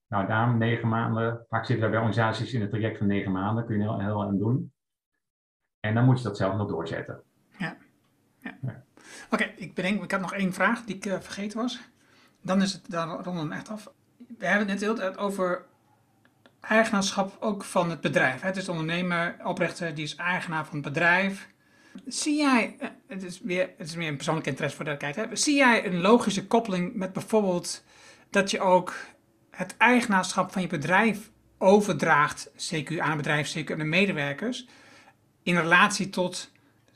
Nou, 0.07 0.27
daarom 0.27 0.59
negen 0.59 0.89
maanden. 0.89 1.47
Vaak 1.49 1.65
zitten 1.65 1.85
we 1.85 1.91
bij 1.91 2.01
organisaties 2.01 2.53
in 2.53 2.61
het 2.61 2.71
traject 2.71 2.99
van 2.99 3.07
negen 3.07 3.33
maanden. 3.33 3.67
Kun 3.67 3.77
je 3.77 3.83
heel, 3.83 4.01
heel 4.01 4.23
aan 4.23 4.39
doen. 4.39 4.73
En 5.81 5.95
dan 5.95 6.05
moet 6.05 6.19
je 6.19 6.25
dat 6.25 6.37
zelf 6.37 6.57
nog 6.57 6.69
doorzetten. 6.69 7.23
Ja. 7.59 7.77
ja. 8.41 8.59
ja. 8.63 8.89
Oké, 9.31 9.53
ik 9.57 9.75
bedenk, 9.75 10.03
ik 10.03 10.11
had 10.11 10.21
nog 10.21 10.35
één 10.35 10.53
vraag 10.53 10.85
die 10.85 10.97
ik 10.97 11.07
uh, 11.07 11.21
vergeten 11.21 11.59
was. 11.59 11.81
Dan 12.43 12.63
is 12.63 12.73
het, 12.73 12.83
ronden 13.23 13.49
we 13.49 13.55
echt 13.55 13.69
af. 13.69 13.91
We 14.39 14.47
hebben 14.47 14.69
het 14.69 14.81
net 14.81 14.99
heel 14.99 15.17
over 15.17 15.65
eigenaarschap 16.61 17.37
ook 17.41 17.65
van 17.65 17.91
het 17.91 18.01
bedrijf. 18.01 18.41
Het 18.41 18.57
is 18.57 18.65
de 18.65 18.71
ondernemer, 18.71 19.37
oprichter, 19.45 19.95
die 19.95 20.05
is 20.05 20.17
eigenaar 20.17 20.65
van 20.65 20.75
het 20.75 20.85
bedrijf. 20.85 21.49
Zie 22.07 22.37
jij, 22.37 22.77
eh, 22.79 22.89
het 23.07 23.23
is 23.23 23.41
weer, 23.41 23.71
het 23.77 23.87
is 23.87 23.97
meer 23.97 24.09
een 24.09 24.17
persoonlijk 24.17 24.47
interesse 24.47 24.77
voor 24.77 24.85
de 24.85 24.97
kijker, 24.97 25.37
zie 25.37 25.57
jij 25.57 25.87
een 25.87 26.01
logische 26.01 26.47
koppeling 26.47 26.95
met 26.95 27.13
bijvoorbeeld 27.13 27.85
dat 28.31 28.51
je 28.51 28.61
ook 28.61 28.95
het 29.51 29.77
eigenaarschap 29.77 30.53
van 30.53 30.63
je 30.63 30.69
bedrijf 30.69 31.31
overdraagt, 31.59 32.51
CQ 32.57 32.99
aan 32.99 33.09
het 33.09 33.17
bedrijf, 33.17 33.59
CQ 33.59 33.73
aan 33.73 33.79
de 33.79 33.85
medewerkers, 33.85 34.67
in 35.43 35.57
relatie 35.57 36.11
tot 36.11 36.51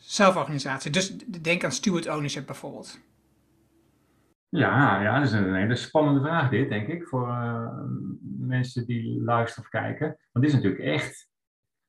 zelforganisatie? 0.07 0.91
Dus 0.91 1.17
denk 1.19 1.65
aan 1.65 1.73
steward 1.73 2.09
ownership 2.09 2.47
bijvoorbeeld. 2.47 2.99
Ja, 4.49 5.01
ja, 5.03 5.19
dat 5.19 5.29
is 5.29 5.33
een 5.33 5.55
hele 5.55 5.77
spannende 5.77 6.21
vraag 6.21 6.51
dit, 6.51 6.69
denk 6.69 6.89
ik, 6.89 7.07
voor 7.07 7.29
uh, 7.29 7.81
mensen 8.39 8.87
die 8.87 9.23
luisteren 9.23 9.65
of 9.65 9.71
kijken. 9.71 10.07
Want 10.07 10.45
dit 10.45 10.55
is 10.55 10.55
natuurlijk 10.55 10.83
echt, 10.83 11.29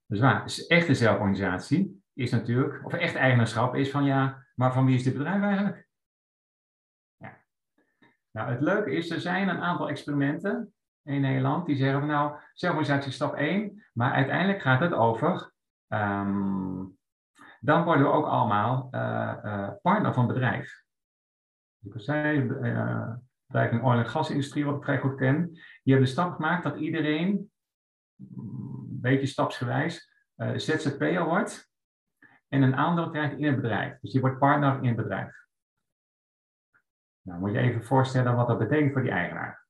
dus 0.05 0.19
waar, 0.19 0.43
echte 0.67 0.93
zelforganisatie 0.93 2.03
is 2.13 2.31
natuurlijk, 2.31 2.85
of 2.85 2.93
echt 2.93 3.15
eigenaarschap 3.15 3.75
is 3.75 3.91
van 3.91 4.03
ja, 4.03 4.45
maar 4.55 4.73
van 4.73 4.85
wie 4.85 4.95
is 4.95 5.03
dit 5.03 5.13
bedrijf 5.13 5.43
eigenlijk? 5.43 5.87
Ja. 7.17 7.37
Nou, 8.31 8.51
het 8.51 8.61
leuke 8.61 8.91
is, 8.91 9.09
er 9.09 9.21
zijn 9.21 9.49
een 9.49 9.61
aantal 9.61 9.89
experimenten 9.89 10.73
in 11.03 11.21
Nederland 11.21 11.65
die 11.65 11.75
zeggen 11.75 11.99
van 11.99 12.07
nou, 12.07 12.39
zelforganisatie 12.53 13.09
is 13.09 13.15
stap 13.15 13.33
1, 13.33 13.83
maar 13.93 14.11
uiteindelijk 14.11 14.61
gaat 14.61 14.79
het 14.79 14.93
over, 14.93 15.53
um, 15.87 16.94
dan 17.65 17.83
worden 17.83 18.03
we 18.05 18.11
ook 18.11 18.25
allemaal 18.25 18.87
uh, 18.91 19.37
uh, 19.43 19.69
partner 19.81 20.13
van 20.13 20.27
bedrijf. 20.27 20.83
Ik 21.79 21.93
zei, 21.95 22.39
uh, 22.41 23.15
bedrijf 23.45 23.71
in 23.71 23.83
oil- 23.83 23.97
en 23.97 24.09
gasindustrie, 24.09 24.65
wat 24.65 24.75
ik 24.75 24.83
vrij 24.83 24.99
goed 24.99 25.15
ken, 25.15 25.51
die 25.51 25.93
hebben 25.93 26.05
de 26.05 26.11
stap 26.11 26.33
gemaakt 26.33 26.63
dat 26.63 26.77
iedereen, 26.77 27.51
een 28.17 28.99
beetje 29.01 29.25
stapsgewijs, 29.25 30.13
ZZP'er 30.55 31.25
wordt 31.25 31.71
en 32.47 32.61
een 32.61 32.75
aandeel 32.75 33.09
krijgt 33.09 33.37
in 33.37 33.45
het 33.45 33.55
bedrijf. 33.55 33.99
Dus 33.99 34.11
je 34.11 34.19
wordt 34.19 34.39
partner 34.39 34.77
in 34.81 34.87
het 34.87 34.95
bedrijf. 34.95 35.45
Nou, 37.21 37.39
moet 37.39 37.51
je 37.51 37.57
even 37.57 37.83
voorstellen 37.83 38.35
wat 38.35 38.47
dat 38.47 38.57
betekent 38.57 38.91
voor 38.91 39.01
die 39.01 39.11
eigenaar. 39.11 39.67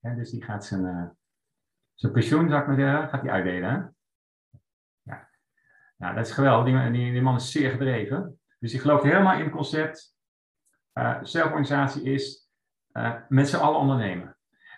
dus 0.00 0.30
die 0.30 0.44
gaat 0.44 0.64
zijn, 0.64 1.16
zijn 1.94 2.12
pensioen, 2.12 2.48
zou 2.48 2.60
ik 2.60 2.66
maar 2.66 2.76
zeggen, 2.76 3.08
gaat 3.08 3.22
die 3.22 3.30
uitdelen. 3.30 3.95
Nou, 5.96 6.14
dat 6.14 6.26
is 6.26 6.32
geweldig. 6.32 6.92
Die, 6.92 7.12
die, 7.12 7.22
man 7.22 7.34
is 7.34 7.50
zeer 7.50 7.70
gedreven. 7.70 8.40
Dus 8.58 8.70
die 8.70 8.80
gelooft 8.80 9.02
helemaal 9.02 9.36
in 9.38 9.44
het 9.44 9.52
concept 9.52 10.16
uh, 10.98 11.18
zelforganisatie 11.22 12.02
is 12.02 12.50
uh, 12.92 13.14
met 13.28 13.48
z'n 13.48 13.56
allen 13.56 13.80
ondernemen. 13.80 14.36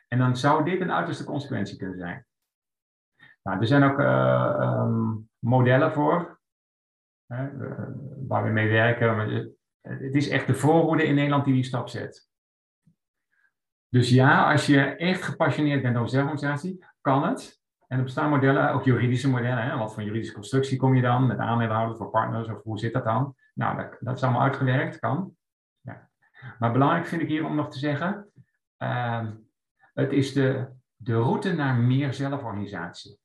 En 0.09 0.19
dan 0.19 0.37
zou 0.37 0.65
dit 0.65 0.81
een 0.81 0.93
uiterste 0.93 1.25
consequentie 1.25 1.77
kunnen 1.77 1.99
zijn. 1.99 2.27
Nou, 3.43 3.61
er 3.61 3.67
zijn 3.67 3.83
ook 3.83 3.99
uh, 3.99 4.57
um, 4.61 5.31
modellen 5.39 5.93
voor, 5.93 6.41
waar 8.27 8.45
we 8.45 8.51
mee 8.51 8.69
werken. 8.69 9.29
Het 9.81 10.15
is 10.15 10.29
echt 10.29 10.47
de 10.47 10.55
voorhoede 10.55 11.05
in 11.05 11.15
Nederland 11.15 11.45
die 11.45 11.55
die 11.55 11.65
stap 11.65 11.89
zet. 11.89 12.29
Dus 13.89 14.11
ja, 14.11 14.51
als 14.53 14.67
je 14.67 14.81
echt 14.81 15.23
gepassioneerd 15.23 15.83
bent 15.83 15.97
over 15.97 16.09
zelforganisatie, 16.09 16.85
kan 17.01 17.29
het. 17.29 17.61
En 17.89 17.99
er 17.99 18.05
bestaan 18.05 18.31
modellen, 18.31 18.73
ook 18.73 18.85
juridische 18.85 19.29
modellen. 19.29 19.63
Hè? 19.63 19.77
Wat 19.77 19.95
voor 19.95 20.03
juridische 20.03 20.35
constructie 20.35 20.79
kom 20.79 20.95
je 20.95 21.03
dan? 21.03 21.27
Met 21.27 21.39
aandeelhouders 21.39 21.99
voor 21.99 22.11
partners 22.11 22.49
of 22.49 22.63
hoe 22.63 22.79
zit 22.79 22.93
dat 22.93 23.05
dan? 23.05 23.35
Nou, 23.55 23.77
dat, 23.77 23.97
dat 24.01 24.17
is 24.17 24.23
allemaal 24.23 24.43
uitgewerkt, 24.43 24.99
kan. 24.99 25.37
Ja. 25.81 26.11
Maar 26.59 26.73
belangrijk 26.73 27.07
vind 27.07 27.23
ik 27.23 27.29
hier 27.29 27.45
om 27.45 27.55
nog 27.55 27.71
te 27.71 27.79
zeggen, 27.79 28.33
uh, 28.79 29.29
het 29.95 30.13
is 30.13 30.33
de, 30.33 30.69
de 30.97 31.15
route 31.15 31.53
naar 31.53 31.75
meer 31.75 32.15
zelforganisatie. 32.15 33.19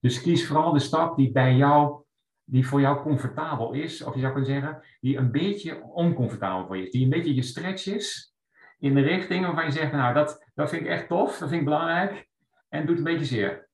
Dus 0.00 0.22
kies 0.22 0.46
vooral 0.46 0.72
de 0.72 0.78
stap 0.78 1.16
die 1.16 1.32
bij 1.32 1.54
jou, 1.54 2.02
die 2.44 2.66
voor 2.66 2.80
jou 2.80 3.02
comfortabel 3.02 3.72
is, 3.72 4.02
of 4.02 4.14
je 4.14 4.20
zou 4.20 4.32
kunnen 4.32 4.50
zeggen, 4.50 4.82
die 5.00 5.16
een 5.16 5.30
beetje 5.30 5.82
oncomfortabel 5.82 6.66
voor 6.66 6.76
je 6.76 6.82
is, 6.82 6.90
die 6.90 7.04
een 7.04 7.10
beetje 7.10 7.34
je 7.34 7.42
stretch 7.42 7.86
is 7.86 8.34
in 8.78 8.94
de 8.94 9.00
richting 9.00 9.44
waarvan 9.44 9.64
je 9.64 9.70
zegt, 9.70 9.92
nou 9.92 10.14
dat, 10.14 10.50
dat 10.54 10.68
vind 10.68 10.82
ik 10.82 10.88
echt 10.88 11.08
tof, 11.08 11.38
dat 11.38 11.48
vind 11.48 11.60
ik 11.60 11.64
belangrijk 11.64 12.28
en 12.68 12.86
doet 12.86 12.98
een 12.98 13.04
beetje 13.04 13.24
zeer. 13.24 13.65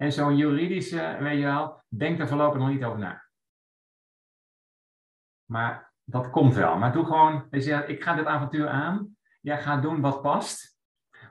En 0.00 0.12
zo'n 0.12 0.36
juridische, 0.36 1.16
weet 1.20 1.38
je 1.38 1.44
wel, 1.44 1.82
denk 1.88 2.18
er 2.18 2.28
voorlopig 2.28 2.58
nog 2.58 2.68
niet 2.68 2.84
over 2.84 2.98
na. 2.98 3.26
Maar 5.50 5.92
dat 6.04 6.30
komt 6.30 6.54
wel. 6.54 6.78
Maar 6.78 6.92
doe 6.92 7.04
gewoon, 7.04 7.46
je 7.50 7.84
ik 7.86 8.02
ga 8.02 8.14
dit 8.14 8.26
avontuur 8.26 8.68
aan. 8.68 9.16
Jij 9.40 9.62
gaat 9.62 9.82
doen 9.82 10.00
wat 10.00 10.22
past. 10.22 10.78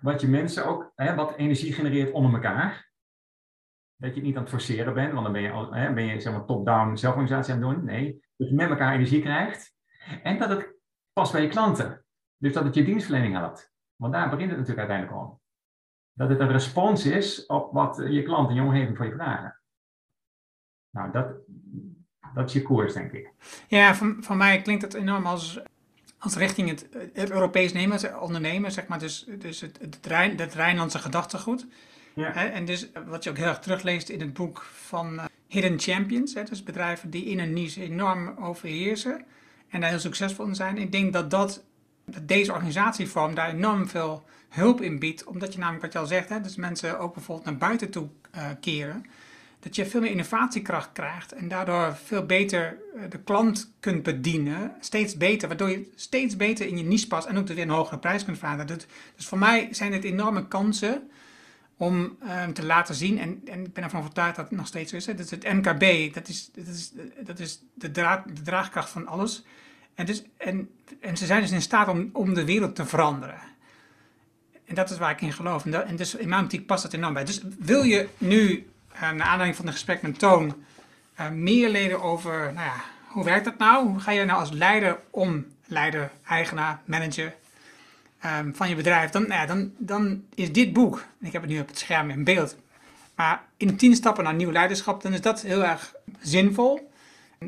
Wat 0.01 0.21
je 0.21 0.27
mensen 0.27 0.65
ook, 0.65 0.91
hè, 0.95 1.15
wat 1.15 1.35
energie 1.35 1.73
genereert 1.73 2.11
onder 2.11 2.33
elkaar. 2.33 2.91
Dat 3.95 4.09
je 4.09 4.15
het 4.15 4.23
niet 4.23 4.35
aan 4.35 4.41
het 4.41 4.51
forceren 4.51 4.93
bent, 4.93 5.11
want 5.11 5.23
dan 5.23 5.33
ben 5.33 5.41
je, 5.41 5.67
hè, 5.71 5.93
ben 5.93 6.05
je 6.05 6.19
zeg 6.19 6.33
maar, 6.33 6.45
top-down 6.45 6.95
zelforganisatie 6.95 7.53
aan 7.53 7.61
het 7.61 7.69
doen. 7.69 7.85
Nee, 7.85 8.19
dat 8.37 8.49
je 8.49 8.55
met 8.55 8.69
elkaar 8.69 8.93
energie 8.93 9.21
krijgt. 9.21 9.75
En 10.23 10.37
dat 10.37 10.49
het 10.49 10.75
past 11.13 11.31
bij 11.31 11.41
je 11.41 11.47
klanten. 11.47 12.05
Dus 12.37 12.53
dat 12.53 12.63
het 12.63 12.75
je 12.75 12.83
dienstverlening 12.83 13.35
helpt. 13.35 13.73
Want 13.95 14.13
daar 14.13 14.29
begint 14.29 14.49
het 14.49 14.59
natuurlijk 14.59 14.89
uiteindelijk 14.89 15.23
om. 15.23 15.39
Dat 16.17 16.29
het 16.29 16.39
een 16.39 16.51
respons 16.51 17.05
is 17.05 17.45
op 17.45 17.73
wat 17.73 18.03
je 18.09 18.23
klanten 18.23 18.49
en 18.49 18.61
je 18.61 18.67
omgeving 18.67 18.97
voor 18.97 19.05
je 19.05 19.13
vragen. 19.13 19.59
Nou, 20.89 21.11
dat, 21.11 21.27
dat 22.33 22.47
is 22.47 22.53
je 22.53 22.61
koers, 22.61 22.93
denk 22.93 23.11
ik. 23.11 23.31
Ja, 23.67 23.95
van, 23.95 24.17
van 24.19 24.37
mij 24.37 24.61
klinkt 24.61 24.81
het 24.81 24.93
enorm 24.93 25.25
als, 25.25 25.59
als 26.17 26.35
richting 26.35 26.69
het, 26.69 26.87
het 27.13 27.31
Europees 27.31 27.73
nemen, 27.73 28.21
ondernemen, 28.21 28.71
zeg 28.71 28.87
maar. 28.87 28.99
Dus, 28.99 29.27
dus 29.39 29.61
het, 29.61 29.79
het, 29.79 30.05
Rijn, 30.05 30.39
het 30.39 30.53
Rijnlandse 30.53 30.99
gedachtegoed. 30.99 31.67
Ja. 32.13 32.33
En 32.33 32.65
dus 32.65 32.91
wat 33.05 33.23
je 33.23 33.29
ook 33.29 33.37
heel 33.37 33.47
erg 33.47 33.59
terugleest 33.59 34.09
in 34.09 34.19
het 34.19 34.33
boek 34.33 34.61
van 34.61 35.13
uh, 35.13 35.25
Hidden 35.47 35.79
Champions. 35.79 36.33
Hè, 36.33 36.43
dus 36.43 36.63
bedrijven 36.63 37.09
die 37.09 37.25
in 37.25 37.39
een 37.39 37.53
niche 37.53 37.81
enorm 37.81 38.35
overheersen 38.39 39.25
en 39.69 39.81
daar 39.81 39.89
heel 39.89 39.99
succesvol 39.99 40.45
in 40.45 40.55
zijn. 40.55 40.77
Ik 40.77 40.91
denk 40.91 41.13
dat, 41.13 41.31
dat, 41.31 41.65
dat 42.11 42.27
deze 42.27 42.51
organisatievorm 42.51 43.35
daar 43.35 43.49
enorm 43.49 43.87
veel 43.87 44.25
hulp 44.49 44.81
in 44.81 44.99
biedt. 44.99 45.23
Omdat 45.23 45.53
je 45.53 45.59
namelijk, 45.59 45.83
wat 45.83 45.93
je 45.93 45.99
al 45.99 46.05
zegt, 46.05 46.29
hè, 46.29 46.41
dus 46.41 46.55
mensen 46.55 46.99
ook 46.99 47.13
bijvoorbeeld 47.13 47.45
naar 47.47 47.57
buiten 47.57 47.89
toe 47.89 48.07
uh, 48.35 48.45
keren 48.59 49.05
dat 49.59 49.75
je 49.75 49.85
veel 49.85 50.01
meer 50.01 50.11
innovatiekracht 50.11 50.89
krijgt 50.93 51.31
en 51.31 51.47
daardoor 51.47 51.95
veel 52.03 52.25
beter 52.25 52.77
eh, 52.95 53.01
de 53.09 53.19
klant 53.19 53.71
kunt 53.79 54.03
bedienen. 54.03 54.75
Steeds 54.79 55.17
beter, 55.17 55.47
waardoor 55.47 55.69
je 55.69 55.91
steeds 55.95 56.35
beter 56.35 56.67
in 56.67 56.77
je 56.77 56.83
niche 56.83 57.07
past 57.07 57.27
en 57.27 57.37
ook 57.37 57.47
weer 57.47 57.59
een 57.59 57.69
hogere 57.69 57.99
prijs 57.99 58.25
kunt 58.25 58.37
vragen. 58.37 58.67
Dus, 58.67 58.85
voor 59.17 59.37
mij 59.37 59.67
zijn 59.71 59.93
het 59.93 60.03
enorme 60.03 60.47
kansen 60.47 61.09
om 61.77 62.17
um, 62.43 62.53
te 62.53 62.65
laten 62.65 62.95
zien, 62.95 63.19
en, 63.19 63.41
en 63.45 63.65
ik 63.65 63.73
ben 63.73 63.83
ervan 63.83 63.99
overtuigd 63.99 64.35
dat 64.35 64.49
het 64.49 64.57
nog 64.57 64.67
steeds 64.67 64.93
is, 64.93 65.05
hè, 65.05 65.13
dat 65.13 65.29
het 65.29 65.53
MKB, 65.53 66.13
dat 66.13 66.27
is, 66.27 66.49
dat 66.53 66.67
is, 66.67 66.91
dat 67.23 67.39
is 67.39 67.61
de, 67.73 67.91
dra 67.91 68.23
de 68.33 68.41
draagkracht 68.41 68.89
van 68.89 69.07
alles. 69.07 69.45
En, 69.97 70.05
dus, 70.05 70.23
en, 70.37 70.69
en 70.99 71.17
ze 71.17 71.25
zijn 71.25 71.41
dus 71.41 71.51
in 71.51 71.61
staat 71.61 71.87
om, 71.87 72.09
om 72.13 72.33
de 72.33 72.45
wereld 72.45 72.75
te 72.75 72.85
veranderen. 72.85 73.39
En 74.65 74.75
dat 74.75 74.89
is 74.89 74.97
waar 74.97 75.11
ik 75.11 75.21
in 75.21 75.33
geloof. 75.33 75.65
En, 75.65 75.71
dat, 75.71 75.85
en 75.85 75.95
dus 75.95 76.15
in 76.15 76.29
mijn 76.29 76.43
optiek 76.43 76.65
past 76.65 76.83
dat 76.83 76.93
enorm 76.93 77.13
bij. 77.13 77.25
Dus 77.25 77.41
wil 77.59 77.83
je 77.83 78.07
nu 78.17 78.67
uh, 78.93 79.01
naar 79.01 79.21
aanleiding 79.21 79.55
van 79.55 79.65
het 79.65 79.73
gesprek 79.73 80.01
met 80.01 80.19
Toon, 80.19 80.63
uh, 81.19 81.29
meer 81.29 81.69
leren 81.69 82.01
over, 82.01 82.31
nou 82.31 82.65
ja, 82.65 82.83
hoe 83.07 83.23
werkt 83.23 83.45
dat 83.45 83.57
nou? 83.57 83.87
Hoe 83.87 83.99
ga 83.99 84.11
je 84.11 84.25
nou 84.25 84.39
als 84.39 84.51
leider 84.51 84.99
om, 85.09 85.45
leider, 85.65 86.11
eigenaar, 86.27 86.81
manager 86.85 87.35
um, 88.25 88.55
van 88.55 88.69
je 88.69 88.75
bedrijf? 88.75 89.09
Dan, 89.09 89.21
nou 89.21 89.33
ja, 89.33 89.45
dan, 89.45 89.71
dan 89.77 90.23
is 90.35 90.51
dit 90.51 90.73
boek, 90.73 91.05
ik 91.19 91.31
heb 91.31 91.41
het 91.41 91.51
nu 91.51 91.59
op 91.59 91.67
het 91.67 91.77
scherm 91.79 92.09
in 92.09 92.23
beeld, 92.23 92.57
maar 93.15 93.43
in 93.57 93.77
10 93.77 93.95
stappen 93.95 94.23
naar 94.23 94.33
nieuw 94.33 94.51
leiderschap, 94.51 95.01
dan 95.01 95.13
is 95.13 95.21
dat 95.21 95.41
heel 95.41 95.63
erg 95.63 95.93
zinvol. 96.19 96.91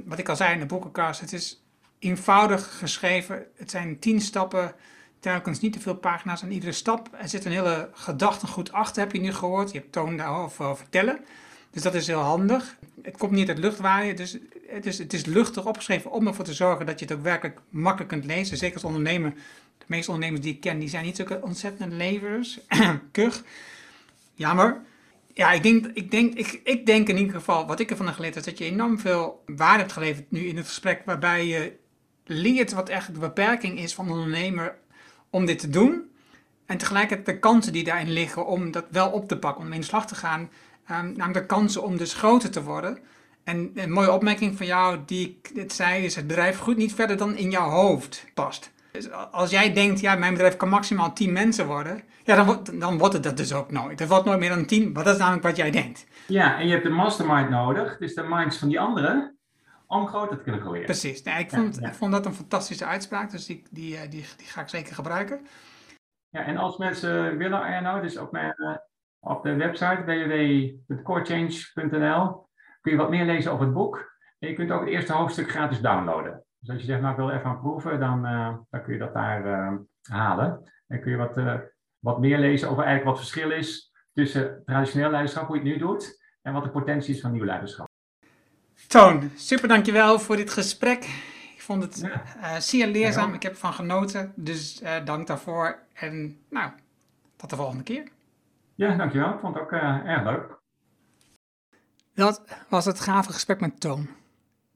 Wat 0.05 0.19
ik 0.19 0.29
al 0.29 0.35
zei 0.35 0.53
in 0.53 0.59
de 0.59 0.65
boekenkast, 0.65 1.19
het 1.19 1.33
is 1.33 1.61
eenvoudig 1.99 2.77
geschreven. 2.77 3.45
Het 3.55 3.71
zijn 3.71 3.99
10 3.99 4.21
stappen 4.21 4.75
telkens 5.19 5.59
niet 5.59 5.73
te 5.73 5.79
veel 5.79 5.95
pagina's 5.95 6.43
aan 6.43 6.51
iedere 6.51 6.71
stap. 6.71 7.09
Er 7.21 7.29
zit 7.29 7.45
een 7.45 7.51
hele 7.51 7.89
gedachtegoed 7.93 8.71
achter, 8.71 9.01
heb 9.01 9.11
je 9.11 9.19
nu 9.19 9.33
gehoord. 9.33 9.71
Je 9.71 9.77
hebt 9.77 9.91
toon 9.91 10.17
daarover 10.17 10.77
vertellen. 10.77 11.19
Dus 11.71 11.81
dat 11.81 11.95
is 11.95 12.07
heel 12.07 12.19
handig. 12.19 12.77
Het 13.01 13.17
komt 13.17 13.31
niet 13.31 13.49
uit 13.49 13.57
luchtwaaien, 13.57 14.15
dus 14.15 14.37
het 14.67 14.85
is, 14.85 14.97
het 14.97 15.13
is 15.13 15.25
luchtig 15.25 15.65
opgeschreven 15.65 16.11
om 16.11 16.27
ervoor 16.27 16.45
te 16.45 16.53
zorgen 16.53 16.85
dat 16.85 16.99
je 16.99 17.05
het 17.05 17.13
ook 17.13 17.23
werkelijk 17.23 17.59
makkelijk 17.69 18.09
kunt 18.09 18.25
lezen. 18.25 18.57
Zeker 18.57 18.75
als 18.75 18.83
ondernemer. 18.83 19.33
De 19.77 19.85
meeste 19.87 20.11
ondernemers 20.11 20.45
die 20.45 20.53
ik 20.53 20.61
ken, 20.61 20.79
die 20.79 20.89
zijn 20.89 21.05
niet 21.05 21.15
zulke 21.15 21.41
ontzettende 21.41 21.95
levers. 21.95 22.59
Kug. 23.11 23.43
Jammer. 24.33 24.81
Ja, 25.33 25.51
ik 25.51 25.63
denk, 25.63 25.85
ik, 25.93 26.11
denk, 26.11 26.33
ik, 26.33 26.61
ik 26.63 26.85
denk 26.85 27.07
in 27.07 27.17
ieder 27.17 27.33
geval, 27.33 27.67
wat 27.67 27.79
ik 27.79 27.89
ervan 27.89 28.05
heb 28.05 28.15
geleerd, 28.15 28.35
is 28.35 28.43
dat 28.43 28.57
je 28.57 28.65
enorm 28.65 28.99
veel 28.99 29.43
waarde 29.45 29.79
hebt 29.79 29.91
geleverd 29.91 30.31
nu 30.31 30.39
in 30.39 30.57
het 30.57 30.67
gesprek, 30.67 31.01
waarbij 31.05 31.45
je 31.45 31.77
leert 32.29 32.71
wat 32.71 32.89
echt 32.89 33.13
de 33.13 33.19
beperking 33.19 33.79
is 33.79 33.93
van 33.93 34.05
een 34.05 34.11
ondernemer 34.11 34.75
om 35.29 35.45
dit 35.45 35.59
te 35.59 35.69
doen. 35.69 36.11
En 36.65 36.77
tegelijkertijd 36.77 37.25
de 37.25 37.39
kansen 37.39 37.73
die 37.73 37.83
daarin 37.83 38.11
liggen 38.11 38.45
om 38.45 38.71
dat 38.71 38.85
wel 38.89 39.09
op 39.09 39.27
te 39.27 39.37
pakken, 39.37 39.65
om 39.65 39.73
in 39.73 39.79
de 39.79 39.85
slag 39.85 40.07
te 40.07 40.15
gaan. 40.15 40.41
Um, 40.41 41.13
namelijk 41.15 41.33
de 41.33 41.45
kansen 41.45 41.83
om 41.83 41.97
dus 41.97 42.13
groter 42.13 42.51
te 42.51 42.63
worden. 42.63 42.99
En 43.43 43.71
een 43.75 43.91
mooie 43.91 44.11
opmerking 44.11 44.57
van 44.57 44.65
jou 44.65 44.99
die 45.05 45.27
ik 45.27 45.55
dit 45.55 45.73
zei, 45.73 46.05
is 46.05 46.15
het 46.15 46.27
bedrijf 46.27 46.57
goed 46.57 46.77
niet 46.77 46.93
verder 46.93 47.17
dan 47.17 47.35
in 47.35 47.51
jouw 47.51 47.69
hoofd 47.69 48.25
past. 48.33 48.71
Dus 48.91 49.11
als 49.31 49.49
jij 49.49 49.73
denkt, 49.73 49.99
ja, 49.99 50.15
mijn 50.15 50.33
bedrijf 50.33 50.57
kan 50.57 50.69
maximaal 50.69 51.13
10 51.13 51.31
mensen 51.31 51.67
worden, 51.67 52.03
ja, 52.23 52.35
dan, 52.35 52.45
wordt, 52.45 52.79
dan 52.79 52.97
wordt 52.97 53.13
het 53.13 53.23
dat 53.23 53.37
dus 53.37 53.53
ook 53.53 53.71
nooit. 53.71 53.99
Het 53.99 54.09
wordt 54.09 54.25
nooit 54.25 54.39
meer 54.39 54.49
dan 54.49 54.65
10, 54.65 54.91
maar 54.91 55.03
dat 55.03 55.13
is 55.13 55.19
namelijk 55.19 55.43
wat 55.43 55.55
jij 55.55 55.71
denkt. 55.71 56.05
Ja, 56.27 56.59
en 56.59 56.65
je 56.65 56.71
hebt 56.71 56.83
de 56.83 56.89
mastermind 56.89 57.49
nodig, 57.49 57.97
dus 57.97 58.13
de 58.13 58.23
minds 58.23 58.57
van 58.57 58.67
die 58.67 58.79
anderen, 58.79 59.38
om 59.89 60.07
groter 60.07 60.37
te 60.37 60.43
kunnen 60.43 60.61
groeien. 60.61 60.85
Precies. 60.85 61.23
Nee, 61.23 61.39
ik, 61.39 61.49
vond, 61.49 61.81
ik 61.81 61.93
vond 61.93 62.11
dat 62.11 62.25
een 62.25 62.33
fantastische 62.33 62.85
uitspraak, 62.85 63.31
dus 63.31 63.45
die, 63.45 63.63
die, 63.71 63.97
eh, 63.97 64.01
die, 64.01 64.25
die 64.37 64.47
ga 64.47 64.61
ik 64.61 64.67
zeker 64.67 64.95
gebruiken. 64.95 65.47
Ja, 66.29 66.43
en 66.43 66.57
als 66.57 66.77
mensen 66.77 67.37
willen, 67.37 67.61
Arno, 67.61 68.01
dus 68.01 68.17
op, 68.17 68.31
mijn, 68.31 68.53
eh, 68.53 68.75
op 69.19 69.43
de 69.43 69.55
website 69.55 70.03
www.corechange.nl 70.05 72.47
kun 72.81 72.91
je 72.91 72.97
wat 72.97 73.09
meer 73.09 73.25
lezen 73.25 73.51
over 73.51 73.65
het 73.65 73.73
boek. 73.73 74.17
En 74.39 74.49
je 74.49 74.55
kunt 74.55 74.71
ook 74.71 74.79
het 74.79 74.89
eerste 74.89 75.13
hoofdstuk 75.13 75.49
gratis 75.49 75.81
downloaden. 75.81 76.43
Dus 76.59 76.69
als 76.69 76.79
je 76.79 76.85
zegt, 76.85 77.01
nou 77.01 77.11
ik 77.11 77.19
wil 77.19 77.29
even 77.29 77.45
aan 77.45 77.59
proeven, 77.59 77.99
dan, 77.99 78.25
uh, 78.25 78.57
dan 78.69 78.83
kun 78.83 78.93
je 78.93 78.99
dat 78.99 79.13
daar 79.13 79.45
uh, 79.45 79.77
halen. 80.01 80.71
En 80.87 81.01
kun 81.01 81.11
je 81.11 81.17
wat, 81.17 81.37
uh, 81.37 81.55
wat 81.99 82.19
meer 82.19 82.37
lezen 82.37 82.69
over 82.69 82.83
eigenlijk 82.83 83.15
wat 83.15 83.25
het 83.25 83.29
verschil 83.29 83.51
is 83.57 83.93
tussen 84.13 84.61
traditioneel 84.65 85.09
leiderschap, 85.09 85.47
hoe 85.47 85.55
je 85.55 85.61
het 85.61 85.71
nu 85.71 85.77
doet, 85.77 86.23
en 86.41 86.53
wat 86.53 86.63
de 86.63 86.69
potentie 86.69 87.15
is 87.15 87.21
van 87.21 87.31
nieuw 87.31 87.45
leiderschap. 87.45 87.88
Toon, 88.89 89.31
super 89.35 89.67
dankjewel 89.67 90.19
voor 90.19 90.35
dit 90.35 90.49
gesprek. 90.49 91.03
Ik 91.55 91.61
vond 91.61 91.83
het 91.83 91.99
ja. 92.41 92.59
zeer 92.59 92.87
leerzaam, 92.87 93.33
ik 93.33 93.43
heb 93.43 93.51
ervan 93.51 93.73
genoten, 93.73 94.33
dus 94.35 94.81
dank 95.05 95.27
daarvoor. 95.27 95.79
En 95.93 96.37
nou, 96.49 96.71
tot 97.35 97.49
de 97.49 97.55
volgende 97.55 97.83
keer. 97.83 98.07
Ja, 98.75 98.95
dankjewel. 98.95 99.33
Ik 99.33 99.39
vond 99.39 99.53
het 99.53 99.63
ook 99.63 99.71
erg 99.71 100.23
leuk. 100.23 100.57
Dat 102.13 102.43
was 102.69 102.85
het 102.85 102.99
gave 102.99 103.31
gesprek 103.31 103.59
met 103.59 103.79
Toon. 103.79 104.09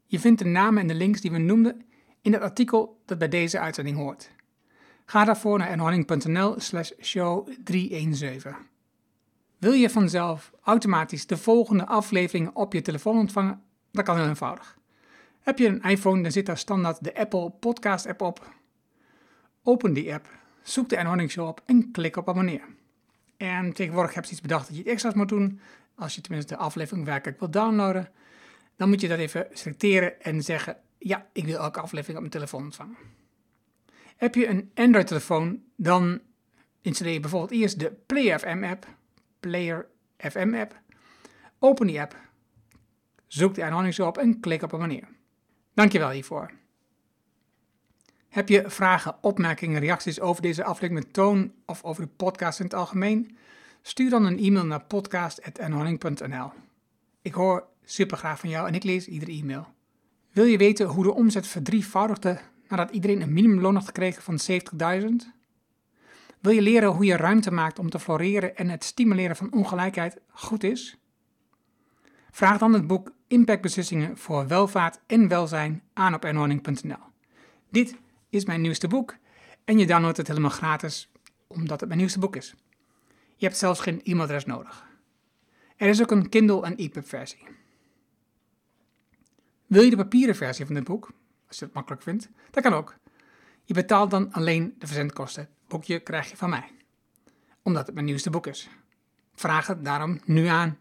Je 0.05 0.19
vindt 0.19 0.39
de 0.39 0.47
namen 0.47 0.81
en 0.81 0.87
de 0.87 0.93
links 0.93 1.21
die 1.21 1.31
we 1.31 1.37
noemden 1.37 1.85
in 2.21 2.33
het 2.33 2.41
artikel 2.41 3.01
dat 3.05 3.17
bij 3.17 3.29
deze 3.29 3.59
uitzending 3.59 3.97
hoort. 3.97 4.31
Ga 5.05 5.25
daarvoor 5.25 5.57
naar 5.57 5.69
enhorning.nl 5.69 6.59
slash 6.59 6.91
show 7.01 7.49
317. 7.63 8.55
Wil 9.57 9.73
je 9.73 9.89
vanzelf 9.89 10.51
automatisch 10.63 11.27
de 11.27 11.37
volgende 11.37 11.85
aflevering 11.85 12.49
op 12.53 12.73
je 12.73 12.81
telefoon 12.81 13.17
ontvangen? 13.17 13.71
Dat 13.93 14.05
kan 14.05 14.17
heel 14.17 14.27
eenvoudig. 14.27 14.77
Heb 15.39 15.57
je 15.57 15.67
een 15.67 15.81
iPhone, 15.81 16.21
dan 16.21 16.31
zit 16.31 16.45
daar 16.45 16.57
standaard 16.57 17.03
de 17.03 17.15
Apple 17.15 17.49
Podcast 17.49 18.07
app 18.07 18.21
op. 18.21 18.53
Open 19.63 19.93
die 19.93 20.13
app, 20.13 20.29
zoek 20.61 20.89
de 20.89 20.97
Enhorning 20.97 21.31
Show 21.31 21.47
op 21.47 21.61
en 21.65 21.91
klik 21.91 22.17
op 22.17 22.29
abonneer. 22.29 22.63
En 23.37 23.73
tegenwoordig 23.73 24.13
heb 24.13 24.25
je 24.25 24.31
iets 24.31 24.41
bedacht 24.41 24.67
dat 24.67 24.75
je 24.75 24.81
het 24.81 24.91
extra's 24.91 25.13
moet 25.13 25.29
doen, 25.29 25.59
als 25.95 26.15
je 26.15 26.21
tenminste 26.21 26.53
de 26.53 26.59
aflevering 26.59 27.05
werkelijk 27.05 27.39
wil 27.39 27.51
downloaden 27.51 28.11
dan 28.75 28.89
moet 28.89 29.01
je 29.01 29.07
dat 29.07 29.19
even 29.19 29.47
selecteren 29.53 30.21
en 30.21 30.43
zeggen: 30.43 30.77
Ja, 30.97 31.27
ik 31.33 31.45
wil 31.45 31.57
elke 31.57 31.79
aflevering 31.79 32.15
op 32.15 32.19
mijn 32.19 32.31
telefoon 32.31 32.63
ontvangen. 32.63 32.97
Heb 34.17 34.35
je 34.35 34.47
een 34.47 34.71
Android-telefoon, 34.73 35.63
dan 35.75 36.21
installeer 36.81 37.13
je 37.13 37.19
bijvoorbeeld 37.19 37.61
eerst 37.61 37.79
de 37.79 37.91
Player 38.05 38.39
FM 38.39 38.63
app. 38.63 38.87
Player 39.39 39.87
FM 40.17 40.53
app. 40.55 40.81
Open 41.59 41.87
die 41.87 42.01
app. 42.01 42.22
Zoek 43.33 43.55
de 43.55 43.63
aanhouding 43.63 43.99
op 43.99 44.17
en 44.17 44.39
klik 44.39 44.61
op 44.61 44.73
abonneer. 44.73 45.07
Dankjewel 45.73 46.09
hiervoor. 46.09 46.51
Heb 48.29 48.49
je 48.49 48.63
vragen, 48.69 49.15
opmerkingen, 49.21 49.79
reacties 49.79 50.19
over 50.19 50.41
deze 50.41 50.63
aflevering 50.63 51.03
met 51.03 51.13
Toon 51.13 51.53
of 51.65 51.83
over 51.83 52.03
de 52.03 52.09
podcast 52.15 52.59
in 52.59 52.65
het 52.65 52.73
algemeen? 52.73 53.37
Stuur 53.81 54.09
dan 54.09 54.25
een 54.25 54.39
e-mail 54.39 54.65
naar 54.65 54.83
podcast.nhoning.nl. 54.83 56.51
Ik 57.21 57.33
hoor 57.33 57.67
super 57.83 58.17
graag 58.17 58.39
van 58.39 58.49
jou 58.49 58.67
en 58.67 58.73
ik 58.73 58.83
lees 58.83 59.07
iedere 59.07 59.31
e-mail. 59.31 59.67
Wil 60.31 60.45
je 60.45 60.57
weten 60.57 60.87
hoe 60.87 61.03
de 61.03 61.13
omzet 61.13 61.47
verdrievoudigde 61.47 62.39
nadat 62.67 62.91
iedereen 62.91 63.21
een 63.21 63.33
minimumloon 63.33 63.75
had 63.75 63.85
gekregen 63.85 64.21
van 64.21 64.39
70.000? 65.01 65.07
Wil 66.39 66.53
je 66.53 66.61
leren 66.61 66.89
hoe 66.89 67.05
je 67.05 67.17
ruimte 67.17 67.51
maakt 67.51 67.79
om 67.79 67.89
te 67.89 67.99
floreren 67.99 68.55
en 68.55 68.69
het 68.69 68.83
stimuleren 68.83 69.35
van 69.35 69.53
ongelijkheid 69.53 70.17
goed 70.29 70.63
is? 70.63 70.97
Vraag 72.35 72.57
dan 72.57 72.73
het 72.73 72.87
boek 72.87 73.11
Impactbeslissingen 73.33 74.17
voor 74.17 74.47
welvaart 74.47 74.99
en 75.07 75.27
welzijn 75.27 75.83
aan 75.93 76.13
op. 76.13 77.11
Dit 77.69 77.95
is 78.29 78.45
mijn 78.45 78.61
nieuwste 78.61 78.87
boek 78.87 79.15
en 79.65 79.77
je 79.77 79.85
downloadt 79.85 80.17
het 80.17 80.27
helemaal 80.27 80.49
gratis 80.49 81.11
omdat 81.47 81.79
het 81.79 81.87
mijn 81.87 81.99
nieuwste 81.99 82.19
boek 82.19 82.35
is. 82.35 82.55
Je 83.35 83.45
hebt 83.45 83.57
zelfs 83.57 83.79
geen 83.79 84.01
e-mailadres 84.03 84.45
nodig. 84.45 84.85
Er 85.75 85.87
is 85.87 86.01
ook 86.01 86.11
een 86.11 86.29
Kindle 86.29 86.63
en 86.63 86.75
EPUB 86.75 87.07
versie. 87.07 87.47
Wil 89.65 89.83
je 89.83 89.89
de 89.89 89.95
papieren 89.95 90.35
versie 90.35 90.65
van 90.65 90.75
dit 90.75 90.83
boek, 90.83 91.11
als 91.47 91.59
je 91.59 91.65
het 91.65 91.73
makkelijk 91.73 92.01
vindt, 92.01 92.29
dat 92.51 92.63
kan 92.63 92.73
ook. 92.73 92.95
Je 93.63 93.73
betaalt 93.73 94.11
dan 94.11 94.31
alleen 94.31 94.75
de 94.77 94.87
verzendkosten. 94.87 95.43
Het 95.43 95.67
boekje 95.67 95.99
krijg 95.99 96.29
je 96.29 96.37
van 96.37 96.49
mij, 96.49 96.71
omdat 97.61 97.85
het 97.85 97.95
mijn 97.95 98.05
nieuwste 98.05 98.29
boek 98.29 98.47
is. 98.47 98.69
Vraag 99.35 99.67
het 99.67 99.85
daarom 99.85 100.19
nu 100.25 100.45
aan. 100.45 100.77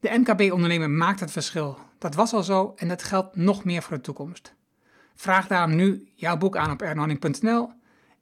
De 0.00 0.18
MKB-ondernemer 0.18 0.90
maakt 0.90 1.20
het 1.20 1.30
verschil. 1.30 1.78
Dat 1.98 2.14
was 2.14 2.32
al 2.32 2.42
zo 2.42 2.72
en 2.76 2.88
dat 2.88 3.02
geldt 3.02 3.36
nog 3.36 3.64
meer 3.64 3.82
voor 3.82 3.96
de 3.96 4.02
toekomst. 4.02 4.54
Vraag 5.14 5.46
daarom 5.46 5.76
nu 5.76 6.08
jouw 6.14 6.36
boek 6.36 6.56
aan 6.56 6.70
op 6.70 6.82
ernhoning.nl 6.82 7.70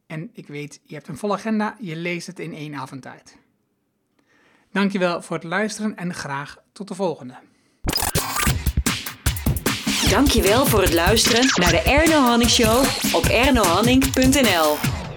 en 0.06 0.30
ik 0.32 0.46
weet, 0.46 0.80
je 0.82 0.94
hebt 0.94 1.08
een 1.08 1.16
volle 1.16 1.34
agenda, 1.34 1.76
je 1.80 1.96
leest 1.96 2.26
het 2.26 2.38
in 2.38 2.54
één 2.54 2.74
avond 2.74 3.02
tijd. 3.02 3.36
Dankjewel 4.72 5.22
voor 5.22 5.36
het 5.36 5.44
luisteren 5.44 5.96
en 5.96 6.14
graag 6.14 6.56
tot 6.72 6.88
de 6.88 6.94
volgende. 6.94 7.34
Dankjewel 10.10 10.66
voor 10.66 10.80
het 10.80 10.94
luisteren 10.94 11.46
naar 11.54 11.70
de 11.70 11.82
Erno 11.82 12.20
Hanning 12.20 12.50
Show 12.50 12.84
op 13.14 13.24
ernohanning.nl. 13.24 15.07